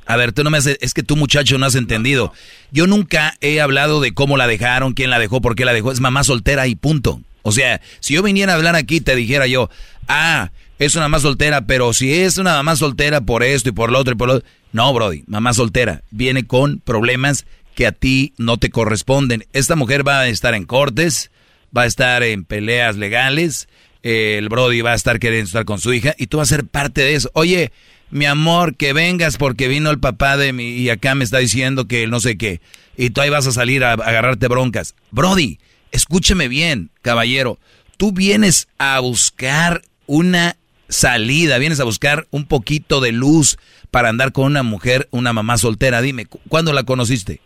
A 0.07 0.17
ver, 0.17 0.33
tú 0.33 0.43
no 0.43 0.51
me 0.51 0.59
haces, 0.59 0.79
es 0.81 0.95
que 0.95 1.03
tú 1.03 1.17
muchacho 1.17 1.59
no 1.59 1.67
has 1.67 1.75
entendido. 1.75 2.33
Yo 2.71 2.87
nunca 2.87 3.35
he 3.41 3.61
hablado 3.61 4.01
de 4.01 4.13
cómo 4.13 4.37
la 4.37 4.47
dejaron, 4.47 4.95
quién 4.95 5.11
la 5.11 5.19
dejó, 5.19 5.41
por 5.41 5.55
qué 5.55 5.65
la 5.65 5.73
dejó. 5.73 5.93
Es 5.93 6.01
mamá 6.01 6.25
soltera 6.25 6.67
y 6.67 6.75
punto. 6.75 7.21
O 7.43 7.53
sea, 7.53 7.81
si 8.01 8.15
yo 8.15 8.23
viniera 8.23 8.53
a 8.53 8.57
hablar 8.57 8.77
aquí 8.77 9.01
te 9.01 9.15
dijera 9.17 9.47
yo, 9.47 9.69
ah, 10.09 10.51
es 10.79 10.95
una 10.97 11.05
mamá 11.05 11.21
soltera, 11.21 11.67
pero 11.67 11.93
si 11.93 12.13
es 12.13 12.39
una 12.39 12.55
mamá 12.55 12.77
soltera 12.77 13.21
por 13.21 13.43
esto 13.43 13.69
y 13.69 13.73
por 13.73 13.93
lo 13.93 13.99
otro 13.99 14.15
y 14.15 14.17
por 14.17 14.29
lo 14.29 14.35
otro. 14.35 14.49
No, 14.73 14.93
Brody, 14.93 15.25
mamá 15.27 15.53
soltera 15.53 16.03
viene 16.11 16.47
con 16.47 16.81
problemas 16.81 17.47
que 17.75 17.87
a 17.87 17.93
ti 17.93 18.33
no 18.39 18.57
te 18.59 18.71
corresponden. 18.71 19.45
Esta 19.53 19.77
mujer 19.77 20.07
va 20.07 20.21
a 20.21 20.29
estar 20.29 20.55
en 20.55 20.65
cortes, 20.65 21.31
va 21.77 21.83
a 21.83 21.87
estar 21.87 22.23
en 22.23 22.45
peleas 22.45 22.97
legales, 22.97 23.69
el 24.03 24.49
Brody 24.49 24.81
va 24.81 24.93
a 24.93 24.97
estar 24.97 25.19
queriendo 25.19 25.47
estar 25.47 25.65
con 25.65 25.81
su 25.81 25.93
hija 25.93 26.15
y 26.19 26.27
tú 26.27 26.39
vas 26.39 26.53
a 26.53 26.57
ser 26.57 26.67
parte 26.67 27.03
de 27.03 27.15
eso. 27.15 27.31
Oye, 27.35 27.73
mi 28.11 28.27
amor, 28.27 28.77
que 28.77 28.93
vengas 28.93 29.37
porque 29.37 29.69
vino 29.69 29.91
el 29.91 29.99
papá 29.99 30.37
de 30.37 30.53
mi 30.53 30.69
y 30.71 30.91
acá 30.91 31.15
me 31.15 31.25
está 31.25 31.39
diciendo 31.39 31.87
que 31.87 32.07
no 32.07 32.21
sé 32.21 32.37
qué. 32.37 32.61
Y 32.97 33.11
tú 33.11 33.21
ahí 33.21 33.31
vas 33.31 33.47
a 33.47 33.53
salir 33.53 33.85
a, 33.85 33.93
agarrarte 33.93 34.49
broncas. 34.49 34.95
Brody, 35.11 35.59
escúcheme 35.93 36.49
bien, 36.49 36.91
caballero. 37.01 37.59
Tú 37.97 38.13
vienes 38.13 38.69
a 38.79 39.01
buscar 39.01 39.83
una 40.07 40.57
salida, 40.89 41.59
vienes 41.59 41.81
a 41.81 41.85
buscar 41.85 42.27
un 42.31 42.45
poquito 42.45 43.01
de 43.01 43.13
luz 43.13 43.57
para 43.91 44.11
andar 44.11 44.33
con 44.33 44.45
una 44.45 44.63
mujer, 44.63 45.09
una 45.11 45.33
mamá 45.33 45.57
soltera. 45.57 46.03
Dime, 46.03 46.27
¿cuándo 46.27 46.73
la 46.73 46.83
conociste? 46.83 47.41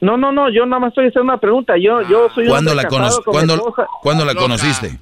No, 0.00 0.16
no, 0.16 0.32
no, 0.32 0.50
yo 0.50 0.64
nada 0.64 0.80
más 0.80 0.88
estoy 0.88 1.06
haciendo 1.06 1.32
una 1.32 1.40
pregunta. 1.40 1.76
Yo, 1.76 2.02
yo 2.02 2.28
soy 2.34 2.46
¿Cuándo 2.46 2.74
la, 2.74 2.84
cono 2.84 3.08
¿cuándo, 3.24 3.74
¿cuándo 4.02 4.24
la 4.24 4.34
conociste? 4.34 4.98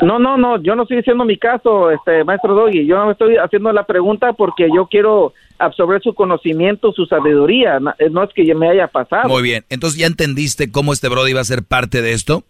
No, 0.00 0.18
no, 0.18 0.36
no, 0.36 0.60
yo 0.60 0.74
no 0.74 0.82
estoy 0.82 0.98
diciendo 0.98 1.24
mi 1.24 1.36
caso, 1.36 1.90
este 1.90 2.24
maestro 2.24 2.54
Doggy. 2.54 2.86
Yo 2.86 2.96
no 2.96 3.10
estoy 3.10 3.36
haciendo 3.36 3.72
la 3.72 3.84
pregunta 3.84 4.32
porque 4.32 4.68
yo 4.74 4.86
quiero 4.86 5.32
absorber 5.58 6.02
su 6.02 6.14
conocimiento, 6.14 6.92
su 6.92 7.06
sabiduría. 7.06 7.78
No 7.78 7.92
eh, 7.98 8.26
es 8.28 8.34
que 8.34 8.54
me 8.54 8.68
haya 8.68 8.88
pasado. 8.88 9.28
Muy 9.28 9.42
bien. 9.42 9.64
Entonces, 9.68 9.98
¿ya 9.98 10.06
entendiste 10.06 10.72
cómo 10.72 10.92
este 10.92 11.08
Brody 11.08 11.32
va 11.32 11.40
a 11.40 11.44
ser 11.44 11.62
parte 11.62 12.02
de 12.02 12.12
esto? 12.12 12.44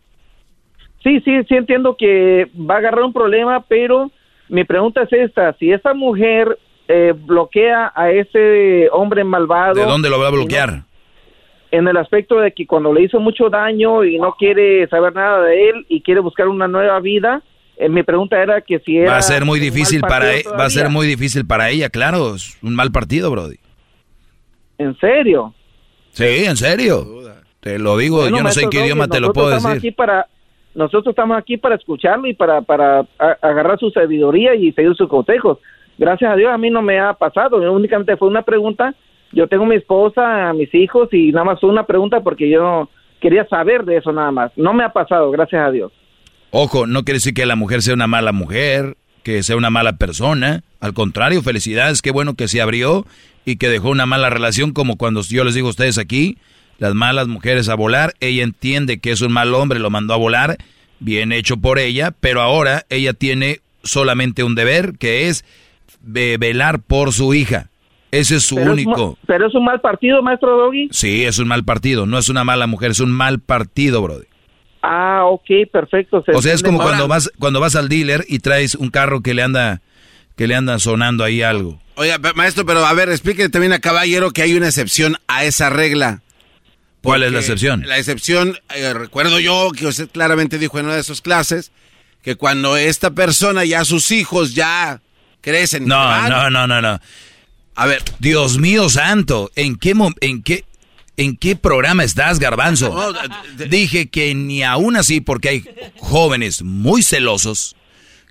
Sí, 1.03 1.21
sí, 1.21 1.33
sí 1.49 1.55
entiendo 1.55 1.97
que 1.97 2.49
va 2.57 2.77
a 2.77 2.79
agarrar 2.79 3.03
un 3.03 3.13
problema, 3.13 3.65
pero 3.69 4.11
mi 4.49 4.65
pregunta 4.65 5.03
es 5.03 5.13
esta. 5.13 5.53
Si 5.55 5.73
esa 5.73 5.95
mujer 5.95 6.59
eh, 6.89 7.13
bloquea 7.15 7.93
a 7.95 8.11
ese 8.11 8.89
hombre 8.93 9.25
malvado... 9.25 9.75
¿De 9.75 9.85
dónde 9.85 10.09
lo 10.09 10.19
va 10.19 10.29
a 10.29 10.31
bloquear? 10.31 10.85
En 11.73 11.89
el 11.89 11.97
aspecto 11.97 12.39
de 12.39 12.53
que 12.53 12.67
cuando 12.67 12.93
le 12.93 13.03
hizo 13.03 13.19
mucho 13.19 13.49
daño 13.49 14.05
y 14.05 14.19
no 14.19 14.35
quiere 14.35 14.87
saber 14.89 15.15
nada 15.15 15.43
de 15.43 15.71
él 15.71 15.87
y 15.89 16.03
quiere 16.03 16.21
buscar 16.21 16.47
una 16.47 16.69
nueva 16.69 17.01
vida, 17.01 17.43
eh, 17.79 17.89
mi 17.89 18.03
pregunta 18.03 18.41
era 18.41 18.61
que 18.61 18.79
si 18.81 18.99
era 18.99 19.13
va 19.13 19.17
a 19.17 19.23
ser 19.23 19.47
muy 19.47 19.59
difícil 19.59 20.03
para 20.03 20.37
e-, 20.37 20.45
va 20.45 20.67
a 20.67 20.71
ser 20.71 20.91
muy 20.91 21.07
difícil 21.07 21.47
para 21.47 21.71
ella, 21.71 21.89
claro, 21.89 22.35
es 22.35 22.59
un 22.63 22.75
mal 22.77 22.93
partido, 22.93 23.31
Brody. 23.31 23.57
¿En 24.77 24.99
serio? 24.99 25.55
Sí, 26.11 26.45
en 26.45 26.59
serio. 26.59 27.07
Te 27.61 27.79
lo 27.79 27.97
digo, 27.97 28.29
yo 28.29 28.43
no 28.43 28.51
sé 28.51 28.65
en 28.65 28.71
qué 28.71 28.85
idioma 28.85 29.09
te 29.09 29.21
lo 29.21 29.33
puedo 29.33 29.49
decir. 29.49 29.71
Aquí 29.71 29.93
para, 29.93 30.27
nosotros 30.75 31.13
estamos 31.13 31.39
aquí 31.39 31.57
para 31.57 31.77
escucharlo 31.77 32.29
y 32.29 32.35
para, 32.35 32.61
para 32.61 33.07
agarrar 33.19 33.79
su 33.79 33.91
sabiduría 33.91 34.55
y 34.55 34.73
seguir 34.73 34.95
sus 34.95 35.09
consejos. 35.09 35.59
Gracias 35.97 36.31
a 36.31 36.37
Dios 36.37 36.53
a 36.53 36.59
mí 36.59 36.69
no 36.69 36.83
me 36.83 37.01
ha 37.01 37.15
pasado, 37.15 37.57
únicamente 37.73 38.17
fue 38.19 38.29
una 38.29 38.43
pregunta 38.43 38.95
yo 39.33 39.49
tengo 39.49 39.67
mi 39.67 39.77
esposa, 39.77 40.53
mis 40.53 40.73
hijos 40.75 41.09
y 41.13 41.33
nada 41.33 41.45
más 41.45 41.63
una 41.63 41.87
pregunta 41.87 42.21
porque 42.21 42.49
yo 42.49 42.89
quería 43.21 43.47
saber 43.49 43.85
de 43.85 43.97
eso 43.97 44.13
nada 44.13 44.31
más. 44.31 44.53
No 44.57 44.73
me 44.75 44.85
ha 44.85 44.93
pasado, 44.93 45.31
gracias 45.31 45.67
a 45.67 45.71
Dios. 45.71 45.93
Ojo, 46.51 46.87
no 46.87 47.05
quiere 47.05 47.17
decir 47.17 47.35
que 47.35 47.47
la 47.47 47.57
mujer 47.57 47.81
sea 47.81 47.95
una 47.95 48.07
mala 48.07 48.33
mujer, 48.33 48.97
que 49.23 49.43
sea 49.43 49.57
una 49.57 49.71
mala 49.71 49.95
persona. 49.95 50.63
Al 50.81 50.93
contrario, 50.93 51.43
felicidades, 51.43 52.03
qué 52.03 52.11
bueno 52.11 52.35
que 52.35 52.49
se 52.49 52.61
abrió 52.61 53.07
y 53.45 53.57
que 53.57 53.69
dejó 53.69 53.89
una 53.89 54.07
mala 54.07 54.29
relación 54.29 54.73
como 54.73 54.97
cuando 54.97 55.23
yo 55.23 55.45
les 55.45 55.55
digo 55.55 55.69
a 55.69 55.71
ustedes 55.71 55.97
aquí, 55.97 56.37
las 56.79 56.95
malas 56.95 57.29
mujeres 57.29 57.69
a 57.69 57.75
volar. 57.75 58.13
Ella 58.21 58.43
entiende 58.43 59.01
que 59.01 59.13
es 59.13 59.23
un 59.23 59.33
mal 59.33 59.55
hombre, 59.55 59.79
lo 59.79 59.89
mandó 59.89 60.15
a 60.15 60.19
volar, 60.19 60.59
bien 61.01 61.33
hecho 61.33 61.57
por 61.57 61.79
ella, 61.79 62.13
pero 62.21 62.43
ahora 62.43 62.85
ella 62.91 63.15
tiene 63.15 63.61
solamente 63.83 64.45
un 64.45 64.55
deber 64.55 64.99
que 64.99 65.29
es 65.29 65.45
velar 66.03 66.81
por 66.81 67.13
su 67.13 67.33
hija. 67.33 67.71
Ese 68.13 68.37
es 68.37 68.45
su 68.45 68.57
único. 68.57 69.19
pero 69.27 69.49
es 69.49 69.55
un 69.55 69.65
mal 69.65 69.81
partido, 69.81 70.23
maestro 70.23 70.57
Doggy. 70.57 70.89
Sí, 70.93 71.25
es 71.25 71.39
un 71.39 71.49
mal 71.49 71.65
partido. 71.65 72.05
No 72.05 72.19
es 72.19 72.29
una 72.29 72.45
mala 72.45 72.67
mujer, 72.67 72.91
es 72.91 73.01
un 73.01 73.11
mal 73.11 73.41
partido, 73.41 74.03
Brody. 74.03 74.27
Ah, 74.83 75.23
ok, 75.25 75.71
perfecto. 75.73 76.23
o 76.35 76.43
sea, 76.43 76.53
es 76.53 76.63
como 76.63 76.79
cuando 76.79 77.09
vas, 77.09 77.31
cuando 77.39 77.59
vas 77.59 77.75
al 77.75 77.89
dealer 77.89 78.25
y 78.29 78.41
traes 78.41 78.75
un 78.75 78.91
carro 78.91 79.23
que 79.23 79.33
le 79.33 79.43
anda, 79.43 79.81
que 80.37 80.47
le 80.47 80.55
anda 80.55 80.79
sonando 80.79 81.25
ahí 81.25 81.41
algo. 81.41 81.81
Oiga, 81.95 82.19
maestro, 82.35 82.67
pero 82.67 82.85
a 82.85 82.93
ver, 82.93 83.09
explíquele 83.09 83.49
también 83.49 83.73
a 83.73 83.79
Caballero 83.79 84.33
que 84.33 84.43
hay 84.43 84.55
una 84.55 84.67
excepción 84.67 85.17
a 85.27 85.45
esa 85.45 85.71
regla. 85.71 86.21
¿Cuál 87.03 87.23
es 87.23 87.33
la 87.33 87.39
excepción? 87.39 87.85
La 87.87 87.99
excepción, 87.99 88.59
eh, 88.75 88.93
recuerdo 88.93 89.41
yo 89.41 89.71
que 89.77 89.87
usted 89.87 90.09
claramente 90.11 90.59
dijo 90.59 90.79
en 90.79 90.87
una 90.87 90.97
de 90.97 91.03
sus 91.03 91.23
clases 91.23 91.73
que 92.23 92.37
cuando 92.37 92.77
esta 92.77 93.11
persona 93.11 93.65
ya 93.65 93.85
sus 93.85 94.11
hijos 94.13 94.55
ya 94.55 95.01
crecen. 95.41 95.87
No, 95.87 96.29
no, 96.29 96.51
no, 96.51 96.67
no, 96.67 96.83
no. 96.83 97.01
A 97.75 97.87
ver, 97.87 98.03
Dios 98.19 98.59
mío 98.59 98.89
santo, 98.91 99.51
¿en 99.57 99.77
qué, 99.77 99.95
en 100.21 100.43
qué, 100.43 100.65
en 101.17 101.37
qué 101.37 101.57
programa 101.57 102.05
estás, 102.05 102.39
Garbanzo? 102.39 103.15
Dije 103.69 104.09
que 104.09 104.35
ni 104.35 104.63
aún 104.63 104.97
así, 104.97 105.21
porque 105.21 105.49
hay 105.49 105.65
jóvenes 105.99 106.63
muy 106.63 107.03
celosos 107.03 107.77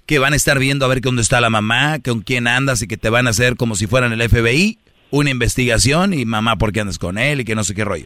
que 0.06 0.20
van 0.20 0.34
a 0.34 0.36
estar 0.36 0.60
viendo 0.60 0.86
a 0.86 0.90
ver 0.90 1.02
dónde 1.02 1.22
está 1.22 1.42
la 1.42 1.50
mamá, 1.50 2.00
con 2.00 2.22
quién 2.22 2.48
andas 2.48 2.82
y 2.82 2.88
que 2.88 2.98
te 2.98 3.10
van 3.10 3.28
a 3.28 3.32
hacer 3.32 3.56
como 3.56 3.76
si 3.76 3.88
fueran 3.88 4.14
el 4.14 4.30
FBI, 4.30 4.78
una 5.10 5.30
investigación 5.30 6.14
y 6.14 6.26
mamá, 6.26 6.58
¿por 6.58 6.72
qué 6.72 6.82
andas 6.82 7.00
con 7.00 7.18
él? 7.18 7.42
y 7.42 7.46
que 7.46 7.56
no 7.56 7.64
sé 7.64 7.74
qué 7.74 7.84
rollo. 7.84 8.06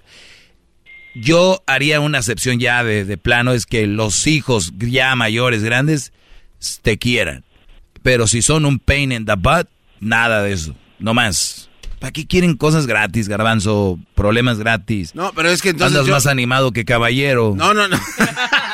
Yo 1.15 1.63
haría 1.65 1.99
una 1.99 2.17
excepción 2.19 2.59
ya 2.59 2.83
de, 2.83 3.05
de 3.05 3.17
plano, 3.17 3.53
es 3.53 3.65
que 3.65 3.87
los 3.87 4.27
hijos 4.27 4.73
ya 4.77 5.15
mayores, 5.15 5.63
grandes, 5.63 6.13
te 6.81 6.97
quieran. 6.97 7.43
Pero 8.03 8.27
si 8.27 8.41
son 8.41 8.65
un 8.65 8.79
pain 8.79 9.11
in 9.11 9.25
the 9.25 9.35
butt, 9.35 9.67
nada 9.99 10.43
de 10.43 10.53
eso. 10.53 10.75
No 11.05 11.13
más. 11.13 11.69
¿Para 11.99 12.11
qué 12.11 12.25
quieren 12.25 12.57
cosas 12.57 12.87
gratis, 12.87 13.29
garbanzo? 13.29 13.99
Problemas 14.15 14.57
gratis. 14.57 15.13
No, 15.13 15.33
pero 15.35 15.49
es 15.49 15.61
que 15.61 15.69
entonces. 15.69 15.99
Andas 15.99 16.11
más 16.11 16.25
animado 16.25 16.71
que 16.71 16.83
caballero. 16.83 17.53
No, 17.55 17.75
no, 17.75 17.87
no. 17.87 17.95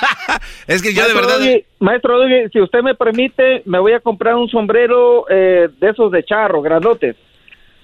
es 0.68 0.82
que 0.82 0.94
yo 0.94 1.06
de 1.06 1.14
verdad. 1.14 1.40
maestro 1.80 2.14
si 2.54 2.62
usted 2.62 2.84
me 2.84 2.96
permite, 2.96 3.64
me 3.66 3.80
voy 3.80 3.92
a 3.92 4.00
comprar 4.00 4.36
un 4.36 4.48
sombrero 4.48 5.26
eh, 5.30 5.68
de 5.78 5.90
esos 5.90 6.10
de 6.10 6.24
charro, 6.24 6.62
grandotes. 6.62 7.18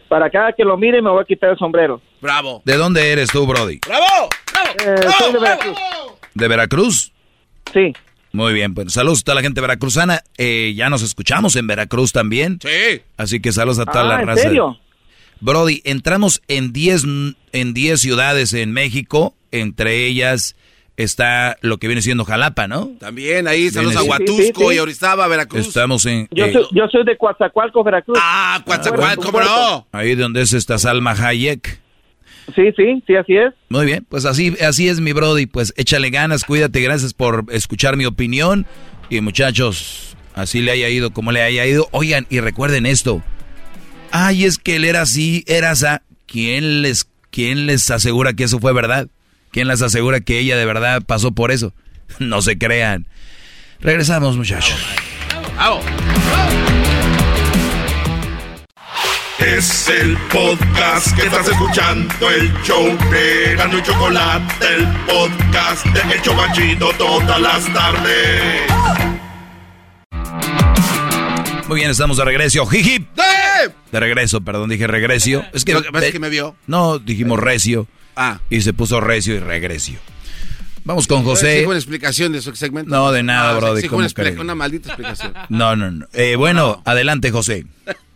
Para 0.07 0.29
cada 0.29 0.53
que 0.53 0.63
lo 0.63 0.77
mire, 0.77 1.01
me 1.01 1.09
voy 1.09 1.23
a 1.23 1.25
quitar 1.25 1.49
el 1.49 1.57
sombrero. 1.57 1.99
Bravo. 2.21 2.61
¿De 2.63 2.77
dónde 2.77 3.11
eres 3.11 3.29
tú, 3.29 3.45
Brody? 3.45 3.81
¡Bravo! 3.85 4.29
Eh, 4.85 5.09
soy 5.19 5.33
de 5.33 5.39
Veracruz. 5.39 5.77
¿De 6.33 6.47
Veracruz? 6.47 7.11
Sí. 7.73 7.93
Muy 8.37 8.53
bien, 8.53 8.75
pues 8.75 8.93
saludos 8.93 9.21
a 9.21 9.23
toda 9.23 9.35
la 9.37 9.41
gente 9.41 9.61
veracruzana. 9.61 10.21
Eh, 10.37 10.75
ya 10.75 10.91
nos 10.91 11.01
escuchamos 11.01 11.55
en 11.55 11.65
Veracruz 11.65 12.11
también. 12.11 12.59
Sí. 12.61 13.01
Así 13.17 13.39
que 13.39 13.51
saludos 13.51 13.79
a 13.79 13.85
toda 13.85 14.03
la 14.03 14.17
ah, 14.17 14.21
raza. 14.21 14.41
¿En 14.41 14.47
serio? 14.49 14.79
Brody, 15.39 15.81
entramos 15.85 16.43
en 16.47 16.71
10 16.71 17.03
en 17.53 17.73
diez 17.73 17.99
ciudades 17.99 18.53
en 18.53 18.73
México, 18.73 19.33
entre 19.51 20.05
ellas 20.05 20.55
está 20.97 21.57
lo 21.61 21.77
que 21.77 21.87
viene 21.87 22.03
siendo 22.03 22.25
Jalapa, 22.25 22.67
¿no? 22.67 22.91
También 22.99 23.47
ahí 23.47 23.71
saludos 23.71 23.95
a 23.95 24.03
Huatusco 24.03 24.71
y 24.71 24.77
Orizaba, 24.77 25.27
Veracruz. 25.27 25.67
Estamos 25.67 26.05
en... 26.05 26.27
Yo, 26.29 26.45
soy, 26.51 26.65
yo 26.73 26.87
soy 26.91 27.05
de 27.05 27.17
Coatzacoalcos, 27.17 27.85
Veracruz. 27.85 28.19
Ah, 28.21 28.61
Coatzacoalcos, 28.63 29.25
¿cómo 29.25 29.41
no? 29.41 29.87
Ahí 29.91 30.13
donde 30.13 30.43
es 30.43 30.53
esta 30.53 30.77
Salma 30.77 31.11
Hayek. 31.11 31.86
Sí, 32.55 32.63
sí, 32.75 33.03
sí, 33.05 33.15
así 33.15 33.35
es. 33.35 33.53
Muy 33.69 33.85
bien, 33.85 34.05
pues 34.07 34.25
así, 34.25 34.55
así 34.65 34.87
es 34.87 34.99
mi 34.99 35.11
Brody, 35.13 35.45
pues 35.45 35.73
échale 35.77 36.09
ganas, 36.09 36.45
cuídate, 36.45 36.81
gracias 36.81 37.13
por 37.13 37.45
escuchar 37.49 37.97
mi 37.97 38.05
opinión. 38.05 38.65
Y 39.09 39.21
muchachos, 39.21 40.15
así 40.33 40.61
le 40.61 40.71
haya 40.71 40.89
ido 40.89 41.11
como 41.11 41.31
le 41.31 41.41
haya 41.41 41.65
ido. 41.65 41.87
Oigan, 41.91 42.25
y 42.29 42.39
recuerden 42.39 42.85
esto. 42.85 43.21
Ay, 44.11 44.45
es 44.45 44.57
que 44.57 44.77
él 44.77 44.85
era 44.85 45.01
así, 45.01 45.43
era 45.47 45.71
esa. 45.71 46.03
¿Quién 46.25 46.81
les, 46.81 47.09
quién 47.29 47.65
les 47.65 47.89
asegura 47.91 48.33
que 48.33 48.43
eso 48.45 48.59
fue 48.59 48.73
verdad? 48.73 49.07
¿Quién 49.51 49.67
les 49.67 49.81
asegura 49.81 50.19
que 50.19 50.39
ella 50.39 50.57
de 50.57 50.65
verdad 50.65 51.01
pasó 51.05 51.31
por 51.31 51.51
eso? 51.51 51.73
No 52.19 52.41
se 52.41 52.57
crean. 52.57 53.05
Regresamos, 53.81 54.37
muchachos. 54.37 54.77
Es 59.39 59.87
el 59.87 60.17
podcast 60.33 61.15
que 61.15 61.27
estás 61.27 61.47
escuchando, 61.47 62.11
el 62.31 62.51
show 62.63 62.87
de 63.11 63.55
Gano 63.55 63.77
y 63.77 63.83
Chocolate, 63.83 64.65
el 64.65 64.87
podcast 65.05 65.85
de 65.85 66.15
El 66.15 66.21
Chocachito 66.23 66.89
todas 66.97 67.39
las 67.39 67.71
tardes. 67.71 68.63
Muy 71.67 71.75
bien, 71.75 71.91
estamos 71.91 72.17
de 72.17 72.25
regreso. 72.25 72.65
Jiji. 72.65 73.05
De 73.91 73.99
regreso, 73.99 74.41
perdón, 74.41 74.69
dije 74.69 74.87
regreso. 74.87 75.43
Es 75.53 75.63
que, 75.63 75.73
es 75.73 76.11
que 76.11 76.19
me 76.19 76.29
vio. 76.29 76.55
No, 76.65 76.97
dijimos 76.97 77.39
recio. 77.39 77.87
Ah. 78.15 78.39
Y 78.49 78.61
se 78.61 78.73
puso 78.73 79.01
recio 79.01 79.35
y 79.35 79.39
regresio. 79.39 79.99
Vamos 80.83 81.05
con 81.05 81.23
José. 81.23 81.63
una 81.67 81.75
explicación 81.75 82.31
de 82.31 82.41
su 82.41 82.55
segmento? 82.55 82.89
No, 82.89 83.11
de 83.11 83.21
nada, 83.21 83.53
bro. 83.59 83.75
De 83.75 83.87
una, 83.89 84.07
una, 84.41 84.55
maldita 84.55 84.89
explicación. 84.89 85.33
No, 85.49 85.75
no, 85.75 85.91
no. 85.91 86.07
Eh, 86.13 86.35
bueno, 86.37 86.81
adelante, 86.85 87.29
José. 87.29 87.67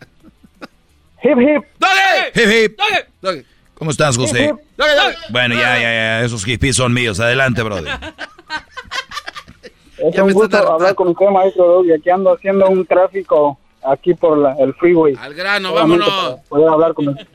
Hip 1.22 1.38
hip. 1.38 1.64
¡Dale! 1.78 2.32
Hip 2.34 2.50
hip. 2.72 2.78
¡Dale! 3.20 3.44
¿Cómo 3.74 3.90
estás, 3.90 4.16
José? 4.16 4.44
Hip, 4.44 4.50
hip. 4.50 4.60
¡Dale, 4.76 4.94
dale! 4.94 5.16
Bueno, 5.30 5.54
ya, 5.54 5.76
ya, 5.76 5.82
ya. 5.92 6.22
Esos 6.22 6.44
hippies 6.44 6.76
son 6.76 6.92
míos. 6.92 7.20
Adelante, 7.20 7.62
brother. 7.62 7.92
Es 9.98 10.18
un 10.18 10.32
gusto 10.32 10.56
hablar 10.56 10.94
con 10.94 11.08
usted, 11.08 11.26
maestro 11.26 11.64
Doggy. 11.66 11.92
Aquí 11.92 12.10
ando 12.10 12.34
haciendo 12.34 12.68
un 12.68 12.84
tráfico 12.86 13.58
aquí 13.84 14.14
por 14.14 14.36
la, 14.38 14.54
el 14.58 14.74
freeway. 14.74 15.14
Al 15.20 15.34
grano, 15.34 15.72
vámonos. 15.72 16.40
Poder 16.48 16.68
hablar 16.68 16.94
con 16.94 17.08
usted. 17.08 17.26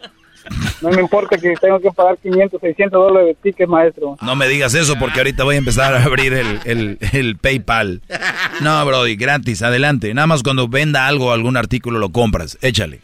No 0.81 0.89
me 0.91 1.01
importa 1.01 1.37
que 1.37 1.53
tengo 1.59 1.79
que 1.79 1.91
pagar 1.91 2.17
500, 2.17 2.61
600 2.61 2.91
dólares 3.07 3.27
de 3.27 3.51
tickets, 3.51 3.69
maestro. 3.69 4.15
No 4.21 4.35
me 4.35 4.47
digas 4.47 4.73
eso 4.75 4.95
porque 4.97 5.19
ahorita 5.19 5.43
voy 5.43 5.55
a 5.55 5.57
empezar 5.57 5.93
a 5.93 6.03
abrir 6.03 6.33
el, 6.33 6.59
el, 6.65 6.97
el 7.13 7.37
PayPal. 7.37 8.01
No, 8.61 8.85
Brody, 8.85 9.15
gratis, 9.15 9.61
adelante. 9.61 10.13
Nada 10.13 10.27
más 10.27 10.43
cuando 10.43 10.67
venda 10.67 11.07
algo, 11.07 11.31
algún 11.33 11.57
artículo, 11.57 11.99
lo 11.99 12.11
compras. 12.11 12.57
Échale. 12.61 13.01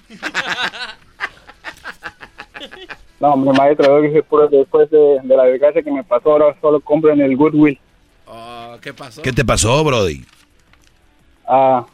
No, 3.23 3.37
mi 3.37 3.57
maestro, 3.57 4.01
después 4.01 4.91
de, 4.91 5.17
de, 5.23 5.37
la 5.37 5.45
desgracia 5.45 5.81
que 5.81 5.89
me 5.89 6.03
pasó, 6.03 6.33
ahora 6.33 6.57
solo 6.59 6.81
compro 6.81 7.09
en 7.09 7.21
el 7.21 7.37
Goodwill. 7.37 7.79
Oh, 8.27 8.75
¿Qué 8.81 8.93
pasó? 8.93 9.21
¿Qué 9.21 9.31
te 9.31 9.45
pasó, 9.45 9.81
Brody? 9.81 10.25
Ah, 11.47 11.85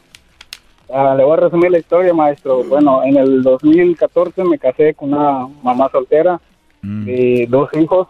ah, 0.91 1.13
le 1.15 1.23
voy 1.23 1.33
a 1.33 1.41
resumir 1.41 1.69
la 1.69 1.77
historia, 1.77 2.15
maestro. 2.15 2.63
Bueno, 2.63 3.03
en 3.03 3.15
el 3.15 3.43
2014 3.43 4.43
me 4.43 4.57
casé 4.57 4.95
con 4.95 5.13
una 5.13 5.47
mamá 5.61 5.87
soltera 5.91 6.41
y 6.81 7.45
dos 7.45 7.69
hijos. 7.79 8.07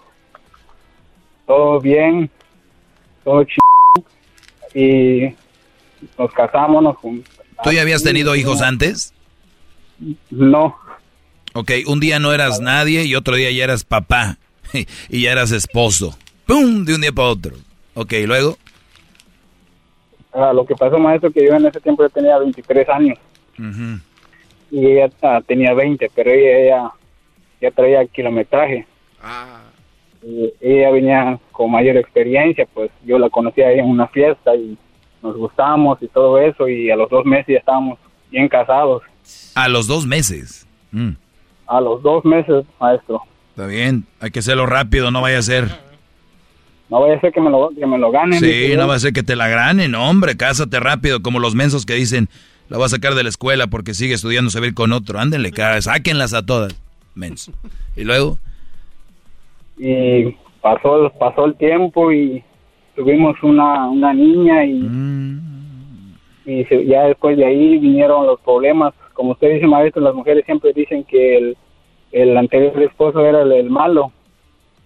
Todo 1.45 1.81
bien, 1.81 2.29
todo 3.25 3.43
chido. 3.43 4.07
Y 4.73 5.35
nos 6.17 6.31
casamos, 6.31 6.81
nos 6.81 6.95
¿Tú 7.01 7.71
ya 7.73 7.81
habías 7.81 8.01
tenido 8.01 8.33
hijos 8.37 8.61
antes? 8.61 9.13
No. 10.29 10.77
Ok, 11.53 11.71
un 11.88 11.99
día 11.99 12.19
no 12.19 12.34
eras 12.34 12.59
nadie 12.59 13.05
y 13.05 13.15
otro 13.15 13.35
día 13.35 13.51
ya 13.51 13.63
eras 13.63 13.84
papá 13.84 14.38
y 15.09 15.21
ya 15.21 15.31
eras 15.31 15.51
esposo. 15.51 16.17
¡Pum! 16.45 16.85
De 16.85 16.95
un 16.95 17.01
día 17.01 17.11
para 17.11 17.30
otro. 17.30 17.55
Ok, 17.95 18.13
luego. 18.26 18.57
Ah, 20.31 20.53
lo 20.53 20.65
que 20.65 20.76
pasó, 20.76 20.99
maestro, 20.99 21.31
que 21.31 21.45
yo 21.45 21.55
en 21.55 21.65
ese 21.65 21.81
tiempo 21.81 22.03
ya 22.03 22.09
tenía 22.09 22.38
23 22.38 22.88
años 22.89 23.17
y 24.71 24.85
ella 24.85 25.09
ah, 25.21 25.41
tenía 25.45 25.73
20, 25.73 26.09
pero 26.13 26.31
ella, 26.31 26.59
ella 26.59 26.91
ya 27.61 27.71
traía 27.71 28.05
kilometraje. 28.05 28.85
Y 30.21 30.53
ella 30.59 30.91
venía 30.91 31.39
con 31.51 31.71
mayor 31.71 31.97
experiencia, 31.97 32.67
pues 32.73 32.91
yo 33.05 33.17
la 33.17 33.30
conocí 33.30 33.61
ahí 33.61 33.80
en 33.80 33.85
una 33.85 34.07
fiesta 34.07 34.55
y 34.55 34.77
nos 35.21 35.35
gustamos 35.35 36.01
y 36.01 36.07
todo 36.07 36.39
eso 36.39 36.67
y 36.67 36.89
a 36.91 36.95
los 36.95 37.09
dos 37.09 37.26
meses 37.26 37.47
ya 37.47 37.59
estábamos 37.59 37.99
bien 38.30 38.47
casados. 38.47 39.03
A 39.55 39.67
los 39.67 39.88
dos 39.88 40.05
meses. 40.05 40.67
Mm, 40.91 41.11
A 41.69 41.79
los 41.81 42.01
dos 42.03 42.25
meses, 42.25 42.65
maestro. 42.79 43.21
está 43.51 43.65
bien, 43.67 44.05
hay 44.19 44.31
que 44.31 44.39
hacerlo 44.39 44.65
rápido, 44.65 45.11
no 45.11 45.21
vaya 45.21 45.37
a 45.37 45.41
ser. 45.43 45.65
No 46.89 46.99
vaya 47.01 47.15
a 47.17 47.21
ser 47.21 47.31
que 47.31 47.39
me 47.41 47.49
lo, 47.51 47.69
que 47.69 47.85
me 47.85 47.97
lo 47.99 48.09
ganen. 48.11 48.39
Sí, 48.39 48.71
no 48.75 48.87
va 48.87 48.95
a 48.95 48.99
ser 48.99 49.13
que 49.13 49.21
te 49.23 49.35
la 49.35 49.47
ganen, 49.47 49.93
hombre, 49.95 50.35
cásate 50.35 50.79
rápido, 50.79 51.21
como 51.21 51.39
los 51.39 51.53
mensos 51.53 51.85
que 51.85 51.93
dicen, 51.93 52.27
la 52.69 52.77
voy 52.77 52.85
a 52.87 52.89
sacar 52.89 53.13
de 53.13 53.21
la 53.23 53.29
escuela 53.29 53.67
porque 53.67 53.93
sigue 53.93 54.15
estudiando, 54.15 54.49
se 54.49 54.59
va 54.59 54.65
a 54.65 54.69
ir 54.69 54.73
con 54.73 54.91
otro. 54.93 55.19
Ándenle, 55.19 55.51
cara, 55.51 55.79
sáquenlas 55.81 56.33
a 56.33 56.43
todas, 56.45 56.75
menso. 57.13 57.51
Y 57.95 58.03
luego, 58.03 58.39
y 59.77 60.35
pasó 60.61 61.11
pasó 61.19 61.45
el 61.45 61.55
tiempo 61.55 62.11
y 62.11 62.43
tuvimos 62.95 63.35
una, 63.43 63.87
una 63.87 64.13
niña 64.13 64.65
y, 64.65 64.89
y 66.45 66.65
se- 66.65 66.85
ya 66.85 67.03
después 67.03 67.37
de 67.37 67.45
ahí 67.45 67.77
vinieron 67.77 68.25
los 68.25 68.39
problemas. 68.41 68.93
Como 69.19 69.33
usted 69.33 69.55
dice, 69.55 69.67
maestro, 69.67 70.01
las 70.01 70.15
mujeres 70.15 70.45
siempre 70.45 70.71
dicen 70.71 71.03
que 71.03 71.35
el, 71.35 71.57
el 72.13 72.37
anterior 72.37 72.81
esposo 72.81 73.19
era 73.19 73.41
el, 73.41 73.51
el 73.51 73.69
malo. 73.69 74.13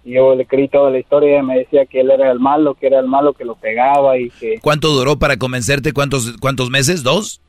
Y 0.04 0.14
yo 0.14 0.34
le 0.34 0.48
creí 0.48 0.68
toda 0.68 0.90
la 0.90 0.98
historia 0.98 1.38
y 1.38 1.44
me 1.44 1.60
decía 1.60 1.86
que 1.86 2.02
él 2.02 2.10
era 2.10 2.32
el 2.32 2.40
malo, 2.40 2.74
que 2.74 2.88
era 2.88 3.00
el 3.00 3.06
malo 3.06 3.34
que 3.34 3.46
lo 3.46 3.54
pegaba 3.54 4.18
y 4.18 4.32
que 4.32 4.56
¿cuánto 4.60 4.88
duró 4.88 5.20
para 5.20 5.38
convencerte? 5.38 5.94
¿Cuántos, 5.94 6.36
cuántos 6.38 6.72
meses? 6.72 7.04
¿Dos? 7.04 7.42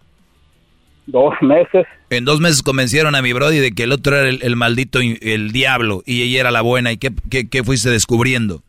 dos 1.07 1.33
meses. 1.41 1.87
En 2.11 2.27
dos 2.27 2.43
meses 2.43 2.63
convencieron 2.63 3.15
a 3.15 3.23
mi 3.23 3.33
brody 3.33 3.61
de 3.61 3.73
que 3.73 3.85
el 3.85 3.93
otro 3.93 4.17
era 4.17 4.29
el, 4.29 4.43
el 4.43 4.55
maldito, 4.55 4.99
el 5.01 5.53
diablo, 5.53 6.03
y 6.05 6.21
ella 6.21 6.41
era 6.41 6.51
la 6.51 6.61
buena. 6.61 6.93
¿Y 6.93 6.99
qué, 6.99 7.13
qué, 7.31 7.49
qué 7.49 7.65
fuiste 7.65 7.89
descubriendo? 7.89 8.61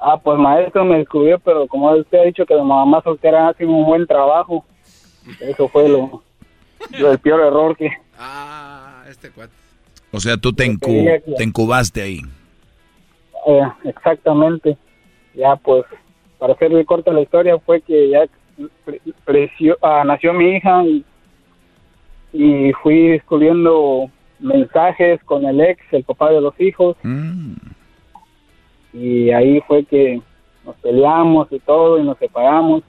Ah, 0.00 0.16
pues 0.16 0.36
maestro 0.36 0.84
me 0.84 0.98
descubrió, 0.98 1.38
pero 1.38 1.68
como 1.68 1.92
usted 1.92 2.18
ha 2.18 2.24
dicho 2.24 2.44
que 2.44 2.56
la 2.56 2.64
mamá 2.64 3.02
soltera 3.04 3.50
hace 3.50 3.64
un 3.64 3.86
buen 3.86 4.04
trabajo, 4.04 4.64
eso 5.40 5.68
fue 5.68 5.88
lo, 5.88 6.22
lo- 6.98 7.12
el 7.12 7.18
peor 7.18 7.40
error 7.40 7.76
que... 7.76 7.90
Ah, 8.18 9.04
este 9.08 9.30
cuate. 9.30 9.52
O 10.10 10.20
sea, 10.20 10.36
tú 10.36 10.52
te, 10.52 10.64
encu- 10.66 11.22
te 11.36 11.44
incubaste 11.44 12.02
ahí. 12.02 12.20
Eh, 13.46 13.62
exactamente. 13.84 14.76
Ya 15.34 15.54
pues, 15.56 15.84
para 16.38 16.54
hacerle 16.54 16.84
corta 16.84 17.12
la 17.12 17.20
historia, 17.20 17.58
fue 17.58 17.80
que 17.82 18.10
ya 18.10 18.24
ah, 19.82 20.02
nació 20.06 20.32
mi 20.32 20.56
hija 20.56 20.82
y, 20.84 21.04
y 22.32 22.72
fui 22.82 23.08
descubriendo 23.08 24.10
mensajes 24.40 25.22
con 25.24 25.44
el 25.44 25.60
ex, 25.60 25.80
el 25.92 26.04
papá 26.04 26.30
de 26.30 26.40
los 26.40 26.58
hijos. 26.60 26.96
Y 28.92 29.30
ahí 29.30 29.60
fue 29.66 29.84
que 29.84 30.20
nos 30.64 30.76
peleamos 30.76 31.48
y 31.52 31.58
todo 31.60 31.98
y 31.98 32.02
nos 32.02 32.18
separamos. 32.18 32.82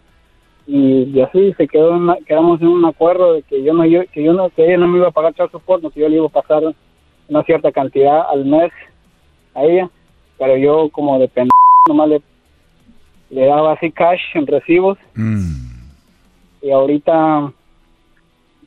Y, 0.71 1.09
y 1.17 1.21
así 1.21 1.51
se 1.57 1.67
quedó 1.67 1.89
en 1.95 2.03
una- 2.03 2.17
quedamos 2.27 2.61
en 2.61 2.67
un 2.67 2.85
acuerdo 2.85 3.33
de 3.33 3.41
que 3.41 3.63
yo 3.63 3.73
no 3.73 3.85
yo, 3.85 4.01
que 4.13 4.23
yo 4.23 4.33
no 4.33 4.49
que 4.51 4.65
ella 4.67 4.77
no 4.77 4.87
me 4.87 4.99
iba 4.99 5.07
a 5.07 5.11
pagar 5.11 5.33
child 5.33 5.49
support, 5.51 5.81
no, 5.81 5.89
que 5.89 5.99
yo 5.99 6.07
le 6.07 6.17
iba 6.17 6.27
a 6.27 6.29
pasar 6.29 6.61
una 7.27 7.43
cierta 7.43 7.71
cantidad 7.71 8.21
al 8.29 8.45
mes 8.45 8.71
a 9.55 9.63
ella, 9.63 9.89
pero 10.37 10.57
yo 10.57 10.89
como 10.89 11.17
de 11.17 11.27
pendejo 11.27 11.49
nomás 11.87 12.09
le, 12.09 12.21
le 13.31 13.45
daba 13.47 13.73
así 13.73 13.91
cash 13.91 14.21
en 14.35 14.45
recibos 14.45 14.99
y 16.61 16.69
ahorita 16.69 17.51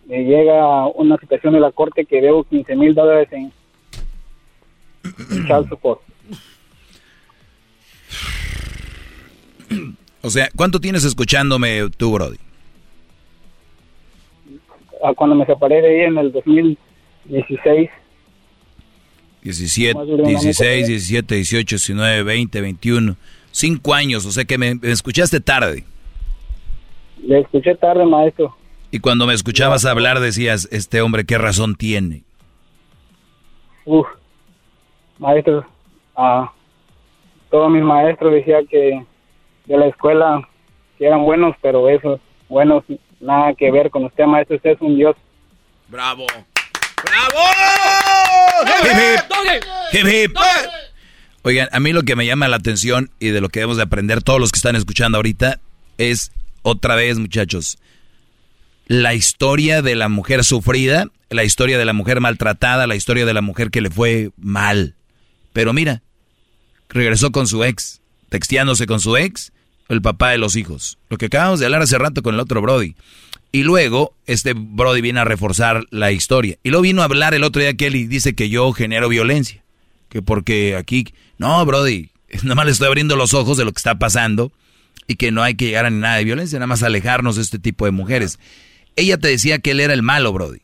me 0.06 0.24
llega 0.24 0.86
una 0.88 1.16
situación 1.18 1.52
de 1.54 1.60
la 1.60 1.70
corte 1.70 2.04
que 2.04 2.20
debo 2.20 2.42
15 2.42 2.74
mil 2.74 2.94
dólares 2.94 3.28
en 3.32 3.52
en 5.30 5.46
child 5.46 5.68
support. 5.68 6.00
O 10.22 10.30
sea, 10.30 10.48
¿cuánto 10.56 10.80
tienes 10.80 11.04
escuchándome 11.04 11.88
tú, 11.96 12.12
Brody? 12.12 12.36
Ah, 15.04 15.12
Cuando 15.16 15.34
me 15.34 15.44
separé 15.46 15.82
de 15.82 15.96
ella 16.00 16.08
en 16.08 16.18
el 16.18 16.32
2016, 16.32 17.90
17, 19.42 19.94
Más 19.98 20.06
de 20.06 20.14
un 20.14 20.20
año 20.20 20.28
16, 20.28 20.86
17, 20.86 21.34
18, 21.34 21.76
19, 21.76 22.22
20, 22.22 22.60
21. 22.60 23.16
Cinco 23.50 23.92
años, 23.94 24.24
o 24.24 24.30
sea 24.30 24.44
que 24.44 24.56
me, 24.56 24.76
me 24.76 24.90
escuchaste 24.92 25.40
tarde. 25.40 25.84
le 27.22 27.40
escuché 27.40 27.74
tarde, 27.74 28.04
maestro. 28.06 28.56
Y 28.92 29.00
cuando 29.00 29.26
me 29.26 29.34
escuchabas 29.34 29.84
hablar 29.84 30.20
decías, 30.20 30.68
este 30.70 31.00
hombre, 31.00 31.24
¿qué 31.24 31.36
razón 31.38 31.74
tiene? 31.74 32.22
Uf, 33.84 34.06
maestros, 35.18 35.64
ah, 36.16 36.52
todos 37.50 37.70
mis 37.70 37.82
maestros 37.82 38.32
decían 38.32 38.66
que 38.68 39.04
de 39.66 39.76
la 39.78 39.86
escuela 39.86 40.48
que 40.98 41.06
eran 41.06 41.24
buenos, 41.24 41.56
pero 41.60 41.88
esos 41.88 42.20
buenos 42.48 42.84
nada 43.20 43.54
que 43.54 43.70
ver 43.70 43.90
con 43.90 44.04
usted, 44.04 44.24
maestro. 44.24 44.56
Usted 44.56 44.70
es 44.70 44.80
un 44.80 44.96
dios. 44.96 45.16
¡Bravo! 45.88 46.26
Hip, 49.92 50.06
hip. 50.06 50.36
Oigan, 51.42 51.68
a 51.72 51.80
mí 51.80 51.92
lo 51.92 52.02
que 52.02 52.16
me 52.16 52.26
llama 52.26 52.48
la 52.48 52.56
atención 52.56 53.10
y 53.18 53.28
de 53.28 53.40
lo 53.40 53.48
que 53.48 53.60
debemos 53.60 53.76
de 53.76 53.82
aprender 53.82 54.22
todos 54.22 54.38
los 54.38 54.52
que 54.52 54.58
están 54.58 54.76
escuchando 54.76 55.18
ahorita 55.18 55.58
es 55.98 56.32
otra 56.62 56.94
vez, 56.94 57.18
muchachos, 57.18 57.78
la 58.86 59.14
historia 59.14 59.82
de 59.82 59.96
la 59.96 60.08
mujer 60.08 60.44
sufrida, 60.44 61.06
la 61.30 61.44
historia 61.44 61.78
de 61.78 61.84
la 61.84 61.92
mujer 61.92 62.20
maltratada, 62.20 62.86
la 62.86 62.94
historia 62.94 63.26
de 63.26 63.34
la 63.34 63.42
mujer 63.42 63.70
que 63.70 63.80
le 63.80 63.90
fue 63.90 64.30
mal. 64.36 64.94
Pero 65.52 65.72
mira, 65.72 66.02
regresó 66.88 67.32
con 67.32 67.46
su 67.46 67.64
ex, 67.64 68.01
texteándose 68.32 68.86
con 68.86 68.98
su 68.98 69.18
ex, 69.18 69.52
el 69.90 70.00
papá 70.00 70.30
de 70.30 70.38
los 70.38 70.56
hijos. 70.56 70.98
Lo 71.10 71.18
que 71.18 71.26
acabamos 71.26 71.60
de 71.60 71.66
hablar 71.66 71.82
hace 71.82 71.98
rato 71.98 72.22
con 72.22 72.34
el 72.34 72.40
otro 72.40 72.62
Brody. 72.62 72.94
Y 73.52 73.62
luego, 73.62 74.14
este 74.26 74.54
Brody 74.56 75.02
viene 75.02 75.20
a 75.20 75.24
reforzar 75.24 75.84
la 75.90 76.12
historia. 76.12 76.56
Y 76.62 76.70
luego 76.70 76.82
vino 76.82 77.02
a 77.02 77.04
hablar 77.04 77.34
el 77.34 77.44
otro 77.44 77.60
día 77.60 77.74
que 77.74 77.88
y 77.88 78.06
dice 78.06 78.34
que 78.34 78.48
yo 78.48 78.72
genero 78.72 79.10
violencia. 79.10 79.62
Que 80.08 80.22
porque 80.22 80.76
aquí... 80.76 81.04
No, 81.36 81.62
Brody, 81.66 82.08
nada 82.42 82.54
más 82.54 82.64
le 82.64 82.72
estoy 82.72 82.88
abriendo 82.88 83.16
los 83.16 83.34
ojos 83.34 83.58
de 83.58 83.66
lo 83.66 83.72
que 83.72 83.80
está 83.80 83.96
pasando. 83.96 84.50
Y 85.06 85.16
que 85.16 85.30
no 85.30 85.42
hay 85.42 85.54
que 85.54 85.66
llegar 85.66 85.84
a 85.84 85.90
nada 85.90 86.16
de 86.16 86.24
violencia, 86.24 86.58
nada 86.58 86.68
más 86.68 86.82
alejarnos 86.82 87.36
de 87.36 87.42
este 87.42 87.58
tipo 87.58 87.84
de 87.84 87.90
mujeres. 87.90 88.38
Ella 88.96 89.18
te 89.18 89.28
decía 89.28 89.58
que 89.58 89.72
él 89.72 89.80
era 89.80 89.92
el 89.92 90.02
malo, 90.02 90.32
Brody. 90.32 90.60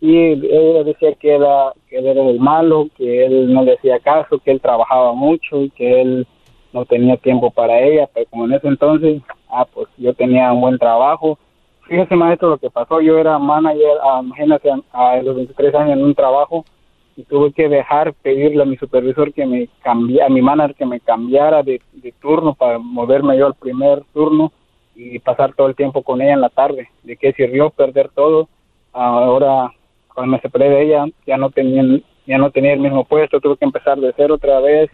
Y 0.00 0.16
ella 0.16 0.84
decía 0.84 1.12
que, 1.14 1.34
era, 1.34 1.72
que 1.88 1.98
él 1.98 2.06
era 2.06 2.30
el 2.30 2.38
malo, 2.38 2.88
que 2.96 3.26
él 3.26 3.52
no 3.52 3.64
le 3.64 3.74
hacía 3.74 3.98
caso, 3.98 4.38
que 4.38 4.52
él 4.52 4.60
trabajaba 4.60 5.12
mucho 5.12 5.60
y 5.62 5.70
que 5.70 6.02
él 6.02 6.26
no 6.76 6.84
tenía 6.84 7.16
tiempo 7.16 7.50
para 7.50 7.80
ella. 7.80 8.08
Pero 8.12 8.26
como 8.30 8.44
en 8.44 8.52
ese 8.52 8.68
entonces, 8.68 9.22
ah, 9.48 9.66
pues 9.72 9.88
yo 9.96 10.14
tenía 10.14 10.52
un 10.52 10.60
buen 10.60 10.78
trabajo. 10.78 11.38
Fíjese, 11.88 12.16
maestro, 12.16 12.50
lo 12.50 12.58
que 12.58 12.70
pasó. 12.70 13.00
Yo 13.00 13.18
era 13.18 13.38
manager, 13.38 13.98
ah, 14.02 14.20
imagínate, 14.22 14.70
a, 14.70 15.10
a 15.10 15.22
los 15.22 15.36
23 15.36 15.74
años 15.74 15.98
en 15.98 16.04
un 16.04 16.14
trabajo 16.14 16.64
y 17.16 17.24
tuve 17.24 17.52
que 17.52 17.68
dejar 17.68 18.12
pedirle 18.12 18.62
a 18.62 18.66
mi 18.66 18.76
supervisor 18.76 19.32
que 19.32 19.46
me 19.46 19.68
cambiara, 19.82 20.26
a 20.26 20.28
mi 20.28 20.42
manager 20.42 20.76
que 20.76 20.84
me 20.84 21.00
cambiara 21.00 21.62
de, 21.62 21.80
de 21.92 22.12
turno 22.12 22.54
para 22.54 22.78
moverme 22.78 23.38
yo 23.38 23.46
al 23.46 23.54
primer 23.54 24.02
turno 24.12 24.52
y 24.94 25.18
pasar 25.18 25.54
todo 25.54 25.68
el 25.68 25.74
tiempo 25.74 26.02
con 26.02 26.20
ella 26.20 26.34
en 26.34 26.42
la 26.42 26.50
tarde. 26.50 26.88
¿De 27.02 27.16
qué 27.16 27.32
sirvió 27.32 27.70
perder 27.70 28.10
todo? 28.10 28.48
Ahora, 28.92 29.72
cuando 30.14 30.32
me 30.32 30.40
separé 30.40 30.68
de 30.70 30.82
ella, 30.82 31.04
ya 31.26 31.36
no 31.36 31.50
tenía, 31.50 32.00
ya 32.26 32.38
no 32.38 32.50
tenía 32.50 32.74
el 32.74 32.80
mismo 32.80 33.04
puesto, 33.04 33.40
tuve 33.40 33.56
que 33.56 33.64
empezar 33.64 33.98
de 33.98 34.12
cero 34.16 34.34
otra 34.34 34.60
vez. 34.60 34.90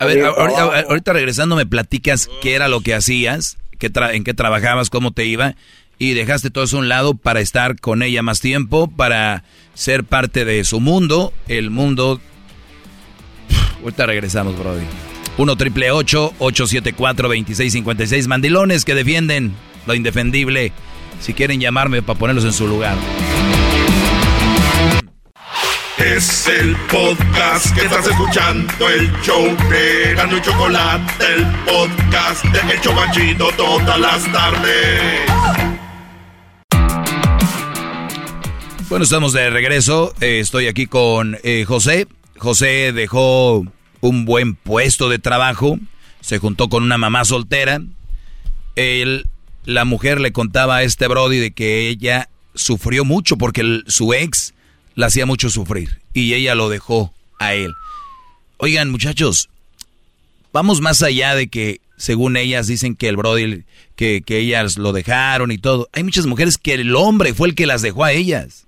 A 0.00 0.06
ver, 0.06 0.18
Sí, 0.18 0.20
ahorita, 0.24 0.56
trabajo. 0.56 0.88
ahorita 0.88 1.12
regresando 1.12 1.56
me 1.56 1.66
platicas 1.66 2.28
qué 2.42 2.54
era 2.54 2.68
lo 2.68 2.80
que 2.80 2.94
hacías, 2.94 3.58
qué 3.78 3.92
tra- 3.92 4.14
en 4.14 4.24
qué 4.24 4.34
trabajabas, 4.34 4.90
cómo 4.90 5.12
te 5.12 5.24
iba, 5.24 5.54
y 5.98 6.14
dejaste 6.14 6.50
todo 6.50 6.64
eso 6.64 6.76
a 6.76 6.80
un 6.80 6.88
lado 6.88 7.14
para 7.14 7.40
estar 7.40 7.78
con 7.80 8.02
ella 8.02 8.22
más 8.22 8.40
tiempo, 8.40 8.88
para 8.88 9.44
ser 9.74 10.02
parte 10.04 10.44
de 10.44 10.64
su 10.64 10.80
mundo, 10.80 11.32
el 11.48 11.70
mundo... 11.70 12.20
Ahorita 13.82 14.06
regresamos, 14.06 14.58
Brody. 14.58 14.84
1 15.36 15.56
triple 15.56 15.90
874 15.90 17.28
2656. 17.28 18.26
Mandilones 18.28 18.84
que 18.84 18.94
defienden 18.94 19.52
lo 19.86 19.94
indefendible. 19.94 20.72
Si 21.20 21.34
quieren 21.34 21.60
llamarme 21.60 22.02
para 22.02 22.18
ponerlos 22.18 22.44
en 22.44 22.52
su 22.52 22.66
lugar. 22.66 22.96
Es 25.98 26.48
el 26.48 26.74
podcast 26.90 27.72
que 27.72 27.82
estás 27.84 28.04
escuchando, 28.08 28.88
el 28.88 29.12
show 29.22 29.44
de 29.70 30.14
Gano 30.16 30.36
y 30.36 30.40
Chocolate, 30.40 31.24
el 31.24 31.46
podcast 31.64 32.44
de 32.46 32.72
El 32.72 32.80
Chocachito 32.80 33.48
todas 33.56 34.00
las 34.00 34.32
tardes. 34.32 35.20
Bueno, 38.88 39.04
estamos 39.04 39.32
de 39.32 39.50
regreso. 39.50 40.12
Eh, 40.20 40.40
estoy 40.40 40.66
aquí 40.66 40.86
con 40.86 41.38
eh, 41.44 41.64
José. 41.64 42.08
José 42.38 42.92
dejó 42.92 43.64
un 44.00 44.24
buen 44.24 44.56
puesto 44.56 45.08
de 45.08 45.20
trabajo. 45.20 45.78
Se 46.20 46.38
juntó 46.38 46.68
con 46.68 46.82
una 46.82 46.98
mamá 46.98 47.24
soltera. 47.24 47.80
Él, 48.74 49.28
la 49.64 49.84
mujer 49.84 50.20
le 50.20 50.32
contaba 50.32 50.76
a 50.76 50.82
este 50.82 51.06
Brody 51.06 51.38
de 51.38 51.52
que 51.52 51.88
ella 51.88 52.28
sufrió 52.54 53.04
mucho 53.04 53.36
porque 53.36 53.82
su 53.86 54.12
ex 54.12 54.54
la 54.94 55.06
hacía 55.06 55.26
mucho 55.26 55.50
sufrir 55.50 56.00
y 56.12 56.34
ella 56.34 56.54
lo 56.54 56.68
dejó 56.68 57.12
a 57.38 57.54
él. 57.54 57.72
Oigan, 58.56 58.90
muchachos, 58.90 59.50
vamos 60.52 60.80
más 60.80 61.02
allá 61.02 61.34
de 61.34 61.48
que 61.48 61.80
según 61.96 62.36
ellas 62.36 62.66
dicen 62.66 62.96
que 62.96 63.08
el 63.08 63.16
Brody, 63.16 63.64
que, 63.96 64.22
que 64.24 64.38
ellas 64.38 64.78
lo 64.78 64.92
dejaron 64.92 65.50
y 65.52 65.58
todo. 65.58 65.88
Hay 65.92 66.04
muchas 66.04 66.26
mujeres 66.26 66.58
que 66.58 66.74
el 66.74 66.94
hombre 66.96 67.34
fue 67.34 67.48
el 67.48 67.54
que 67.54 67.66
las 67.66 67.82
dejó 67.82 68.04
a 68.04 68.12
ellas, 68.12 68.66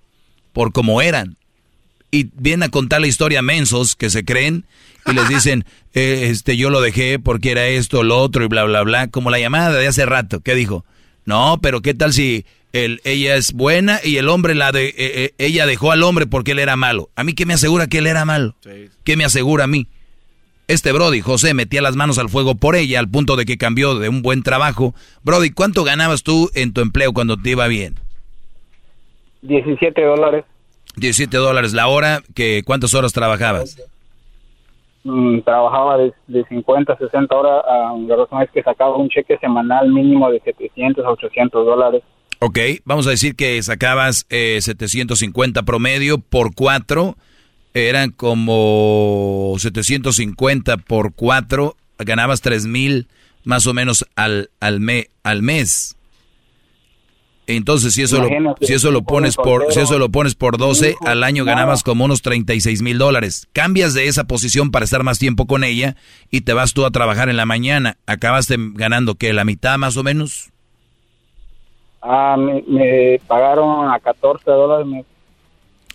por 0.52 0.72
como 0.72 1.02
eran. 1.02 1.36
Y 2.10 2.30
vienen 2.34 2.64
a 2.64 2.68
contar 2.70 3.00
la 3.00 3.08
historia 3.08 3.40
a 3.40 3.42
mensos 3.42 3.96
que 3.96 4.10
se 4.10 4.24
creen 4.24 4.64
y 5.06 5.12
les 5.12 5.28
dicen, 5.28 5.64
eh, 5.94 6.28
este, 6.30 6.56
yo 6.56 6.70
lo 6.70 6.80
dejé 6.80 7.18
porque 7.18 7.50
era 7.50 7.66
esto, 7.66 8.02
lo 8.02 8.18
otro 8.18 8.44
y 8.44 8.48
bla, 8.48 8.64
bla, 8.64 8.82
bla. 8.82 9.08
Como 9.08 9.30
la 9.30 9.38
llamada 9.38 9.72
de 9.72 9.86
hace 9.86 10.06
rato, 10.06 10.40
¿qué 10.40 10.54
dijo? 10.54 10.84
No, 11.24 11.58
pero 11.60 11.82
¿qué 11.82 11.94
tal 11.94 12.12
si 12.12 12.46
ella 13.04 13.36
es 13.36 13.52
buena 13.52 14.00
y 14.02 14.16
el 14.16 14.28
hombre 14.28 14.54
la 14.54 14.72
de 14.72 14.88
eh, 14.88 14.94
eh, 14.98 15.34
ella 15.38 15.66
dejó 15.66 15.92
al 15.92 16.02
hombre 16.02 16.26
porque 16.26 16.52
él 16.52 16.58
era 16.58 16.76
malo. 16.76 17.08
¿A 17.16 17.24
mí 17.24 17.34
qué 17.34 17.46
me 17.46 17.54
asegura 17.54 17.86
que 17.86 17.98
él 17.98 18.06
era 18.06 18.24
malo? 18.24 18.54
¿Qué 19.04 19.16
me 19.16 19.24
asegura 19.24 19.64
a 19.64 19.66
mí? 19.66 19.86
Este 20.68 20.90
Brody, 20.92 21.20
José, 21.20 21.54
metía 21.54 21.80
las 21.80 21.94
manos 21.94 22.18
al 22.18 22.28
fuego 22.28 22.56
por 22.56 22.74
ella 22.74 22.98
al 22.98 23.08
punto 23.08 23.36
de 23.36 23.44
que 23.44 23.56
cambió 23.56 23.94
de 23.98 24.08
un 24.08 24.22
buen 24.22 24.42
trabajo. 24.42 24.94
Brody, 25.22 25.50
¿cuánto 25.50 25.84
ganabas 25.84 26.22
tú 26.24 26.50
en 26.54 26.72
tu 26.72 26.80
empleo 26.80 27.12
cuando 27.12 27.36
te 27.36 27.50
iba 27.50 27.68
bien? 27.68 27.94
17 29.42 30.02
dólares. 30.02 30.44
17 30.96 31.36
dólares 31.36 31.72
la 31.72 31.86
hora, 31.86 32.22
que 32.34 32.62
¿cuántas 32.64 32.94
horas 32.94 33.12
trabajabas? 33.12 33.76
Mm, 35.04 35.40
trabajaba 35.42 35.98
de, 35.98 36.12
de, 36.26 36.44
50 36.46 36.96
60 36.96 37.36
horas. 37.36 37.62
la 38.08 38.16
razón 38.16 38.42
es 38.42 38.50
que 38.50 38.62
sacaba 38.62 38.96
un 38.96 39.08
cheque 39.08 39.38
semanal 39.38 39.88
mínimo 39.92 40.28
de 40.30 40.40
700 40.40 41.04
a 41.04 41.10
800 41.10 41.64
dólares. 41.64 42.02
Ok, 42.38 42.58
vamos 42.84 43.06
a 43.06 43.10
decir 43.10 43.34
que 43.34 43.62
sacabas 43.62 44.26
eh, 44.28 44.58
750 44.60 45.62
promedio 45.62 46.18
por 46.18 46.54
4, 46.54 47.16
eran 47.72 48.10
como 48.10 49.54
750 49.58 50.76
por 50.78 51.14
4, 51.14 51.76
ganabas 51.98 52.42
3 52.42 52.66
mil 52.66 53.08
más 53.44 53.66
o 53.66 53.72
menos 53.74 54.04
al, 54.16 54.50
al, 54.60 54.80
me, 54.80 55.08
al 55.22 55.42
mes. 55.42 55.96
Entonces, 57.46 57.94
si 57.94 58.02
eso, 58.02 58.20
lo, 58.20 58.56
si 58.60 58.72
eso 58.74 58.90
lo 58.90 59.04
pones 59.04 59.36
por, 59.36 59.72
si 59.72 59.78
eso 59.78 59.98
lo 59.98 60.10
pones 60.10 60.34
por 60.34 60.58
12, 60.58 60.96
al 61.06 61.22
año 61.22 61.44
ganabas 61.44 61.84
como 61.84 62.04
unos 62.04 62.20
36 62.20 62.82
mil 62.82 62.98
dólares. 62.98 63.46
Cambias 63.52 63.94
de 63.94 64.08
esa 64.08 64.24
posición 64.24 64.72
para 64.72 64.84
estar 64.84 65.04
más 65.04 65.20
tiempo 65.20 65.46
con 65.46 65.62
ella 65.62 65.96
y 66.28 66.40
te 66.40 66.54
vas 66.54 66.74
tú 66.74 66.84
a 66.84 66.90
trabajar 66.90 67.28
en 67.28 67.36
la 67.36 67.46
mañana. 67.46 67.98
Acabaste 68.06 68.56
ganando 68.58 69.14
que 69.14 69.32
la 69.32 69.44
mitad 69.44 69.78
más 69.78 69.96
o 69.96 70.02
menos. 70.02 70.50
Ah, 72.08 72.36
me, 72.38 73.20
pagaron 73.26 73.90
a 73.90 73.98
14 73.98 74.48
dólares. 74.48 75.04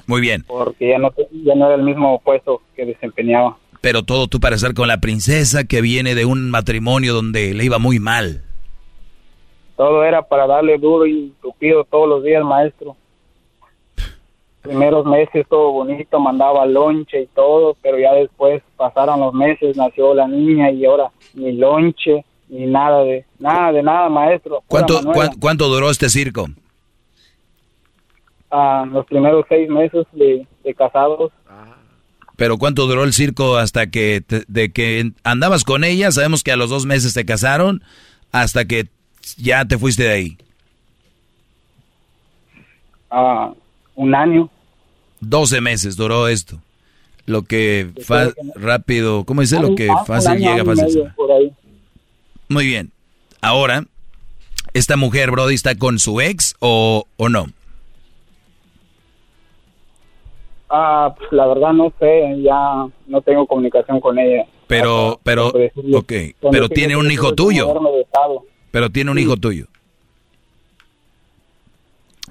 Muy 0.07 0.19
bien. 0.19 0.43
Porque 0.45 0.89
ya 0.89 0.97
no, 0.97 1.13
ya 1.31 1.55
no 1.55 1.67
era 1.67 1.75
el 1.75 1.83
mismo 1.83 2.19
puesto 2.19 2.61
que 2.75 2.85
desempeñaba. 2.85 3.57
Pero 3.79 4.03
todo 4.03 4.27
tú 4.27 4.41
para 4.41 4.57
estar 4.57 4.73
con 4.73 4.89
la 4.89 4.99
princesa 4.99 5.63
que 5.63 5.79
viene 5.79 6.13
de 6.13 6.25
un 6.25 6.51
matrimonio 6.51 7.13
donde 7.13 7.53
le 7.53 7.63
iba 7.63 7.79
muy 7.79 7.99
mal. 7.99 8.43
Todo 9.77 10.03
era 10.03 10.21
para 10.21 10.47
darle 10.47 10.77
duro 10.77 11.07
y 11.07 11.33
tupido 11.41 11.85
todos 11.85 12.09
los 12.09 12.23
días, 12.23 12.43
maestro. 12.43 12.97
Primeros 14.61 15.05
meses 15.05 15.47
todo 15.49 15.71
bonito, 15.71 16.19
mandaba 16.19 16.65
lonche 16.65 17.21
y 17.21 17.27
todo, 17.27 17.75
pero 17.81 17.97
ya 17.97 18.13
después 18.13 18.61
pasaron 18.75 19.21
los 19.21 19.33
meses, 19.33 19.77
nació 19.77 20.13
la 20.13 20.27
niña 20.27 20.69
y 20.71 20.85
ahora 20.85 21.09
mi 21.33 21.53
lonche, 21.53 22.25
ni 22.52 22.65
nada 22.65 23.03
de 23.03 23.26
nada 23.40 23.72
de 23.72 23.82
nada, 23.82 24.10
maestro. 24.10 24.61
¿Cuánto, 24.68 25.02
¿cuánto, 25.40 25.69
duró 25.69 25.90
este 25.90 26.10
circo? 26.10 26.48
Ah, 28.52 28.86
los 28.91 29.06
primeros 29.06 29.45
seis 29.48 29.69
meses 29.69 30.06
de, 30.11 30.45
casados. 30.76 31.32
Pero 32.36 32.57
¿cuánto 32.57 32.88
duró 32.88 33.06
el 33.06 33.14
circo 33.14 33.56
hasta 33.56 33.90
que 33.90 34.23
de 34.48 34.72
que 34.72 35.11
andabas 35.23 35.64
con 35.64 35.86
ella? 35.86 36.11
Sabemos 36.11 36.44
que 36.44 36.52
a 36.52 36.57
los 36.57 36.69
dos 36.69 36.86
meses 36.86 37.14
te 37.14 37.26
casaron, 37.26 37.82
hasta 38.34 38.65
que 38.65 38.88
ya 39.38 39.64
te 39.65 39.78
fuiste 39.78 40.03
de 40.03 40.11
ahí. 40.11 40.38
Ah, 43.10 43.53
un 43.95 44.14
año. 44.14 44.49
Doce 45.22 45.61
meses 45.61 45.95
duró 45.95 46.28
esto. 46.28 46.60
Lo 47.28 47.44
que 47.44 47.91
rápido, 48.56 49.23
¿cómo 49.23 49.40
dice? 49.40 49.60
Lo 49.61 49.76
que 49.76 49.88
fácil 50.06 50.38
llega, 50.40 50.65
fácil. 50.65 51.14
Muy 52.52 52.65
bien. 52.65 52.91
Ahora, 53.40 53.86
¿esta 54.73 54.98
mujer, 54.98 55.32
Brody, 55.32 55.56
está 55.56 55.76
con 55.76 55.99
su 55.99 56.19
ex 56.19 56.53
o, 56.60 57.07
o 57.15 57.30
no? 57.30 57.45
Ah, 60.69 61.15
la 61.32 61.48
verdad 61.48 61.72
no 61.72 61.94
sé, 61.98 62.41
ya 62.44 62.88
no 63.07 63.22
tengo 63.22 63.48
comunicación 63.48 64.02
con 64.02 64.19
ella. 64.19 64.45
Pero, 64.68 65.22
pero, 65.23 65.53
ok, 65.94 66.14
pero 66.52 66.68
tiene 66.68 66.98
un 66.98 67.10
hijo 67.10 67.34
tuyo. 67.36 67.73
Pero 68.72 68.90
tiene 68.90 69.11
un 69.11 69.19
hijo 69.19 69.38
tuyo. 69.38 69.68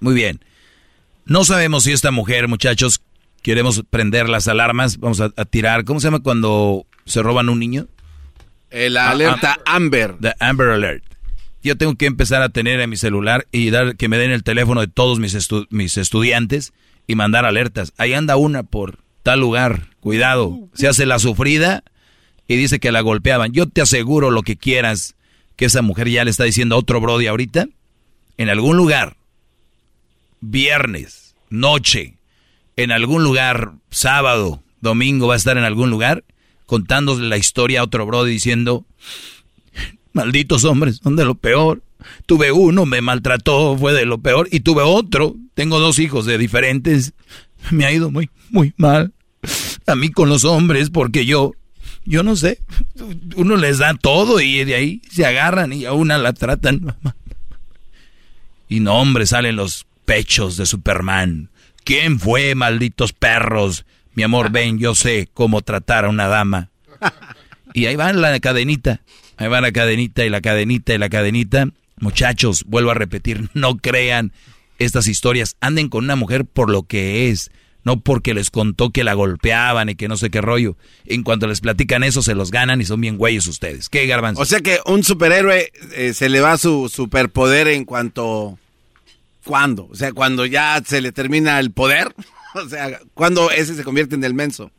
Muy 0.01 0.13
bien. 0.13 0.41
No 1.25 1.45
sabemos 1.45 1.85
si 1.85 1.93
esta 1.93 2.11
mujer, 2.11 2.47
muchachos, 2.47 3.01
queremos 3.41 3.83
prender 3.89 4.29
las 4.29 4.49
alarmas, 4.49 4.99
vamos 4.99 5.23
a, 5.23 5.31
a 5.35 5.45
tirar, 5.47 5.87
¿cómo 5.87 5.99
se 5.99 6.09
llama 6.09 6.23
cuando 6.23 6.85
se 7.07 7.23
roban 7.23 7.49
un 7.49 7.59
niño? 7.59 7.87
La 8.71 9.09
ah, 9.09 9.11
alerta 9.11 9.59
ah, 9.65 9.77
Amber. 9.77 10.17
The 10.21 10.35
Amber 10.39 10.69
Alert. 10.69 11.05
Yo 11.63 11.77
tengo 11.77 11.95
que 11.97 12.07
empezar 12.07 12.43
a 12.43 12.49
tener 12.49 12.81
en 12.81 12.89
mi 12.89 12.97
celular 12.97 13.47
y 13.53 13.71
dar 13.71 13.97
que 13.97 14.09
me 14.09 14.17
den 14.17 14.31
el 14.31 14.43
teléfono 14.43 14.81
de 14.81 14.89
todos 14.89 15.19
mis, 15.19 15.37
mis 15.69 15.97
estudiantes 15.99 16.73
y 17.07 17.17
mandar 17.17 17.45
alertas. 17.45 17.93
Ahí 17.99 18.15
anda 18.15 18.37
una 18.37 18.63
por 18.63 18.99
tal 19.23 19.41
lugar. 19.41 19.89
Cuidado. 20.01 20.59
Se 20.73 20.89
hace 20.89 21.05
la 21.05 21.19
sufrida 21.19 21.85
y 22.49 22.57
dice 22.57 22.81
que 22.81 22.93
la 22.93 23.03
golpeaban. 23.03 23.53
Yo 23.53 23.69
te 23.69 23.83
aseguro 23.83 24.31
lo 24.31 24.43
que 24.43 24.57
quieras 24.57 25.17
que 25.57 25.67
esa 25.67 25.83
mujer 25.83 26.09
ya 26.09 26.25
le 26.25 26.31
está 26.31 26.45
diciendo 26.45 26.75
a 26.75 26.79
otro 26.79 27.01
Brody 27.01 27.27
ahorita. 27.27 27.67
En 28.39 28.49
algún 28.49 28.79
lugar, 28.79 29.17
viernes, 30.41 31.35
noche, 31.51 32.15
en 32.77 32.93
algún 32.93 33.23
lugar, 33.23 33.73
sábado, 33.91 34.63
domingo, 34.81 35.27
va 35.27 35.35
a 35.35 35.37
estar 35.37 35.59
en 35.59 35.65
algún 35.65 35.91
lugar 35.91 36.25
contándole 36.71 37.29
la 37.29 37.37
historia 37.37 37.81
a 37.81 37.83
otro 37.83 38.07
brody 38.07 38.31
diciendo, 38.31 38.87
malditos 40.13 40.63
hombres, 40.63 41.01
son 41.03 41.17
de 41.17 41.25
lo 41.25 41.35
peor. 41.35 41.83
Tuve 42.27 42.53
uno, 42.53 42.87
me 42.87 43.01
maltrató, 43.01 43.77
fue 43.77 43.93
de 43.93 44.07
lo 44.07 44.19
peor, 44.19 44.47
y 44.53 44.61
tuve 44.61 44.83
otro, 44.83 45.35
tengo 45.55 45.81
dos 45.81 45.99
hijos 45.99 46.27
de 46.27 46.39
diferentes, 46.39 47.13
me 47.73 47.87
ha 47.87 47.93
ido 47.93 48.13
muy, 48.13 48.31
muy 48.51 48.73
mal. 48.77 49.13
A 49.89 49.97
mí 49.97 50.13
con 50.13 50.29
los 50.29 50.45
hombres, 50.45 50.91
porque 50.91 51.27
yo, 51.27 51.55
yo 52.05 52.23
no 52.23 52.37
sé, 52.37 52.61
uno 53.35 53.57
les 53.57 53.79
da 53.79 53.95
todo 53.95 54.41
y 54.41 54.63
de 54.63 54.77
ahí 54.77 55.03
se 55.11 55.27
agarran 55.27 55.73
y 55.73 55.87
a 55.87 55.93
una 55.93 56.19
la 56.19 56.35
tratan. 56.35 56.95
Y 58.69 58.79
no, 58.79 58.95
hombre, 58.95 59.27
salen 59.27 59.57
los 59.57 59.85
pechos 60.05 60.57
de 60.57 60.65
Superman. 60.65 61.51
¿Quién 61.83 62.21
fue, 62.21 62.55
malditos 62.55 63.13
perros? 63.13 63.85
Mi 64.21 64.25
amor, 64.25 64.51
ven, 64.53 64.79
yo 64.79 64.95
sé 64.95 65.31
cómo 65.33 65.63
tratar 65.63 66.05
a 66.05 66.11
una 66.11 66.29
dama. 66.29 66.69
Y 67.73 67.87
ahí 67.87 67.97
va 67.97 68.13
la 68.13 68.39
cadenita, 68.39 69.01
ahí 69.39 69.49
va 69.49 69.63
la 69.63 69.73
cadenita 69.73 70.27
y 70.27 70.29
la 70.29 70.43
cadenita 70.43 70.93
y 70.93 70.99
la 70.99 71.09
cadenita. 71.09 71.69
Muchachos, 71.97 72.65
vuelvo 72.67 72.91
a 72.91 72.95
repetir, 72.95 73.49
no 73.55 73.79
crean 73.79 74.33
estas 74.79 75.09
historias. 75.09 75.57
Anden 75.63 75.89
con 75.89 76.05
una 76.05 76.17
mujer 76.17 76.45
por 76.45 76.69
lo 76.69 76.83
que 76.83 77.31
es, 77.31 77.51
no 77.83 78.01
porque 78.01 78.35
les 78.35 78.51
contó 78.51 78.91
que 78.91 79.05
la 79.05 79.15
golpeaban 79.15 79.89
y 79.89 79.95
que 79.95 80.07
no 80.07 80.19
sé 80.19 80.29
qué 80.29 80.43
rollo. 80.43 80.77
En 81.07 81.23
cuanto 81.23 81.47
les 81.47 81.63
platican 81.63 82.05
eso, 82.05 82.21
se 82.21 82.35
los 82.35 82.51
ganan 82.51 82.83
y 82.83 82.85
son 82.85 83.01
bien 83.01 83.17
güeyes 83.17 83.47
ustedes. 83.47 83.89
¿Qué, 83.89 84.07
Garbanzo? 84.07 84.43
O 84.43 84.45
sea 84.45 84.61
que 84.61 84.81
un 84.85 85.03
superhéroe 85.03 85.73
eh, 85.95 86.13
se 86.13 86.29
le 86.29 86.43
va 86.43 86.59
su 86.59 86.91
superpoder 86.91 87.69
en 87.69 87.87
cuanto... 87.87 88.59
¿Cuándo? 89.47 89.89
O 89.91 89.95
sea, 89.95 90.13
cuando 90.13 90.45
ya 90.45 90.83
se 90.85 91.01
le 91.01 91.11
termina 91.11 91.59
el 91.59 91.71
poder. 91.71 92.15
O 92.55 92.69
sea, 92.69 93.01
cuando 93.15 93.51
ese 93.51 93.75
se 93.75 93.85
convierte 93.85 94.15
en 94.15 94.25
el 94.25 94.35
menso? 94.35 94.71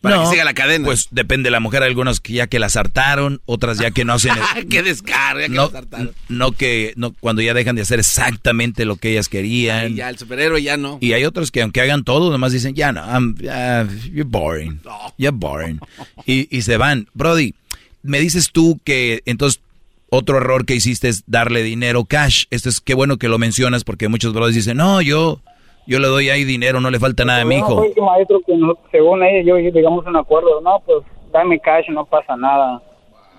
Para 0.00 0.22
que 0.22 0.30
siga 0.30 0.44
la 0.44 0.54
cadena. 0.54 0.84
Pues 0.84 1.08
depende 1.10 1.48
de 1.48 1.50
la 1.50 1.58
mujer, 1.58 1.82
algunas 1.82 2.20
que 2.20 2.34
ya 2.34 2.46
que 2.46 2.58
las 2.58 2.76
hartaron, 2.76 3.40
otras 3.44 3.78
ya 3.78 3.90
que 3.90 4.04
no 4.04 4.12
hacen... 4.12 4.34
¡Qué 4.70 4.82
descarga! 4.82 5.48
no, 5.48 5.68
que 5.68 5.72
las 5.72 5.82
hartaron. 5.82 6.14
no 6.28 6.52
que 6.52 6.92
no 6.96 7.12
cuando 7.12 7.42
ya 7.42 7.54
dejan 7.54 7.76
de 7.76 7.82
hacer 7.82 7.98
exactamente 7.98 8.84
lo 8.84 8.96
que 8.96 9.10
ellas 9.10 9.28
querían. 9.28 9.92
Y 9.92 9.94
ya 9.96 10.08
el 10.10 10.18
superhéroe 10.18 10.62
ya 10.62 10.76
no. 10.76 10.98
Y 11.00 11.14
hay 11.14 11.24
otros 11.24 11.50
que 11.50 11.62
aunque 11.62 11.80
hagan 11.80 12.04
todo, 12.04 12.30
nomás 12.30 12.52
dicen, 12.52 12.74
ya 12.74 12.92
no, 12.92 13.00
I'm, 13.00 13.36
uh, 13.40 13.90
you're 14.10 14.24
boring. 14.24 14.80
You're 15.16 15.36
boring. 15.36 15.80
Y, 16.24 16.54
y 16.56 16.62
se 16.62 16.76
van. 16.76 17.08
Brody, 17.14 17.54
me 18.02 18.20
dices 18.20 18.50
tú 18.52 18.78
que 18.84 19.22
entonces 19.24 19.60
otro 20.08 20.38
error 20.38 20.64
que 20.64 20.74
hiciste 20.74 21.08
es 21.08 21.24
darle 21.26 21.62
dinero 21.62 22.04
cash. 22.04 22.44
Esto 22.50 22.68
es 22.68 22.80
qué 22.80 22.94
bueno 22.94 23.16
que 23.16 23.28
lo 23.28 23.38
mencionas 23.38 23.82
porque 23.84 24.08
muchos 24.08 24.32
brothers 24.32 24.54
dicen, 24.54 24.76
no, 24.76 25.02
yo, 25.02 25.40
yo 25.86 25.98
le 25.98 26.08
doy 26.08 26.30
ahí 26.30 26.44
dinero, 26.44 26.80
no 26.80 26.90
le 26.90 26.98
falta 26.98 27.24
nada 27.24 27.42
a 27.42 27.44
mi 27.44 27.56
hijo. 27.56 27.76
Fue 27.76 27.92
que 27.92 28.00
maestro 28.00 28.40
que 28.46 28.56
no, 28.56 28.74
según 28.90 29.22
ella, 29.22 29.42
yo 29.42 29.56
digamos 29.70 30.06
un 30.06 30.16
acuerdo, 30.16 30.60
no, 30.60 30.82
pues 30.84 31.04
dame 31.32 31.60
cash, 31.60 31.88
no 31.90 32.04
pasa 32.04 32.36
nada. 32.36 32.82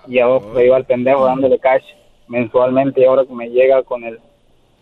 Y 0.06 0.18
ahora 0.18 0.44
pues, 0.52 0.66
iba 0.66 0.76
al 0.76 0.84
pendejo 0.84 1.24
dándole 1.26 1.58
cash 1.58 1.82
mensualmente 2.28 3.00
y 3.00 3.04
ahora 3.04 3.24
que 3.24 3.34
me 3.34 3.48
llega 3.48 3.82
con 3.82 4.04
el... 4.04 4.18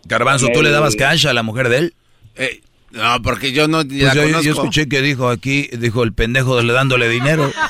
Garbanzo, 0.05 0.47
¿tú 0.53 0.61
le 0.61 0.71
dabas 0.71 0.95
cash 0.95 1.27
a 1.27 1.33
la 1.33 1.43
mujer 1.43 1.69
de 1.69 1.77
él? 1.77 1.93
Eh, 2.35 2.61
no, 2.91 3.21
porque 3.21 3.51
yo 3.51 3.67
no 3.67 3.79
Pues 3.79 4.01
la 4.01 4.13
yo, 4.13 4.41
yo 4.41 4.51
escuché 4.53 4.87
que 4.87 5.01
dijo 5.01 5.29
aquí, 5.29 5.67
dijo 5.77 6.03
el 6.03 6.13
pendejo 6.13 6.61
le 6.61 6.71
dándole 6.71 7.09
dinero. 7.09 7.49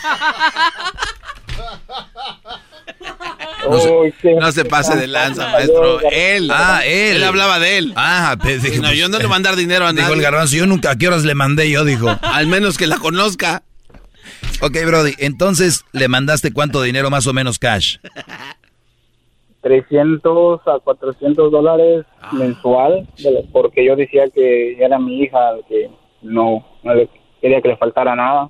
No 3.70 4.52
se, 4.52 4.64
no 4.64 4.70
pase 4.70 4.96
de 4.98 5.08
lanza, 5.08 5.52
maestro. 5.52 6.00
Él. 6.12 6.50
Ah, 6.52 6.82
él. 6.86 7.18
Él 7.18 7.24
hablaba 7.24 7.60
de 7.60 7.78
él. 7.78 7.94
Ah, 7.96 8.36
pues, 8.42 8.64
dije, 8.64 8.80
No, 8.80 8.94
yo 8.94 9.10
no 9.10 9.18
le 9.18 9.26
voy 9.26 9.32
a 9.34 9.36
mandar 9.36 9.56
dinero 9.56 9.86
a 9.86 9.92
Dijo 9.92 10.04
nadie. 10.04 10.16
el 10.16 10.22
garbanzo, 10.22 10.56
yo 10.56 10.66
nunca, 10.68 10.92
¿a 10.92 10.96
qué 10.96 11.08
horas 11.08 11.24
le 11.24 11.36
mandé 11.36 11.70
yo? 11.70 11.84
Dijo. 11.86 12.08
Al 12.22 12.48
menos 12.48 12.78
que 12.78 12.88
la 12.88 12.98
conozca. 12.98 13.64
Ok, 14.62 14.76
Brody, 14.86 15.14
entonces 15.20 15.86
le 15.92 16.08
mandaste 16.08 16.52
cuánto 16.52 16.82
dinero 16.82 17.10
más 17.10 17.28
o 17.28 17.34
menos 17.34 17.60
cash. 17.60 17.98
300 19.62 20.62
a 20.66 20.80
400 20.80 21.52
dólares 21.52 22.06
mensual, 22.32 23.08
porque 23.52 23.86
yo 23.86 23.96
decía 23.96 24.24
que 24.34 24.78
era 24.84 24.98
mi 24.98 25.22
hija, 25.24 25.38
que 25.68 25.90
no, 26.22 26.66
no 26.84 26.94
le 26.96 27.10
quería 27.42 27.62
que 27.62 27.70
le 27.70 27.78
faltara 27.78 28.16
nada. 28.16 28.50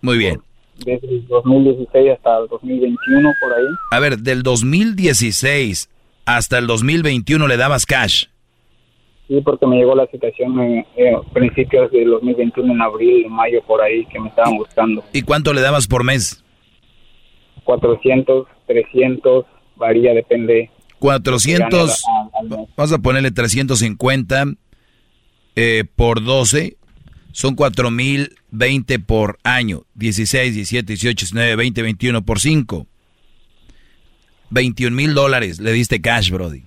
Muy 0.00 0.18
bien. 0.18 0.42
Desde 0.84 1.08
el 1.08 1.26
2016 1.28 2.10
hasta 2.12 2.38
el 2.38 2.48
2021, 2.48 3.30
por 3.40 3.52
ahí. 3.52 3.64
A 3.90 4.00
ver, 4.00 4.18
del 4.18 4.42
2016 4.42 5.88
hasta 6.26 6.58
el 6.58 6.66
2021 6.66 7.46
le 7.48 7.56
dabas 7.56 7.86
cash. 7.86 8.26
Sí, 9.28 9.40
porque 9.44 9.66
me 9.66 9.76
llegó 9.76 9.94
la 9.94 10.06
situación 10.08 10.60
en, 10.60 10.86
en 10.96 11.22
principios 11.32 11.90
del 11.90 12.10
2021, 12.10 12.72
en 12.72 12.82
abril, 12.82 13.26
mayo, 13.30 13.62
por 13.66 13.80
ahí, 13.80 14.04
que 14.06 14.20
me 14.20 14.28
estaban 14.28 14.56
buscando. 14.56 15.02
¿Y 15.12 15.22
cuánto 15.22 15.52
le 15.52 15.60
dabas 15.62 15.86
por 15.86 16.04
mes? 16.04 16.42
400, 17.64 18.46
300, 18.66 19.44
varía, 19.76 20.12
depende. 20.14 20.70
400, 20.98 22.04
Al- 22.06 22.30
al 22.52 22.58
mes. 22.58 22.68
vamos 22.76 22.92
a 22.92 22.98
ponerle 22.98 23.30
350 23.30 24.44
eh, 25.56 25.84
por 25.96 26.22
12, 26.22 26.76
son 27.32 27.54
4020 27.54 28.98
por 29.00 29.38
año. 29.42 29.82
16, 29.94 30.54
17, 30.54 30.86
18, 30.86 31.26
19, 31.26 31.56
20, 31.56 31.82
21 31.82 32.22
por 32.24 32.40
5. 32.40 32.86
21 34.50 34.94
mil 34.94 35.14
dólares 35.14 35.60
le 35.60 35.72
diste 35.72 36.00
cash, 36.00 36.30
Brody. 36.30 36.62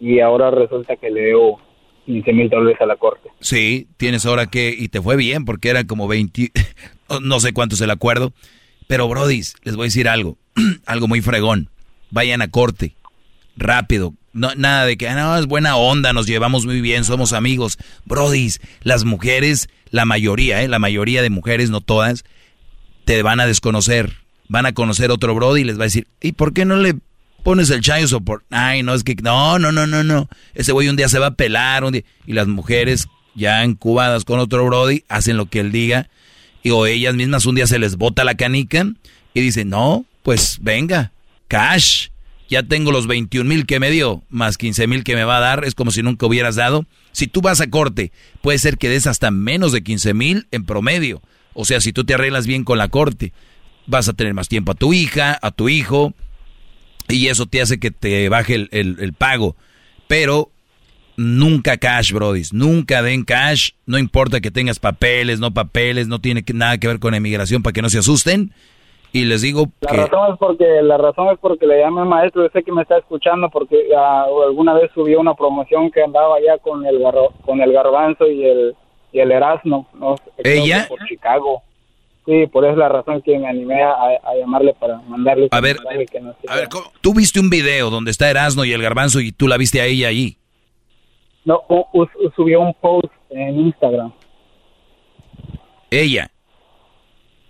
Y 0.00 0.20
ahora 0.20 0.50
resulta 0.50 0.96
que 0.96 1.10
le 1.10 1.20
debo 1.22 1.60
15 2.06 2.32
mil 2.32 2.48
dólares 2.48 2.80
a 2.80 2.86
la 2.86 2.96
corte. 2.96 3.30
Sí, 3.40 3.88
tienes 3.96 4.26
ahora 4.26 4.46
que, 4.46 4.74
y 4.76 4.88
te 4.88 5.00
fue 5.00 5.16
bien 5.16 5.44
porque 5.44 5.68
era 5.68 5.84
como 5.84 6.08
20, 6.08 6.52
no 7.22 7.40
sé 7.40 7.52
cuánto 7.52 7.74
es 7.74 7.80
el 7.80 7.90
acuerdo, 7.90 8.32
pero 8.86 9.08
Brody, 9.08 9.42
les 9.62 9.76
voy 9.76 9.84
a 9.84 9.86
decir 9.86 10.08
algo, 10.08 10.36
algo 10.86 11.08
muy 11.08 11.20
fregón. 11.20 11.70
Vayan 12.10 12.42
a 12.42 12.48
corte, 12.48 12.94
rápido. 13.56 14.14
No, 14.36 14.54
nada 14.54 14.84
de 14.84 14.96
que, 14.96 15.08
"Ah, 15.08 15.14
no, 15.14 15.36
es 15.38 15.46
buena 15.46 15.76
onda, 15.76 16.12
nos 16.12 16.26
llevamos 16.26 16.66
muy 16.66 16.80
bien, 16.80 17.04
somos 17.04 17.32
amigos. 17.32 17.78
Brody, 18.04 18.52
las 18.82 19.04
mujeres, 19.04 19.68
la 19.90 20.04
mayoría, 20.04 20.62
¿eh? 20.62 20.68
la 20.68 20.78
mayoría 20.78 21.22
de 21.22 21.30
mujeres, 21.30 21.70
no 21.70 21.80
todas, 21.80 22.24
te 23.04 23.22
van 23.22 23.40
a 23.40 23.46
desconocer. 23.46 24.18
Van 24.48 24.66
a 24.66 24.72
conocer 24.72 25.10
otro 25.10 25.34
Brody 25.34 25.62
y 25.62 25.64
les 25.64 25.78
va 25.78 25.82
a 25.82 25.86
decir, 25.86 26.06
¿y 26.20 26.32
por 26.32 26.52
qué 26.52 26.64
no 26.64 26.76
le 26.76 26.96
pones 27.42 27.70
el 27.70 27.80
chayo 27.80 28.06
support? 28.06 28.44
Ay, 28.50 28.82
no, 28.82 28.94
es 28.94 29.04
que, 29.04 29.14
no, 29.22 29.58
no, 29.58 29.72
no, 29.72 29.86
no, 29.86 30.04
no. 30.04 30.28
Ese 30.54 30.72
güey 30.72 30.88
un 30.88 30.96
día 30.96 31.08
se 31.08 31.18
va 31.18 31.28
a 31.28 31.34
pelar, 31.34 31.84
un 31.84 31.92
día. 31.92 32.02
Y 32.26 32.34
las 32.34 32.46
mujeres 32.46 33.06
ya 33.34 33.64
encubadas 33.64 34.24
con 34.24 34.38
otro 34.38 34.66
Brody 34.66 35.04
hacen 35.08 35.36
lo 35.36 35.46
que 35.46 35.60
él 35.60 35.72
diga. 35.72 36.08
Y 36.62 36.70
o 36.70 36.86
ellas 36.86 37.14
mismas 37.14 37.46
un 37.46 37.54
día 37.54 37.66
se 37.66 37.78
les 37.78 37.96
bota 37.96 38.22
la 38.24 38.34
canica 38.34 38.86
y 39.34 39.40
dicen, 39.40 39.70
no, 39.70 40.04
pues 40.22 40.58
venga, 40.60 41.12
cash. 41.48 42.08
Ya 42.48 42.62
tengo 42.62 42.92
los 42.92 43.06
21 43.06 43.48
mil 43.48 43.66
que 43.66 43.80
me 43.80 43.90
dio, 43.90 44.22
más 44.28 44.56
15 44.56 44.86
mil 44.86 45.02
que 45.04 45.16
me 45.16 45.24
va 45.24 45.38
a 45.38 45.40
dar, 45.40 45.64
es 45.64 45.74
como 45.74 45.90
si 45.90 46.02
nunca 46.02 46.26
hubieras 46.26 46.54
dado. 46.56 46.86
Si 47.12 47.26
tú 47.26 47.40
vas 47.40 47.60
a 47.60 47.68
corte, 47.70 48.12
puede 48.40 48.58
ser 48.58 48.78
que 48.78 48.88
des 48.88 49.06
hasta 49.06 49.30
menos 49.30 49.72
de 49.72 49.82
15 49.82 50.14
mil 50.14 50.46
en 50.52 50.64
promedio. 50.64 51.22
O 51.54 51.64
sea, 51.64 51.80
si 51.80 51.92
tú 51.92 52.04
te 52.04 52.14
arreglas 52.14 52.46
bien 52.46 52.62
con 52.62 52.78
la 52.78 52.88
corte, 52.88 53.32
vas 53.86 54.08
a 54.08 54.12
tener 54.12 54.34
más 54.34 54.48
tiempo 54.48 54.72
a 54.72 54.74
tu 54.76 54.92
hija, 54.92 55.38
a 55.42 55.50
tu 55.50 55.68
hijo, 55.68 56.14
y 57.08 57.26
eso 57.28 57.46
te 57.46 57.60
hace 57.62 57.78
que 57.78 57.90
te 57.90 58.28
baje 58.28 58.54
el, 58.54 58.68
el- 58.72 59.12
pago. 59.12 59.56
Pero 60.06 60.52
nunca 61.16 61.76
cash, 61.78 62.12
brodis. 62.12 62.52
Nunca 62.52 63.02
den 63.02 63.24
cash. 63.24 63.70
No 63.86 63.98
importa 63.98 64.40
que 64.40 64.50
tengas 64.50 64.78
papeles, 64.78 65.40
no 65.40 65.52
papeles, 65.54 66.08
no 66.08 66.20
tiene 66.20 66.44
nada 66.52 66.78
que 66.78 66.88
ver 66.88 66.98
con 66.98 67.14
emigración 67.14 67.62
para 67.62 67.72
que 67.72 67.82
no 67.82 67.90
se 67.90 67.98
asusten. 67.98 68.52
Y 69.16 69.24
les 69.24 69.40
digo 69.40 69.64
La 69.80 69.90
que... 69.90 69.96
razón 69.96 70.32
es 70.34 70.38
porque 70.38 70.82
la 70.82 70.98
razón 70.98 71.28
es 71.32 71.38
porque 71.38 71.66
le 71.66 71.80
llamé 71.80 72.04
maestro, 72.04 72.42
yo 72.42 72.50
sé 72.52 72.62
que 72.62 72.70
me 72.72 72.82
está 72.82 72.98
escuchando 72.98 73.48
porque 73.48 73.88
ah, 73.96 74.26
alguna 74.46 74.74
vez 74.74 74.90
subió 74.94 75.20
una 75.20 75.34
promoción 75.34 75.90
que 75.90 76.02
andaba 76.02 76.36
ya 76.40 76.58
con 76.58 76.84
el 76.84 76.98
garro- 76.98 77.32
con 77.44 77.60
el 77.62 77.72
garbanzo 77.72 78.26
y 78.26 78.44
el 78.44 78.74
y 79.12 79.20
el 79.20 79.32
Erasmo, 79.32 79.86
no 79.94 80.16
¿Ella? 80.36 80.84
por 80.88 80.98
Chicago. 81.06 81.62
Sí, 82.26 82.46
por 82.48 82.64
eso 82.64 82.72
es 82.72 82.78
la 82.78 82.88
razón 82.88 83.22
que 83.22 83.38
me 83.38 83.46
animé 83.48 83.82
a, 83.82 83.92
a 83.94 84.34
llamarle 84.38 84.74
para 84.74 84.96
mandarle 85.08 85.48
A 85.52 85.60
ver, 85.60 85.76
que 86.10 86.20
no. 86.20 86.34
A 86.48 86.56
ver, 86.56 86.68
¿cómo? 86.68 86.86
Tú 87.00 87.14
viste 87.14 87.38
un 87.40 87.48
video 87.48 87.88
donde 87.88 88.10
está 88.10 88.28
Erasmo 88.28 88.64
y 88.64 88.72
el 88.72 88.82
garbanzo 88.82 89.20
y 89.20 89.30
tú 89.32 89.46
la 89.48 89.56
viste 89.56 89.80
a 89.80 89.86
ella 89.86 90.08
ahí. 90.08 90.36
No, 91.44 91.62
u- 91.68 91.86
u- 91.92 92.30
subió 92.34 92.60
un 92.60 92.74
post 92.74 93.06
en 93.30 93.60
Instagram. 93.60 94.12
Ella. 95.90 96.28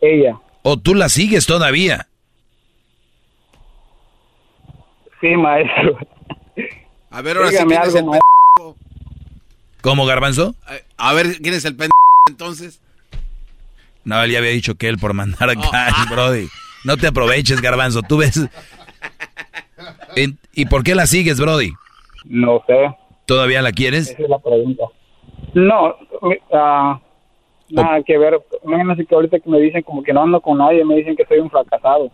Ella. 0.01 0.39
O 0.69 0.77
tú 0.77 0.97
la 0.97 1.09
sigues 1.09 1.47
todavía. 1.47 2.09
Sí, 5.21 5.29
maestro. 5.37 5.97
A 7.09 7.23
ver, 7.23 7.37
ahora 7.37 7.51
sí, 7.51 7.57
¿quién 7.59 7.71
es 7.71 7.95
el 7.95 7.99
algo, 8.01 8.11
pendejo? 8.11 8.77
¿Cómo, 9.81 10.07
garbanzo? 10.07 10.57
A 10.97 11.13
ver, 11.13 11.37
¿quién 11.41 11.55
es 11.55 11.65
el 11.67 11.77
pendejo 11.77 11.93
entonces? 12.29 12.81
No, 14.03 14.21
él 14.25 14.33
ya 14.33 14.39
había 14.39 14.51
dicho 14.51 14.75
que 14.75 14.89
él 14.89 14.99
por 14.99 15.15
mandar 15.15 15.51
a 15.51 15.55
cash, 15.55 16.09
brody. 16.11 16.49
No 16.83 16.97
te 16.97 17.07
aproveches, 17.07 17.61
garbanzo. 17.61 18.03
Tú 18.03 18.17
ves... 18.17 18.41
¿Y 20.53 20.67
por 20.67 20.83
qué 20.83 20.97
la 20.97 21.07
sigues, 21.07 21.39
brody? 21.39 21.75
No 22.25 22.61
sé. 22.67 22.93
¿Todavía 23.25 23.63
la 23.63 23.71
quieres? 23.71 24.11
Esa 24.11 24.21
es 24.21 24.29
la 24.29 24.41
pregunta. 24.41 24.83
No, 25.55 25.95
mi- 26.23 26.39
ah, 26.53 27.01
nada 27.71 28.03
que 28.03 28.17
ver. 28.19 28.41
Imagínense 28.65 29.05
que 29.07 29.15
ahorita 29.15 29.39
que 29.41 29.51
me 29.51 29.61
dicen 29.61 29.83
como 29.83 30.03
que 30.03 30.13
no 30.13 30.23
ando 30.23 30.41
con 30.41 30.59
nadie, 30.59 30.85
me 30.85 30.97
dicen 30.97 31.17
que 31.17 31.25
soy 31.27 31.39
un 31.39 31.51
fracasado. 31.51 32.11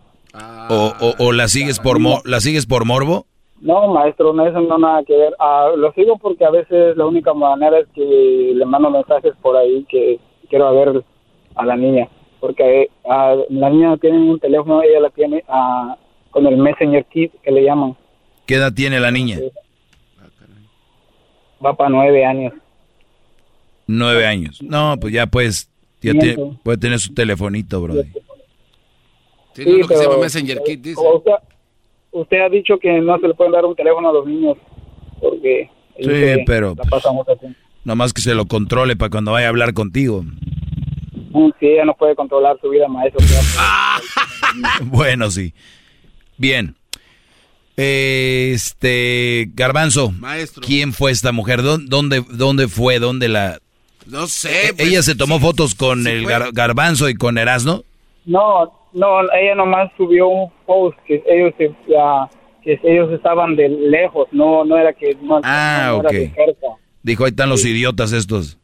¿O, 0.69 0.93
o- 0.99 1.25
o 1.27 1.31
la 1.31 1.47
sigues 1.47 1.79
por 1.79 1.99
mo- 1.99 2.21
la 2.25 2.39
sigues 2.39 2.65
por 2.65 2.85
morbo? 2.85 3.25
No, 3.61 3.87
maestro, 3.93 4.33
no, 4.33 4.45
eso 4.45 4.59
no 4.59 4.77
nada 4.77 5.03
que 5.05 5.15
ver. 5.15 5.33
Ah, 5.39 5.69
lo 5.77 5.91
sigo 5.93 6.17
porque 6.17 6.43
a 6.43 6.49
veces 6.49 6.97
la 6.97 7.05
única 7.05 7.33
manera 7.33 7.79
es 7.79 7.87
que 7.93 8.51
le 8.55 8.65
mando 8.65 8.89
mensajes 8.89 9.33
por 9.41 9.55
ahí 9.55 9.85
que 9.87 10.19
quiero 10.49 10.73
ver 10.75 11.03
a 11.55 11.65
la 11.65 11.75
niña. 11.77 12.07
Porque 12.41 12.89
ah, 13.09 13.35
la 13.49 13.69
niña 13.69 13.89
no 13.89 13.97
tiene 13.97 14.17
un 14.17 14.39
teléfono, 14.39 14.81
ella 14.81 14.99
la 14.99 15.09
tiene 15.11 15.43
ah, 15.47 15.95
con 16.31 16.45
el 16.47 16.57
Messenger 16.57 17.05
Kit 17.05 17.31
que 17.41 17.51
le 17.51 17.63
llaman. 17.63 17.95
¿Qué 18.45 18.55
edad 18.55 18.73
tiene 18.73 18.99
la 18.99 19.11
niña? 19.11 19.37
Va 21.65 21.73
para 21.75 21.89
nueve 21.89 22.25
años. 22.25 22.53
Nueve 23.87 24.25
años. 24.25 24.61
No, 24.61 24.97
pues 24.99 25.13
ya 25.13 25.27
pues, 25.27 25.69
ya 26.01 26.13
puede 26.63 26.77
tener 26.77 26.99
su 26.99 27.13
telefonito, 27.13 27.81
brody. 27.81 28.09
Tiene 29.53 29.75
uno 29.75 29.87
que 29.87 29.95
se 29.97 30.03
llama 30.03 30.17
Messenger 30.17 30.61
Kit, 30.65 30.81
dice. 30.81 30.99
Usted, 30.99 31.31
usted 32.11 32.37
ha 32.41 32.49
dicho 32.49 32.77
que 32.79 32.91
no 33.01 33.17
se 33.19 33.27
le 33.27 33.33
pueden 33.33 33.53
dar 33.53 33.65
un 33.65 33.75
teléfono 33.75 34.09
a 34.09 34.13
los 34.13 34.25
niños 34.25 34.57
porque 35.21 35.69
Sí, 35.99 36.09
pero 36.45 36.73
la 36.75 36.83
pasan 36.89 37.13
mucho 37.15 37.35
tiempo. 37.35 37.59
nomás 37.83 38.13
que 38.13 38.21
se 38.21 38.33
lo 38.33 38.45
controle 38.47 38.95
para 38.95 39.11
cuando 39.11 39.31
vaya 39.31 39.45
a 39.45 39.49
hablar 39.49 39.73
contigo. 39.73 40.23
Mm, 40.23 41.49
Sí, 41.59 41.67
ella 41.67 41.85
no 41.85 41.95
puede 41.95 42.15
controlar 42.15 42.57
su 42.61 42.69
vida, 42.69 42.87
maestro. 42.87 43.19
Bueno, 44.85 45.29
sí. 45.31 45.53
Bien. 46.37 46.75
Este, 47.75 49.49
Garbanzo, 49.55 50.11
Maestro. 50.11 50.61
¿quién 50.65 50.93
fue 50.93 51.11
esta 51.11 51.31
mujer? 51.31 51.61
¿Dó- 51.63 51.79
¿Dónde, 51.79 52.23
dónde 52.31 52.67
fue? 52.67 52.99
¿Dónde 52.99 53.29
la...? 53.29 53.59
No 54.07 54.27
sé. 54.27 54.69
Eh, 54.69 54.73
¿Ella 54.77 55.01
se 55.01 55.15
tomó 55.15 55.39
fotos 55.39 55.75
con 55.75 56.05
el 56.07 56.25
garbanzo 56.25 57.09
y 57.09 57.15
con 57.15 57.37
Erasno? 57.37 57.83
No, 58.25 58.71
no, 58.93 59.21
ella 59.33 59.55
nomás 59.55 59.91
subió 59.97 60.27
un 60.27 60.51
post 60.65 60.97
que 61.05 61.23
ellos 61.27 61.53
que 61.57 62.79
ellos 62.83 63.11
estaban 63.11 63.55
de 63.55 63.67
lejos, 63.67 64.27
no 64.31 64.63
no 64.63 64.77
era 64.77 64.93
que 64.93 65.17
no, 65.21 65.41
ah, 65.43 65.93
ok. 65.97 66.13
Dijo, 67.01 67.25
ahí 67.25 67.31
están 67.31 67.49
los 67.49 67.65
idiotas 67.65 68.13
estos. 68.13 68.57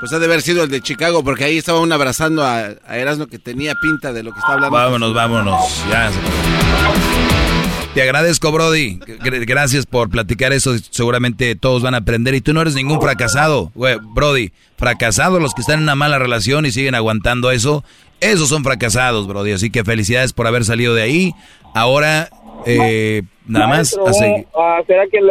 Pues 0.00 0.12
ha 0.12 0.18
de 0.18 0.26
haber 0.26 0.42
sido 0.42 0.64
el 0.64 0.68
de 0.68 0.80
Chicago, 0.80 1.22
porque 1.22 1.44
ahí 1.44 1.56
estaba 1.56 1.78
uno 1.78 1.94
abrazando 1.94 2.44
a, 2.44 2.72
Erasmo 2.90 3.28
que 3.28 3.38
tenía 3.38 3.74
pinta 3.80 4.12
de 4.12 4.24
lo 4.24 4.32
que 4.32 4.40
está 4.40 4.54
hablando. 4.54 4.76
Vámonos, 4.76 5.14
vámonos. 5.14 5.84
Ya. 5.88 6.10
Te 7.94 8.00
agradezco, 8.00 8.50
Brody. 8.50 8.98
Gracias 9.46 9.84
por 9.84 10.08
platicar 10.08 10.54
eso. 10.54 10.72
Seguramente 10.90 11.54
todos 11.56 11.82
van 11.82 11.94
a 11.94 11.98
aprender. 11.98 12.34
Y 12.34 12.40
tú 12.40 12.54
no 12.54 12.62
eres 12.62 12.74
ningún 12.74 13.02
fracasado, 13.02 13.70
Brody. 13.74 14.50
Fracasados 14.76 15.42
los 15.42 15.52
que 15.52 15.60
están 15.60 15.76
en 15.76 15.82
una 15.82 15.94
mala 15.94 16.18
relación 16.18 16.64
y 16.64 16.70
siguen 16.70 16.94
aguantando 16.94 17.50
eso. 17.50 17.84
Esos 18.20 18.48
son 18.48 18.64
fracasados, 18.64 19.26
Brody. 19.26 19.52
Así 19.52 19.70
que 19.70 19.84
felicidades 19.84 20.32
por 20.32 20.46
haber 20.46 20.64
salido 20.64 20.94
de 20.94 21.02
ahí. 21.02 21.34
Ahora, 21.74 22.30
eh, 22.64 23.22
nada 23.46 23.66
más. 23.66 23.90
¿Será 23.90 25.06
que 25.10 25.18
el, 25.18 25.30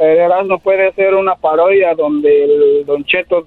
Erasmo 0.00 0.58
puede 0.58 0.88
hacer 0.88 1.14
una 1.14 1.34
parodia 1.36 1.94
donde 1.94 2.44
el 2.44 2.84
Don 2.84 3.04
Cheto 3.04 3.46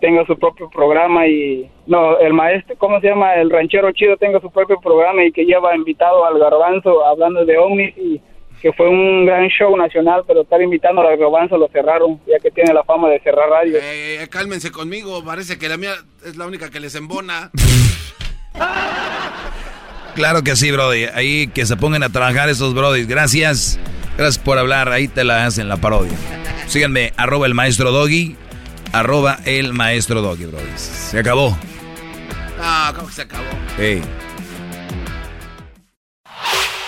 tenga 0.00 0.26
su 0.26 0.36
propio 0.36 0.68
programa 0.68 1.26
y 1.26 1.70
no 1.86 2.18
el 2.18 2.32
maestro 2.32 2.74
cómo 2.76 3.00
se 3.00 3.06
llama 3.08 3.34
el 3.34 3.50
ranchero 3.50 3.92
chido 3.92 4.16
tenga 4.16 4.40
su 4.40 4.50
propio 4.50 4.80
programa 4.80 5.24
y 5.24 5.30
que 5.30 5.44
lleva 5.44 5.76
invitado 5.76 6.24
al 6.24 6.38
garbanzo 6.38 7.06
hablando 7.06 7.44
de 7.44 7.56
ovnis 7.56 7.96
y 7.96 8.20
que 8.60 8.72
fue 8.72 8.88
un 8.88 9.26
gran 9.26 9.46
show 9.48 9.76
nacional 9.76 10.24
pero 10.26 10.42
estar 10.42 10.60
invitando 10.60 11.02
al 11.02 11.16
garbanzo 11.16 11.56
lo 11.56 11.68
cerraron 11.68 12.20
ya 12.26 12.38
que 12.40 12.50
tiene 12.50 12.74
la 12.74 12.82
fama 12.82 13.08
de 13.10 13.20
cerrar 13.20 13.48
radio 13.48 13.76
eh, 13.76 14.22
eh, 14.22 14.28
cálmense 14.28 14.72
conmigo 14.72 15.24
parece 15.24 15.56
que 15.56 15.68
la 15.68 15.76
mía 15.76 15.92
es 16.24 16.36
la 16.36 16.46
única 16.46 16.68
que 16.70 16.80
les 16.80 16.94
embona. 16.96 17.50
Claro 20.14 20.42
que 20.42 20.56
sí 20.56 20.70
brody. 20.70 21.04
Ahí 21.14 21.46
que 21.48 21.66
se 21.66 21.76
pongan 21.76 22.02
a 22.02 22.08
trabajar 22.08 22.48
esos 22.48 22.74
brodis. 22.74 23.06
Gracias. 23.06 23.78
Gracias 24.16 24.42
por 24.42 24.58
hablar. 24.58 24.88
Ahí 24.88 25.08
te 25.08 25.24
la 25.24 25.44
hacen 25.44 25.68
la 25.68 25.76
parodia. 25.76 26.16
Síganme 26.66 27.12
arroba 27.18 27.46
el 27.46 27.52
maestro 27.54 27.92
doggy 27.92 28.34
arroba 28.92 29.38
el 29.44 29.72
maestro 29.72 30.22
Doggy, 30.22 30.46
bro. 30.46 30.58
Se 30.76 31.18
acabó. 31.18 31.56
Ah, 32.60 32.92
¿cómo 32.94 33.08
que 33.08 33.14
se 33.14 33.22
acabó? 33.22 33.44
Hey. 33.76 34.02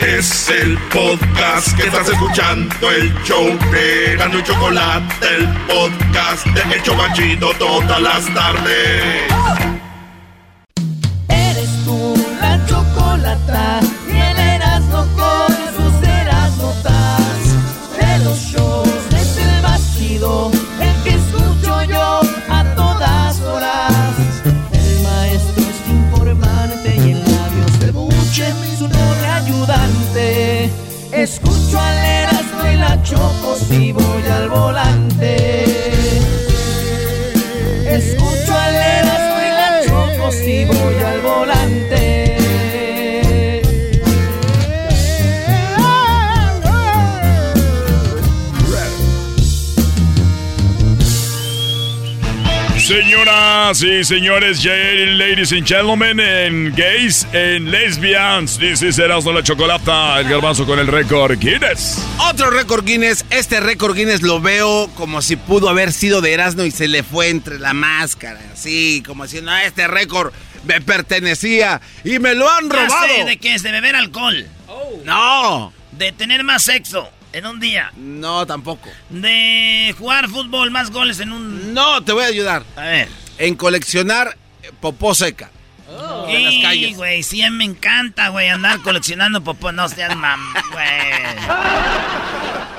Es 0.00 0.48
el 0.48 0.78
podcast 0.92 1.76
que 1.76 1.88
estás 1.88 2.08
escuchando, 2.08 2.90
el 2.90 3.12
show 3.24 3.46
de 3.72 4.16
Gano 4.16 4.38
y 4.38 4.42
Chocolate, 4.44 5.26
el 5.36 5.48
podcast 5.66 6.46
de 6.46 6.76
El 6.76 6.82
Chocachito 6.82 7.50
todas 7.58 8.00
las 8.00 8.32
tardes. 8.32 9.67
Señoras 52.88 53.82
y 53.82 54.02
señores, 54.02 54.64
ladies 54.64 55.52
and 55.52 55.66
gentlemen, 55.66 56.18
en 56.18 56.74
gays, 56.74 57.26
en 57.34 57.70
lesbians, 57.70 58.58
this 58.58 58.80
is 58.80 58.98
Erasmo 58.98 59.30
la 59.30 59.42
Chocolata, 59.42 60.18
el 60.18 60.26
garbanzo 60.26 60.64
con 60.64 60.78
el 60.78 60.86
récord 60.86 61.38
Guinness. 61.38 62.02
Otro 62.30 62.48
récord 62.48 62.86
Guinness, 62.86 63.26
este 63.28 63.60
récord 63.60 63.94
Guinness 63.94 64.22
lo 64.22 64.40
veo 64.40 64.88
como 64.94 65.20
si 65.20 65.36
pudo 65.36 65.68
haber 65.68 65.92
sido 65.92 66.22
de 66.22 66.32
Erasmo 66.32 66.62
y 66.62 66.70
se 66.70 66.88
le 66.88 67.02
fue 67.02 67.28
entre 67.28 67.58
la 67.58 67.74
máscara, 67.74 68.40
así, 68.54 69.02
como 69.06 69.24
diciendo, 69.24 69.50
ah, 69.50 69.64
este 69.64 69.86
récord 69.86 70.32
me 70.64 70.80
pertenecía 70.80 71.82
y 72.04 72.18
me 72.20 72.34
lo 72.34 72.48
han 72.50 72.70
robado. 72.70 73.26
¿De 73.26 73.36
qué 73.36 73.54
es? 73.54 73.62
¿De 73.62 73.70
beber 73.70 73.96
alcohol? 73.96 74.46
No. 75.04 75.74
¿De 75.92 76.12
tener 76.12 76.42
más 76.42 76.62
sexo? 76.62 77.10
En 77.32 77.46
un 77.46 77.60
día. 77.60 77.92
No, 77.96 78.46
tampoco. 78.46 78.88
De 79.10 79.94
jugar 79.98 80.28
fútbol 80.28 80.70
más 80.70 80.90
goles 80.90 81.20
en 81.20 81.32
un. 81.32 81.74
No, 81.74 82.02
te 82.02 82.12
voy 82.12 82.24
a 82.24 82.28
ayudar. 82.28 82.64
A 82.76 82.82
ver. 82.82 83.08
En 83.38 83.54
coleccionar 83.54 84.36
popó 84.80 85.14
seca. 85.14 85.50
Oh. 85.90 86.26
En 86.28 86.44
las 86.44 86.54
calles. 86.62 86.96
güey, 86.96 87.22
sí 87.22 87.42
me 87.50 87.64
encanta, 87.64 88.28
güey, 88.28 88.48
andar 88.48 88.80
coleccionando 88.82 89.42
popó. 89.42 89.72
No 89.72 89.88
seas 89.88 90.16
mam, 90.16 90.40
güey. 90.72 90.86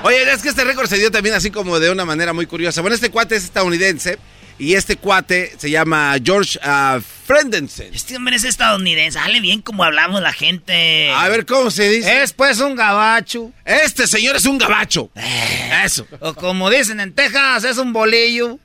Oye, 0.04 0.32
es 0.32 0.42
que 0.42 0.50
este 0.50 0.64
récord 0.64 0.88
se 0.88 0.98
dio 0.98 1.12
también 1.12 1.36
así 1.36 1.52
como 1.52 1.80
de 1.80 1.90
una 1.92 2.06
manera 2.06 2.34
muy 2.34 2.46
curiosa. 2.46 2.82
Bueno, 2.82 2.96
este 2.96 3.10
cuate 3.10 3.36
es 3.36 3.44
estadounidense 3.44 4.18
y 4.60 4.76
este 4.76 4.98
cuate 4.98 5.56
se 5.58 5.72
llama 5.72 6.16
George 6.24 6.60
uh, 6.60 7.00
Frendensen. 7.26 7.94
Este 7.94 8.18
hombre 8.18 8.36
es 8.36 8.44
estadounidense. 8.44 9.18
Sale 9.18 9.40
bien 9.40 9.62
como 9.62 9.86
hablamos 9.86 10.22
la 10.22 10.34
gente. 10.34 11.12
A 11.12 11.30
ver, 11.30 11.46
¿cómo 11.46 11.72
se 11.72 11.90
dice? 11.90 12.22
Es 12.22 12.34
pues 12.34 12.60
un 12.60 12.76
gabacho. 12.76 13.52
Este 13.64 14.06
señor 14.06 14.36
es 14.36 14.46
un 14.46 14.58
gabacho. 14.58 15.10
Eh. 15.16 15.82
Eso. 15.86 16.06
O 16.20 16.34
como 16.34 16.70
dicen 16.70 17.00
en 17.00 17.14
Texas, 17.14 17.64
es 17.64 17.78
un 17.78 17.94
bolillo. 17.94 18.60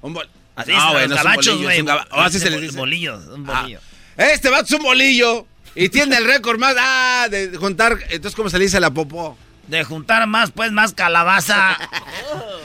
Un 0.00 0.14
bolillo. 0.14 0.32
Así 0.56 0.72
no, 0.72 0.98
es, 0.98 1.08
los 1.08 1.22
gabachos, 1.22 1.62
güey. 1.62 1.80
O 1.82 2.20
así 2.20 2.38
se 2.38 2.48
les 2.48 2.62
dice. 2.62 2.76
Bolillo, 2.76 3.16
un 3.34 3.48
ah, 3.50 3.60
bolillo. 3.60 3.80
este 4.16 4.48
va 4.48 4.60
es 4.60 4.72
un 4.72 4.82
bolillo. 4.82 5.46
Y 5.74 5.90
tiene 5.90 6.16
el 6.16 6.24
récord 6.24 6.58
más, 6.58 6.76
ah, 6.78 7.26
de 7.30 7.56
juntar, 7.56 7.98
entonces, 8.10 8.36
¿cómo 8.36 8.48
se 8.48 8.58
le 8.58 8.64
dice 8.64 8.76
a 8.76 8.80
la 8.80 8.90
popó? 8.90 9.36
De 9.66 9.82
juntar 9.82 10.24
más, 10.28 10.52
pues, 10.52 10.70
más 10.70 10.92
calabaza. 10.92 11.76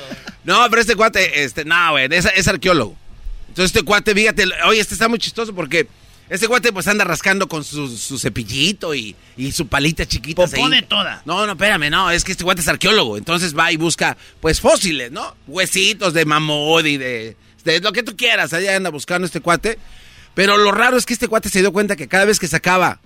No, 0.50 0.68
pero 0.72 0.82
este 0.82 0.96
cuate, 0.96 1.44
este, 1.44 1.64
no, 1.64 1.92
güey, 1.92 2.08
es, 2.10 2.48
arqueólogo. 2.48 2.98
Entonces 3.50 3.66
este 3.66 3.84
cuate, 3.84 4.16
fíjate, 4.16 4.46
oye, 4.66 4.80
este 4.80 4.96
está 4.96 5.08
muy 5.08 5.20
chistoso 5.20 5.54
porque 5.54 5.88
este 6.28 6.48
cuate 6.48 6.74
pues 6.74 6.88
anda 6.88 7.04
rascando 7.04 7.48
con 7.48 7.64
su, 7.64 8.18
cepillito 8.18 8.96
y, 8.96 9.16
su 9.54 9.68
palita 9.68 10.08
chiquita. 10.08 10.48
Pone 10.48 10.82
toda. 10.82 11.22
No, 11.26 11.46
no, 11.46 11.52
espérame, 11.52 11.92
no, 11.92 12.10
es 12.10 12.24
que 12.24 12.32
este 12.32 12.44
cuate 12.44 12.62
es 12.62 12.68
arqueólogo. 12.68 13.16
Entonces 13.16 13.56
va 13.56 13.72
y 13.72 13.78
busca, 13.78 14.18
pues, 14.42 14.60
fósiles, 14.60 15.12
¿no? 15.12 15.36
Huesitos 15.46 16.16
de 16.16 16.26
mamut 16.26 16.84
y 16.84 16.98
de, 16.98 17.38
de 17.64 17.80
lo 17.82 17.94
que 17.94 18.02
tú 18.02 18.18
quieras. 18.18 18.52
Allá 18.52 18.76
anda 18.76 18.90
buscando 18.90 19.28
este 19.28 19.42
cuate. 19.42 19.78
Pero 20.34 20.58
lo 20.58 20.72
raro 20.72 20.98
es 20.98 21.06
que 21.06 21.14
este 21.14 21.28
cuate 21.28 21.50
se 21.50 21.60
dio 21.60 21.72
cuenta 21.72 21.96
que 21.96 22.08
cada 22.08 22.26
vez 22.26 22.40
que 22.40 22.48
sacaba 22.48 23.00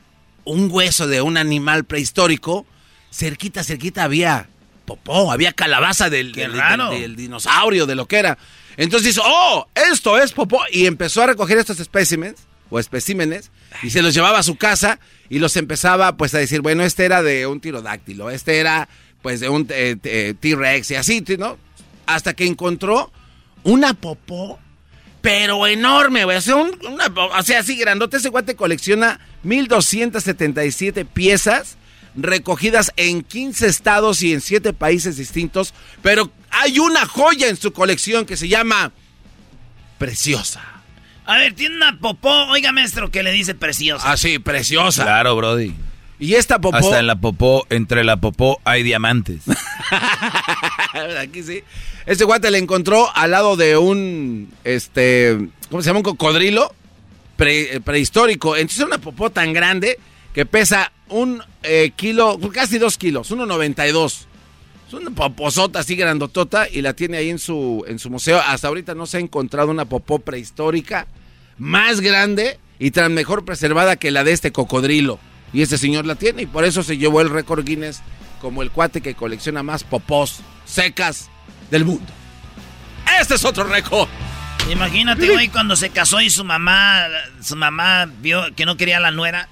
un 0.45 0.69
hueso 0.72 1.07
de 1.07 1.22
un 1.22 1.35
animal 1.35 1.83
prehistórico, 1.83 2.65
cerquita, 3.11 3.65
cerquita 3.65 4.05
había 4.05 4.47
popó, 4.86 5.32
había 5.32 5.53
calabaza 5.53 6.10
del, 6.10 6.34
del, 6.34 7.16
dinosaurio, 7.16 7.86
de 7.86 7.95
lo 7.95 8.08
que 8.08 8.18
era. 8.18 8.38
Entonces 8.78 9.16
dice, 9.16 9.22
oh, 9.24 9.68
esto 9.92 10.18
es 10.18 10.32
popó. 10.32 10.60
Y 10.72 10.86
empezó 10.86 11.22
a 11.24 11.28
recoger 11.28 11.58
estos 11.58 11.80
especímenes, 11.80 12.36
o 12.70 12.80
especímenes, 12.80 13.52
y 13.82 13.90
se 13.90 14.02
los 14.02 14.14
llevaba 14.14 14.40
a 14.40 14.44
su 14.44 14.56
casa 14.56 15.00
y 15.30 15.40
los 15.40 15.58
empezaba 15.58 16.18
pues 16.18 16.34
a 16.34 16.40
decir, 16.40 16.62
bueno, 16.62 16.84
este 16.84 17.06
era 17.06 17.22
de 17.22 17.48
un 17.48 17.60
tirodáctilo, 17.60 18.30
este 18.30 18.60
era 18.60 18.90
pues 19.22 19.40
de 19.40 19.50
un 19.50 19.68
eh, 19.70 19.95
eh, 20.03 20.34
T-Rex 20.40 20.92
y 20.92 20.95
así, 20.95 21.24
¿no? 21.38 21.58
Hasta 22.06 22.34
que 22.34 22.45
encontró 22.45 23.12
una 23.64 23.94
popó, 23.94 24.60
pero 25.22 25.66
enorme, 25.68 26.26
güey. 26.26 26.38
O 26.38 26.42
sea, 26.42 26.56
o 26.58 27.44
sea, 27.44 27.60
así 27.60 27.78
grandote. 27.78 28.18
Ese 28.18 28.30
guate 28.30 28.56
colecciona 28.56 29.22
1277 29.44 31.06
piezas 31.06 31.78
recogidas 32.16 32.92
en 32.98 33.24
15 33.24 33.67
estados 33.67 34.22
y 34.22 34.33
en 34.33 34.42
7 34.42 34.74
países 34.74 35.17
distintos, 35.17 35.74
pero 36.01 36.32
hay 36.50 36.80
una 36.80 37.06
joya 37.06 37.48
en 37.48 37.58
su 37.58 37.74
colección 37.74 38.25
que 38.25 38.38
se 38.38 38.48
llama 38.48 38.92
Preciosa. 39.98 40.61
A 41.25 41.38
ver, 41.38 41.53
tiene 41.53 41.77
una 41.77 41.98
popó, 42.00 42.48
oiga 42.48 42.72
maestro, 42.72 43.09
que 43.09 43.24
le 43.24 43.32
dice 43.32 43.56
preciosa. 43.56 44.11
Ah, 44.11 44.17
sí, 44.17 44.40
preciosa. 44.40 45.03
Claro, 45.03 45.35
Brody. 45.38 45.74
Y 46.19 46.35
esta 46.35 46.59
popó... 46.59 46.77
Hasta 46.77 47.00
en 47.00 47.08
la 47.08 47.16
popó, 47.16 47.66
entre 47.69 48.03
la 48.03 48.17
popó 48.17 48.59
hay 48.66 48.83
diamantes. 48.83 49.43
Aquí 51.19 51.43
sí. 51.43 51.64
Este 52.06 52.25
guante 52.25 52.51
le 52.51 52.58
encontró 52.58 53.09
al 53.16 53.32
lado 53.32 53.56
de 53.56 53.77
un, 53.77 54.53
este, 54.64 55.38
¿cómo 55.69 55.82
se 55.82 55.88
llama? 55.88 56.00
Un 56.00 56.03
cocodrilo 56.03 56.74
prehistórico. 57.38 58.56
Entonces 58.56 58.85
una 58.85 58.98
popó 58.98 59.30
tan 59.30 59.53
grande 59.53 60.00
que 60.34 60.45
pesa 60.45 60.92
un 61.10 61.42
eh, 61.62 61.92
kilo, 61.95 62.40
casi 62.52 62.78
dos 62.78 62.98
kilos, 62.98 63.32
1.92. 63.32 64.26
Es 64.88 64.94
una 64.94 65.12
poposota 65.12 65.80
así 65.80 65.95
grandotota 65.95 66.68
y 66.70 66.82
la 66.82 66.94
tiene 66.94 67.18
ahí 67.18 67.30
en 67.30 67.40
su, 67.40 67.86
en 67.88 68.00
su 68.00 68.10
museo. 68.10 68.42
Hasta 68.45 68.68
ahorita 68.68 68.95
no 68.95 69.06
se 69.06 69.18
ha 69.18 69.20
encontrado 69.20 69.72
una 69.72 69.86
popó 69.86 70.20
prehistórica 70.20 71.08
más 71.58 72.02
grande 72.02 72.60
y 72.80 72.92
tan 72.92 73.14
mejor 73.14 73.45
preservada 73.45 73.95
que 73.95 74.12
la 74.12 74.24
de 74.24 74.34
este 74.34 74.52
cocodrilo. 74.52 75.20
Y 75.53 75.62
este 75.62 75.78
señor 75.78 76.06
la 76.06 76.16
tiene 76.16 76.44
y 76.44 76.45
por 76.48 76.66
eso 76.66 76.84
se 76.84 76.98
llevó 76.98 77.22
el 77.22 77.30
récord 77.30 77.64
Guinness 77.64 78.02
como 78.42 78.62
el 78.62 78.72
cuate 78.72 79.02
que 79.02 79.14
colecciona 79.14 79.64
más 79.64 79.84
popós 79.84 80.42
secas 80.66 81.30
del 81.70 81.86
mundo. 81.86 82.12
Este 83.20 83.36
es 83.36 83.45
otro 83.45 83.64
récord. 83.64 84.10
Imagínate, 84.72 85.30
güey, 85.30 85.50
cuando 85.50 85.76
se 85.76 85.90
casó 85.90 86.22
y 86.22 86.30
su 86.30 86.44
mamá, 86.44 87.06
su 87.42 87.56
mamá 87.56 88.10
vio 88.22 88.44
que 88.56 88.66
no 88.66 88.78
quería 88.78 88.98
a 88.98 89.02
la 89.02 89.12
nuera. 89.12 89.50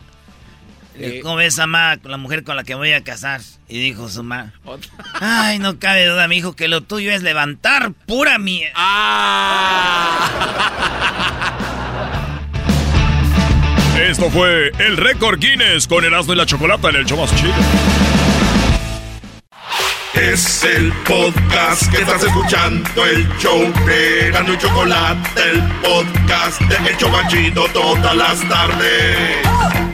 Eh. 0.99 1.19
¿Cómo 1.23 1.35
ves, 1.35 1.57
mamá, 1.57 1.97
la 2.03 2.17
mujer 2.17 2.43
con 2.43 2.55
la 2.55 2.63
que 2.63 2.75
voy 2.75 2.91
a 2.93 3.03
casar? 3.03 3.41
Y 3.67 3.79
dijo 3.79 4.09
su 4.09 4.23
mamá, 4.23 4.53
ay, 5.19 5.59
no 5.59 5.79
cabe 5.79 6.05
duda, 6.05 6.27
mi 6.27 6.37
hijo, 6.37 6.55
que 6.55 6.67
lo 6.67 6.81
tuyo 6.81 7.11
es 7.11 7.23
levantar 7.23 7.93
pura 8.05 8.37
mía. 8.37 8.71
Esto 14.09 14.29
fue 14.29 14.71
el 14.79 14.97
récord 14.97 15.39
Guinness 15.39 15.87
con 15.87 16.03
Erasmo 16.03 16.33
y 16.33 16.35
la 16.35 16.45
Chocolata 16.45 16.89
en 16.89 16.97
el 16.97 17.05
show 17.05 17.17
más 17.17 17.33
chido. 17.35 17.53
Es 20.13 20.63
el 20.63 20.91
podcast 21.07 21.89
que 21.89 22.01
estás 22.01 22.21
escuchando, 22.23 23.05
el 23.05 23.27
show 23.37 23.71
de 23.85 24.31
Gano 24.31 24.53
y 24.53 24.57
Chocolate, 24.57 25.41
el 25.51 25.61
podcast 25.81 26.61
de 26.61 26.89
El 26.89 26.97
Chocachito 26.97 27.65
todas 27.73 28.15
las 28.15 28.41
tardes. 28.49 29.90